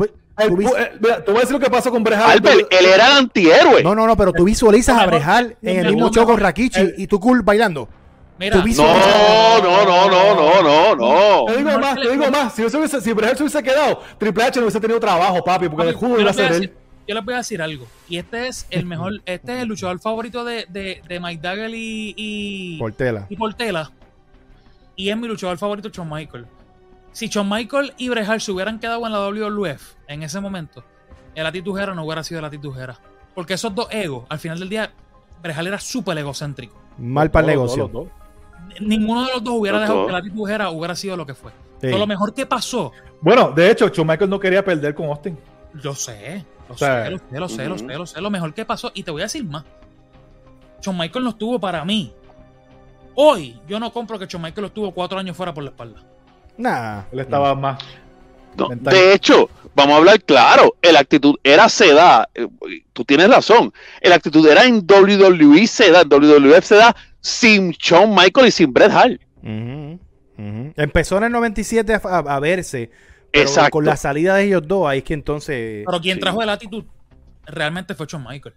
tú 0.48 0.58
vis- 0.58 0.70
mira, 1.02 1.24
voy 1.26 1.38
a 1.38 1.40
decir 1.40 1.52
lo 1.54 1.60
que 1.60 1.70
pasó 1.72 1.90
con 1.92 2.04
Brejal. 2.04 2.30
Albert, 2.32 2.68
él 2.72 2.86
era 2.86 3.08
el 3.08 3.14
antihéroe. 3.18 3.82
No, 3.84 3.96
no, 3.96 4.06
no, 4.06 4.16
pero 4.16 4.32
tú 4.32 4.44
visualizas 4.46 4.98
a 5.00 5.08
Brejal 5.08 5.58
en 5.64 5.80
el 5.86 5.94
mismo 5.96 6.12
show 6.12 6.26
con 6.26 6.40
Rakichi 6.40 6.80
el- 6.80 6.94
y 6.98 7.08
tú 7.08 7.20
cool 7.20 7.42
bailando. 7.42 7.90
Mira, 8.38 8.58
tú 8.58 8.64
visualizas- 8.64 9.08
No, 9.08 9.62
no, 9.64 9.86
no, 9.86 10.10
no, 10.10 10.36
no, 10.36 10.62
no, 10.64 10.96
no. 10.96 11.46
Te 11.52 11.58
digo 11.58 11.80
más, 11.80 11.96
te 11.96 12.10
digo 12.12 12.32
más. 12.32 12.54
Si, 12.54 12.64
hubiese, 12.64 13.02
si 13.02 13.14
Brejal 13.14 13.38
se 13.38 13.44
hubiese 13.44 13.64
quedado, 13.64 14.02
Triple 14.20 14.44
H 14.44 14.60
no 14.60 14.66
hubiese 14.66 14.80
tenido 14.80 15.00
trabajo, 15.00 15.44
papi, 15.44 15.68
porque 15.70 15.90
el 15.90 15.96
jugo 15.96 16.20
iba 16.20 16.30
a 16.30 16.34
ser 16.34 16.52
decir- 16.52 16.64
él. 16.70 16.74
Yo 17.12 17.16
les 17.16 17.26
voy 17.26 17.34
a 17.34 17.38
decir 17.38 17.62
algo. 17.62 17.86
Y 18.08 18.16
este 18.16 18.48
es 18.48 18.66
el 18.70 18.86
mejor, 18.86 19.22
este 19.26 19.58
es 19.58 19.64
el 19.64 19.68
luchador 19.68 20.00
favorito 20.00 20.46
de, 20.46 20.66
de, 20.70 21.02
de 21.06 21.20
Mike 21.20 21.42
Dagger 21.42 21.70
y, 21.76 22.14
y, 22.16 22.80
Portela. 22.80 23.26
y 23.30 23.36
Portela. 23.36 23.92
Y 24.96 25.10
es 25.10 25.18
mi 25.18 25.28
luchador 25.28 25.58
favorito, 25.58 25.90
Shawn 25.90 26.10
Michael. 26.10 26.46
Si 27.12 27.28
Shawn 27.28 27.50
Michael 27.50 27.94
y 27.98 28.08
Bret 28.08 28.30
Hart 28.30 28.40
se 28.40 28.54
hubieran 28.54 28.80
quedado 28.80 29.06
en 29.06 29.12
la 29.12 29.20
WWF 29.28 29.96
en 30.08 30.24
ese 30.24 30.40
momento, 30.40 30.86
el 31.36 31.46
atitujera 31.46 31.94
no 31.94 32.06
hubiera 32.06 32.24
sido 32.24 32.40
el 32.40 32.46
atitujera. 32.46 32.98
Porque 33.36 33.56
esos 33.56 33.76
dos 33.76 33.88
egos, 33.92 34.24
al 34.30 34.40
final 34.40 34.58
del 34.60 34.70
día, 34.70 34.94
Bret 35.44 35.58
Hart 35.58 35.68
era 35.68 35.80
súper 35.82 36.18
egocéntrico. 36.18 36.80
Mal 36.98 37.30
para 37.30 37.48
el 37.48 37.52
negocio. 37.58 37.90
todos, 37.90 38.08
todos. 38.08 38.80
Ninguno 38.80 39.26
de 39.26 39.34
los 39.34 39.44
dos 39.44 39.56
hubiera 39.58 39.80
Los 39.80 39.82
dejado 39.84 40.00
dos. 40.04 40.08
que 40.08 40.16
el 40.18 40.22
atitujera 40.22 40.70
hubiera 40.70 40.96
sido 40.96 41.18
lo 41.18 41.26
que 41.26 41.34
fue. 41.34 41.52
Sí. 41.52 41.58
Pero 41.88 41.98
lo 41.98 42.08
mejor 42.08 42.34
que 42.34 42.46
pasó, 42.46 42.94
Bueno, 43.20 43.52
de 43.52 43.70
hecho, 43.70 43.90
Shawn 43.90 44.08
Michaels 44.08 44.30
no 44.30 44.40
quería 44.40 44.64
perder 44.64 44.96
con 44.96 45.08
Austin. 45.08 45.38
Yo 45.82 45.94
sé, 45.96 46.46
lo 46.72 46.78
sé, 46.78 47.10
lo 47.12 47.18
sé, 47.18 47.40
lo 47.40 47.50
sé, 47.50 47.66
lo 47.68 47.78
sé, 47.78 47.86
lo 47.98 48.06
sé, 48.06 48.22
lo 48.22 48.30
mejor 48.30 48.54
que 48.54 48.66
pasó. 48.66 48.92
Y 48.94 49.04
te 49.04 49.12
voy 49.12 49.22
a 49.22 49.26
decir 49.26 49.44
más. 49.44 49.64
Shawn 50.82 50.98
Michael 50.98 51.24
no 51.24 51.30
estuvo 51.32 51.60
para 51.60 51.84
mí. 51.86 52.14
Hoy 53.16 53.60
yo 53.68 53.80
no 53.80 53.92
compro 53.92 54.18
que 54.18 54.26
Shawn 54.26 54.42
Michael 54.44 54.66
estuvo 54.68 54.92
cuatro 54.92 55.20
años 55.20 55.36
fuera 55.38 55.54
por 55.54 55.64
la 55.64 55.70
espalda. 55.72 56.02
Nah. 56.58 57.04
Él 57.12 57.20
estaba 57.20 57.54
más. 57.56 57.80
No. 58.58 58.68
De 58.70 59.14
hecho, 59.14 59.50
vamos 59.76 59.94
a 59.94 59.98
hablar 59.98 60.22
claro, 60.24 60.76
el 60.82 60.98
actitud 60.98 61.36
era 61.44 61.70
se 61.70 61.94
da, 61.94 62.28
eh, 62.36 62.48
tú 62.92 63.06
tienes 63.06 63.30
razón, 63.30 63.72
el 64.02 64.12
actitud 64.12 64.46
era 64.46 64.66
en 64.66 64.86
WWE 64.86 65.66
se 65.68 65.90
da, 65.90 66.02
en 66.02 66.10
WWF 66.10 66.66
se 66.66 66.76
da 66.76 66.94
sin 67.22 67.72
Shawn 67.72 68.14
Michael 68.14 68.48
y 68.48 68.52
sin 68.52 68.74
Bret 68.74 68.92
Hart. 68.92 69.22
Empezó 70.76 71.18
en 71.18 71.24
el 71.26 71.32
97 71.32 71.94
a, 71.94 72.02
a- 72.04 72.36
a 72.36 72.40
verse. 72.40 72.90
Pero 73.32 73.46
Exacto. 73.48 73.72
con 73.72 73.86
la 73.86 73.96
salida 73.96 74.36
de 74.36 74.44
ellos 74.46 74.64
dos, 74.68 74.88
ahí 74.90 75.00
es 75.00 75.04
que 75.04 75.14
entonces. 75.14 75.84
Pero 75.86 76.02
quien 76.02 76.16
Sí. 76.18 76.22
trajo 76.22 76.42
el 76.42 76.50
actitud 76.50 76.84
realmente 77.46 77.96
fue 77.96 78.06
Shawn 78.08 78.26
Michael. 78.28 78.56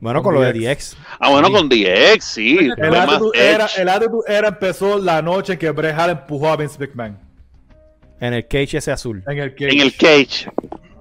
Bueno, 0.00 0.22
con 0.22 0.32
con 0.32 0.42
lo 0.42 0.46
de 0.46 0.52
DX. 0.54 0.96
Ah, 1.18 1.30
bueno, 1.30 1.48
Sí. 1.48 1.52
con 1.54 1.68
DX, 1.68 2.24
sí. 2.24 2.58
El 2.76 2.94
attitude, 2.94 3.30
era, 3.52 3.64
Edge. 3.66 3.80
el 3.82 3.88
attitude 3.88 4.22
era 4.28 4.48
empezó 4.48 4.98
la 4.98 5.20
noche 5.20 5.58
que 5.58 5.70
Bret 5.70 5.94
Hart 5.98 6.10
empujó 6.20 6.48
a 6.48 6.56
Vince 6.56 6.78
McMahon. 6.78 7.18
En 8.20 8.32
el 8.34 8.46
cage 8.46 8.78
ese 8.78 8.92
azul. 8.92 9.22
En 9.26 9.38
el 9.38 9.54
que 9.54 9.68
En 9.68 9.80
el 9.80 9.94
cage. 9.96 10.50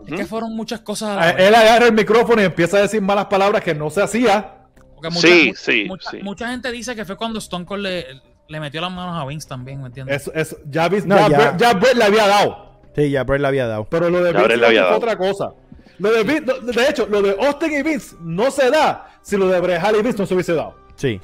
Es 0.08 0.16
que 0.18 0.26
fueron 0.26 0.56
muchas 0.56 0.80
cosas 0.82 1.10
a 1.10 1.16
la 1.16 1.26
vez. 1.34 1.48
él 1.48 1.56
agarra 1.56 1.86
el 1.86 1.94
micrófono 1.94 2.42
y 2.42 2.46
empieza 2.46 2.78
a 2.78 2.82
decir 2.82 3.02
malas 3.02 3.26
palabras 3.28 3.64
que 3.64 3.76
no 3.76 3.90
se 3.90 4.02
hacía. 4.02 4.56
Porque 4.96 5.10
mucha, 5.12 5.28
Sí, 5.28 5.54
sí, 5.56 5.86
mucha, 5.88 6.10
sí. 6.12 6.20
mucha 6.24 6.50
gente 6.50 6.72
dice 6.72 6.96
que 6.96 7.06
fue 7.06 7.16
cuando 7.16 7.40
Stone 7.40 7.66
Cold 7.66 7.84
le, 7.84 8.06
le 8.48 8.60
metió 8.60 8.82
las 8.82 8.92
manos 8.92 9.22
a 9.22 9.26
Vince 9.26 9.48
también, 9.48 9.80
¿me 9.82 9.88
entiendes? 9.88 10.22
Eso, 10.24 10.34
eso, 10.34 10.58
ya, 10.70 10.90
Vince- 10.90 11.06
No, 11.08 11.30
ya, 11.30 11.56
ya. 11.56 11.74
Le 11.94 12.04
había 12.04 12.28
dado. 12.28 12.69
Sí, 12.96 13.10
ya 13.10 13.24
Bray 13.24 13.40
le 13.40 13.48
había 13.48 13.68
dado. 13.68 13.86
Pero 13.86 14.10
lo 14.10 14.22
de 14.24 14.34
Vince 14.34 14.58
dado. 14.58 14.98
otra 14.98 15.18
cosa. 15.18 15.52
Lo 16.00 16.12
de, 16.12 16.24
Vince- 16.26 16.60
de 16.62 16.90
hecho, 16.90 17.08
lo 17.10 17.22
de 17.22 17.36
Austin 17.46 17.74
y 17.74 17.84
Vince 17.84 18.16
no 18.22 18.50
se 18.52 18.70
da 18.70 19.10
si 19.22 19.38
lo 19.38 19.48
de 19.48 19.60
Bret 19.60 19.82
Hart 19.84 19.98
y 20.00 20.02
Vince 20.02 20.18
no 20.20 20.26
se 20.26 20.34
hubiese 20.34 20.54
dado. 20.54 20.76
Sí. 20.96 21.20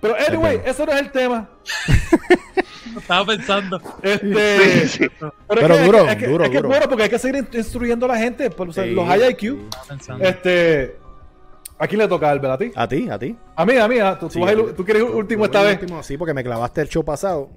Pero 0.00 0.14
anyway, 0.28 0.60
eso 0.64 0.86
no 0.86 0.92
es 0.92 1.00
el 1.00 1.10
tema. 1.10 1.48
Estaba 2.96 3.24
pensando. 3.26 3.80
Este, 4.02 4.58
Sí, 4.80 4.88
sí. 4.88 5.06
Pero, 5.18 5.32
Pero 5.48 5.74
es 5.74 5.78
que, 5.80 5.84
duro, 5.86 5.98
es 6.08 6.16
que- 6.16 6.26
duro, 6.26 6.44
es 6.44 6.50
que 6.50 6.56
es 6.56 6.62
duro. 6.62 6.68
bueno 6.68 6.88
porque 6.88 7.02
hay 7.04 7.10
que 7.10 7.18
seguir 7.18 7.36
in- 7.36 7.48
instruyendo 7.52 8.06
a 8.06 8.08
la 8.10 8.16
gente. 8.18 8.50
por, 8.50 8.68
o 8.68 8.72
sea, 8.72 8.84
Sí, 8.84 8.90
los 8.92 9.06
high 9.06 9.30
IQ. 9.30 9.42
Estaba 9.64 9.84
pensando. 9.88 10.24
Este, 10.24 10.96
¿A 11.82 11.86
quién 11.88 11.98
le 11.98 12.06
toca, 12.08 12.30
Albert? 12.30 12.52
¿A 12.52 12.58
ti? 12.58 12.72
A 12.76 12.86
ti, 12.86 13.08
a 13.10 13.18
ti. 13.18 13.34
A 13.56 13.64
mí, 13.64 13.76
a 13.76 13.88
mí. 13.88 13.96
¿Tú, 14.20 14.26
tú 14.26 14.30
Sí, 14.34 14.40
vas 14.40 14.50
a 14.50 14.52
ir- 14.52 14.60
a 14.60 14.62
mí. 14.64 14.72
tú 14.76 14.84
quieres 14.84 15.02
ir 15.02 15.08
último 15.08 15.46
esta 15.46 15.62
vez? 15.62 15.80
último, 15.80 16.02
sí, 16.02 16.18
porque 16.18 16.34
me 16.34 16.44
clavaste 16.44 16.82
el 16.82 16.88
show 16.88 17.02
pasado. 17.04 17.48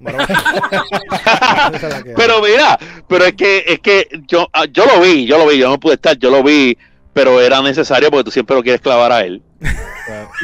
Pero 2.16 2.40
mira, 2.42 2.78
pero 3.08 3.24
es 3.26 3.34
que, 3.34 3.64
es 3.66 3.80
que 3.80 4.08
yo, 4.26 4.48
ah, 4.52 4.64
yo 4.70 4.84
lo 4.86 5.00
vi, 5.00 5.26
yo 5.26 5.38
lo 5.38 5.46
vi, 5.46 5.58
yo 5.58 5.68
no 5.68 5.78
pude 5.78 5.94
estar, 5.94 6.16
yo 6.16 6.30
lo 6.30 6.42
vi, 6.42 6.76
pero 7.12 7.40
era 7.40 7.60
necesario 7.62 8.10
porque 8.10 8.24
tú 8.24 8.30
siempre 8.30 8.56
lo 8.56 8.62
quieres 8.62 8.80
clavar 8.80 9.12
a 9.12 9.20
él. 9.24 9.42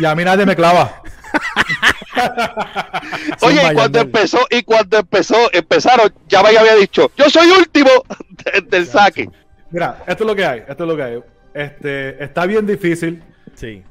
Y 0.00 0.04
a 0.04 0.14
mí 0.14 0.24
nadie 0.24 0.44
me 0.46 0.54
clava. 0.56 1.02
Oye, 3.42 3.60
y 3.70 3.74
cuando 3.74 4.00
empezó, 4.00 4.38
y 4.50 4.62
cuando 4.62 4.98
empezó, 4.98 5.36
empezaron, 5.52 6.12
ya 6.28 6.42
me 6.42 6.56
había 6.56 6.74
dicho, 6.74 7.10
yo 7.16 7.30
soy 7.30 7.48
último 7.50 7.90
de- 8.44 8.60
del 8.62 8.86
saque. 8.86 9.28
Mira, 9.70 10.02
esto 10.06 10.24
es 10.24 10.28
lo 10.28 10.34
que 10.36 10.44
hay. 10.44 10.60
Esto 10.68 10.84
es 10.84 10.88
lo 10.88 10.96
que 10.96 11.02
hay. 11.02 11.22
Este, 11.54 12.22
está 12.22 12.44
bien 12.46 12.66
difícil. 12.66 13.22
Sí. 13.60 13.82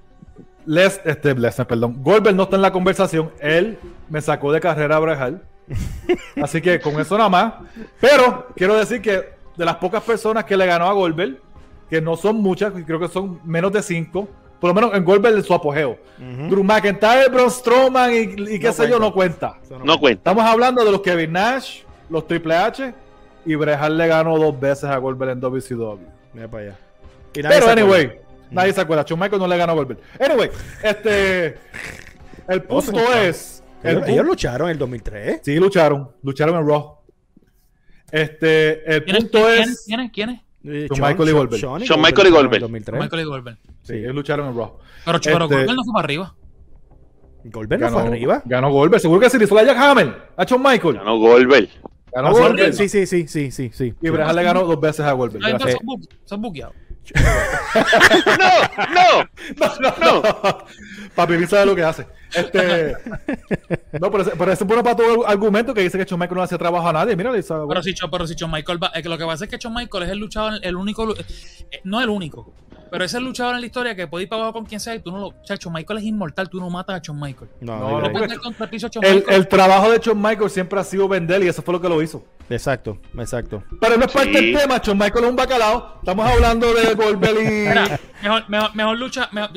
Les, 0.66 1.00
este, 1.06 1.36
Lesnar, 1.36 1.68
perdón. 1.68 2.02
Goldberg 2.02 2.36
no 2.36 2.44
está 2.44 2.56
en 2.56 2.64
la 2.64 2.72
conversación. 2.72 3.32
Él 3.40 3.78
me 4.10 4.20
sacó 4.20 4.52
de 4.52 4.60
carrera 4.60 4.96
a 4.96 5.00
Bret 5.00 5.20
Hart. 5.20 5.44
Así 6.42 6.60
que 6.60 6.80
con 6.80 7.00
eso 7.00 7.16
nada 7.18 7.30
más. 7.30 7.54
Pero 8.02 8.48
quiero 8.56 8.76
decir 8.76 9.00
que 9.00 9.30
de 9.56 9.66
las 9.66 9.76
pocas 9.76 10.02
personas 10.02 10.46
que 10.46 10.58
le 10.58 10.66
ganó 10.66 10.88
a 10.88 10.94
Goldberg, 10.94 11.38
que 11.88 12.02
no 12.02 12.16
son 12.16 12.38
muchas, 12.38 12.74
creo 12.86 13.00
que 13.00 13.08
son 13.08 13.40
menos 13.44 13.72
de 13.72 13.84
cinco, 13.84 14.28
por 14.60 14.70
lo 14.70 14.74
menos 14.74 14.94
en 14.96 15.06
Goldberg 15.06 15.36
en 15.36 15.44
su 15.44 15.54
apogeo. 15.54 15.98
Drew 16.18 16.64
McIntyre, 16.64 17.30
Braun 17.30 17.52
Strowman 17.52 18.12
y, 18.12 18.18
y 18.56 18.60
qué 18.60 18.68
No 18.68 18.74
sé 18.74 18.90
yo, 18.90 19.00
no 19.00 19.14
cuenta. 19.14 19.58
No 19.84 20.00
cuenta. 20.00 20.32
Estamos 20.32 20.46
hablando 20.46 20.84
de 20.84 20.92
los 20.92 21.02
Kevin 21.02 21.34
Nash, 21.34 21.82
los 22.10 22.28
Triple 22.28 22.56
H 22.56 22.94
y 23.46 23.56
Bret 23.56 23.80
Hart 23.80 23.94
le 23.94 24.08
ganó 24.08 24.38
dos 24.40 24.60
veces 24.60 24.86
a 24.86 24.98
Goldberg 24.98 25.32
en 25.32 25.40
WCW. 25.40 26.00
Mira 26.34 26.48
para 26.48 26.64
allá. 26.64 26.78
Pero 27.34 27.70
anyway. 27.70 28.29
Nadie 28.52 28.74
se 28.74 28.82
acuerda. 28.82 29.04
Shawn 29.08 29.20
Michaels 29.20 29.42
no 29.42 29.48
le 29.48 29.58
ganó 29.58 29.72
a 29.74 29.76
Goldberg. 29.76 30.00
Anyway, 30.20 30.50
este. 30.84 31.58
El 32.48 32.64
punto 32.64 33.00
es. 33.14 33.64
El 33.84 34.04
Ellos, 34.10 34.26
lucharon 34.26 34.68
en 34.68 34.74
el 34.74 34.78
2003. 34.80 35.40
Sí, 35.44 35.56
lucharon. 35.56 36.10
Lucharon 36.24 36.56
en 36.58 36.68
Raw. 36.68 36.98
Este. 38.12 38.96
El 38.96 39.04
¿Quiénes, 39.04 39.24
punto 39.26 39.46
quiénes, 39.48 39.70
es. 39.70 39.86
quiénes, 39.86 40.12
quiénes? 40.12 40.42
Eh, 40.66 40.88
Shawn 40.92 41.10
Michaels 41.10 41.30
y 41.30 41.34
Goldberg. 41.34 41.62
Shawn 41.62 41.82
Shawn 41.82 42.02
Michaels 42.02 42.30
y 42.30 42.32
Goldberg. 42.34 42.56
el 42.56 42.62
2003. 42.62 43.00
Michael 43.00 43.22
y 43.22 43.26
Goldberg. 43.26 43.58
Sí, 43.84 43.94
ellos 43.94 44.16
lucharon 44.16 44.48
en 44.50 44.58
Raw. 44.58 44.78
Pero, 45.06 45.20
pero 45.24 45.46
Este- 45.46 45.56
Goldberg 45.56 45.76
no 45.76 45.84
fue 45.86 45.94
para 45.94 46.04
arriba. 46.06 46.36
Goldberg 47.46 47.82
no 47.82 47.90
fue 47.90 48.02
arriba. 48.02 48.42
Ganó 48.46 48.72
Goldberg. 48.72 49.02
Seguro 49.02 49.22
que 49.22 49.30
sí. 49.30 49.38
Le 49.38 49.46
hizo 49.46 49.56
la 49.56 49.64
Jack 49.64 49.78
Hammer. 49.78 50.14
A 50.36 50.44
Shawn 50.44 50.62
Michaels. 50.62 50.98
Ganó 50.98 51.18
Goldberg. 51.18 51.70
Ganó 52.12 52.28
Ah, 52.30 52.34
sí, 52.34 52.42
Goldberg. 52.42 52.74
Sí, 52.74 52.90
sí, 52.90 53.06
sí, 53.06 53.28
sí, 53.28 53.52
sí, 53.52 53.70
sí. 53.74 53.94
Y 54.02 54.10
Bret 54.10 54.26
Hart 54.26 54.36
le 54.36 54.44
ganó 54.44 54.66
dos 54.66 54.80
veces 54.82 55.06
a 55.06 55.12
Goldberg. 55.14 55.44
Son 55.62 55.80
bu- 55.86 56.08
son 56.26 56.42
buqueados. 56.42 56.76
No, 58.40 58.86
no. 58.94 59.30
No, 59.58 59.80
no, 59.80 60.22
no. 60.22 60.58
Papi 61.16 61.46
sabe 61.48 61.66
lo 61.66 61.76
que 61.76 61.84
hace. 61.84 62.06
Este. 62.34 62.94
No, 64.00 64.12
pero, 64.12 64.22
ese- 64.22 64.32
pero 64.38 64.52
ese 64.52 64.64
es 64.64 64.68
bueno 64.68 64.84
para 64.84 64.96
todo 64.96 65.26
el 65.26 65.32
argumento 65.32 65.74
que 65.74 65.82
dice 65.82 65.98
que 65.98 66.06
Shawn 66.06 66.20
Michaels 66.20 66.36
no 66.38 66.44
hace 66.44 66.58
trabajo 66.58 66.88
a 66.88 66.94
nadie. 66.94 67.16
Mira, 67.16 67.32
Pero 67.32 67.84
si, 67.84 67.94
pero 68.12 68.28
si 68.28 68.36
Shawn 68.36 68.52
Michael 68.52 68.82
va, 68.84 68.88
es 68.94 69.02
que 69.04 69.10
lo 69.10 69.18
que 69.18 69.26
pasa 69.26 69.46
es 69.46 69.50
que 69.52 69.58
Shawn 69.58 69.74
Michael 69.74 70.04
es 70.04 70.10
el 70.12 70.20
luchador, 70.20 70.60
el 70.62 70.76
único, 70.76 71.12
eh, 71.18 71.26
no 71.84 72.02
el 72.02 72.10
único, 72.10 72.54
pero 72.90 73.04
es 73.06 73.14
el 73.14 73.24
luchador 73.24 73.56
en 73.56 73.62
la 73.62 73.68
historia 73.68 73.96
que 73.96 74.08
puede 74.08 74.24
ir 74.24 74.30
para 74.30 74.42
abajo 74.44 74.54
con 74.60 74.66
quien 74.66 74.80
sea 74.80 74.96
y 74.96 75.00
tú 75.00 75.12
no 75.12 75.20
lo, 75.20 75.28
o 75.28 75.36
sea, 75.44 75.56
Shawn 75.56 75.74
Michael 75.74 76.00
es 76.00 76.06
inmortal, 76.06 76.50
tú 76.50 76.60
no 76.60 76.70
matas 76.70 76.96
a 76.98 77.00
Shawn 77.04 77.20
Michael. 77.20 77.50
No, 77.62 77.80
No, 77.80 78.02
no, 78.02 78.12
puedes 78.12 78.38
contra 78.40 78.66
el 78.66 78.70
piso 78.70 78.88
a 78.88 78.90
Shawn 78.90 79.06
el, 79.06 79.16
Michael. 79.18 79.36
el 79.38 79.48
trabajo 79.48 79.92
de 79.92 80.00
Shawn 80.00 80.22
Michaels 80.22 80.52
siempre 80.54 80.80
ha 80.80 80.84
sido 80.84 81.08
vender 81.08 81.44
y 81.44 81.48
eso 81.48 81.62
fue 81.62 81.74
lo 81.74 81.82
que 81.82 81.90
lo 81.90 82.02
hizo. 82.02 82.24
Exacto, 82.50 82.98
exacto. 83.18 83.64
Pero 83.80 83.98
no 83.98 84.06
es 84.06 84.12
parte 84.12 84.30
Sí. 84.40 84.46
del 84.52 84.58
tema, 84.62 84.78
Shawn 84.84 84.98
Michaels 84.98 85.24
es 85.26 85.30
un 85.30 85.36
bacalao. 85.36 85.96
Estamos 86.00 86.26
hablando 86.30 86.74
de 86.74 86.94
Goldberg 86.96 87.40
y. 87.42 87.68
Mira, 87.70 88.00
mejor, 88.24 88.50
mejor, 88.50 88.76
mejor 88.76 88.98
lucha, 88.98 89.30
mejor- 89.32 89.52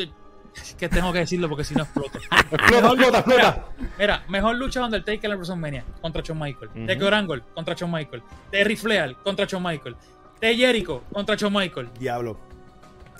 es 0.54 0.74
que 0.74 0.86
tengo 0.90 1.10
que 1.14 1.20
decirlo 1.20 1.48
porque 1.48 1.64
si 1.64 1.74
no 1.74 1.84
exploto. 1.84 2.18
Explota, 2.18 2.88
explota, 2.88 3.18
explota. 3.20 3.64
Mira, 3.98 4.22
mejor 4.28 4.54
lucha 4.56 4.84
Undertaker 4.84 5.30
en 5.30 5.36
WrestleMania 5.38 5.84
contra 6.02 6.20
Shawn 6.22 6.38
Michael. 6.38 6.70
De 6.86 6.98
Kurt 6.98 7.12
Angle 7.14 7.42
contra 7.54 7.74
Shawn 7.74 7.90
Michael. 7.90 8.22
De 8.50 8.62
Ric 8.64 8.78
Flair 8.78 9.16
contra 9.24 9.46
Shawn 9.46 9.62
Michael. 9.62 9.96
De 10.42 10.54
Jericho 10.54 11.04
contra 11.10 11.36
Shawn 11.36 11.54
Michael. 11.54 11.88
Diablo. 11.98 12.36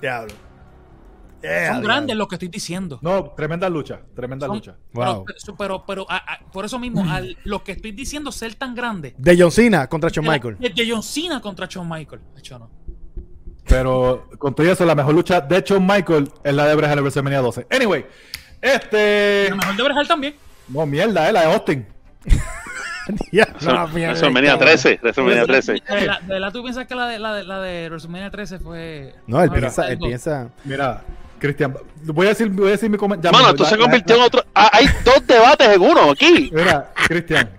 Diablo. 0.03 0.35
Son 1.69 1.83
grandes 1.83 2.15
los 2.15 2.29
que 2.29 2.35
estoy 2.37 2.49
diciendo. 2.49 2.99
No, 3.03 3.31
tremenda 3.31 3.69
lucha, 3.69 4.01
tremenda 4.15 4.47
Son- 4.47 4.57
lucha. 4.57 4.77
Wow. 4.93 5.25
Pero, 5.25 5.57
pero, 5.57 5.85
pero, 5.87 6.07
a- 6.09 6.17
a- 6.35 6.39
por 6.53 6.65
eso 6.65 6.79
mismo, 6.79 7.05
al, 7.11 7.37
lo 7.45 7.65
que 7.65 7.73
estoy 7.73 7.91
diciendo 7.93 8.31
ser 8.31 8.55
tan 8.55 8.75
grande. 8.77 9.15
De 9.19 9.37
John 9.37 9.51
Cena 9.51 9.89
contra 9.89 10.09
Shawn 10.09 10.29
Michaels. 10.29 10.61
De, 10.61 10.69
de 10.71 10.89
John 10.91 11.03
Cena 11.03 11.41
contra 11.41 11.67
Shawn 11.69 11.89
Michael. 11.89 12.21
De 12.35 12.39
hecho, 12.41 12.59
no. 12.61 12.71
Pero 13.67 14.29
con 14.39 14.55
todo 14.55 14.71
eso, 14.71 14.85
la 14.85 14.95
mejor 14.95 15.15
lucha 15.15 15.41
de 15.41 15.61
Shawn 15.67 15.85
Michaels 15.85 16.31
es 16.45 16.55
la 16.55 16.67
de 16.67 16.75
Bret 16.77 16.89
Hart 16.91 16.99
en 16.99 17.05
WrestleMania 17.05 17.41
12. 17.41 17.67
Anyway, 17.71 18.07
este. 18.61 19.49
Lo 19.51 19.57
mejor 19.57 19.77
de 19.77 19.83
Bret 19.83 19.97
Hart 19.97 20.09
también. 20.09 20.35
No, 20.69 20.87
mierda, 20.87 21.29
eh, 21.29 21.33
la 21.33 21.41
de 21.41 21.47
Austin. 21.55 21.87
La 23.33 23.87
WrestleMania 23.87 24.51
cabrón. 24.53 24.69
13. 24.69 24.99
WrestleMania 25.03 25.47
13. 25.47 25.73
De 25.73 25.81
verdad, 25.89 26.21
de 26.47 26.53
tú 26.53 26.63
piensas 26.63 26.87
que 26.87 26.95
la 26.95 27.09
de, 27.09 27.19
la 27.19 27.35
de, 27.35 27.45
la 27.45 27.61
de 27.61 27.89
WrestleMania 27.89 28.31
13 28.31 28.59
fue. 28.59 29.15
No, 29.27 29.43
él 29.43 29.51
piensa, 29.51 29.89
él 29.89 29.99
piensa. 29.99 30.51
Mira, 30.65 31.03
Cristian, 31.39 31.75
voy 32.05 32.27
a 32.27 32.29
decir, 32.31 32.49
voy 32.49 32.69
a 32.69 32.71
decir 32.73 32.89
mi 32.89 32.97
comentario. 32.97 33.37
Mano, 33.37 33.51
esto 33.51 33.65
se 33.65 33.77
convirtió 33.77 34.17
en 34.17 34.23
otro. 34.23 34.45
Ah, 34.55 34.71
hay 34.73 34.87
dos 35.05 35.27
debates 35.27 35.69
en 35.69 35.81
uno 35.81 36.11
aquí. 36.11 36.51
Mira, 36.53 36.93
Cristian, 37.07 37.51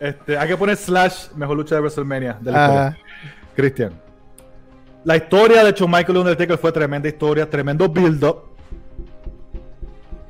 este, 0.00 0.38
hay 0.38 0.48
que 0.48 0.56
poner 0.56 0.76
slash 0.76 1.28
mejor 1.36 1.56
lucha 1.56 1.74
de 1.74 1.80
WrestleMania 1.80 2.38
de 2.40 2.52
la. 2.52 2.96
Cristian, 3.54 3.92
la 5.04 5.16
historia 5.16 5.64
de 5.64 5.72
Shawn 5.72 5.90
Michaels 5.90 6.14
y 6.14 6.18
Undertaker 6.18 6.58
fue 6.58 6.70
tremenda 6.70 7.08
historia, 7.08 7.48
tremendo 7.48 7.88
build-up. 7.88 8.44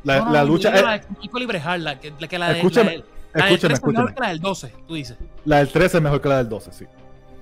La, 0.05 0.21
No, 0.21 0.25
no, 0.27 0.33
la 0.33 0.43
yo 0.43 0.49
lucha, 0.49 0.69
eh, 0.71 0.83
la 0.83 0.89
la 0.89 1.99
que, 2.01 2.11
la 2.11 2.39
la 2.39 2.55
de. 2.55 2.63
La 2.63 3.03
la 3.35 3.47
del 3.47 3.55
escúchame, 3.55 3.73
13 3.73 3.73
es 3.73 3.83
mejor 3.83 4.15
que 4.15 4.21
la 4.21 4.29
del 4.29 4.41
12, 4.41 4.73
tú 4.87 4.95
dices. 4.95 5.17
la 5.45 5.57
del 5.59 5.69
13 5.69 5.97
es 5.97 6.03
mejor 6.03 6.21
que 6.21 6.29
la 6.29 6.37
del 6.39 6.49
12, 6.49 6.73
sí. 6.73 6.85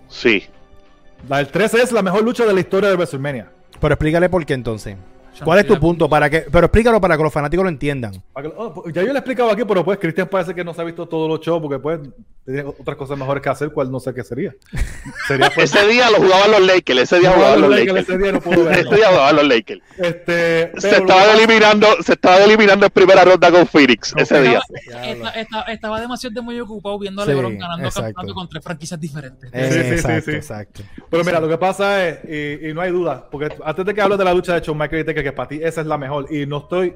Sí. 0.09 0.45
La 1.29 1.39
del 1.39 1.49
13 1.49 1.83
es 1.83 1.93
la 1.93 2.03
mejor 2.03 2.23
lucha 2.23 2.45
de 2.45 2.55
la 2.55 2.61
historia 2.61 2.89
de 2.89 2.97
WrestleMania. 2.97 3.51
Pero 3.81 3.95
explícale 3.95 4.29
por 4.29 4.45
qué 4.45 4.55
entonces. 4.55 4.97
¿Cuál 5.45 5.59
es 5.59 5.67
tu 5.67 5.79
punto? 5.79 6.09
Para 6.09 6.31
que, 6.31 6.47
pero 6.51 6.67
explícalo 6.67 7.01
para 7.01 7.17
que 7.17 7.23
los 7.23 7.33
fanáticos 7.33 7.63
lo 7.63 7.69
entiendan. 7.69 8.23
Oh, 8.35 8.85
ya 8.89 9.03
yo 9.03 9.09
le 9.09 9.15
he 9.15 9.19
explicado 9.19 9.51
aquí, 9.51 9.65
pero 9.67 9.85
pues 9.85 9.99
Cristian 9.99 10.29
parece 10.29 10.55
que 10.55 10.65
no 10.65 10.73
se 10.73 10.81
ha 10.81 10.85
visto 10.85 11.07
todos 11.07 11.29
los 11.29 11.41
shows 11.41 11.61
porque 11.61 11.79
pues 11.79 12.01
tiene 12.47 12.63
otras 12.63 12.97
cosas 12.97 13.19
mejores 13.19 13.43
que 13.43 13.49
hacer, 13.51 13.71
cual 13.73 13.91
no 13.91 14.01
sé 14.01 14.15
qué 14.15 14.23
sería. 14.25 14.55
Sería 15.29 15.51
pues 15.55 15.75
Ese 15.75 15.87
día 15.89 16.11
lo 16.11 16.19
jugaban 16.19 16.51
los 16.53 16.63
Lakers. 16.67 17.01
Ese 17.01 17.19
día 17.19 17.33
jugaban 17.33 17.61
los 17.61 17.71
Lakers. 17.71 17.99
ese 18.09 18.19
día 18.19 18.33
no 18.33 18.41
pudo 18.41 18.65
verlo. 18.65 18.83
Ese 18.91 18.97
día 18.97 19.09
jugaban 19.09 19.37
los 19.37 19.49
Lakers. 19.49 19.83
Este, 19.99 20.73
Se 20.79 20.89
pero 20.89 20.97
estaba 20.97 21.27
lo- 21.27 21.33
eliminando, 21.33 21.87
se 22.03 22.13
estaba 22.13 22.39
eliminando 22.45 22.87
en 22.87 22.93
primera 22.93 23.25
ronda 23.25 23.51
con 23.51 23.67
Phoenix 23.67 24.15
ese 24.17 24.41
día. 24.43 24.61
Estaba, 24.87 25.31
esta- 25.31 25.63
estaba 25.63 26.01
demasiado 26.01 26.35
de 26.35 26.41
muy 26.41 26.61
ocupado 26.61 26.99
viendo 26.99 27.23
a 27.23 27.25
Sí, 27.25 27.33
LeBron 27.33 27.59
ganando 27.59 27.91
campeonato 27.91 28.35
con 28.35 28.49
tres 28.49 28.63
franquicias 28.65 29.01
diferentes. 29.01 29.51
sí, 29.53 29.73
sí, 29.73 29.79
exacto, 29.95 30.31
sí. 30.31 30.37
exacto. 30.37 30.83
Pero 31.11 31.25
mira, 31.25 31.41
lo 31.41 31.49
que 31.49 31.59
pasa 31.59 32.07
es, 32.09 32.19
y, 32.63 32.69
y 32.69 32.75
no 32.75 32.81
hay 32.81 32.93
duda, 32.93 33.29
porque 33.31 33.49
antes 33.65 33.85
de 33.85 33.95
que 33.95 34.01
hables 34.01 34.19
de 34.19 34.25
la 34.25 34.33
lucha 34.35 34.55
de 34.55 34.61
Shawn 34.65 34.79
Michaels 34.79 35.03
y 35.03 35.07
Taker, 35.07 35.25
que 35.25 35.33
para 35.33 35.49
ti 35.49 35.61
esa 35.63 35.81
es 35.81 35.87
la 35.87 35.99
mejor, 35.99 36.27
y 36.33 36.47
no 36.47 36.59
estoy, 36.59 36.95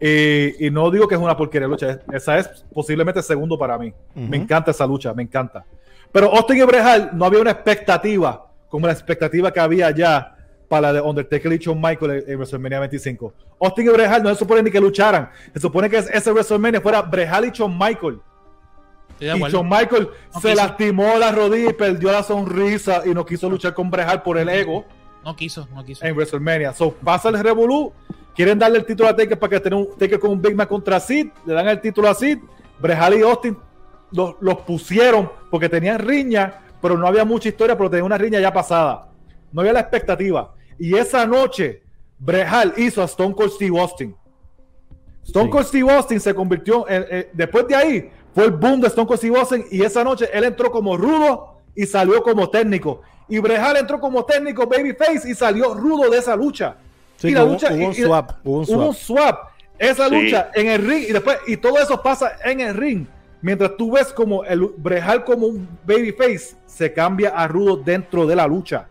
y, 0.00 0.66
y 0.66 0.70
no 0.70 0.90
digo 0.90 1.08
que 1.08 1.14
es 1.14 1.20
una 1.20 1.36
porquería 1.36 1.68
lucha, 1.68 1.90
es- 1.90 1.98
esa 2.12 2.38
es 2.38 2.48
posiblemente 2.74 3.22
segundo 3.22 3.58
para 3.58 3.78
mí. 3.78 3.92
Me 4.14 4.36
encanta 4.36 4.70
esa 4.72 4.86
lucha, 4.86 4.89
me 5.14 5.22
encanta. 5.22 5.64
Pero 6.12 6.34
Austin 6.34 6.58
y 6.58 6.62
Bret 6.62 6.80
Hart 6.80 7.12
no 7.12 7.24
había 7.24 7.40
una 7.40 7.50
expectativa 7.52 8.46
como 8.68 8.86
la 8.86 8.92
expectativa 8.92 9.52
que 9.52 9.60
había 9.60 9.90
ya 9.90 10.36
para 10.68 10.82
la 10.82 10.92
de 10.94 11.00
Undertaker 11.00 11.52
y 11.52 11.58
Shawn 11.58 11.80
Michaels 11.80 12.24
en, 12.28 12.36
WrestleMania 12.36 12.78
25. 12.80 13.34
Austin 13.60 13.86
y 13.86 13.88
Bret 13.90 14.06
Hart 14.06 14.22
no 14.22 14.28
se 14.30 14.36
supone 14.36 14.62
ni 14.62 14.70
que 14.70 14.80
lucharan, 14.80 15.28
se 15.52 15.60
supone 15.60 15.90
que 15.90 15.98
ese 15.98 16.30
WrestleMania 16.32 16.80
fuera 16.80 17.02
Bret 17.02 17.28
Hart 17.28 17.46
y 17.46 17.50
Shawn 17.50 17.76
Michaels. 17.76 18.18
Estoy 19.18 19.28
de 19.28 19.48
Y. 19.48 19.50
Shawn 19.50 19.68
Michaels 19.68 20.08
No 20.34 20.40
se 20.40 20.50
quiso. 20.50 20.62
lastimó 20.62 21.18
la 21.18 21.32
rodilla 21.32 21.70
y 21.70 21.74
perdió 21.74 22.12
la 22.12 22.22
sonrisa 22.22 23.02
y 23.04 23.10
no 23.10 23.26
quiso 23.26 23.50
luchar 23.50 23.74
con 23.74 23.90
Bret 23.90 24.08
Hart 24.08 24.22
por 24.22 24.38
el 24.38 24.48
ego 24.48 24.84
No 25.24 25.36
quiso, 25.36 25.68
no 25.74 25.84
quiso. 25.84 26.04
en 26.06 26.14
WrestleMania. 26.14 26.72
So, 26.72 26.92
pasa 26.92 27.28
el 27.28 27.38
Revolú, 27.38 27.92
quieren 28.34 28.58
darle 28.58 28.78
el 28.78 28.86
título 28.86 29.08
a 29.08 29.16
Taker 29.16 29.38
para 29.38 29.50
que 29.50 29.60
tenga 29.60 29.76
un 29.76 29.88
Taker 29.98 30.18
con 30.20 30.30
un 30.30 30.40
Big 30.40 30.54
Man 30.54 30.66
contra 30.68 30.98
Sid, 31.00 31.28
le 31.44 31.52
dan 31.52 31.68
el 31.68 31.80
título 31.80 32.08
a 32.08 32.14
Sid, 32.14 32.38
Bret 32.80 32.96
Hart 32.96 33.16
y 33.16 33.22
Austin 33.22 33.58
los, 34.12 34.34
los 34.40 34.58
pusieron 34.58 35.30
porque 35.50 35.68
tenían 35.68 35.98
riña, 35.98 36.62
pero 36.80 36.96
no 36.96 37.06
había 37.06 37.24
mucha 37.24 37.48
historia, 37.48 37.76
pero 37.76 37.90
tenían 37.90 38.06
una 38.06 38.18
riña 38.18 38.40
ya 38.40 38.52
pasada. 38.52 39.08
No 39.52 39.60
había 39.60 39.72
la 39.72 39.80
expectativa. 39.80 40.54
Y 40.78 40.94
esa 40.96 41.26
noche, 41.26 41.82
Brejal 42.18 42.74
hizo 42.76 43.02
a 43.02 43.06
Stone 43.06 43.34
Cold 43.34 43.52
Steve 43.52 43.78
Austin. 43.80 44.16
Stone 45.24 45.46
Sí. 45.46 45.50
Cold 45.50 45.66
Steve 45.66 45.92
Austin 45.92 46.20
se 46.20 46.34
convirtió 46.34 46.88
en, 46.88 47.06
en- 47.10 47.26
después 47.32 47.66
de 47.68 47.74
ahí, 47.76 48.10
fue 48.34 48.44
el 48.44 48.52
boom 48.52 48.80
de 48.80 48.86
Stone 48.88 49.06
Cold 49.06 49.18
Steve 49.18 49.38
Austin 49.38 49.64
y 49.70 49.82
esa 49.82 50.02
noche 50.04 50.28
él 50.32 50.44
entró 50.44 50.70
como 50.70 50.96
rudo 50.96 51.58
y 51.74 51.84
salió 51.86 52.22
como 52.22 52.48
técnico. 52.48 53.02
Y 53.28 53.38
Brejal 53.38 53.76
entró 53.76 54.00
como 54.00 54.24
técnico 54.24 54.66
babyface 54.66 55.28
y 55.30 55.34
salió 55.34 55.74
rudo 55.74 56.10
de 56.10 56.18
esa 56.18 56.34
lucha. 56.34 56.76
Sí, 57.16 57.28
y 57.28 57.34
que 57.34 57.40
hubo- 57.40 57.52
hubo 57.56 57.86
un 57.86 57.94
swap, 57.94 58.30
hubo 58.44 58.58
un 58.60 58.66
hubo 58.74 58.88
un 58.88 58.94
swap. 58.94 59.50
Esa 59.78 60.08
Sí. 60.08 60.14
lucha 60.14 60.50
en 60.54 60.66
el 60.68 60.86
ring 60.86 61.04
y 61.08 61.12
después 61.12 61.38
y 61.46 61.56
todo 61.58 61.78
eso 61.78 62.02
pasa 62.02 62.32
en 62.44 62.60
el 62.60 62.74
ring. 62.74 63.06
Mientras 63.42 63.76
tú 63.76 63.92
ves 63.92 64.12
como 64.12 64.44
el 64.44 64.60
Brejal 64.76 65.24
como 65.24 65.46
un 65.46 65.66
babyface 65.86 66.54
se 66.66 66.92
cambia 66.92 67.30
a 67.30 67.48
rudo 67.48 67.76
dentro 67.76 68.26
de 68.26 68.36
la 68.36 68.46
lucha. 68.46 68.86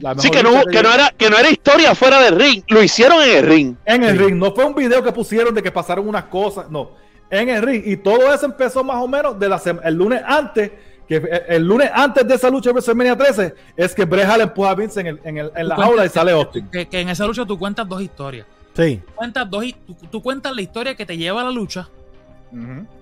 La 0.00 0.14
Sí, 0.18 0.30
que 0.30 0.42
no, 0.42 0.50
que, 0.64 0.82
no 0.82 0.92
era, 0.92 1.10
que 1.16 1.28
no 1.30 1.36
era 1.36 1.50
historia 1.50 1.94
fuera 1.94 2.20
del 2.20 2.36
ring. 2.38 2.62
Lo 2.68 2.82
hicieron 2.82 3.22
en 3.22 3.36
el 3.38 3.46
ring. 3.46 3.74
en 3.84 4.02
el 4.04 4.16
Sí. 4.16 4.24
ring. 4.24 4.36
No 4.36 4.52
fue 4.54 4.64
un 4.64 4.74
video 4.74 5.02
que 5.02 5.12
pusieron 5.12 5.54
de 5.54 5.62
que 5.62 5.70
pasaron 5.72 6.06
unas 6.08 6.24
cosas. 6.24 6.70
No. 6.70 6.92
En 7.30 7.48
el 7.48 7.62
ring. 7.62 7.82
Y 7.86 7.96
todo 7.96 8.32
eso 8.32 8.46
empezó 8.46 8.82
más 8.84 8.96
o 9.02 9.08
menos 9.08 9.38
de 9.38 9.48
la 9.48 9.60
el 9.84 9.94
lunes 9.94 10.22
antes. 10.24 10.70
Que 11.08 11.16
el, 11.16 11.28
el 11.48 11.62
lunes 11.64 11.90
antes 11.92 12.26
de 12.26 12.34
esa 12.36 12.48
lucha 12.50 12.70
de 12.70 12.74
WrestleMania 12.74 13.16
13 13.16 13.54
es 13.76 13.92
que 13.94 14.04
Bret 14.04 14.26
Hart 14.26 14.42
empuja 14.42 14.70
a 14.70 14.74
Vince 14.76 15.00
en, 15.00 15.06
el- 15.08 15.20
en, 15.24 15.38
el- 15.38 15.50
en 15.56 15.68
la 15.68 15.74
jaula 15.76 16.06
y 16.06 16.08
sale 16.08 16.30
Austin. 16.30 16.68
Que, 16.70 16.86
que 16.86 17.00
en 17.00 17.08
esa 17.08 17.26
lucha 17.26 17.44
tú 17.44 17.58
cuentas 17.58 17.88
dos 17.88 18.00
historias. 18.00 18.46
Sí. 18.76 19.00
Cuentas 19.16 19.50
dos, 19.50 19.64
tú, 19.84 19.96
tú 20.08 20.22
cuentas 20.22 20.54
la 20.54 20.62
historia 20.62 20.94
que 20.94 21.04
te 21.04 21.16
lleva 21.16 21.40
a 21.40 21.44
la 21.44 21.50
lucha 21.50 21.88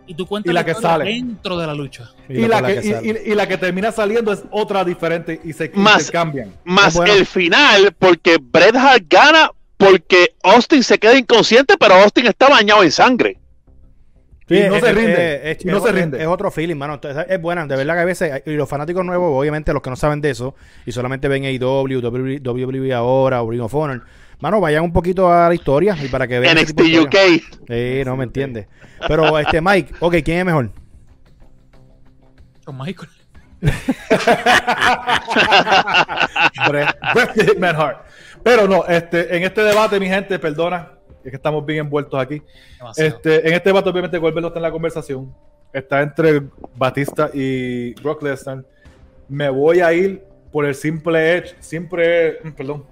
Y 0.06 0.14
tú 0.14 0.26
cuentas 0.26 0.50
Y 0.50 0.54
la 0.54 0.64
que 0.64 0.74
sale. 0.74 1.04
dentro 1.06 1.56
de 1.58 1.66
la 1.66 1.74
lucha. 1.74 2.10
Y, 2.28 2.46
la 2.46 2.62
que, 2.62 2.80
y- 2.84 2.92
sale. 2.92 3.22
y- 3.26 3.32
y 3.32 3.34
la 3.34 3.46
que 3.48 3.56
termina 3.58 3.92
saliendo 3.92 4.32
es 4.32 4.42
otra 4.50 4.84
diferente 4.84 5.40
y 5.44 5.52
se, 5.52 5.66
y 5.74 5.78
Más- 5.78 6.04
se 6.04 6.12
cambian. 6.12 6.52
Más 6.64 6.94
bueno. 6.94 7.12
el 7.14 7.26
final, 7.26 7.94
porque 7.98 8.36
Bret 8.40 8.76
Hart 8.76 9.04
gana 9.08 9.50
porque 9.76 10.34
Austin 10.42 10.82
se 10.82 10.98
queda 10.98 11.16
inconsciente, 11.18 11.74
pero 11.78 11.94
Austin 11.94 12.26
está 12.26 12.48
bañado 12.48 12.82
en 12.82 12.90
sangre. 12.92 13.38
Sí, 14.48 14.56
Y 14.56 14.62
no 14.68 14.76
es- 14.76 14.82
se 14.82 14.88
es- 14.90 14.96
rinde. 14.96 15.50
es- 15.50 15.64
Y 15.64 15.68
no 15.68 15.76
es- 15.76 15.82
se 15.82 15.88
es- 15.90 15.94
rinde. 15.94 16.20
Es 16.22 16.26
otro 16.26 16.50
feeling, 16.50 16.76
mano. 16.76 16.94
Entonces, 16.94 17.26
Es 17.28 17.40
buena, 17.40 17.66
de 17.66 17.76
verdad 17.76 17.94
que 17.94 18.00
a 18.00 18.04
veces, 18.06 18.42
y 18.46 18.50
los 18.52 18.66
fanáticos 18.68 19.04
nuevos, 19.04 19.30
obviamente 19.38 19.72
los 19.74 19.82
que 19.82 19.90
no 19.90 19.96
saben 19.96 20.22
de 20.22 20.30
eso, 20.30 20.54
y 20.86 20.92
solamente 20.92 21.28
ven 21.28 21.44
AEW, 21.44 22.00
WWE, 22.00 22.40
WWE 22.40 22.94
ahora, 22.94 23.42
o 23.42 23.50
Ring 23.50 23.60
of 23.60 23.74
Honor, 23.74 24.04
mano, 24.40 24.60
vayan 24.60 24.84
un 24.84 24.92
poquito 24.92 25.32
a 25.32 25.48
la 25.48 25.54
historia 25.54 25.96
y 26.02 26.08
para 26.08 26.26
que 26.26 26.38
vean. 26.38 26.56
NXT 26.56 26.80
UK. 27.02 27.16
Sí, 27.68 28.02
no 28.04 28.16
me 28.16 28.24
entiendes. 28.24 28.66
Pero, 29.06 29.38
este, 29.38 29.60
Mike, 29.60 29.94
ok, 30.00 30.16
¿quién 30.24 30.38
es 30.38 30.44
mejor? 30.44 30.72
Shawn 32.64 32.78
Michael. 32.78 33.10
Pero 38.44 38.68
no, 38.68 38.86
este, 38.86 39.36
en 39.36 39.42
este 39.42 39.62
debate, 39.62 39.98
mi 39.98 40.06
gente, 40.06 40.38
perdona, 40.38 40.92
es 41.24 41.30
que 41.30 41.36
estamos 41.36 41.66
bien 41.66 41.80
envueltos 41.80 42.20
aquí. 42.20 42.40
Demasiado. 42.78 43.08
Este, 43.08 43.48
en 43.48 43.54
este 43.54 43.70
debate, 43.70 43.90
obviamente, 43.90 44.18
Goldberg 44.18 44.42
no 44.42 44.48
está 44.48 44.58
en 44.58 44.62
la 44.62 44.70
conversación. 44.70 45.34
Está 45.72 46.02
entre 46.02 46.42
Batista 46.76 47.30
y 47.34 47.94
Brock 47.94 48.22
Lesnar. 48.22 48.64
Me 49.28 49.50
voy 49.50 49.80
a 49.80 49.92
ir 49.92 50.24
por 50.50 50.64
el 50.64 50.74
simple 50.74 51.36
hecho, 51.36 51.54
siempre, 51.60 52.38
perdón, 52.56 52.86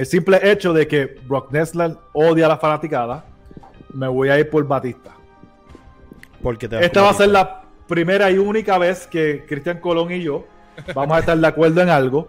el 0.00 0.06
simple 0.06 0.40
hecho 0.50 0.72
de 0.72 0.88
que 0.88 1.18
Brock 1.28 1.52
Lesnar 1.52 1.94
odia 2.14 2.46
a 2.46 2.48
la 2.48 2.56
fanaticada. 2.56 3.22
Me 3.92 4.08
voy 4.08 4.30
a 4.30 4.38
ir 4.38 4.48
por 4.48 4.66
Batista. 4.66 5.10
Porque 6.42 6.66
te 6.68 6.82
Esta 6.82 7.02
va 7.02 7.10
a 7.10 7.14
ser 7.14 7.28
la 7.28 7.64
primera 7.86 8.30
y 8.30 8.38
única 8.38 8.78
vez 8.78 9.06
que 9.06 9.44
Cristian 9.46 9.78
Colón 9.78 10.10
y 10.12 10.22
yo 10.22 10.46
vamos 10.94 11.16
a 11.16 11.20
estar 11.20 11.36
de 11.36 11.46
acuerdo 11.46 11.82
en 11.82 11.90
algo. 11.90 12.28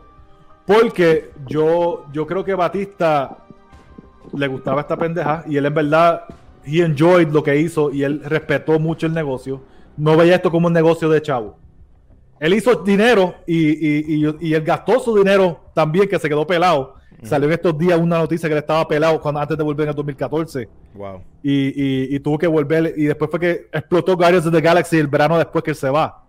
Porque 0.66 1.32
yo, 1.48 2.06
yo 2.12 2.28
creo 2.28 2.44
que 2.44 2.54
Batista 2.56 3.38
le 4.34 4.48
gustaba 4.48 4.82
esta 4.82 4.98
pendeja 4.98 5.46
y 5.48 5.56
él 5.56 5.66
en 5.66 5.74
verdad, 5.74 6.24
he 6.66 6.82
enjoyed 6.82 7.30
lo 7.30 7.42
que 7.42 7.56
hizo 7.58 7.90
y 7.90 8.04
él 8.04 8.22
respetó 8.26 8.80
mucho 8.80 9.08
el 9.08 9.14
negocio. 9.14 9.62
No 9.96 10.18
veía 10.18 10.36
esto 10.36 10.52
como 10.52 10.68
un 10.68 10.74
negocio 10.74 11.08
de 11.10 11.22
chavo. 11.22 11.58
Él 12.38 12.54
hizo 12.54 12.76
dinero 12.84 13.36
y, 13.48 13.70
y, 13.70 14.26
y- 14.26 14.36
y 14.50 14.54
él 14.56 14.62
gastó 14.64 15.00
su 15.00 15.16
dinero 15.16 15.62
también, 15.74 16.10
que 16.10 16.20
se 16.20 16.28
quedó 16.28 16.46
pelado. 16.46 16.96
Salió 17.24 17.48
en 17.48 17.54
estos 17.54 17.78
días 17.78 18.00
una 18.00 18.18
noticia 18.18 18.50
que 18.50 18.54
él 18.54 18.60
estaba 18.60 18.88
pelado 18.88 19.22
cuando, 19.22 19.40
antes 19.42 19.58
de 19.58 19.64
volver 19.64 19.84
en 19.84 19.90
el 19.90 19.96
2014 19.96 20.68
Wow. 20.96 21.22
y, 21.44 21.52
y- 22.12 22.16
y 22.16 22.20
tuvo 22.20 22.38
que 22.38 22.48
volver 22.48 22.94
y 22.98 23.06
después 23.06 23.30
fue 23.30 23.40
que 23.40 23.68
explotó 23.72 24.16
Guardians 24.18 24.46
of 24.48 24.54
the 24.54 24.62
Galaxy 24.62 24.98
el 24.98 25.08
verano 25.08 25.38
después 25.38 25.64
que 25.64 25.72
él 25.72 25.78
se 25.78 25.90
va. 25.90 26.24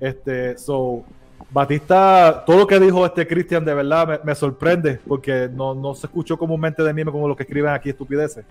Este, 0.00 0.58
so, 0.58 1.04
Batista, 1.50 2.42
todo 2.46 2.58
lo 2.58 2.66
que 2.66 2.80
dijo 2.80 3.04
este 3.04 3.26
Christian 3.26 3.64
de 3.64 3.74
verdad 3.74 4.08
me, 4.08 4.18
me 4.24 4.34
sorprende 4.34 4.98
porque 5.06 5.50
no, 5.52 5.74
no 5.74 5.94
se 5.94 6.06
escuchó 6.06 6.38
comúnmente 6.38 6.82
de 6.82 6.94
mí 6.94 7.04
como 7.04 7.28
los 7.28 7.36
que 7.36 7.42
escriben 7.42 7.70
aquí 7.72 7.90
estupideces. 7.90 8.44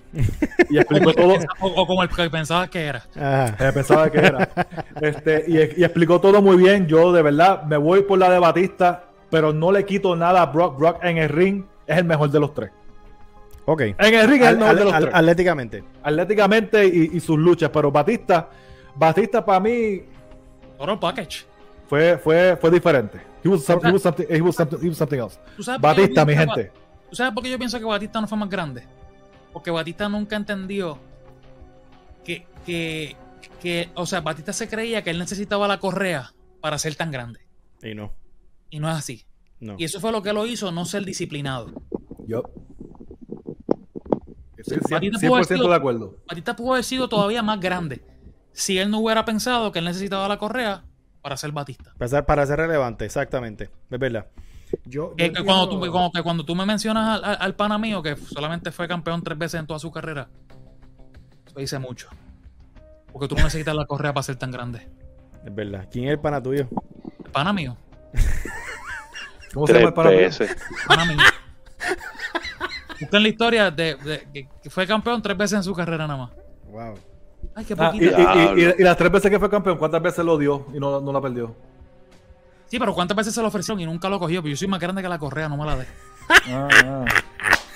Y 0.70 0.78
explicó 0.78 1.12
todo, 1.16 1.34
O, 1.62 1.68
o 1.68 1.88
como 1.88 2.04
el 2.04 2.10
que 2.10 2.30
pensabas 2.30 2.70
que 2.70 2.80
era. 2.86 3.04
Ajá. 3.16 3.56
eh, 3.70 3.72
pensaba 3.74 4.10
que 4.12 4.20
era. 4.20 4.50
Este, 5.02 5.46
y, 5.48 5.82
y 5.82 5.84
explicó 5.84 6.22
todo 6.22 6.42
muy 6.42 6.58
bien. 6.58 6.86
Yo 6.88 7.12
de 7.12 7.22
verdad 7.24 7.64
me 7.64 7.76
voy 7.78 8.04
por 8.04 8.20
la 8.20 8.30
de 8.30 8.38
Batista, 8.40 9.06
pero 9.32 9.52
no 9.54 9.72
le 9.72 9.86
quito 9.86 10.16
nada 10.16 10.44
a 10.44 10.46
Brock. 10.48 10.78
Brock 10.78 11.04
en 11.04 11.18
el 11.18 11.30
ring 11.30 11.66
es 11.88 11.98
el 11.98 12.06
mejor 12.06 12.30
de 12.30 12.40
los 12.40 12.54
tres. 12.54 12.70
Ok. 13.66 13.82
En 13.82 13.96
el 14.14 14.28
ring 14.30 14.42
es 14.44 14.50
el 14.50 14.58
mejor 14.58 14.70
al- 14.72 14.78
de 14.78 14.84
los 14.84 14.94
al- 14.94 15.04
tres. 15.04 15.16
atléticamente. 15.16 15.84
atléticamente 16.04 16.86
y, 16.86 17.10
y 17.14 17.20
sus 17.20 17.38
luchas, 17.40 17.70
pero 17.72 17.92
Batista, 17.92 18.50
Batista 18.96 19.44
para 19.44 19.60
mí 19.60 20.04
package. 21.00 21.46
fue, 21.88 22.18
fue, 22.18 22.58
fue 22.60 22.70
diferente. 22.72 23.20
He 23.44 23.48
was, 23.50 23.64
some- 23.64 23.82
he 23.88 23.92
was 23.92 24.02
something, 24.04 24.26
he 24.30 24.42
was 24.42 24.56
something, 24.56 24.78
he 24.84 24.88
was 24.90 24.98
something 24.98 25.18
else. 25.18 25.40
¿Tú 25.56 25.64
sabes 25.64 25.82
por 25.82 25.90
qué 25.96 26.02
yo 26.02 26.04
Batista, 26.04 26.26
mi 26.26 26.36
gente. 26.36 26.72
¿Tú 27.10 27.16
sabes 27.16 27.34
por 27.34 27.44
qué 27.44 27.50
yo 27.50 27.58
pienso 27.58 27.80
que 27.80 27.86
Batista 27.86 28.22
no 28.22 28.28
fue 28.28 28.38
más 28.38 28.50
grande? 28.50 28.84
Porque 29.54 29.72
Batista 29.72 30.08
nunca 30.10 30.36
entendió 30.36 30.98
que, 32.24 32.46
que, 32.66 33.16
que, 33.62 33.90
o 33.96 34.06
sea, 34.06 34.22
Batista 34.22 34.54
se 34.54 34.68
creía 34.68 35.04
que 35.04 35.10
él 35.10 35.20
necesitaba 35.20 35.68
la 35.68 35.80
correa 35.80 36.32
para 36.62 36.78
ser 36.78 36.96
tan 36.96 37.12
grande. 37.12 37.40
Y 37.84 37.94
no. 37.96 38.12
Y 38.72 38.80
no 38.80 38.90
es 38.90 38.96
así. 38.98 39.26
No. 39.60 39.76
Y 39.78 39.84
eso 39.84 40.00
fue 40.00 40.12
lo 40.12 40.24
que 40.24 40.34
lo 40.34 40.46
hizo 40.48 40.72
no 40.72 40.86
ser 40.86 41.06
disciplinado. 41.06 41.72
Yo. 42.26 42.42
Estoy 44.58 44.78
Batista 44.90 45.20
100%, 45.20 45.22
pudo 45.22 45.36
haber 45.36 45.46
sido- 45.46 45.70
de 45.70 45.76
acuerdo. 45.76 46.18
Batista 46.28 46.56
pudo 46.56 46.72
haber 46.74 46.84
sido 46.84 47.08
todavía 47.10 47.44
más 47.44 47.60
grande 47.60 48.04
si 48.54 48.78
él 48.80 48.90
no 48.90 49.00
hubiera 49.00 49.24
pensado 49.26 49.72
que 49.72 49.80
él 49.80 49.86
necesitaba 49.86 50.28
la 50.28 50.38
correa 50.38 50.84
para 51.22 51.38
ser 51.38 51.52
Batista. 51.52 51.94
Para 51.98 52.10
ser, 52.10 52.26
para 52.26 52.46
ser 52.46 52.58
relevante, 52.58 53.06
exactamente. 53.06 53.70
Es 53.90 54.00
verdad. 54.00 54.28
Yo, 54.86 55.10
yo 55.12 55.16
Que, 55.18 55.32
que 55.34 55.44
cuando, 55.44 55.68
tú, 55.70 55.80
como 55.92 56.12
que 56.12 56.24
cuando 56.24 56.46
tú 56.46 56.56
me 56.56 56.66
mencionas 56.66 57.20
al, 57.20 57.26
al- 57.26 57.38
al 57.42 57.56
pana 57.56 57.78
mío 57.78 58.02
que 58.02 58.16
solamente 58.16 58.72
fue 58.72 58.88
campeón 58.88 59.22
tres 59.24 59.38
veces 59.38 59.60
en 59.60 59.68
toda 59.68 59.80
su 59.80 59.92
carrera, 59.92 60.30
eso 61.46 61.60
dice 61.60 61.78
mucho. 61.78 62.08
Porque 63.12 63.28
tú 63.28 63.36
no 63.36 63.44
necesitas 63.44 63.76
la 63.76 63.86
correa 63.86 64.14
para 64.14 64.24
ser 64.24 64.38
tan 64.38 64.52
grande. 64.52 64.88
Es 65.46 65.54
verdad. 65.54 65.88
¿Quién 65.92 66.06
es 66.06 66.12
el 66.12 66.20
pana 66.20 66.42
tuyo? 66.42 66.68
El 67.26 67.32
pana 67.32 67.52
mío. 67.52 67.76
¿Cómo 69.54 69.68
se 69.68 69.74
llama 69.74 69.80
Tres 69.80 69.88
el 69.88 69.94
para 69.94 70.10
veces. 70.10 70.58
Pana 70.88 71.06
mío. 71.06 71.18
Busquen 73.00 73.24
la 73.24 73.30
historia 73.30 73.72
de, 73.72 73.96
de- 73.96 74.28
que, 74.34 74.48
que 74.64 74.70
fue 74.70 74.86
campeón 74.88 75.22
tres 75.22 75.36
veces 75.38 75.58
en 75.58 75.64
su 75.64 75.74
carrera 75.74 76.06
nada 76.08 76.20
más. 76.26 76.30
Wow. 76.70 76.94
Ay, 77.56 77.66
qué 77.66 77.74
Ah, 77.78 77.92
y, 77.94 78.00
poquito. 78.08 78.20
y- 78.22 78.62
y- 78.62 78.66
y- 78.66 78.74
y 78.80 78.84
las 78.84 78.96
tres 78.98 79.12
veces 79.12 79.32
que 79.32 79.40
fue 79.40 79.50
campeón, 79.50 79.78
¿cuántas 79.78 80.02
veces 80.02 80.24
lo 80.24 80.38
dio 80.38 80.68
y 80.74 80.80
no, 80.80 81.02
no 81.02 81.12
la 81.12 81.20
perdió? 81.20 81.56
Sí, 82.68 82.80
pero 82.80 82.94
¿cuántas 82.94 83.18
veces 83.18 83.34
se 83.34 83.42
lo 83.42 83.48
ofrecieron 83.48 83.80
y 83.82 83.86
nunca 83.86 84.08
lo 84.08 84.20
cogió? 84.20 84.42
Pero 84.42 84.52
yo 84.52 84.58
soy 84.58 84.68
más 84.68 84.80
grande 84.80 85.02
que 85.02 85.10
la 85.10 85.18
correa, 85.20 85.50
no 85.50 85.58
me 85.58 85.66
la 85.66 85.76
dé. 85.78 85.88
Ah, 86.30 86.68
ah. 86.86 87.06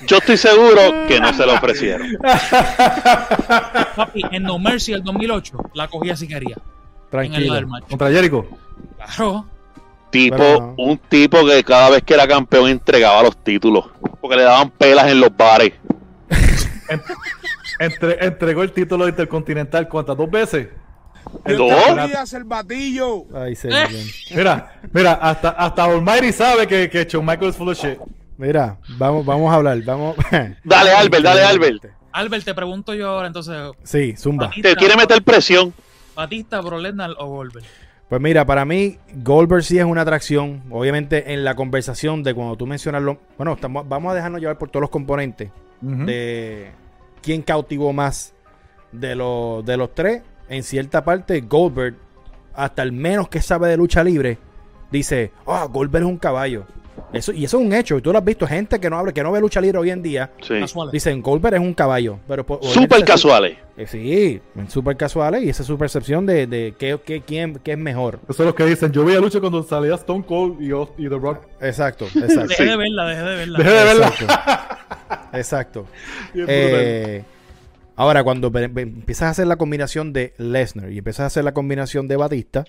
Yo 0.07 0.17
estoy 0.17 0.37
seguro 0.37 0.79
que 1.07 1.19
no 1.19 1.33
se 1.33 1.45
lo 1.45 1.53
ofrecieron. 1.55 2.07
Papi, 3.95 4.21
en 4.31 4.43
No 4.43 4.59
Mercy 4.59 4.93
el 4.93 5.03
2008 5.03 5.57
la 5.73 5.87
cogía 5.87 6.15
si 6.15 6.27
quería. 6.27 6.55
En 6.55 6.61
el 6.61 7.09
Tranquilo. 7.31 7.53
ladder 7.53 7.67
match. 7.67 7.83
Contra 7.89 8.09
Jericho. 8.11 8.45
Claro. 8.97 9.45
Tipo, 10.23 10.37
no. 10.37 10.75
un 10.77 10.97
tipo 10.97 11.45
que 11.45 11.63
cada 11.63 11.89
vez 11.89 12.03
que 12.03 12.13
era 12.13 12.27
campeón 12.27 12.69
entregaba 12.69 13.21
los 13.23 13.37
títulos. 13.43 13.85
Porque 14.21 14.37
le 14.37 14.43
daban 14.43 14.69
pelas 14.71 15.07
en 15.11 15.19
los 15.19 15.35
bares. 15.35 15.73
En- 16.89 17.01
entre- 17.79 18.25
entregó 18.25 18.63
el 18.63 18.71
título 18.71 19.07
intercontinental 19.07 19.87
cuántas 19.87 20.17
dos 20.17 20.29
veces. 20.29 20.67
¿Dos? 21.45 22.33
El 22.33 22.43
batillo. 22.45 23.25
Ay, 23.35 23.55
señor. 23.55 23.89
Mira, 24.31 24.79
mira, 24.93 25.13
hasta, 25.13 25.49
hasta 25.49 25.83
Almighty 25.83 26.31
sabe 26.31 26.65
que, 26.67 26.89
que 26.89 27.03
Shawn 27.05 27.25
Michaels 27.25 27.55
full 27.57 27.69
of 27.69 27.77
shit. 27.77 27.97
Mira, 28.37 28.77
vamos, 28.97 29.25
vamos 29.25 29.51
a 29.51 29.55
hablar. 29.55 29.81
Vamos. 29.83 30.15
Dale, 30.63 30.91
Albert, 30.91 31.23
dale, 31.23 31.43
Albert. 31.43 31.85
Albert, 32.11 32.45
te 32.45 32.53
pregunto 32.53 32.93
yo 32.93 33.09
ahora 33.09 33.27
entonces. 33.27 33.55
Sí, 33.83 34.15
Zumba. 34.17 34.45
Batista, 34.47 34.69
Te 34.69 34.75
quiere 34.75 34.95
meter 34.95 35.21
presión. 35.23 35.73
Batista, 36.15 36.61
Bro 36.61 36.79
Lesnar 36.79 37.11
o 37.17 37.27
Goldberg. 37.27 37.65
Pues 38.09 38.21
mira, 38.21 38.45
para 38.45 38.65
mí 38.65 38.99
Goldberg 39.23 39.63
sí 39.63 39.79
es 39.79 39.85
una 39.85 40.01
atracción. 40.01 40.63
Obviamente 40.69 41.33
en 41.33 41.43
la 41.43 41.55
conversación 41.55 42.23
de 42.23 42.33
cuando 42.33 42.55
tú 42.55 42.67
mencionas 42.67 43.01
lo... 43.01 43.17
Bueno, 43.37 43.53
estamos, 43.53 43.87
vamos 43.87 44.11
a 44.11 44.15
dejarnos 44.15 44.41
llevar 44.41 44.57
por 44.57 44.69
todos 44.69 44.81
los 44.81 44.89
componentes 44.89 45.51
de 45.81 46.71
quién 47.21 47.41
cautivó 47.41 47.93
más 47.93 48.33
de 48.91 49.15
los, 49.15 49.65
de 49.65 49.77
los 49.77 49.93
tres. 49.93 50.23
En 50.49 50.63
cierta 50.63 51.03
parte, 51.03 51.41
Goldberg 51.41 51.95
hasta 52.53 52.83
el 52.83 52.91
menos 52.91 53.27
que 53.27 53.41
sabe 53.41 53.69
de 53.69 53.77
lucha 53.77 54.03
libre, 54.03 54.37
dice, 54.91 55.31
ah, 55.45 55.67
Goldberg 55.69 56.05
es 56.05 56.09
un 56.09 56.17
caballo. 56.17 56.65
Eso, 57.13 57.31
y 57.31 57.45
eso 57.45 57.59
es 57.59 57.65
un 57.65 57.73
hecho. 57.73 57.97
Y 57.97 58.01
tú 58.01 58.11
lo 58.11 58.17
has 58.19 58.25
visto, 58.25 58.45
gente 58.47 58.79
que 58.79 58.89
no 58.89 58.97
habla, 58.97 59.13
que 59.13 59.23
no 59.23 59.31
ve 59.31 59.39
lucha 59.41 59.61
libre 59.61 59.77
hoy 59.79 59.89
en 59.89 60.01
día, 60.01 60.31
Sí. 60.41 60.55
Dicen, 60.91 61.21
Goldberg 61.21 61.55
es 61.55 61.61
un 61.61 61.73
caballo. 61.73 62.19
Pero 62.27 62.43
Súper 62.43 62.59
obviamente- 62.69 63.05
casuales. 63.05 63.57
Eh, 63.77 63.87
sí, 63.87 64.41
súper 64.69 64.95
casuales. 64.95 65.43
Y 65.43 65.49
esa 65.49 65.63
es 65.63 65.67
su 65.67 65.77
percepción 65.77 66.25
de, 66.25 66.47
de 66.47 66.73
qué, 66.79 66.97
qué- 67.05 67.21
quién, 67.21 67.59
qué 67.63 67.73
es 67.73 67.77
mejor. 67.77 68.19
Eso 68.29 68.43
es 68.43 68.47
lo 68.47 68.55
que 68.55 68.65
dicen. 68.65 68.91
Yo 68.91 69.03
veía 69.03 69.19
lucha 69.19 69.39
cuando 69.41 69.63
salía 69.63 69.95
Stone 69.95 70.23
Cold 70.25 70.61
y, 70.61 70.67
y 71.05 71.09
The 71.09 71.17
Rock. 71.17 71.39
Exacto, 71.61 72.05
exacto. 72.05 72.47
Dejé 72.47 72.65
de 72.65 72.77
verla, 72.77 73.05
dejé 73.05 73.21
de 73.21 73.35
verla. 73.35 73.57
Dejé 73.59 73.69
de 73.71 73.83
verla. 73.83 74.07
Exacto. 74.07 75.27
Exacto. 75.33 75.85
Eh, 76.47 77.23
ahora, 77.95 78.23
cuando 78.23 78.51
empiezas 78.55 79.23
a 79.27 79.29
hacer 79.31 79.47
la 79.47 79.55
combinación 79.57 80.11
de 80.13 80.33
Lesnar 80.37 80.91
y 80.91 80.97
empiezas 80.97 81.21
a 81.21 81.25
hacer 81.27 81.43
la 81.43 81.53
combinación 81.53 82.07
de 82.07 82.15
Batista, 82.17 82.65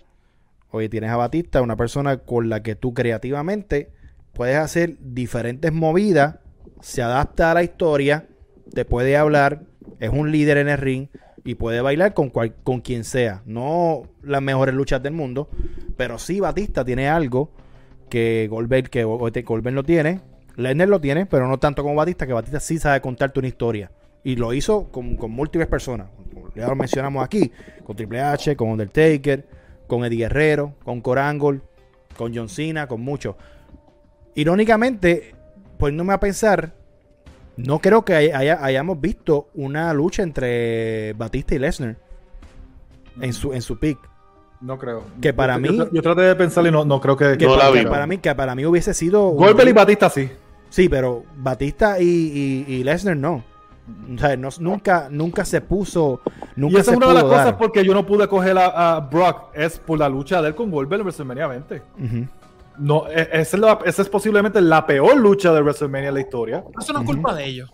oye, 0.70 0.88
tienes 0.88 1.10
a 1.10 1.16
Batista, 1.16 1.62
una 1.62 1.76
persona 1.76 2.18
con 2.18 2.48
la 2.48 2.62
que 2.62 2.74
tú 2.76 2.94
creativamente 2.94 3.90
puedes 4.36 4.56
hacer 4.56 4.96
diferentes 5.00 5.72
movidas, 5.72 6.36
se 6.80 7.02
adapta 7.02 7.50
a 7.50 7.54
la 7.54 7.62
historia, 7.62 8.26
te 8.72 8.84
puede 8.84 9.16
hablar, 9.16 9.62
es 9.98 10.10
un 10.10 10.30
líder 10.30 10.58
en 10.58 10.68
el 10.68 10.76
ring 10.78 11.08
y 11.42 11.54
puede 11.54 11.80
bailar 11.80 12.12
con, 12.12 12.28
cual- 12.28 12.54
con 12.62 12.80
quien 12.82 13.04
sea. 13.04 13.42
No 13.46 14.02
las 14.22 14.42
mejores 14.42 14.74
luchas 14.74 15.02
del 15.02 15.14
mundo, 15.14 15.48
pero 15.96 16.18
sí 16.18 16.38
Batista 16.40 16.84
tiene 16.84 17.08
algo 17.08 17.50
que 18.10 18.46
Goldberg, 18.50 18.90
que 18.90 19.04
Go- 19.04 19.18
Goldberg 19.18 19.74
lo 19.74 19.82
tiene, 19.84 20.20
Lesnar 20.56 20.88
lo 20.88 21.00
tiene, 21.00 21.26
pero 21.26 21.48
no 21.48 21.58
tanto 21.58 21.82
como 21.82 21.94
Batista, 21.94 22.26
que 22.26 22.32
Batista 22.32 22.60
sí 22.60 22.78
sabe 22.78 23.00
contarte 23.00 23.38
una 23.38 23.48
historia. 23.48 23.90
Y 24.24 24.36
lo 24.36 24.52
hizo 24.52 24.90
con, 24.90 25.16
múltiples 25.30 25.68
personas. 25.68 26.08
Ya 26.54 26.66
lo 26.66 26.74
mencionamos 26.74 27.22
aquí, 27.24 27.52
con 27.84 27.94
Triple 27.94 28.20
H, 28.20 28.56
con 28.56 28.70
Undertaker, 28.70 29.46
con 29.86 30.04
Eddie 30.04 30.18
Guerrero, 30.20 30.74
con 30.84 31.00
Corangle, 31.00 31.60
con 32.16 32.34
John 32.34 32.48
Cena, 32.48 32.86
con 32.88 33.02
muchos. 33.02 33.36
Irónicamente, 34.36 35.34
poniéndome 35.78 36.12
a 36.12 36.20
pensar, 36.20 36.74
no 37.56 37.78
creo 37.80 38.04
que 38.04 38.14
hay- 38.14 38.30
haya- 38.30 38.62
hayamos 38.62 39.00
visto 39.00 39.48
una 39.54 39.92
lucha 39.94 40.22
entre 40.22 41.14
Batista 41.14 41.54
y 41.54 41.58
Lesnar 41.58 41.96
en 43.20 43.32
su, 43.32 43.52
en 43.52 43.62
su 43.62 43.78
pick. 43.78 43.98
No 44.60 44.78
creo. 44.78 45.02
Que 45.20 45.32
para 45.34 45.54
Yo- 45.54 45.60
mí- 45.60 45.76
Yo, 45.78 45.90
yo 45.90 46.02
traté 46.02 46.20
de 46.22 46.34
pensar 46.36 46.66
y 46.66 46.70
no, 46.70 46.84
no 46.84 47.00
creo 47.00 47.16
que. 47.16 47.36
Que, 47.38 47.46
No 47.46 47.56
para, 47.56 47.70
vi. 47.70 47.80
que 47.80 47.86
para 47.86 48.06
mí, 48.06 48.18
que 48.18 48.34
para 48.34 48.54
mí 48.54 48.64
hubiese 48.66 48.94
sido. 48.94 49.28
un- 49.30 49.36
Goldberg 49.38 49.68
y 49.68 49.72
Batista 49.72 50.08
sí. 50.10 50.30
Sí, 50.68 50.88
pero 50.88 51.24
Batista 51.36 51.98
y, 52.00 52.04
y, 52.04 52.74
y 52.74 52.84
Lesnar 52.84 53.16
no. 53.16 53.42
O 54.14 54.18
sea, 54.18 54.36
no- 54.36 54.48
nunca, 54.60 55.08
nunca 55.10 55.44
se 55.44 55.60
puso. 55.60 56.20
Nunca 56.56 56.78
y 56.78 56.80
esa 56.80 56.84
se 56.86 56.90
es 56.92 56.96
una 56.96 57.06
de 57.08 57.14
las 57.14 57.22
pudo 57.22 57.32
cosas 57.32 57.44
dar. 57.46 57.58
porque 57.58 57.84
yo 57.84 57.94
no 57.94 58.04
pude 58.04 58.26
coger 58.28 58.58
a, 58.58 58.96
a 58.96 59.00
Brock. 59.00 59.50
Es 59.54 59.78
por 59.78 59.98
la 59.98 60.08
lucha 60.08 60.42
de 60.42 60.48
él 60.48 60.54
con 60.54 60.70
Goldberg 60.70 61.00
en 61.00 61.04
WrestleMania 61.06 61.46
20. 61.46 61.82
Ujú. 62.02 62.26
No, 62.78 63.08
e- 63.08 63.28
esa 63.32 63.56
es, 63.56 63.60
la- 63.60 63.78
esa 63.84 64.02
es 64.02 64.08
posiblemente 64.08 64.60
la 64.60 64.86
peor 64.86 65.16
lucha 65.16 65.52
de 65.52 65.60
WrestleMania 65.62 66.08
en 66.08 66.14
la 66.14 66.20
historia. 66.20 66.64
Eso 66.80 66.92
no 66.92 67.00
es 67.00 67.06
culpa 67.06 67.34
de 67.34 67.44
ellos. 67.46 67.70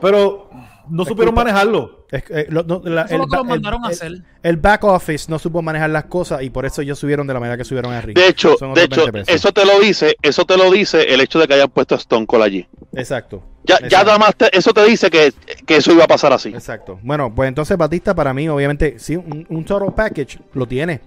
Pero 0.00 0.48
no 0.88 1.04
supieron 1.04 1.34
culpa- 1.34 1.44
manejarlo. 1.44 2.06
Es 2.10 2.24
que, 2.24 2.40
eh, 2.40 2.46
lo- 2.48 2.64
no, 2.64 2.80
la- 2.84 3.02
Eso 3.02 3.14
es 3.22 3.28
lo 3.30 3.44
mandaron 3.44 3.84
a 3.84 3.88
hacer. 3.88 4.12
el 4.42 4.56
back 4.56 4.82
office 4.84 5.30
no 5.30 5.38
supo 5.38 5.62
manejar 5.62 5.90
las 5.90 6.04
cosas 6.06 6.42
y 6.42 6.50
por 6.50 6.66
eso 6.66 6.82
ellos 6.82 6.98
subieron 6.98 7.26
de 7.26 7.34
la 7.34 7.38
manera 7.40 7.56
que 7.56 7.64
subieron 7.64 7.92
a. 7.92 8.00
De 8.02 8.26
hecho, 8.26 8.56
Son 8.58 8.74
de 8.74 8.84
hecho, 8.84 9.02
20 9.02 9.12
pesos. 9.12 9.34
eso 9.34 9.52
te 9.52 9.64
lo 9.64 9.78
dice, 9.78 10.16
eso 10.22 10.44
te 10.44 10.56
lo 10.56 10.70
dice 10.70 11.02
el 11.14 11.20
hecho 11.20 11.38
de 11.38 11.46
que 11.46 11.54
hayan 11.54 11.68
puesto 11.70 11.94
a 11.94 11.98
Stone 11.98 12.26
Cold 12.26 12.42
allí. 12.42 12.66
Exacto. 12.94 13.42
Ya, 13.62 13.78
ya 13.86 14.02
nada 14.02 14.18
más 14.18 14.34
te- 14.34 14.56
eso 14.56 14.72
te 14.72 14.82
dice 14.84 15.10
que, 15.10 15.32
que 15.66 15.76
eso 15.76 15.92
iba 15.92 16.04
a 16.04 16.08
pasar 16.08 16.32
así. 16.32 16.48
Exacto. 16.48 16.98
Bueno, 17.02 17.32
pues 17.32 17.46
entonces 17.48 17.76
Batista 17.76 18.14
para 18.14 18.34
mí, 18.34 18.48
obviamente, 18.48 18.98
sí, 18.98 19.14
un, 19.16 19.46
un 19.48 19.64
total 19.64 19.94
package 19.94 20.40
lo 20.54 20.66
tiene. 20.66 21.00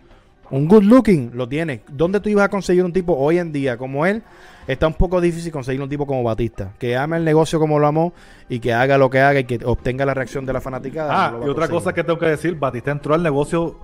Un 0.49 0.67
good 0.67 0.83
looking 0.83 1.31
lo 1.33 1.47
tiene. 1.47 1.81
¿Dónde 1.91 2.19
tú 2.19 2.29
ibas 2.29 2.45
a 2.45 2.49
conseguir 2.49 2.83
un 2.83 2.93
tipo 2.93 3.15
hoy 3.17 3.39
en 3.39 3.51
día 3.51 3.77
como 3.77 4.05
él? 4.05 4.21
Está 4.67 4.87
un 4.87 4.93
poco 4.93 5.19
difícil 5.19 5.51
conseguir 5.51 5.81
un 5.81 5.89
tipo 5.89 6.05
como 6.05 6.23
Batista. 6.23 6.71
Que 6.79 6.95
ame 6.95 7.17
el 7.17 7.25
negocio 7.25 7.59
como 7.59 7.79
lo 7.79 7.87
amó 7.87 8.13
y 8.49 8.59
que 8.59 8.71
haga 8.73 8.97
lo 8.97 9.09
que 9.09 9.19
haga 9.19 9.39
y 9.39 9.43
que 9.45 9.59
obtenga 9.65 10.05
la 10.05 10.13
reacción 10.13 10.45
de 10.45 10.53
la 10.53 10.61
fanaticada. 10.61 11.11
Ah, 11.27 11.31
no 11.31 11.37
y 11.39 11.41
otra 11.49 11.67
conseguir. 11.67 11.69
cosa 11.71 11.93
que 11.93 12.03
tengo 12.03 12.19
que 12.19 12.27
decir: 12.27 12.55
Batista 12.55 12.91
entró 12.91 13.13
al 13.13 13.23
negocio 13.23 13.77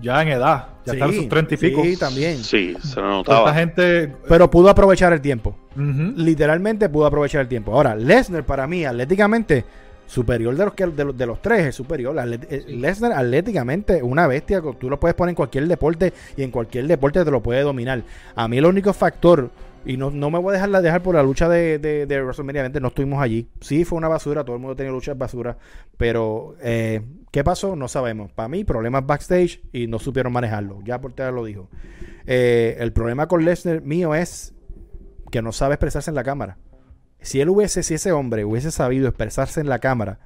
ya 0.00 0.22
en 0.22 0.28
edad. 0.28 0.68
Ya 0.86 0.92
Sí, 0.92 0.98
está 0.98 1.04
en 1.06 1.14
sus 1.14 1.28
treinta 1.28 1.54
y 1.54 1.56
pico. 1.58 1.82
Sí, 1.82 1.96
también. 1.96 2.38
Sí, 2.38 2.74
se 2.82 3.00
lo 3.00 3.08
notaba. 3.08 3.40
Esta 3.50 3.54
gente. 3.54 4.14
Pero 4.28 4.50
pudo 4.50 4.68
aprovechar 4.70 5.12
el 5.12 5.20
tiempo. 5.20 5.56
Literalmente 5.76 6.88
pudo 6.88 7.06
aprovechar 7.06 7.40
el 7.42 7.48
tiempo. 7.48 7.72
Ahora, 7.74 7.94
Lesnar 7.94 8.44
para 8.44 8.66
mí, 8.66 8.84
atléticamente, 8.84 9.64
superior 10.06 10.54
de 10.56 10.64
los, 10.64 10.74
que, 10.74 10.86
de 10.86 11.04
los, 11.04 11.16
de 11.16 11.26
los 11.26 11.40
tres, 11.42 11.66
es 11.66 11.74
superior. 11.74 12.14
Atlet- 12.16 12.46
eh, 12.50 12.64
Lesnar 12.68 13.12
atléticamente, 13.12 14.02
una 14.02 14.26
bestia, 14.26 14.62
tú 14.78 14.88
lo 14.90 15.00
puedes 15.00 15.14
poner 15.14 15.30
en 15.30 15.36
cualquier 15.36 15.66
deporte 15.66 16.12
y 16.36 16.42
en 16.42 16.50
cualquier 16.50 16.86
deporte 16.86 17.24
te 17.24 17.30
lo 17.30 17.42
puede 17.42 17.62
dominar. 17.62 18.02
A 18.34 18.48
mí 18.48 18.58
el 18.58 18.66
único 18.66 18.92
factor, 18.92 19.50
y 19.86 19.96
no, 19.96 20.10
no 20.10 20.30
me 20.30 20.38
voy 20.38 20.50
a 20.50 20.54
dejar, 20.54 20.70
dejar 20.82 21.02
por 21.02 21.14
la 21.14 21.22
lucha 21.22 21.48
de, 21.48 21.78
de, 21.78 22.06
de 22.06 22.22
WrestleMania 22.22 22.62
20, 22.62 22.80
no 22.80 22.88
estuvimos 22.88 23.22
allí. 23.22 23.48
Sí, 23.60 23.84
fue 23.84 23.98
una 23.98 24.08
basura, 24.08 24.44
todo 24.44 24.56
el 24.56 24.62
mundo 24.62 24.76
tenía 24.76 24.92
luchas 24.92 25.16
basura, 25.18 25.58
pero 25.96 26.56
eh, 26.62 27.02
¿qué 27.30 27.44
pasó? 27.44 27.76
No 27.76 27.88
sabemos. 27.88 28.32
Para 28.32 28.48
mí, 28.48 28.64
problemas 28.64 29.06
backstage 29.06 29.60
y 29.72 29.86
no 29.86 29.98
supieron 29.98 30.32
manejarlo. 30.32 30.80
Ya 30.84 31.00
Portela 31.00 31.30
lo 31.30 31.44
dijo. 31.44 31.68
Eh, 32.26 32.76
el 32.78 32.92
problema 32.92 33.26
con 33.28 33.44
Lesnar 33.44 33.82
mío 33.82 34.14
es 34.14 34.54
que 35.30 35.42
no 35.42 35.52
sabe 35.52 35.74
expresarse 35.74 36.10
en 36.10 36.14
la 36.14 36.24
cámara. 36.24 36.56
Si 37.24 37.40
él 37.40 37.48
hubiese, 37.48 37.82
si 37.82 37.94
ese 37.94 38.12
hombre 38.12 38.44
hubiese 38.44 38.70
sabido 38.70 39.08
expresarse 39.08 39.60
en 39.60 39.68
la 39.68 39.78
cámara, 39.78 40.18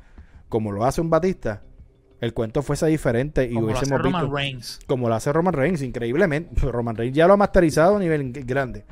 como 0.48 0.72
lo 0.72 0.84
hace 0.84 1.00
un 1.00 1.10
Batista, 1.10 1.62
el 2.20 2.34
cuento 2.34 2.62
fuese 2.62 2.86
diferente 2.86 3.44
y 3.44 3.54
Como 3.54 3.60
lo 3.68 3.72
hace 3.72 3.78
hubiésemos 3.84 4.02
Roman 4.02 4.22
visto 4.22 4.36
Reigns. 4.36 4.78
como 4.86 5.08
lo 5.08 5.14
hace 5.14 5.32
Roman 5.32 5.54
Reigns, 5.54 5.82
increíblemente. 5.82 6.60
Roman 6.70 6.96
Reigns 6.96 7.16
ya 7.16 7.26
lo 7.26 7.34
ha 7.34 7.36
masterizado 7.36 7.96
a 7.96 8.00
nivel 8.00 8.32
grande. 8.32 8.84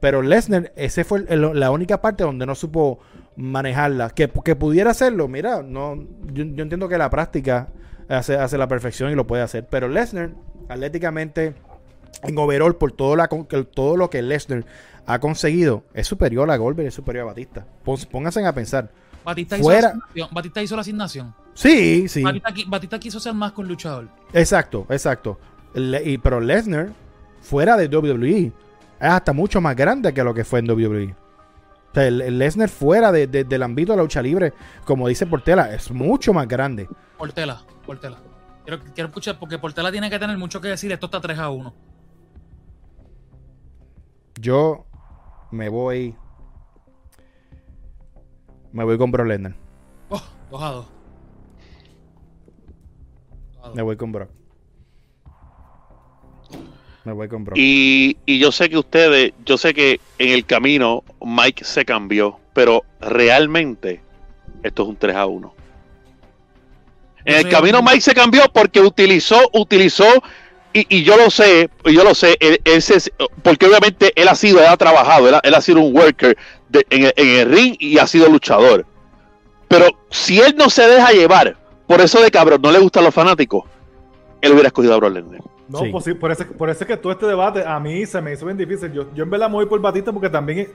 Pero 0.00 0.20
Lesnar, 0.22 0.72
ese 0.76 1.04
fue 1.04 1.24
el- 1.28 1.58
la 1.58 1.70
única 1.70 2.00
parte 2.02 2.24
donde 2.24 2.44
no 2.46 2.54
supo 2.54 2.98
manejarla. 3.36 4.10
Que, 4.10 4.28
que 4.44 4.56
pudiera 4.56 4.90
hacerlo, 4.90 5.28
mira, 5.28 5.62
no, 5.62 5.94
yo, 6.32 6.44
yo 6.44 6.62
entiendo 6.62 6.88
que 6.88 6.98
la 6.98 7.08
práctica 7.10 7.68
hace, 8.08 8.36
hace 8.36 8.58
la 8.58 8.66
perfección 8.68 9.10
y 9.12 9.14
lo 9.14 9.26
puede 9.26 9.42
hacer. 9.44 9.66
Pero 9.70 9.88
Lesnar, 9.88 10.30
atléticamente, 10.68 11.54
en 12.22 12.36
overall, 12.38 12.76
por 12.76 12.92
todo, 12.92 13.16
la, 13.16 13.28
todo 13.72 13.96
lo 13.96 14.10
que 14.10 14.20
Lesnar 14.22 14.64
ha 15.06 15.18
conseguido, 15.18 15.84
es 15.92 16.06
superior 16.06 16.50
a 16.50 16.56
Goldberg, 16.56 16.88
es 16.88 16.94
superior 16.94 17.24
a 17.24 17.26
Batista. 17.26 17.66
Pónganse 18.10 18.44
a 18.44 18.52
pensar. 18.54 18.90
Batista 19.24 19.56
hizo, 19.58 19.70
la 19.70 19.78
asignación. 19.78 20.28
Batista 20.32 20.62
hizo 20.62 20.74
la 20.76 20.80
asignación. 20.82 21.34
Sí, 21.54 22.08
sí. 22.08 22.22
Batista, 22.22 22.50
qui- 22.50 22.68
Batista 22.68 22.98
quiso 22.98 23.20
ser 23.20 23.32
más 23.34 23.52
con 23.52 23.66
luchador. 23.66 24.08
Exacto, 24.32 24.86
exacto. 24.90 25.38
Le- 25.74 26.02
y, 26.10 26.18
pero 26.18 26.40
Lesnar, 26.40 26.90
fuera 27.40 27.76
de 27.76 27.88
WWE, 27.88 28.46
es 28.46 28.52
hasta 29.00 29.32
mucho 29.32 29.60
más 29.60 29.74
grande 29.76 30.12
que 30.12 30.22
lo 30.24 30.34
que 30.34 30.44
fue 30.44 30.58
en 30.60 30.70
WWE. 30.70 31.14
O 31.90 31.94
sea, 31.94 32.06
el, 32.06 32.20
el 32.20 32.38
Lesnar 32.38 32.68
fuera 32.68 33.12
de- 33.12 33.26
de- 33.26 33.44
del 33.44 33.62
ámbito 33.62 33.92
de 33.92 33.96
la 33.98 34.02
lucha 34.02 34.20
libre, 34.20 34.52
como 34.84 35.08
dice 35.08 35.26
Portela, 35.26 35.72
es 35.74 35.90
mucho 35.90 36.32
más 36.34 36.46
grande. 36.48 36.88
Portela, 37.16 37.62
Portela. 37.86 38.18
Quiero, 38.64 38.82
quiero 38.94 39.08
escuchar, 39.08 39.38
porque 39.38 39.58
Portela 39.58 39.90
tiene 39.92 40.10
que 40.10 40.18
tener 40.18 40.36
mucho 40.38 40.60
que 40.60 40.68
decir. 40.68 40.90
Esto 40.92 41.06
está 41.06 41.20
3 41.20 41.38
a 41.38 41.50
1. 41.50 41.74
Yo 44.40 44.86
me 45.54 45.68
voy. 45.68 46.14
Me 48.72 48.84
voy 48.84 48.98
con 48.98 49.12
Brock 49.12 49.28
Lesnar. 49.28 49.54
Oh, 50.08 50.22
2 50.50 50.62
a 50.62 50.70
2. 50.70 50.86
Me 53.74 53.82
voy 53.82 53.96
con 53.96 54.12
Brock. 54.12 54.30
Me 57.04 57.12
voy 57.12 57.28
con 57.28 57.44
Brock. 57.44 57.56
Y, 57.56 58.16
y 58.26 58.38
yo 58.38 58.50
sé 58.50 58.68
que 58.68 58.78
ustedes, 58.78 59.32
yo 59.44 59.56
sé 59.56 59.72
que 59.74 60.00
en 60.18 60.30
el 60.30 60.44
camino 60.44 61.04
Mike 61.24 61.64
se 61.64 61.84
cambió, 61.84 62.40
pero 62.52 62.82
realmente 63.00 64.02
esto 64.62 64.82
es 64.82 64.88
un 64.88 64.96
3 64.96 65.14
a 65.14 65.26
1. 65.26 65.54
En 67.26 67.36
el 67.36 67.48
camino 67.48 67.80
Mike 67.80 68.00
se 68.00 68.14
cambió 68.14 68.42
porque 68.52 68.80
utilizó, 68.80 69.38
utilizó, 69.52 70.04
y, 70.74 70.98
y 70.98 71.02
yo 71.04 71.16
lo 71.16 71.30
sé, 71.30 71.70
yo 71.84 72.04
lo 72.04 72.14
sé, 72.14 72.36
él- 72.40 72.60
él 72.64 72.82
se- 72.82 73.12
porque 73.42 73.66
obviamente 73.66 74.12
él 74.16 74.28
ha 74.28 74.34
sido, 74.34 74.60
él 74.60 74.66
ha 74.66 74.76
trabajado, 74.76 75.28
él 75.28 75.34
ha, 75.34 75.40
él 75.42 75.54
ha 75.54 75.60
sido 75.60 75.80
un 75.80 75.96
worker 75.96 76.36
de- 76.68 76.86
en, 76.90 77.04
el, 77.04 77.12
en 77.16 77.28
el 77.40 77.50
ring 77.50 77.76
y 77.78 77.98
ha 77.98 78.06
sido 78.06 78.28
luchador. 78.28 78.84
Pero 79.68 79.86
si 80.10 80.40
él 80.40 80.54
no 80.58 80.68
se 80.68 80.86
deja 80.86 81.12
llevar 81.12 81.56
por 81.86 82.00
eso 82.00 82.20
de 82.20 82.30
cabrón, 82.30 82.60
no 82.62 82.70
le 82.72 82.78
gustan 82.80 83.04
los 83.04 83.14
fanáticos, 83.14 83.64
él 84.40 84.52
hubiera 84.52 84.66
escogido 84.68 84.94
a 84.94 84.98
Brock 84.98 85.14
Lesnar. 85.14 85.40
No, 85.68 85.78
Sí. 85.78 85.88
pues 85.90 86.04
sí, 86.04 86.12
por, 86.14 86.30
eso, 86.30 86.44
por 86.58 86.68
eso 86.68 86.84
es 86.84 86.86
que 86.88 86.96
todo 86.98 87.12
este 87.12 87.26
debate 87.26 87.64
a 87.66 87.80
mí 87.80 88.04
se 88.04 88.20
me 88.20 88.32
hizo 88.34 88.44
bien 88.44 88.58
difícil. 88.58 88.92
Yo, 88.92 89.06
yo 89.14 89.24
en 89.24 89.30
verdad 89.30 89.48
me 89.48 89.54
voy 89.54 89.66
por 89.66 89.80
Batista 89.80 90.12
porque 90.12 90.28
también 90.28 90.68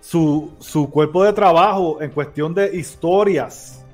su, 0.00 0.52
su 0.58 0.90
cuerpo 0.90 1.22
de 1.22 1.32
trabajo 1.32 2.02
en 2.02 2.10
cuestión 2.10 2.52
de 2.52 2.76
historias, 2.76 3.84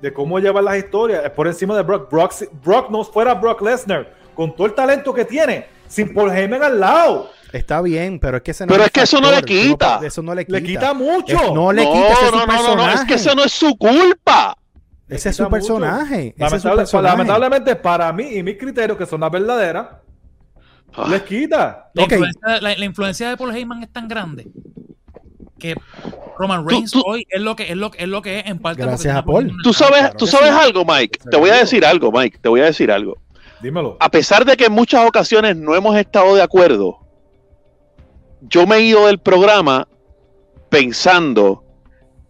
de 0.00 0.12
cómo 0.12 0.38
llevar 0.38 0.64
las 0.64 0.78
historias, 0.78 1.24
es 1.24 1.30
por 1.30 1.46
encima 1.46 1.76
de 1.76 1.82
Brock. 1.82 2.10
Brock, 2.10 2.32
si- 2.32 2.48
Brock 2.64 2.88
no 2.90 3.04
fuera 3.04 3.34
Brock 3.34 3.60
Lesnar, 3.60 4.14
con 4.36 4.54
todo 4.54 4.66
el 4.68 4.74
talento 4.74 5.12
que 5.14 5.24
tiene, 5.24 5.66
sin 5.88 6.14
Paul 6.14 6.30
Heyman 6.30 6.62
al 6.62 6.78
lado. 6.78 7.30
Está 7.52 7.80
bien, 7.80 8.18
pero 8.20 8.36
es 8.36 8.42
que 8.42 8.50
ese 8.50 8.66
no 8.66 8.72
Pero 8.72 8.84
es 8.84 8.90
que 8.90 9.00
eso 9.00 9.20
no 9.20 9.30
le 9.30 9.42
quita. 9.42 10.00
Eso 10.04 10.22
no 10.22 10.34
le 10.34 10.44
quita. 10.44 10.58
Le 10.58 10.62
quita 10.64 10.94
mucho. 10.94 11.34
Es- 11.36 11.52
no 11.52 11.72
le 11.72 11.84
no, 11.84 11.92
quita, 11.92 12.12
ese 12.12 12.24
no, 12.32 12.46
no, 12.46 12.62
no, 12.62 12.76
no, 12.76 12.90
es 12.92 13.04
que 13.04 13.14
eso 13.14 13.34
no 13.34 13.44
es 13.44 13.52
su 13.52 13.76
culpa. 13.76 14.56
Le 15.08 15.16
Ese 15.16 15.30
es 15.30 15.36
su 15.36 15.48
personaje. 15.48 16.34
mucho. 16.36 16.46
Ese 16.46 16.56
es 16.56 16.62
su 16.62 16.68
Lamentable- 16.68 16.76
personaje. 16.76 17.16
Lamentablemente 17.16 17.76
para 17.76 18.12
mí 18.12 18.24
y 18.34 18.42
mis 18.42 18.58
criterios, 18.58 18.98
que 18.98 19.06
son 19.06 19.20
las 19.20 19.30
verdaderas, 19.30 19.86
Ah, 20.98 21.08
Les 21.10 21.22
quita. 21.22 21.90
La, 21.92 22.02
influencia, 22.04 22.40
la- 22.60 22.74
la 22.76 22.84
influencia 22.84 23.28
de 23.28 23.36
Paul 23.36 23.54
Heyman 23.54 23.82
es 23.82 23.92
tan 23.92 24.08
grande 24.08 24.46
que 25.58 25.74
Roman 26.38 26.66
Reigns 26.66 26.90
tú- 26.92 27.02
hoy 27.04 27.26
es 27.28 27.40
lo 27.42 27.54
que 27.54 27.70
es 27.70 27.76
lo 27.76 27.90
que 27.90 28.02
es 28.02 28.08
lo 28.08 28.22
que 28.22 28.38
es 28.38 28.46
en 28.46 28.58
parte 28.58 28.82
Gracias 28.82 29.14
a 29.14 29.22
Paul. 29.22 29.52
Tú 29.62 29.72
sabes, 29.74 30.12
tú 30.16 30.26
sabes 30.26 30.50
algo, 30.52 30.84
Mike. 30.86 31.18
Te 31.30 31.36
voy 31.36 31.50
a 31.50 31.56
decir 31.56 31.84
algo, 31.84 32.10
Mike. 32.10 32.38
Te 32.40 32.48
voy 32.48 32.60
a 32.60 32.64
decir 32.66 32.90
algo. 32.90 33.18
Dímelo. 33.60 33.96
A 34.00 34.10
pesar 34.10 34.44
de 34.44 34.56
que 34.56 34.66
en 34.66 34.72
muchas 34.72 35.06
ocasiones 35.06 35.56
no 35.56 35.74
hemos 35.74 35.96
estado 35.96 36.34
de 36.34 36.42
acuerdo, 36.42 36.98
yo 38.42 38.66
me 38.66 38.76
he 38.76 38.82
ido 38.82 39.06
del 39.06 39.18
programa 39.18 39.88
pensando, 40.68 41.64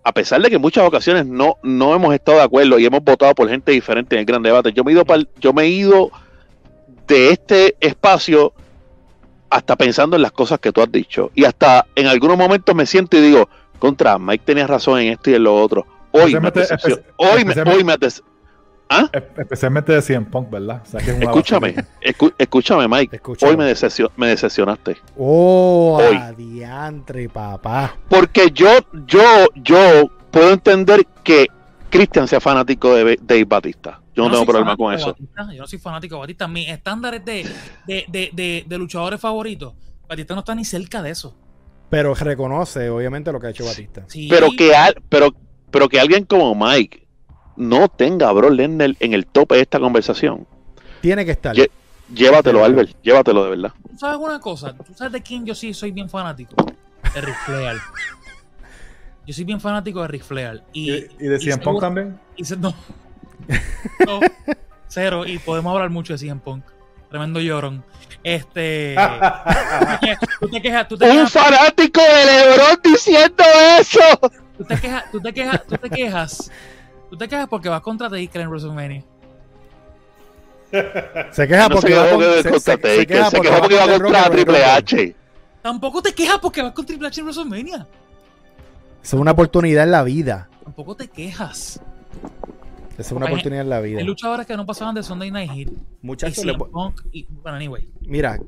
a 0.04 0.12
pesar 0.12 0.40
de 0.42 0.48
que 0.48 0.56
en 0.56 0.62
muchas 0.62 0.86
ocasiones 0.86 1.26
no, 1.26 1.56
no 1.62 1.94
hemos 1.94 2.14
estado 2.14 2.38
de 2.38 2.44
acuerdo 2.44 2.78
y 2.78 2.86
hemos 2.86 3.02
votado 3.02 3.34
por 3.34 3.48
gente 3.48 3.72
diferente 3.72 4.14
en 4.14 4.20
el 4.20 4.26
gran 4.26 4.42
debate, 4.42 4.72
yo 4.72 4.84
me 4.84 4.92
he 4.92 4.94
ido, 4.94 5.04
yo 5.40 5.52
me 5.52 5.64
he 5.64 5.68
ido 5.68 6.10
de 7.06 7.30
este 7.30 7.76
espacio 7.80 8.52
hasta 9.50 9.76
pensando 9.76 10.16
en 10.16 10.22
las 10.22 10.32
cosas 10.32 10.58
que 10.58 10.72
tú 10.72 10.80
has 10.80 10.90
dicho. 10.90 11.30
Y 11.34 11.44
hasta 11.44 11.86
en 11.94 12.06
algunos 12.06 12.36
momentos 12.36 12.74
me 12.74 12.86
siento 12.86 13.16
y 13.16 13.20
digo, 13.20 13.48
contra, 13.78 14.18
Mike 14.18 14.44
tenía 14.44 14.66
razón 14.66 15.00
en 15.00 15.12
esto 15.12 15.30
y 15.30 15.34
en 15.34 15.44
lo 15.44 15.54
otro. 15.56 15.86
Hoy 16.12 16.34
me 16.34 16.52
Hoy 17.16 17.44
me, 17.44 17.62
hoy 17.62 17.84
me 17.84 17.92
¿Ah? 18.88 19.08
Es- 19.12 19.22
Especialmente 19.36 19.92
de 19.92 20.00
CM 20.02 20.26
Punk, 20.26 20.48
¿verdad? 20.50 20.82
O 20.84 20.86
sea, 20.88 21.00
que 21.00 21.10
es 21.10 21.16
una 21.16 21.26
Escúchame, 21.26 21.74
escu- 22.02 22.34
escúchame, 22.38 22.86
Mike. 22.88 23.16
Escúchame. 23.16 23.50
Hoy 23.50 23.56
me, 23.56 23.64
decepcio- 23.64 24.10
me 24.16 24.28
decepcionacionaste. 24.28 24.96
Oh, 25.16 25.98
Hoy. 26.00 26.16
adiantre, 26.16 27.28
papá. 27.28 27.96
Porque 28.08 28.50
yo, 28.52 28.68
yo, 29.06 29.22
yo 29.56 30.10
puedo 30.30 30.52
entender 30.52 31.04
que 31.24 31.46
Christian 31.90 32.28
sea 32.28 32.40
fanático 32.40 32.94
de 32.94 33.18
Dave 33.22 33.44
Batista. 33.44 34.00
Yo 34.14 34.24
no, 34.24 34.30
tengo 34.30 34.46
problema 34.46 34.76
con 34.76 34.94
eso. 34.94 35.08
Batista, 35.08 35.52
yo 35.52 35.60
no 35.62 35.66
soy 35.66 35.78
fanático 35.78 36.14
de 36.14 36.20
Batista. 36.20 36.48
Mis 36.48 36.68
estándares 36.68 37.24
de, 37.24 37.44
de, 37.86 38.04
de, 38.08 38.30
de, 38.32 38.64
de 38.66 38.78
luchadores 38.78 39.20
favoritos, 39.20 39.74
Batista 40.08 40.34
no 40.34 40.40
está 40.40 40.54
ni 40.54 40.64
cerca 40.64 41.02
de 41.02 41.10
eso. 41.10 41.36
Pero 41.90 42.14
reconoce, 42.14 42.88
obviamente, 42.88 43.30
lo 43.30 43.38
que 43.40 43.48
ha 43.48 43.50
hecho 43.50 43.64
Batista. 43.64 44.04
Sí, 44.08 44.26
Pero 44.30 44.48
que, 44.56 44.74
al- 44.74 44.96
pero, 45.08 45.34
pero 45.70 45.88
que 45.88 46.00
alguien 46.00 46.24
como 46.24 46.54
Mike 46.54 47.05
no 47.56 47.88
tenga 47.88 48.28
a 48.28 48.32
Brock 48.32 48.52
Lesnar 48.52 48.94
en 49.00 49.12
el 49.12 49.26
tope 49.26 49.56
de 49.56 49.62
esta 49.62 49.78
conversación. 49.80 50.46
Tiene 51.00 51.24
que 51.24 51.32
estar. 51.32 51.54
Llévatelo, 52.12 52.64
Albert. 52.64 52.96
Llévatelo 53.02 53.44
de 53.44 53.50
verdad. 53.50 53.72
¿Tú 53.90 53.98
sabes 53.98 54.18
una 54.18 54.38
cosa? 54.40 54.74
¿Tú 54.74 54.94
sabes 54.94 55.12
de 55.12 55.22
quién 55.22 55.44
yo 55.44 55.54
sí 55.54 55.74
soy 55.74 55.90
bien 55.90 56.08
fanático? 56.08 56.54
De 57.14 57.20
Ric 57.20 57.36
Flair. 57.44 57.76
Yo 59.26 59.34
soy 59.34 59.44
bien 59.44 59.60
fanático 59.60 60.02
de 60.02 60.08
Ric 60.08 60.22
Flair. 60.22 60.62
Y, 60.72 60.92
¿Y, 60.92 61.08
y 61.18 61.26
de 61.26 61.38
CM 61.40 61.62
Punk 61.62 61.80
también? 61.80 62.18
y 62.36 62.44
se- 62.44 62.56
no. 62.56 62.74
No, 64.06 64.20
cero. 64.88 65.26
Y 65.26 65.38
podemos 65.38 65.72
hablar 65.74 65.90
mucho 65.90 66.12
de 66.12 66.18
CM 66.18 66.40
Punk. 66.40 66.64
Tremendo 67.10 67.40
llorón. 67.40 67.82
Este. 68.22 68.94
tú 70.40 70.48
te 70.48 70.60
quejas, 70.62 70.88
tú 70.88 70.96
te 70.98 71.10
Un 71.10 71.26
fanático 71.28 72.00
de 72.00 72.24
LeBron 72.26 72.80
diciendo 72.82 73.44
eso. 73.80 74.00
tú 74.58 74.64
te 74.64 74.78
quejas, 74.80 75.04
tú 75.10 75.20
te 75.20 75.32
quejas, 75.32 75.66
tú 75.66 75.76
te 75.76 75.90
quejas. 75.90 76.50
Tú 77.16 77.20
te 77.20 77.28
quejas 77.28 77.48
porque 77.48 77.70
vas 77.70 77.80
contra 77.80 78.10
Taker 78.10 78.42
en 78.42 78.48
WrestleMania. 78.50 79.02
Se 81.32 81.48
queja 81.48 81.70
porque 81.70 81.94
va 81.94 82.10
contra 82.10 82.42
se 82.60 82.76
Taker, 82.76 83.06
queja 83.06 83.30
se 83.30 83.40
quejó 83.40 83.58
porque 83.60 83.74
va 83.76 83.86
contra 83.98 84.30
Triple. 84.30 84.62
H. 84.64 85.16
Tampoco 85.62 86.02
te 86.02 86.12
quejas 86.12 86.38
porque 86.42 86.60
vas 86.60 86.72
con 86.72 86.84
Triple 86.84 87.08
H 87.08 87.20
en 87.20 87.24
WrestleMania. 87.26 87.86
Es 89.02 89.14
una 89.14 89.30
oportunidad 89.30 89.84
en 89.84 89.92
la 89.92 90.02
vida. 90.02 90.50
Tampoco 90.62 90.94
te 90.94 91.08
quejas. 91.08 91.80
Es 92.98 93.10
una 93.12 93.24
oportunidad 93.24 93.62
en 93.62 93.70
la 93.70 93.80
vida. 93.80 93.98
Hay 94.00 94.04
luchadores 94.04 94.46
que 94.46 94.54
no 94.54 94.66
pasaban 94.66 94.94
de 94.94 95.02
Sunday 95.02 95.30
Night 95.30 95.50
Heat. 95.52 95.68
Muchachos, 96.02 96.44
le 96.44 96.52
po- 96.52 96.68
Punk. 96.68 97.00
Y, 97.12 97.24
bueno, 97.42 97.56
anyway. 97.56 97.88
mira, 98.02 98.36
Bueno, 98.36 98.46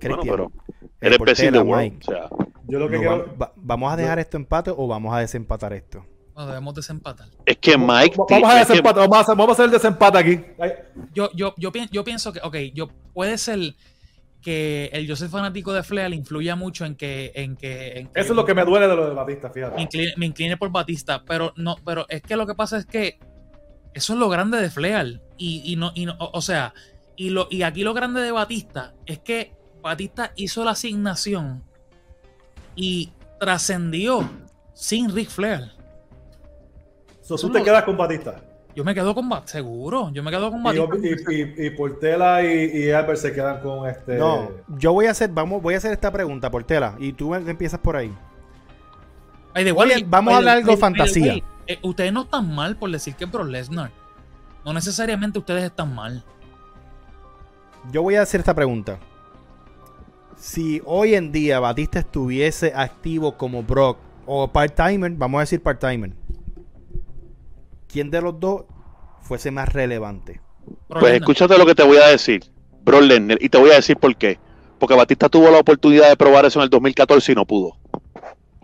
Cristian. 1.01 1.53
the 1.55 1.61
world. 1.61 1.83
Mike, 1.83 1.99
O 2.07 2.11
sea, 2.13 2.29
Yo 2.67 2.79
lo 2.79 2.87
que 2.91 2.97
no 2.97 3.01
quiero. 3.01 3.27
va- 3.29 3.47
va- 3.47 3.53
¿Vamos 3.57 3.91
a 3.95 3.97
dejar 3.97 4.19
esto 4.19 4.37
empate 4.37 4.71
o 4.77 4.87
vamos 4.87 5.15
a 5.15 5.21
desempatar 5.21 5.73
esto? 5.73 6.05
Nos 6.39 6.47
debemos 6.47 6.73
desempatar. 6.73 7.27
es 7.45 7.57
que 7.57 7.77
Mike. 7.77 8.15
Vamos 8.31 8.49
a 8.49 8.53
que- 8.53 8.59
desempate, 8.61 9.01
vamos 9.01 9.17
a 9.17 9.21
hacer, 9.23 9.35
vamos 9.37 9.49
a 9.51 9.53
hacer 9.55 9.65
el 9.65 9.71
desempate 9.73 10.19
aquí. 10.19 10.41
Yo, 11.13 11.31
yo, 11.35 11.53
yo, 11.59 11.73
pi- 11.73 11.89
yo 11.91 12.05
pienso 12.05 12.33
que, 12.33 12.39
ok, 12.41 12.55
yo 12.73 12.87
puede 13.13 13.37
ser 13.39 13.75
que 14.41 14.89
el 14.93 15.05
yo 15.09 15.17
ser 15.17 15.31
fanático 15.31 15.73
de 15.73 15.83
Flair 15.83 16.15
influya 16.15 16.55
mucho 16.55 16.85
en 16.85 16.95
que, 16.95 17.33
en 17.35 17.57
que, 17.57 17.99
en 17.99 18.07
que 18.07 18.21
Eso 18.21 18.35
es 18.35 18.37
lo 18.37 18.45
que 18.45 18.55
me 18.55 18.65
duele 18.65 18.87
de 18.87 18.95
lo 18.95 19.09
de 19.09 19.15
Batista, 19.17 19.49
me 19.49 19.55
fíjate. 19.55 19.83
incline, 19.83 20.13
me 20.17 20.27
incline 20.27 20.57
por 20.57 20.71
Batista, 20.71 21.25
pero 21.27 21.53
no, 21.57 21.75
pero 21.85 22.07
es 22.09 22.23
que 22.23 22.37
lo 22.37 22.47
que 22.47 22.55
pasa 22.55 22.79
es 22.79 22.87
que 22.87 23.19
eso 23.95 24.13
es 24.13 24.19
lo 24.21 24.29
grande 24.29 24.59
de 24.61 24.71
Flair 24.71 25.21
y, 25.37 25.73
y 25.73 25.75
no, 25.75 25.91
y 25.97 26.07
no, 26.07 26.13
o, 26.21 26.31
o 26.35 26.41
sea, 26.41 26.73
y 27.17 27.31
lo, 27.31 27.49
y 27.51 27.63
aquí 27.63 27.83
lo 27.83 27.95
grande 27.95 28.21
de 28.21 28.31
Batista 28.31 28.95
es 29.07 29.19
que 29.19 29.55
Batista 29.83 30.31
hizo 30.37 30.65
la 30.65 30.71
asignación 30.71 31.65
y 32.77 33.11
trascendió 33.41 34.31
sin 34.73 35.13
Ric 35.13 35.31
Flair. 35.31 35.73
So, 37.37 37.37
tú 37.49 37.53
te 37.53 37.63
quedas 37.63 37.83
con 37.85 37.97
Batista. 37.97 38.41
Yo 38.75 38.85
me 38.85 38.95
quedo 38.95 39.15
con 39.15 39.29
Bat, 39.29 39.47
seguro, 39.49 40.11
yo 40.13 40.23
me 40.23 40.31
quedo 40.31 40.51
con 40.51 40.63
Batista. 40.63 40.97
y, 41.33 41.35
y, 41.35 41.67
y 41.67 41.71
Portela 41.71 42.45
y, 42.45 42.71
y 42.85 42.91
Albert 42.91 43.19
se 43.19 43.33
quedan 43.33 43.61
con 43.61 43.89
este. 43.89 44.17
No, 44.17 44.51
yo 44.79 44.93
voy 44.93 45.07
a 45.07 45.11
hacer, 45.11 45.29
vamos, 45.31 45.61
voy 45.61 45.75
a 45.75 45.79
hacer 45.79 45.93
esta 45.93 46.11
pregunta 46.13 46.51
por 46.51 46.63
tela 46.65 46.95
y 46.99 47.13
tú 47.13 47.35
empiezas 47.35 47.81
por 47.81 47.97
ahí. 47.97 48.13
By 49.53 49.65
the 49.65 49.73
Oye, 49.73 49.95
way, 49.97 50.05
vamos 50.09 50.33
a 50.33 50.37
hablar 50.39 50.57
algo 50.59 50.71
the- 50.73 50.77
fantasía. 50.79 51.33
way, 51.33 51.45
eh, 51.67 51.79
ustedes 51.83 52.13
no 52.13 52.23
están 52.23 52.55
mal 52.55 52.77
por 52.77 52.91
decir 52.91 53.15
que 53.17 53.25
es 53.25 53.31
Brock 53.31 53.49
Lesnar. 53.49 53.91
No 54.65 54.73
necesariamente 54.73 55.39
ustedes 55.39 55.65
están 55.65 55.95
mal. 55.95 56.23
Yo 57.93 58.03
voy 58.03 58.15
a 58.15 58.23
hacer 58.23 58.41
esta 58.41 58.55
pregunta. 58.55 58.99
Si 60.37 60.81
hoy 60.85 61.15
en 61.15 61.33
día 61.33 61.59
Batista 61.59 61.99
estuviese 61.99 62.73
activo 62.75 63.37
como 63.37 63.63
Brock 63.65 63.99
o 64.25 64.47
part-timer, 64.49 65.11
vamos 65.13 65.39
a 65.39 65.41
decir 65.41 65.61
part-timer, 65.63 66.13
¿quién 67.89 68.11
de 68.11 68.21
los 68.23 68.39
dos 68.39 68.65
fuese 69.23 69.51
más 69.51 69.69
relevante? 69.73 70.41
Pues 70.89 71.15
escúchate 71.15 71.57
lo 71.59 71.67
que 71.67 71.75
te 71.75 71.83
voy 71.83 71.97
a 71.99 72.09
decir, 72.09 72.45
Brock 72.85 73.03
Lesnar, 73.03 73.39
y 73.41 73.49
te 73.49 73.59
voy 73.59 73.71
a 73.71 73.75
decir 73.77 73.97
por 73.97 74.15
qué. 74.17 74.39
Porque 74.79 74.95
Batista 74.95 75.29
tuvo 75.29 75.51
la 75.51 75.59
oportunidad 75.59 76.09
de 76.09 76.17
probar 76.17 76.45
eso 76.45 76.61
en 76.61 76.65
el 76.65 76.71
2014 76.71 77.33
y 77.33 77.35
no 77.35 77.45
pudo. 77.45 77.77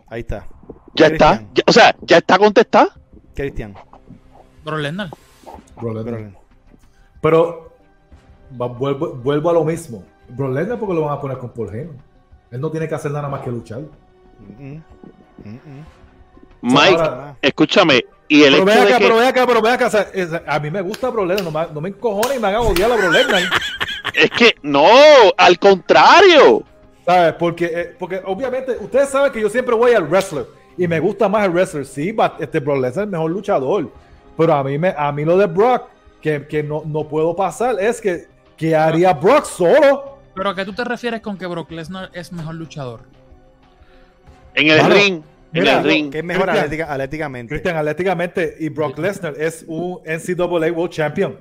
Ahí 0.06 0.20
está. 0.20 0.46
Ya 0.94 1.06
está, 1.08 1.42
ya- 1.54 1.64
o 1.66 1.72
sea, 1.72 1.96
ya 2.02 2.18
está 2.18 2.38
contestada. 2.38 2.88
Cristian. 3.34 3.74
Brock 4.64 4.78
Lesnar. 4.78 5.10
Brock 5.80 5.94
Lesnar. 5.96 6.14
Brock. 6.20 6.34
Pero 7.20 7.72
va- 8.60 8.68
vuelvo, 8.68 9.08
vuelvo 9.14 9.50
a 9.50 9.52
lo 9.54 9.64
mismo. 9.64 10.04
Brock 10.28 10.52
Lesnar 10.52 10.78
porque 10.78 10.94
lo 10.94 11.00
van 11.02 11.18
a 11.18 11.20
poner 11.20 11.38
con 11.38 11.50
Paul 11.50 11.74
Heyman. 11.74 11.96
Él 12.52 12.60
no 12.60 12.70
tiene 12.70 12.86
que 12.88 12.94
hacer 12.94 13.10
nada 13.10 13.28
más 13.28 13.40
que 13.40 13.50
luchar. 13.50 13.80
Mm, 13.80 14.74
mm, 14.74 14.82
mm, 15.44 15.48
mm. 15.48 15.84
Mike, 16.62 16.94
ahora- 17.00 17.36
escúchame, 17.42 18.04
y 18.28 18.42
el 18.42 18.52
Pero 18.54 18.56
hecho 18.56 18.64
ve 18.66 18.72
acá, 18.72 18.84
de 18.84 18.92
que 18.98 19.04
pero 19.04 19.16
ve 19.16 19.26
acá, 19.26 19.46
pero 19.46 19.62
ve 19.62 19.70
acá. 19.70 19.86
o 19.86 19.90
sea, 19.90 20.06
es- 20.14 20.30
a 20.46 20.58
mí 20.60 20.70
me 20.70 20.80
gusta 20.80 21.10
Brock 21.10 21.26
Lesnar. 21.26 21.52
No 21.52 21.58
me, 21.60 21.66
no 21.74 21.80
me 21.80 21.88
encojone 21.90 22.36
y 22.36 22.38
me 22.40 22.48
haga 22.48 22.60
odiar 22.60 22.90
a 22.92 22.96
Brock 22.96 23.12
Lesnar. 23.12 23.42
es 24.14 24.30
que 24.30 24.54
no, 24.62 24.86
al 25.36 25.58
contrario. 25.58 26.62
¿Sabes? 27.04 27.34
Porque, 27.38 27.66
eh, 27.66 27.96
porque 27.98 28.22
obviamente 28.24 28.76
ustedes 28.80 29.10
saben 29.10 29.30
que 29.30 29.40
yo 29.40 29.50
siempre 29.50 29.74
voy 29.74 29.92
al 29.92 30.08
wrestler 30.08 30.46
y 30.78 30.88
me 30.88 31.00
gusta 31.00 31.28
más 31.28 31.44
el 31.44 31.50
wrestler. 31.52 31.84
Sí, 31.84 32.12
but, 32.12 32.32
este 32.40 32.60
Brock 32.60 32.76
Lesnar 32.76 32.90
es 32.90 32.96
el 32.98 33.10
mejor 33.10 33.30
luchador. 33.30 33.90
Pero 34.36 34.54
a 34.54 34.64
mí, 34.64 34.78
me, 34.78 34.94
a 34.96 35.12
mí 35.12 35.24
lo 35.24 35.36
de 35.36 35.46
Brock, 35.46 35.82
que, 36.22 36.46
que 36.46 36.62
no, 36.62 36.82
no 36.86 37.06
puedo 37.06 37.36
pasar, 37.36 37.76
es 37.78 38.00
que, 38.00 38.26
que 38.56 38.74
haría 38.74 39.12
Brock 39.12 39.44
solo. 39.44 40.18
Pero 40.34 40.48
¿a 40.50 40.54
qué 40.56 40.64
tú 40.64 40.72
te 40.72 40.82
refieres 40.82 41.20
con 41.20 41.36
que 41.36 41.46
Brock 41.46 41.70
Lesnar 41.70 42.10
es 42.14 42.32
mejor 42.32 42.54
luchador? 42.54 43.00
En 44.54 44.70
el 44.70 44.84
ring, 44.90 45.22
mira, 45.60 45.78
el 45.78 45.84
ring. 45.84 46.10
Que 46.10 46.18
es 46.18 46.24
mejor 46.24 46.50
atlética- 46.50 46.92
atléticamente. 46.92 47.48
Cristian, 47.50 47.76
atléticamente, 47.76 48.56
y 48.60 48.68
Brock 48.68 48.98
Lesnar 48.98 49.34
es 49.38 49.64
un 49.68 50.00
NCAA 50.04 50.72
World 50.72 50.90
Champion. 50.92 51.38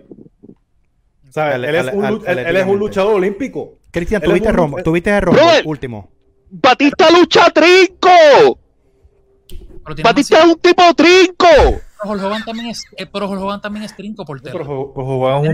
Él, 1.36 1.66
es 1.66 1.94
un, 1.94 2.06
él- 2.06 2.40
él 2.40 2.56
es 2.58 2.66
un 2.68 2.78
luchador 2.80 3.16
olímpico. 3.16 3.80
Cristian, 3.92 4.22
es 4.22 4.30
tuviste 4.30 4.50
un- 4.50 4.56
rombo, 4.56 4.84
tuviste 4.84 5.10
el 5.16 5.22
rombo 5.22 5.40
Brother. 5.42 5.64
último. 5.66 6.12
Batista 6.52 7.10
lucha 7.10 7.50
trinco. 7.50 8.60
Batista 10.04 10.40
es 10.40 10.46
un 10.46 10.60
tipo 10.60 10.84
trinco. 10.96 11.48
pero 12.02 12.12
Hulk 12.12 12.24
Hogan 12.24 12.44
también 12.46 12.68
es, 12.68 12.84
eh, 12.98 13.06
pero 13.06 13.30
Hogan 13.30 13.62
también 13.62 13.84
es 13.86 13.96
trinco 13.96 14.26
por 14.26 14.42
Pero, 14.42 14.60
tela. 14.60 14.70
ju- 14.70 14.94
pues 14.94 15.06
jugaban 15.08 15.42
un 15.42 15.48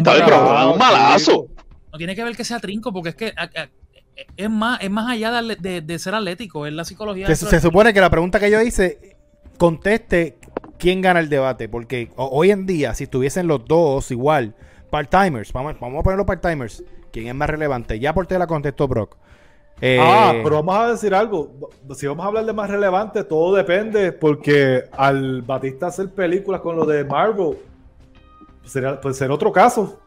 un 0.74 0.78
malazo. 0.78 1.48
No 1.92 1.98
tiene 1.98 2.16
que 2.16 2.24
ver 2.24 2.36
que 2.36 2.44
sea 2.44 2.60
trinco, 2.60 2.92
porque 2.92 3.10
es 3.10 3.16
que 3.16 3.34
a- 3.36 3.44
a- 3.44 3.70
es 4.38 4.50
más, 4.50 4.80
es 4.82 4.90
más 4.90 5.10
allá 5.10 5.42
de, 5.42 5.56
de- 5.56 5.82
de 5.82 6.00
ser 6.00 6.16
atlético, 6.16 6.66
es 6.66 6.74
la 6.74 6.84
psicología. 6.86 7.34
Se, 7.36 7.60
supone 7.60 7.94
que 7.94 8.02
la 8.02 8.10
pregunta 8.10 8.40
que 8.40 8.50
yo 8.52 8.62
hice 8.62 9.18
conteste 9.58 10.38
quién 10.78 11.02
gana 11.02 11.20
el 11.20 11.30
debate, 11.30 11.68
porque 11.70 12.12
ho- 12.16 12.30
hoy 12.32 12.52
en 12.52 12.66
día, 12.66 12.94
si 12.94 13.06
estuviesen 13.06 13.48
los 13.48 13.66
dos 13.66 14.12
igual, 14.12 14.56
part-timers, 14.90 15.52
vamos, 15.54 15.76
vamos 15.80 16.00
a 16.00 16.04
poner 16.04 16.18
los 16.18 16.26
part-timers, 16.26 16.84
¿quién 17.12 17.28
es 17.28 17.36
más 17.36 17.50
relevante? 17.50 18.00
Ya 18.00 18.14
por 18.14 18.32
la 18.32 18.48
contestó 18.48 18.88
Brock. 18.88 19.16
Eh, 19.82 19.98
Ah, 20.02 20.34
pero 20.44 20.58
vamos 20.58 20.76
a 20.78 20.92
decir 20.92 21.14
algo. 21.14 21.54
Si 21.96 22.06
vamos 22.06 22.26
a 22.26 22.28
hablar 22.28 22.46
de 22.46 22.52
más 22.52 22.70
relevante, 22.70 23.24
todo 23.24 23.56
depende, 23.56 24.12
porque 24.12 24.84
al 24.92 25.42
Batista 25.42 25.88
hacer 25.88 26.10
películas 26.10 26.60
con 26.60 26.76
lo 26.76 26.86
de 26.86 27.06
Marvel, 27.06 27.58
sería, 28.66 29.00
pues 29.00 29.18
será 29.18 29.34
otro 29.34 29.52
caso. 29.52 30.00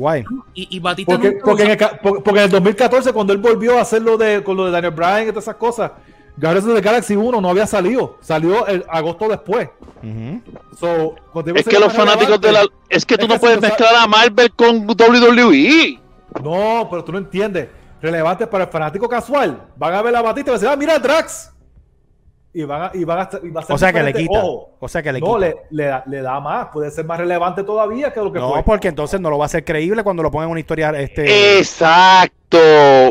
Guay. 0.00 0.24
Y, 0.54 0.76
y 0.76 0.80
Batista 0.80 1.12
Porque, 1.12 1.30
nunca 1.30 1.44
porque, 1.44 1.62
en 1.64 1.70
el, 1.70 1.76
ca- 1.76 2.00
por- 2.02 2.22
porque 2.22 2.40
en 2.40 2.44
el 2.46 2.50
2014, 2.50 3.12
cuando 3.12 3.32
él 3.32 3.38
volvió 3.38 3.78
a 3.78 3.82
hacer 3.82 4.02
lo 4.02 4.16
de, 4.16 4.42
con 4.42 4.56
lo 4.56 4.64
de 4.64 4.70
Daniel 4.70 4.92
Bryan 4.94 5.24
y 5.24 5.26
todas 5.28 5.44
esas 5.44 5.56
cosas, 5.56 5.92
Guardians 6.36 6.66
of 6.68 6.74
the 6.74 6.80
Galaxy 6.80 7.16
1 7.16 7.40
no 7.40 7.48
había 7.50 7.66
salido. 7.66 8.16
Salió 8.20 8.66
el 8.66 8.84
agosto 8.88 9.28
después. 9.28 9.68
So, 10.78 11.14
Es 11.54 11.66
que 11.68 11.78
los 11.78 11.92
fanáticos 11.92 12.40
de 12.40 12.52
la. 12.52 12.62
Es 12.88 13.04
que 13.04 13.16
tú 13.18 13.24
Es 13.24 13.28
no 13.28 13.34
que 13.34 13.40
puedes 13.40 13.56
si 13.56 13.62
no 13.62 13.68
sa- 13.68 13.74
mezclar 13.74 13.94
a 13.96 14.06
Marvel 14.06 14.50
con 14.52 14.86
WWE. 14.88 16.00
No, 16.42 16.86
pero 16.90 17.04
tú 17.04 17.12
no 17.12 17.18
entiendes. 17.18 17.68
Relevante 18.00 18.46
para 18.46 18.64
el 18.64 18.70
fanático 18.70 19.08
casual. 19.08 19.60
Van 19.76 19.92
a 19.94 20.00
ver 20.02 20.12
la 20.12 20.22
Batista 20.22 20.50
y 20.50 20.52
van 20.52 20.56
a 20.56 20.58
decir, 20.60 20.72
ah, 20.72 20.76
mira 20.76 20.98
Drax. 20.98 21.52
Y 22.52 22.64
van 22.64 22.82
a, 22.82 22.90
y 22.94 23.04
van 23.04 23.18
a, 23.20 23.28
y 23.44 23.48
va 23.50 23.60
a 23.60 23.64
ser 23.64 23.74
O 23.76 23.78
sea 23.78 23.92
que 23.92 24.00
le 24.02 24.06
diferente. 24.08 24.32
quita. 24.32 24.44
Ojo, 24.44 24.70
O 24.80 24.88
sea 24.88 25.02
que 25.02 25.12
le 25.12 25.20
no, 25.20 25.26
quita. 25.26 25.38
le, 25.38 25.56
le, 25.70 25.84
da, 25.84 26.02
le 26.06 26.20
da 26.22 26.40
más. 26.40 26.66
Puede 26.72 26.90
ser 26.90 27.04
más 27.04 27.18
relevante 27.18 27.62
todavía 27.62 28.12
que 28.12 28.18
lo 28.20 28.32
que 28.32 28.40
No, 28.40 28.50
fue. 28.54 28.62
porque 28.64 28.88
entonces 28.88 29.20
no 29.20 29.30
lo 29.30 29.38
va 29.38 29.44
a 29.44 29.46
hacer 29.46 29.64
creíble 29.64 30.02
cuando 30.02 30.22
lo 30.24 30.30
pongan 30.32 30.46
en 30.48 30.50
una 30.52 30.60
historia 30.60 30.90
este 30.90 31.58
Exacto. 31.58 32.58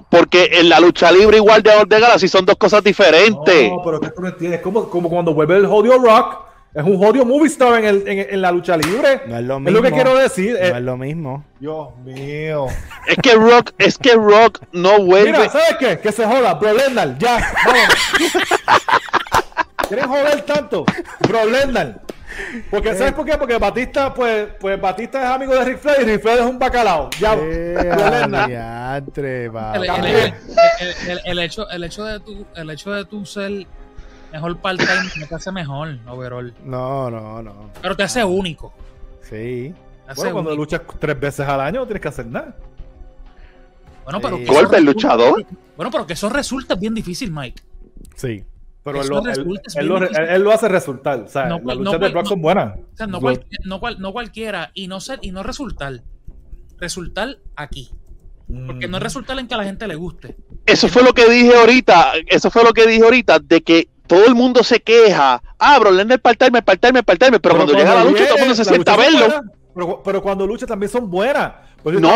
Porque 0.09 0.49
en 0.59 0.67
la 0.67 0.81
lucha 0.81 1.09
libre 1.11 1.37
igual 1.37 1.63
de 1.63 1.71
de 1.87 1.99
Galaxy 2.01 2.27
son 2.27 2.45
dos 2.45 2.57
cosas 2.57 2.83
diferentes. 2.83 3.71
No, 3.71 3.81
pero 3.83 3.95
es 4.01 4.09
que 4.09 4.13
tú 4.15 4.21
no 4.21 4.27
entiendes. 4.27 4.59
Es 4.59 4.63
como, 4.63 4.89
como 4.89 5.09
cuando 5.09 5.33
vuelve 5.33 5.55
el 5.55 5.67
Jodio 5.67 5.97
Rock. 5.99 6.47
Es 6.71 6.83
un 6.83 6.99
Jodio 6.99 7.25
Movie 7.25 7.47
Star 7.47 7.79
en, 7.79 7.85
el, 7.85 8.07
en, 8.07 8.27
en 8.29 8.41
la 8.43 8.51
lucha 8.51 8.77
libre. 8.77 9.21
no 9.25 9.37
es 9.37 9.43
lo 9.43 9.55
Es 9.55 9.61
mismo. 9.61 9.77
lo 9.79 9.81
que 9.81 9.91
quiero 9.91 10.15
decir. 10.15 10.51
No 10.53 10.59
eh, 10.59 10.71
es 10.75 10.81
lo 10.83 10.97
mismo. 10.97 11.43
Dios 11.59 11.95
mío. 12.03 12.67
Es 13.07 13.17
que 13.23 13.33
Rock, 13.33 13.71
es 13.79 13.97
que 13.97 14.13
Rock 14.13 14.59
no 14.73 14.99
vuelve. 15.03 15.31
Mira, 15.31 15.49
¿sabes 15.49 15.77
qué? 15.79 15.97
Que 15.99 16.11
se 16.11 16.25
joda. 16.25 16.53
Bro 16.55 16.73
Lesnar, 16.73 17.17
ya. 17.17 17.39
vámonos. 17.65 17.95
¿Quieren 19.89 20.07
joder 20.07 20.41
tanto? 20.43 20.85
Bro. 21.27 21.39
Porque, 22.69 22.95
¿sabes 22.95 23.13
por 23.13 23.25
qué? 23.25 23.37
Porque 23.37 23.57
Batista, 23.57 24.13
pues, 24.13 24.47
pues 24.59 24.79
Batista 24.79 25.23
es 25.23 25.29
amigo 25.35 25.53
de 25.55 25.65
Ric 25.65 25.79
Flair 25.79 26.01
y 26.01 26.05
Ric 26.05 26.21
Flair 26.21 26.39
es 26.39 26.45
un 26.45 26.59
bacalao. 26.59 27.09
Ya, 27.19 27.33
Eh, 27.35 27.91
diantre. 28.47 29.45
El, 29.45 31.19
el- 31.25 31.39
hecho, 31.39 31.67
el, 31.69 31.83
hecho 31.83 32.03
de 32.05 32.19
tu, 32.19 32.45
el 32.55 32.69
hecho 32.69 32.91
de 32.91 33.03
tu 33.05 33.25
ser 33.25 33.65
mejor 34.31 34.57
part-time 34.59 35.09
no 35.19 35.27
te 35.27 35.35
hace 35.35 35.51
mejor, 35.51 35.97
overall. 36.07 36.53
No, 36.63 37.09
no, 37.09 37.41
no. 37.41 37.71
Pero 37.81 37.95
te 37.97 38.03
hace 38.03 38.23
único. 38.23 38.73
Sí. 39.23 39.73
Te 40.05 40.11
hace 40.11 40.21
Bueno, 40.21 40.33
cuando 40.33 40.51
único. 40.51 40.63
luchas 40.63 40.81
tres 40.99 41.19
veces 41.19 41.47
al 41.47 41.59
año 41.61 41.79
no 41.81 41.85
tienes 41.87 42.01
que 42.01 42.07
hacer 42.07 42.27
nada. 42.27 42.55
Bueno, 44.03 44.21
pero 44.21 44.37
Sí. 44.37 44.45
Golpe, 44.45 44.77
el 44.77 44.85
resulta- 44.85 44.91
luchador. 45.17 45.45
Bueno, 45.75 45.91
pero 45.91 46.05
que 46.05 46.13
eso 46.13 46.29
resulta 46.29 46.75
bien 46.75 46.93
difícil, 46.93 47.31
Mike. 47.31 47.61
Sí. 48.15 48.43
Pero 48.83 49.01
él 49.01 49.07
lo, 49.09 49.19
él, 49.25 49.59
él 49.75 50.29
él- 50.29 50.51
hace 50.51 50.67
resultar. 50.69 51.19
O 51.19 51.27
sea, 51.27 51.45
No, 51.45 51.59
las 51.63 51.77
no, 51.77 51.91
de 51.91 52.09
Brock 52.09 52.23
no. 52.23 52.29
son 52.29 52.41
buenas. 52.41 52.77
O 52.77 52.95
sea, 52.97 53.07
no, 53.07 53.19
cual- 53.19 53.45
no, 53.65 53.79
cual- 53.79 53.99
no 53.99 54.11
cualquiera. 54.13 54.71
Y 54.73 54.87
no 54.87 54.99
ser, 55.01 55.19
y 55.21 55.31
no 55.31 55.43
resultar. 55.43 56.01
Resultar 56.77 57.37
aquí. 57.55 57.91
Porque 58.65 58.87
no 58.87 58.97
es 58.97 59.03
resultar 59.03 59.37
en 59.37 59.47
que 59.47 59.53
a 59.53 59.57
la 59.57 59.65
gente 59.65 59.87
le 59.87 59.95
guste. 59.95 60.35
Eso 60.65 60.87
fue 60.87 61.03
lo 61.03 61.13
que 61.13 61.29
dije 61.29 61.53
ahorita. 61.55 62.13
Eso 62.27 62.49
fue 62.49 62.63
lo 62.63 62.73
que 62.73 62.87
dije 62.87 63.03
ahorita. 63.03 63.37
De 63.39 63.61
que 63.61 63.89
todo 64.07 64.25
el 64.25 64.33
mundo 64.33 64.63
se 64.63 64.79
queja. 64.79 65.43
Ah, 65.59 65.77
bro, 65.77 65.91
Lesnar 65.91 66.19
part-time, 66.19 66.61
part-time, 66.63 67.03
part-time. 67.03 67.39
Pero, 67.39 67.55
cuando 67.57 67.73
llega 67.73 67.93
la 67.93 68.03
lucha, 68.05 68.25
todo 68.25 68.35
el 68.37 68.39
mundo 68.41 68.55
se 68.55 68.65
sienta 68.65 68.93
a 68.93 68.97
verlo. 68.97 69.27
Pero, 69.75 70.01
pero 70.03 70.21
cuando 70.23 70.47
lucha 70.47 70.65
también 70.65 70.89
son 70.89 71.11
buenas. 71.11 71.53
Pues 71.83 71.99
No, 72.01 72.09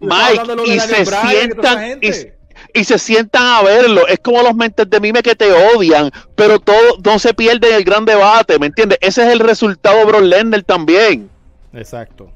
Mike, 0.00 0.62
y 0.66 0.78
se 0.78 1.04
Bryan 1.04 1.50
y 1.50 1.54
toda 1.54 1.72
esa 1.72 1.86
sientan 1.90 1.98
y. 2.02 2.39
y 2.74 2.84
se 2.84 2.98
sientan 2.98 3.42
a 3.42 3.62
verlo. 3.62 4.06
Es 4.08 4.18
como 4.20 4.42
los 4.42 4.54
mentes 4.54 4.88
de 4.88 5.00
mime 5.00 5.22
que 5.22 5.34
te 5.34 5.50
odian, 5.52 6.10
pero 6.34 6.58
todo 6.58 6.98
no 7.04 7.18
se 7.18 7.34
pierde 7.34 7.68
en 7.70 7.74
el 7.76 7.84
gran 7.84 8.04
debate, 8.04 8.58
¿me 8.58 8.66
entiendes? 8.66 8.98
Ese 9.00 9.22
es 9.26 9.32
el 9.32 9.40
resultado 9.40 9.98
de 9.98 10.04
Bro 10.04 10.20
Lesnar 10.20 10.62
también. 10.62 11.30
Exacto. 11.72 12.30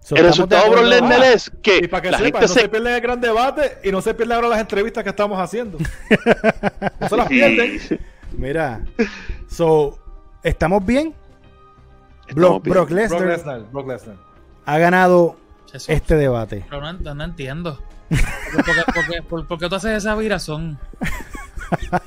So, 0.00 0.14
El 0.14 0.22
resultado 0.24 0.64
de 0.64 0.70
Bro 0.70 1.06
Ah, 1.08 1.26
es 1.32 1.50
que 1.62 1.78
Y 1.78 1.88
para 1.88 2.00
que 2.02 2.10
la 2.12 2.18
sepa, 2.18 2.38
gente 2.38 2.40
no 2.42 2.48
se... 2.54 2.60
se 2.60 2.68
pierde 2.68 2.94
el 2.94 3.00
gran 3.00 3.20
debate 3.20 3.78
y 3.82 3.90
no 3.90 4.00
se 4.00 4.14
pierden 4.14 4.36
ahora 4.36 4.48
las 4.48 4.60
entrevistas 4.60 5.02
que 5.02 5.10
estamos 5.10 5.38
haciendo. 5.40 5.78
no 7.00 7.08
se 7.08 7.16
las 7.16 7.26
pierden. 7.28 7.80
Mira. 8.32 8.84
So, 9.48 9.98
¿estamos 10.44 10.86
bien? 10.86 11.12
Estamos 12.28 12.34
Brock, 12.34 12.62
bien. 12.64 12.72
Brock 12.74 12.88
Brock 12.88 12.90
Lesnar 12.98 13.22
Lesnar, 13.22 13.60
Brock 13.72 13.88
Lesnar. 13.88 14.16
ha 14.64 14.78
ganado 14.78 15.36
Eso- 15.72 15.90
este 15.90 16.14
debate. 16.14 16.64
Pero 16.70 16.92
no, 16.92 17.14
no 17.14 17.24
entiendo. 17.24 17.80
Porque, 18.08 18.22
porque, 18.54 18.92
porque- 18.94 19.22
por- 19.22 19.46
¿por 19.46 19.58
qué 19.58 19.68
tú 19.68 19.74
haces 19.76 19.92
esa 19.98 20.14
virazón? 20.14 20.78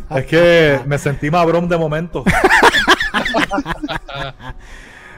Es 0.10 0.26
que 0.26 0.80
me 0.86 0.98
sentí 0.98 1.30
mabrón 1.30 1.68
de 1.68 1.78
momento. 1.78 2.24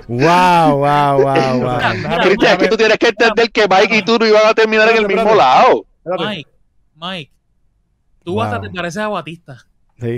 Wow, 0.08 0.78
wow, 0.78 1.22
wow, 1.22 1.62
wow. 1.62 1.80
Cristian, 2.24 2.54
aquí 2.54 2.68
tú 2.68 2.76
tienes 2.78 2.98
que 2.98 3.10
entender 3.10 3.52
que 3.52 3.68
Mike 3.68 3.98
y 3.98 4.02
tú 4.02 4.18
no 4.20 4.26
iban 4.26 4.46
a 4.48 4.54
terminar 4.54 4.90
en 4.90 4.98
el 4.98 5.08
mismo 5.08 5.36
lado. 5.36 5.86
Mike, 6.18 6.50
Mike, 6.96 7.32
tú 8.24 8.34
Wow. 8.34 8.42
hasta 8.44 8.62
te 8.62 8.70
pareces 8.72 9.02
a 9.04 9.08
Batista. 9.08 9.66
Sí. 10.00 10.18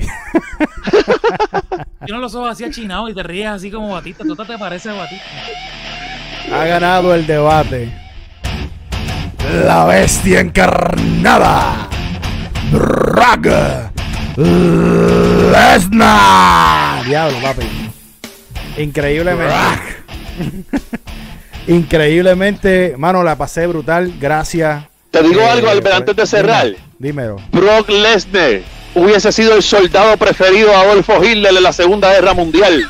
Tienes 2.05 2.21
los 2.21 2.33
ojos 2.35 2.51
así 2.51 2.63
achinados 2.63 3.09
y 3.11 3.13
te 3.13 3.21
ríes 3.23 3.47
así 3.49 3.69
como 3.69 3.89
Batista. 3.91 4.23
Tú 4.23 4.31
hasta 4.31 4.45
te 4.45 4.57
pareces 4.57 4.93
a 4.93 4.95
Batista. 4.95 5.25
Ha 6.53 6.65
ganado 6.65 7.13
el 7.13 7.27
debate. 7.27 7.91
La 9.51 9.85
bestia 9.85 10.39
encarnada. 10.39 11.87
Brock 12.71 13.47
Lesnar. 15.51 17.03
Diablo, 17.05 17.37
papi. 17.41 17.65
Increíblemente. 18.77 19.53
Increíblemente, 21.67 22.95
mano, 22.97 23.23
la 23.23 23.35
pasé 23.37 23.67
brutal. 23.67 24.13
Gracias. 24.19 24.85
Te 25.11 25.21
digo 25.21 25.41
Eh, 25.41 25.49
algo, 25.49 25.69
Albert, 25.69 25.95
antes 25.95 26.15
de 26.15 26.25
cerrar. 26.25 26.67
Dímelo. 26.97 27.37
Brock 27.51 27.89
Lesnar 27.89 28.61
hubiese 28.95 29.31
sido 29.31 29.55
el 29.55 29.61
soldado 29.63 30.17
preferido 30.17 30.69
de 30.69 30.75
Adolfo 30.75 31.23
Hitler 31.23 31.55
en 31.55 31.63
la 31.63 31.73
Segunda 31.73 32.11
Guerra 32.13 32.33
Mundial. 32.33 32.83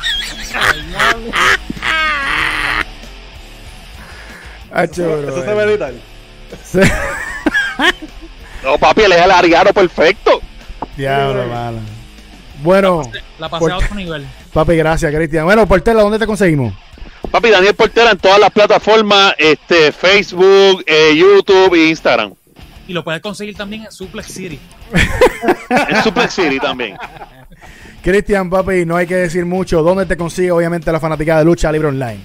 Hacho, 4.72 5.04
bro, 5.04 5.28
Eso 5.28 5.44
se 5.44 5.50
eh. 5.50 5.54
ve. 5.54 6.13
No, 8.62 8.78
papi, 8.78 9.02
él 9.02 9.12
es 9.12 9.20
el 9.20 9.30
ariano 9.30 9.72
perfecto. 9.72 10.40
Diablo, 10.96 11.46
mano. 11.48 11.78
Bueno, 12.62 13.02
La 13.38 13.48
pasé 13.48 13.60
Por- 13.60 13.72
a 13.72 13.76
otro 13.78 13.94
nivel. 13.94 14.26
papi, 14.52 14.76
gracias, 14.76 15.12
Cristian. 15.14 15.44
Bueno, 15.44 15.66
Portela, 15.66 16.02
¿dónde 16.02 16.18
te 16.18 16.26
conseguimos? 16.26 16.72
Papi, 17.30 17.50
Daniel 17.50 17.74
Portera 17.74 18.12
en 18.12 18.18
todas 18.18 18.38
las 18.38 18.50
plataformas, 18.50 19.34
este, 19.38 19.92
Facebook, 19.92 20.82
eh, 20.86 21.14
YouTube 21.16 21.74
e 21.74 21.88
Instagram. 21.88 22.32
Y 22.86 22.92
lo 22.92 23.02
puedes 23.02 23.20
conseguir 23.20 23.56
también 23.56 23.84
en 23.84 23.92
Suplex 23.92 24.26
City. 24.28 24.58
En 25.88 26.02
Suplex 26.02 26.34
City 26.34 26.58
también. 26.60 26.96
Cristian, 28.02 28.48
papi, 28.50 28.84
no 28.84 28.96
hay 28.96 29.06
que 29.06 29.16
decir 29.16 29.44
mucho. 29.46 29.82
¿Dónde 29.82 30.06
te 30.06 30.16
consigue, 30.16 30.52
obviamente, 30.52 30.92
la 30.92 31.00
fanática 31.00 31.38
de 31.38 31.44
lucha 31.44 31.72
libre 31.72 31.88
online? 31.88 32.20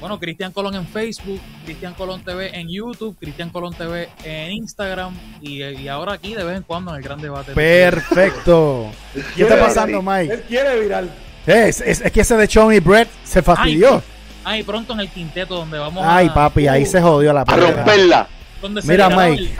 Bueno, 0.00 0.18
Cristian 0.18 0.50
Colón 0.52 0.74
en 0.74 0.86
Facebook, 0.86 1.38
Cristian 1.64 1.92
Colón 1.92 2.22
TV 2.24 2.58
en 2.58 2.68
YouTube, 2.70 3.16
Cristian 3.20 3.50
Colón 3.50 3.74
TV 3.74 4.08
en 4.24 4.52
Instagram 4.52 5.14
y, 5.42 5.62
y 5.62 5.88
ahora 5.88 6.14
aquí 6.14 6.34
de 6.34 6.42
vez 6.42 6.56
en 6.56 6.62
cuando 6.62 6.90
en 6.92 6.96
el 6.98 7.02
gran 7.02 7.20
debate. 7.20 7.52
Perfecto. 7.52 8.90
¿Qué 9.14 9.20
Quiere 9.34 9.50
está 9.54 9.66
pasando, 9.66 10.00
viral. 10.00 10.20
Mike? 10.22 10.34
Él 10.34 10.42
quiere 10.48 10.80
viral. 10.80 11.10
Es, 11.46 11.80
es, 11.82 12.00
es 12.00 12.12
que 12.12 12.20
ese 12.22 12.36
de 12.36 12.46
Sean 12.46 12.72
y 12.72 12.80
Brett 12.80 13.08
se 13.24 13.42
fastidió. 13.42 14.02
Ah, 14.44 14.56
y 14.56 14.62
pronto 14.62 14.94
en 14.94 15.00
el 15.00 15.08
quinteto 15.10 15.54
donde 15.56 15.78
vamos 15.78 16.02
Ay, 16.06 16.28
a... 16.28 16.34
papi, 16.34 16.66
ahí 16.66 16.84
Uh, 16.84 16.86
se 16.86 17.00
jodió 17.02 17.32
la 17.34 17.42
A 17.42 17.44
pelea. 17.44 17.70
romperla. 17.72 18.28
donde 18.62 18.80
se 18.82 18.88
Mira, 18.88 19.08
Mike. 19.10 19.42
el- 19.42 19.50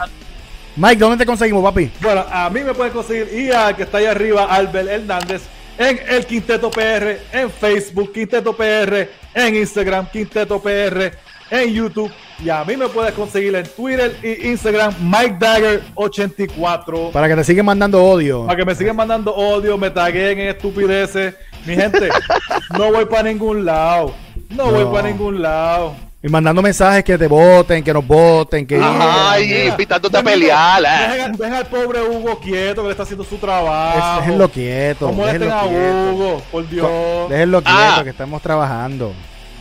Mike, 0.77 0.97
¿dónde 0.97 1.17
te 1.19 1.27
conseguimos, 1.27 1.62
papi? 1.62 1.91
Bueno, 2.01 2.25
a 2.31 2.49
mí 2.49 2.61
me 2.61 2.73
pueden 2.73 2.93
conseguir 2.93 3.29
y 3.33 3.51
al 3.51 3.77
que 3.77 3.83
está 3.83 3.99
ahí 3.99 4.07
arriba, 4.07 4.45
Albert 4.45 4.89
Hernández, 4.89 5.43
en 5.81 5.98
el 6.09 6.27
Quinteto 6.27 6.70
PR, 6.70 7.16
en 7.32 7.51
Facebook, 7.51 8.12
Quinteto 8.12 8.55
PR, 8.55 9.09
en 9.35 9.57
Instagram, 9.57 10.07
Quinteto 10.11 10.61
PR, 10.61 11.11
en 11.51 11.73
YouTube. 11.73 12.12
Y 12.44 12.51
a 12.51 12.62
mí 12.65 12.77
me 12.77 12.86
puedes 12.89 13.12
conseguir 13.15 13.55
en 13.55 13.66
Twitter 13.66 14.15
y 14.23 14.48
Instagram, 14.48 14.94
Mike 15.01 15.36
Dagger84. 15.39 17.12
Para 17.12 17.28
que 17.28 17.36
te 17.36 17.44
sigan 17.44 17.65
mandando 17.66 18.02
odio. 18.05 18.47
Para 18.47 18.57
que 18.59 18.65
me 18.65 18.74
sigan 18.74 18.94
mandando 18.97 19.35
odio, 19.35 19.78
me 19.78 19.90
taguen 19.90 20.39
en 20.39 20.48
estupideces. 20.48 21.35
Mi 21.66 21.74
gente, 21.74 22.09
no 22.78 22.93
voy 22.93 23.07
para 23.07 23.24
ningún 23.24 23.65
lado. 23.65 24.15
No, 24.51 24.66
voy 24.70 24.85
No. 24.85 24.93
para 24.93 25.09
ningún 25.09 25.40
lado. 25.43 25.94
Y 26.22 26.28
mandando 26.28 26.60
mensajes 26.60 27.02
que 27.02 27.16
te 27.16 27.26
voten, 27.26 27.82
que 27.82 27.94
nos 27.94 28.06
voten, 28.06 28.66
que... 28.66 28.78
Ay, 28.82 29.47
Mira, 29.47 29.64
invitándote 29.66 30.18
a 30.18 30.22
pelear. 30.22 30.82
eh. 30.84 31.12
Dejen, 31.14 31.32
dejen 31.32 31.55
al 31.55 31.66
pobre 31.66 32.02
Hugo 32.02 32.38
quieto 32.40 32.82
que 32.82 32.88
le 32.88 32.90
está 32.90 33.05
haciendo 33.05 33.24
su 33.24 33.36
trabajo. 33.38 33.98
Es- 33.98 34.26
déjenlo 34.26 34.48
quieto, 34.51 35.06
¿Cómo 35.06 35.24
déjenlo 35.24 35.55
a 35.56 35.62
quieto. 35.62 36.12
Hugo? 36.12 36.42
Por 36.52 36.68
Dios. 36.68 37.30
Déjenlo 37.30 37.62
quieto, 37.62 37.78
Ah. 37.80 38.01
que 38.05 38.10
estamos 38.10 38.42
trabajando. 38.42 39.14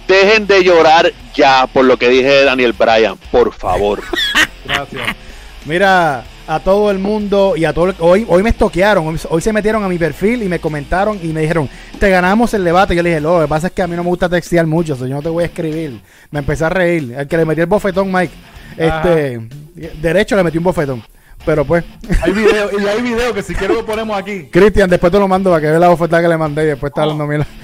Dejen 0.05 0.47
de 0.47 0.61
llorar 0.63 1.13
ya 1.33 1.65
por 1.67 1.85
lo 1.85 1.95
que 1.97 2.09
dije 2.09 2.27
de 2.27 2.43
Daniel 2.43 2.73
Bryan, 2.73 3.15
por 3.31 3.53
favor. 3.53 4.01
Gracias. 4.65 5.15
Mira, 5.65 6.25
a 6.49 6.59
todo 6.59 6.89
el 6.89 6.97
mundo 6.97 7.53
y 7.55 7.63
a 7.65 7.73
todo 7.73 7.89
el- 7.89 7.95
hoy 7.99 8.25
hoy 8.27 8.41
me 8.41 8.49
estoquearon, 8.49 9.05
hoy, 9.07 9.19
hoy 9.29 9.41
se 9.41 9.53
metieron 9.53 9.83
a 9.83 9.87
mi 9.87 9.97
perfil 9.99 10.41
y 10.41 10.49
me 10.49 10.59
comentaron 10.59 11.19
y 11.21 11.27
me 11.27 11.41
dijeron, 11.41 11.69
"Te 11.99 12.09
ganamos 12.09 12.53
el 12.55 12.63
debate." 12.63 12.95
Yo 12.95 13.03
le 13.03 13.09
dije, 13.09 13.21
"Lo 13.21 13.39
que 13.41 13.47
pasa 13.47 13.67
es 13.67 13.73
que 13.73 13.81
a 13.83 13.87
mí 13.87 13.95
no 13.95 14.03
me 14.03 14.09
gusta 14.09 14.27
textear 14.27 14.65
mucho, 14.65 14.95
so 14.95 15.05
yo 15.05 15.15
no 15.15 15.21
te 15.21 15.29
voy 15.29 15.43
a 15.43 15.47
escribir." 15.47 16.01
Me 16.31 16.39
empecé 16.39 16.65
a 16.65 16.69
reír, 16.69 17.13
el 17.17 17.27
que 17.27 17.37
le 17.37 17.45
metí 17.45 17.61
el 17.61 17.67
bofetón, 17.67 18.11
Mike. 18.11 18.33
Este, 18.77 19.39
derecho 20.01 20.35
le 20.35 20.43
metí 20.43 20.57
un 20.57 20.63
bofetón. 20.63 21.03
Pero 21.45 21.63
pues, 21.65 21.85
Hay 22.21 22.31
video, 22.33 22.69
y 22.79 22.85
hay 22.85 23.01
video 23.01 23.33
que 23.33 23.41
si 23.43 23.53
quiero 23.55 23.75
lo 23.75 23.85
ponemos 23.85 24.17
aquí. 24.17 24.45
Cristian, 24.51 24.89
después 24.89 25.11
te 25.11 25.19
lo 25.19 25.27
mando 25.27 25.51
para 25.51 25.61
que 25.61 25.67
veas 25.67 25.79
la 25.79 25.87
bofetada 25.89 26.21
que 26.23 26.27
le 26.27 26.37
mandé 26.37 26.63
y 26.63 26.67
después 26.67 26.89
está 26.89 27.03
hablando 27.03 27.25
mierda. 27.27 27.45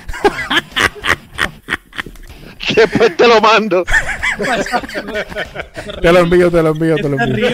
Después 2.76 3.16
te 3.16 3.28
lo 3.28 3.40
mando. 3.42 3.84
Te 6.02 6.12
lo 6.12 6.20
envío, 6.20 6.52
te 6.52 6.64
lo 6.64 6.70
envío, 6.70 6.96
te 6.96 7.10
lo 7.10 7.20
envío. 7.20 7.48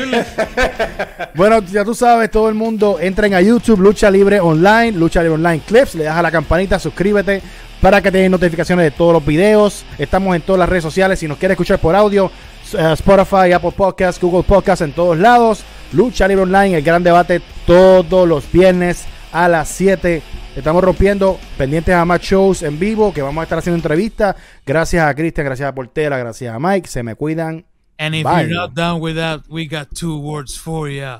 Bueno, 1.33 1.59
ya 1.59 1.83
tú 1.83 1.93
sabes, 1.93 2.29
todo 2.31 2.49
el 2.49 2.55
mundo 2.55 2.97
entren 2.99 3.33
a 3.33 3.41
YouTube, 3.41 3.79
Lucha 3.79 4.11
Libre 4.11 4.39
Online, 4.39 4.91
Lucha 4.91 5.21
Libre 5.21 5.35
Online 5.35 5.61
Clips, 5.65 5.95
le 5.95 6.03
das 6.05 6.17
a 6.17 6.21
la 6.21 6.31
campanita, 6.31 6.79
suscríbete 6.79 7.41
para 7.81 8.01
que 8.01 8.11
te 8.11 8.19
den 8.19 8.31
notificaciones 8.31 8.85
de 8.85 8.91
todos 8.91 9.13
los 9.13 9.25
videos. 9.25 9.83
Estamos 9.97 10.35
en 10.35 10.41
todas 10.43 10.59
las 10.59 10.69
redes 10.69 10.83
sociales. 10.83 11.19
Si 11.19 11.27
nos 11.27 11.37
quieres 11.37 11.55
escuchar 11.55 11.79
por 11.79 11.95
audio, 11.95 12.31
eh, 12.77 12.93
Spotify, 12.93 13.51
Apple 13.53 13.71
Podcasts, 13.75 14.21
Google 14.21 14.43
Podcasts, 14.43 14.81
en 14.81 14.93
todos 14.93 15.17
lados. 15.17 15.63
Lucha 15.91 16.27
Libre 16.27 16.43
Online, 16.43 16.77
el 16.77 16.83
gran 16.83 17.03
debate 17.03 17.41
todos 17.65 18.27
los 18.27 18.49
viernes 18.51 19.05
a 19.31 19.47
las 19.47 19.67
7. 19.69 20.21
Estamos 20.55 20.83
rompiendo, 20.83 21.39
pendientes 21.57 21.95
a 21.95 22.03
más 22.03 22.19
shows 22.21 22.61
en 22.61 22.77
vivo, 22.77 23.13
que 23.13 23.21
vamos 23.21 23.41
a 23.41 23.43
estar 23.43 23.57
haciendo 23.57 23.77
entrevistas. 23.77 24.35
Gracias 24.65 25.05
a 25.05 25.13
Cristian, 25.15 25.45
gracias 25.45 25.69
a 25.69 25.73
Portela, 25.73 26.17
gracias 26.17 26.53
a 26.53 26.59
Mike. 26.59 26.89
Se 26.89 27.03
me 27.03 27.15
cuidan. 27.15 27.65
And 27.97 28.15
if 28.15 28.23
Bye. 28.23 28.41
you're 28.41 28.53
not 28.53 28.73
down 28.73 28.99
with 28.99 29.15
that, 29.15 29.43
we 29.49 29.65
got 29.65 29.87
two 29.95 30.17
words 30.17 30.57
for 30.57 30.89
you. 30.89 31.17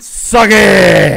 ¡Suck 0.00 0.50
it! 0.50 1.14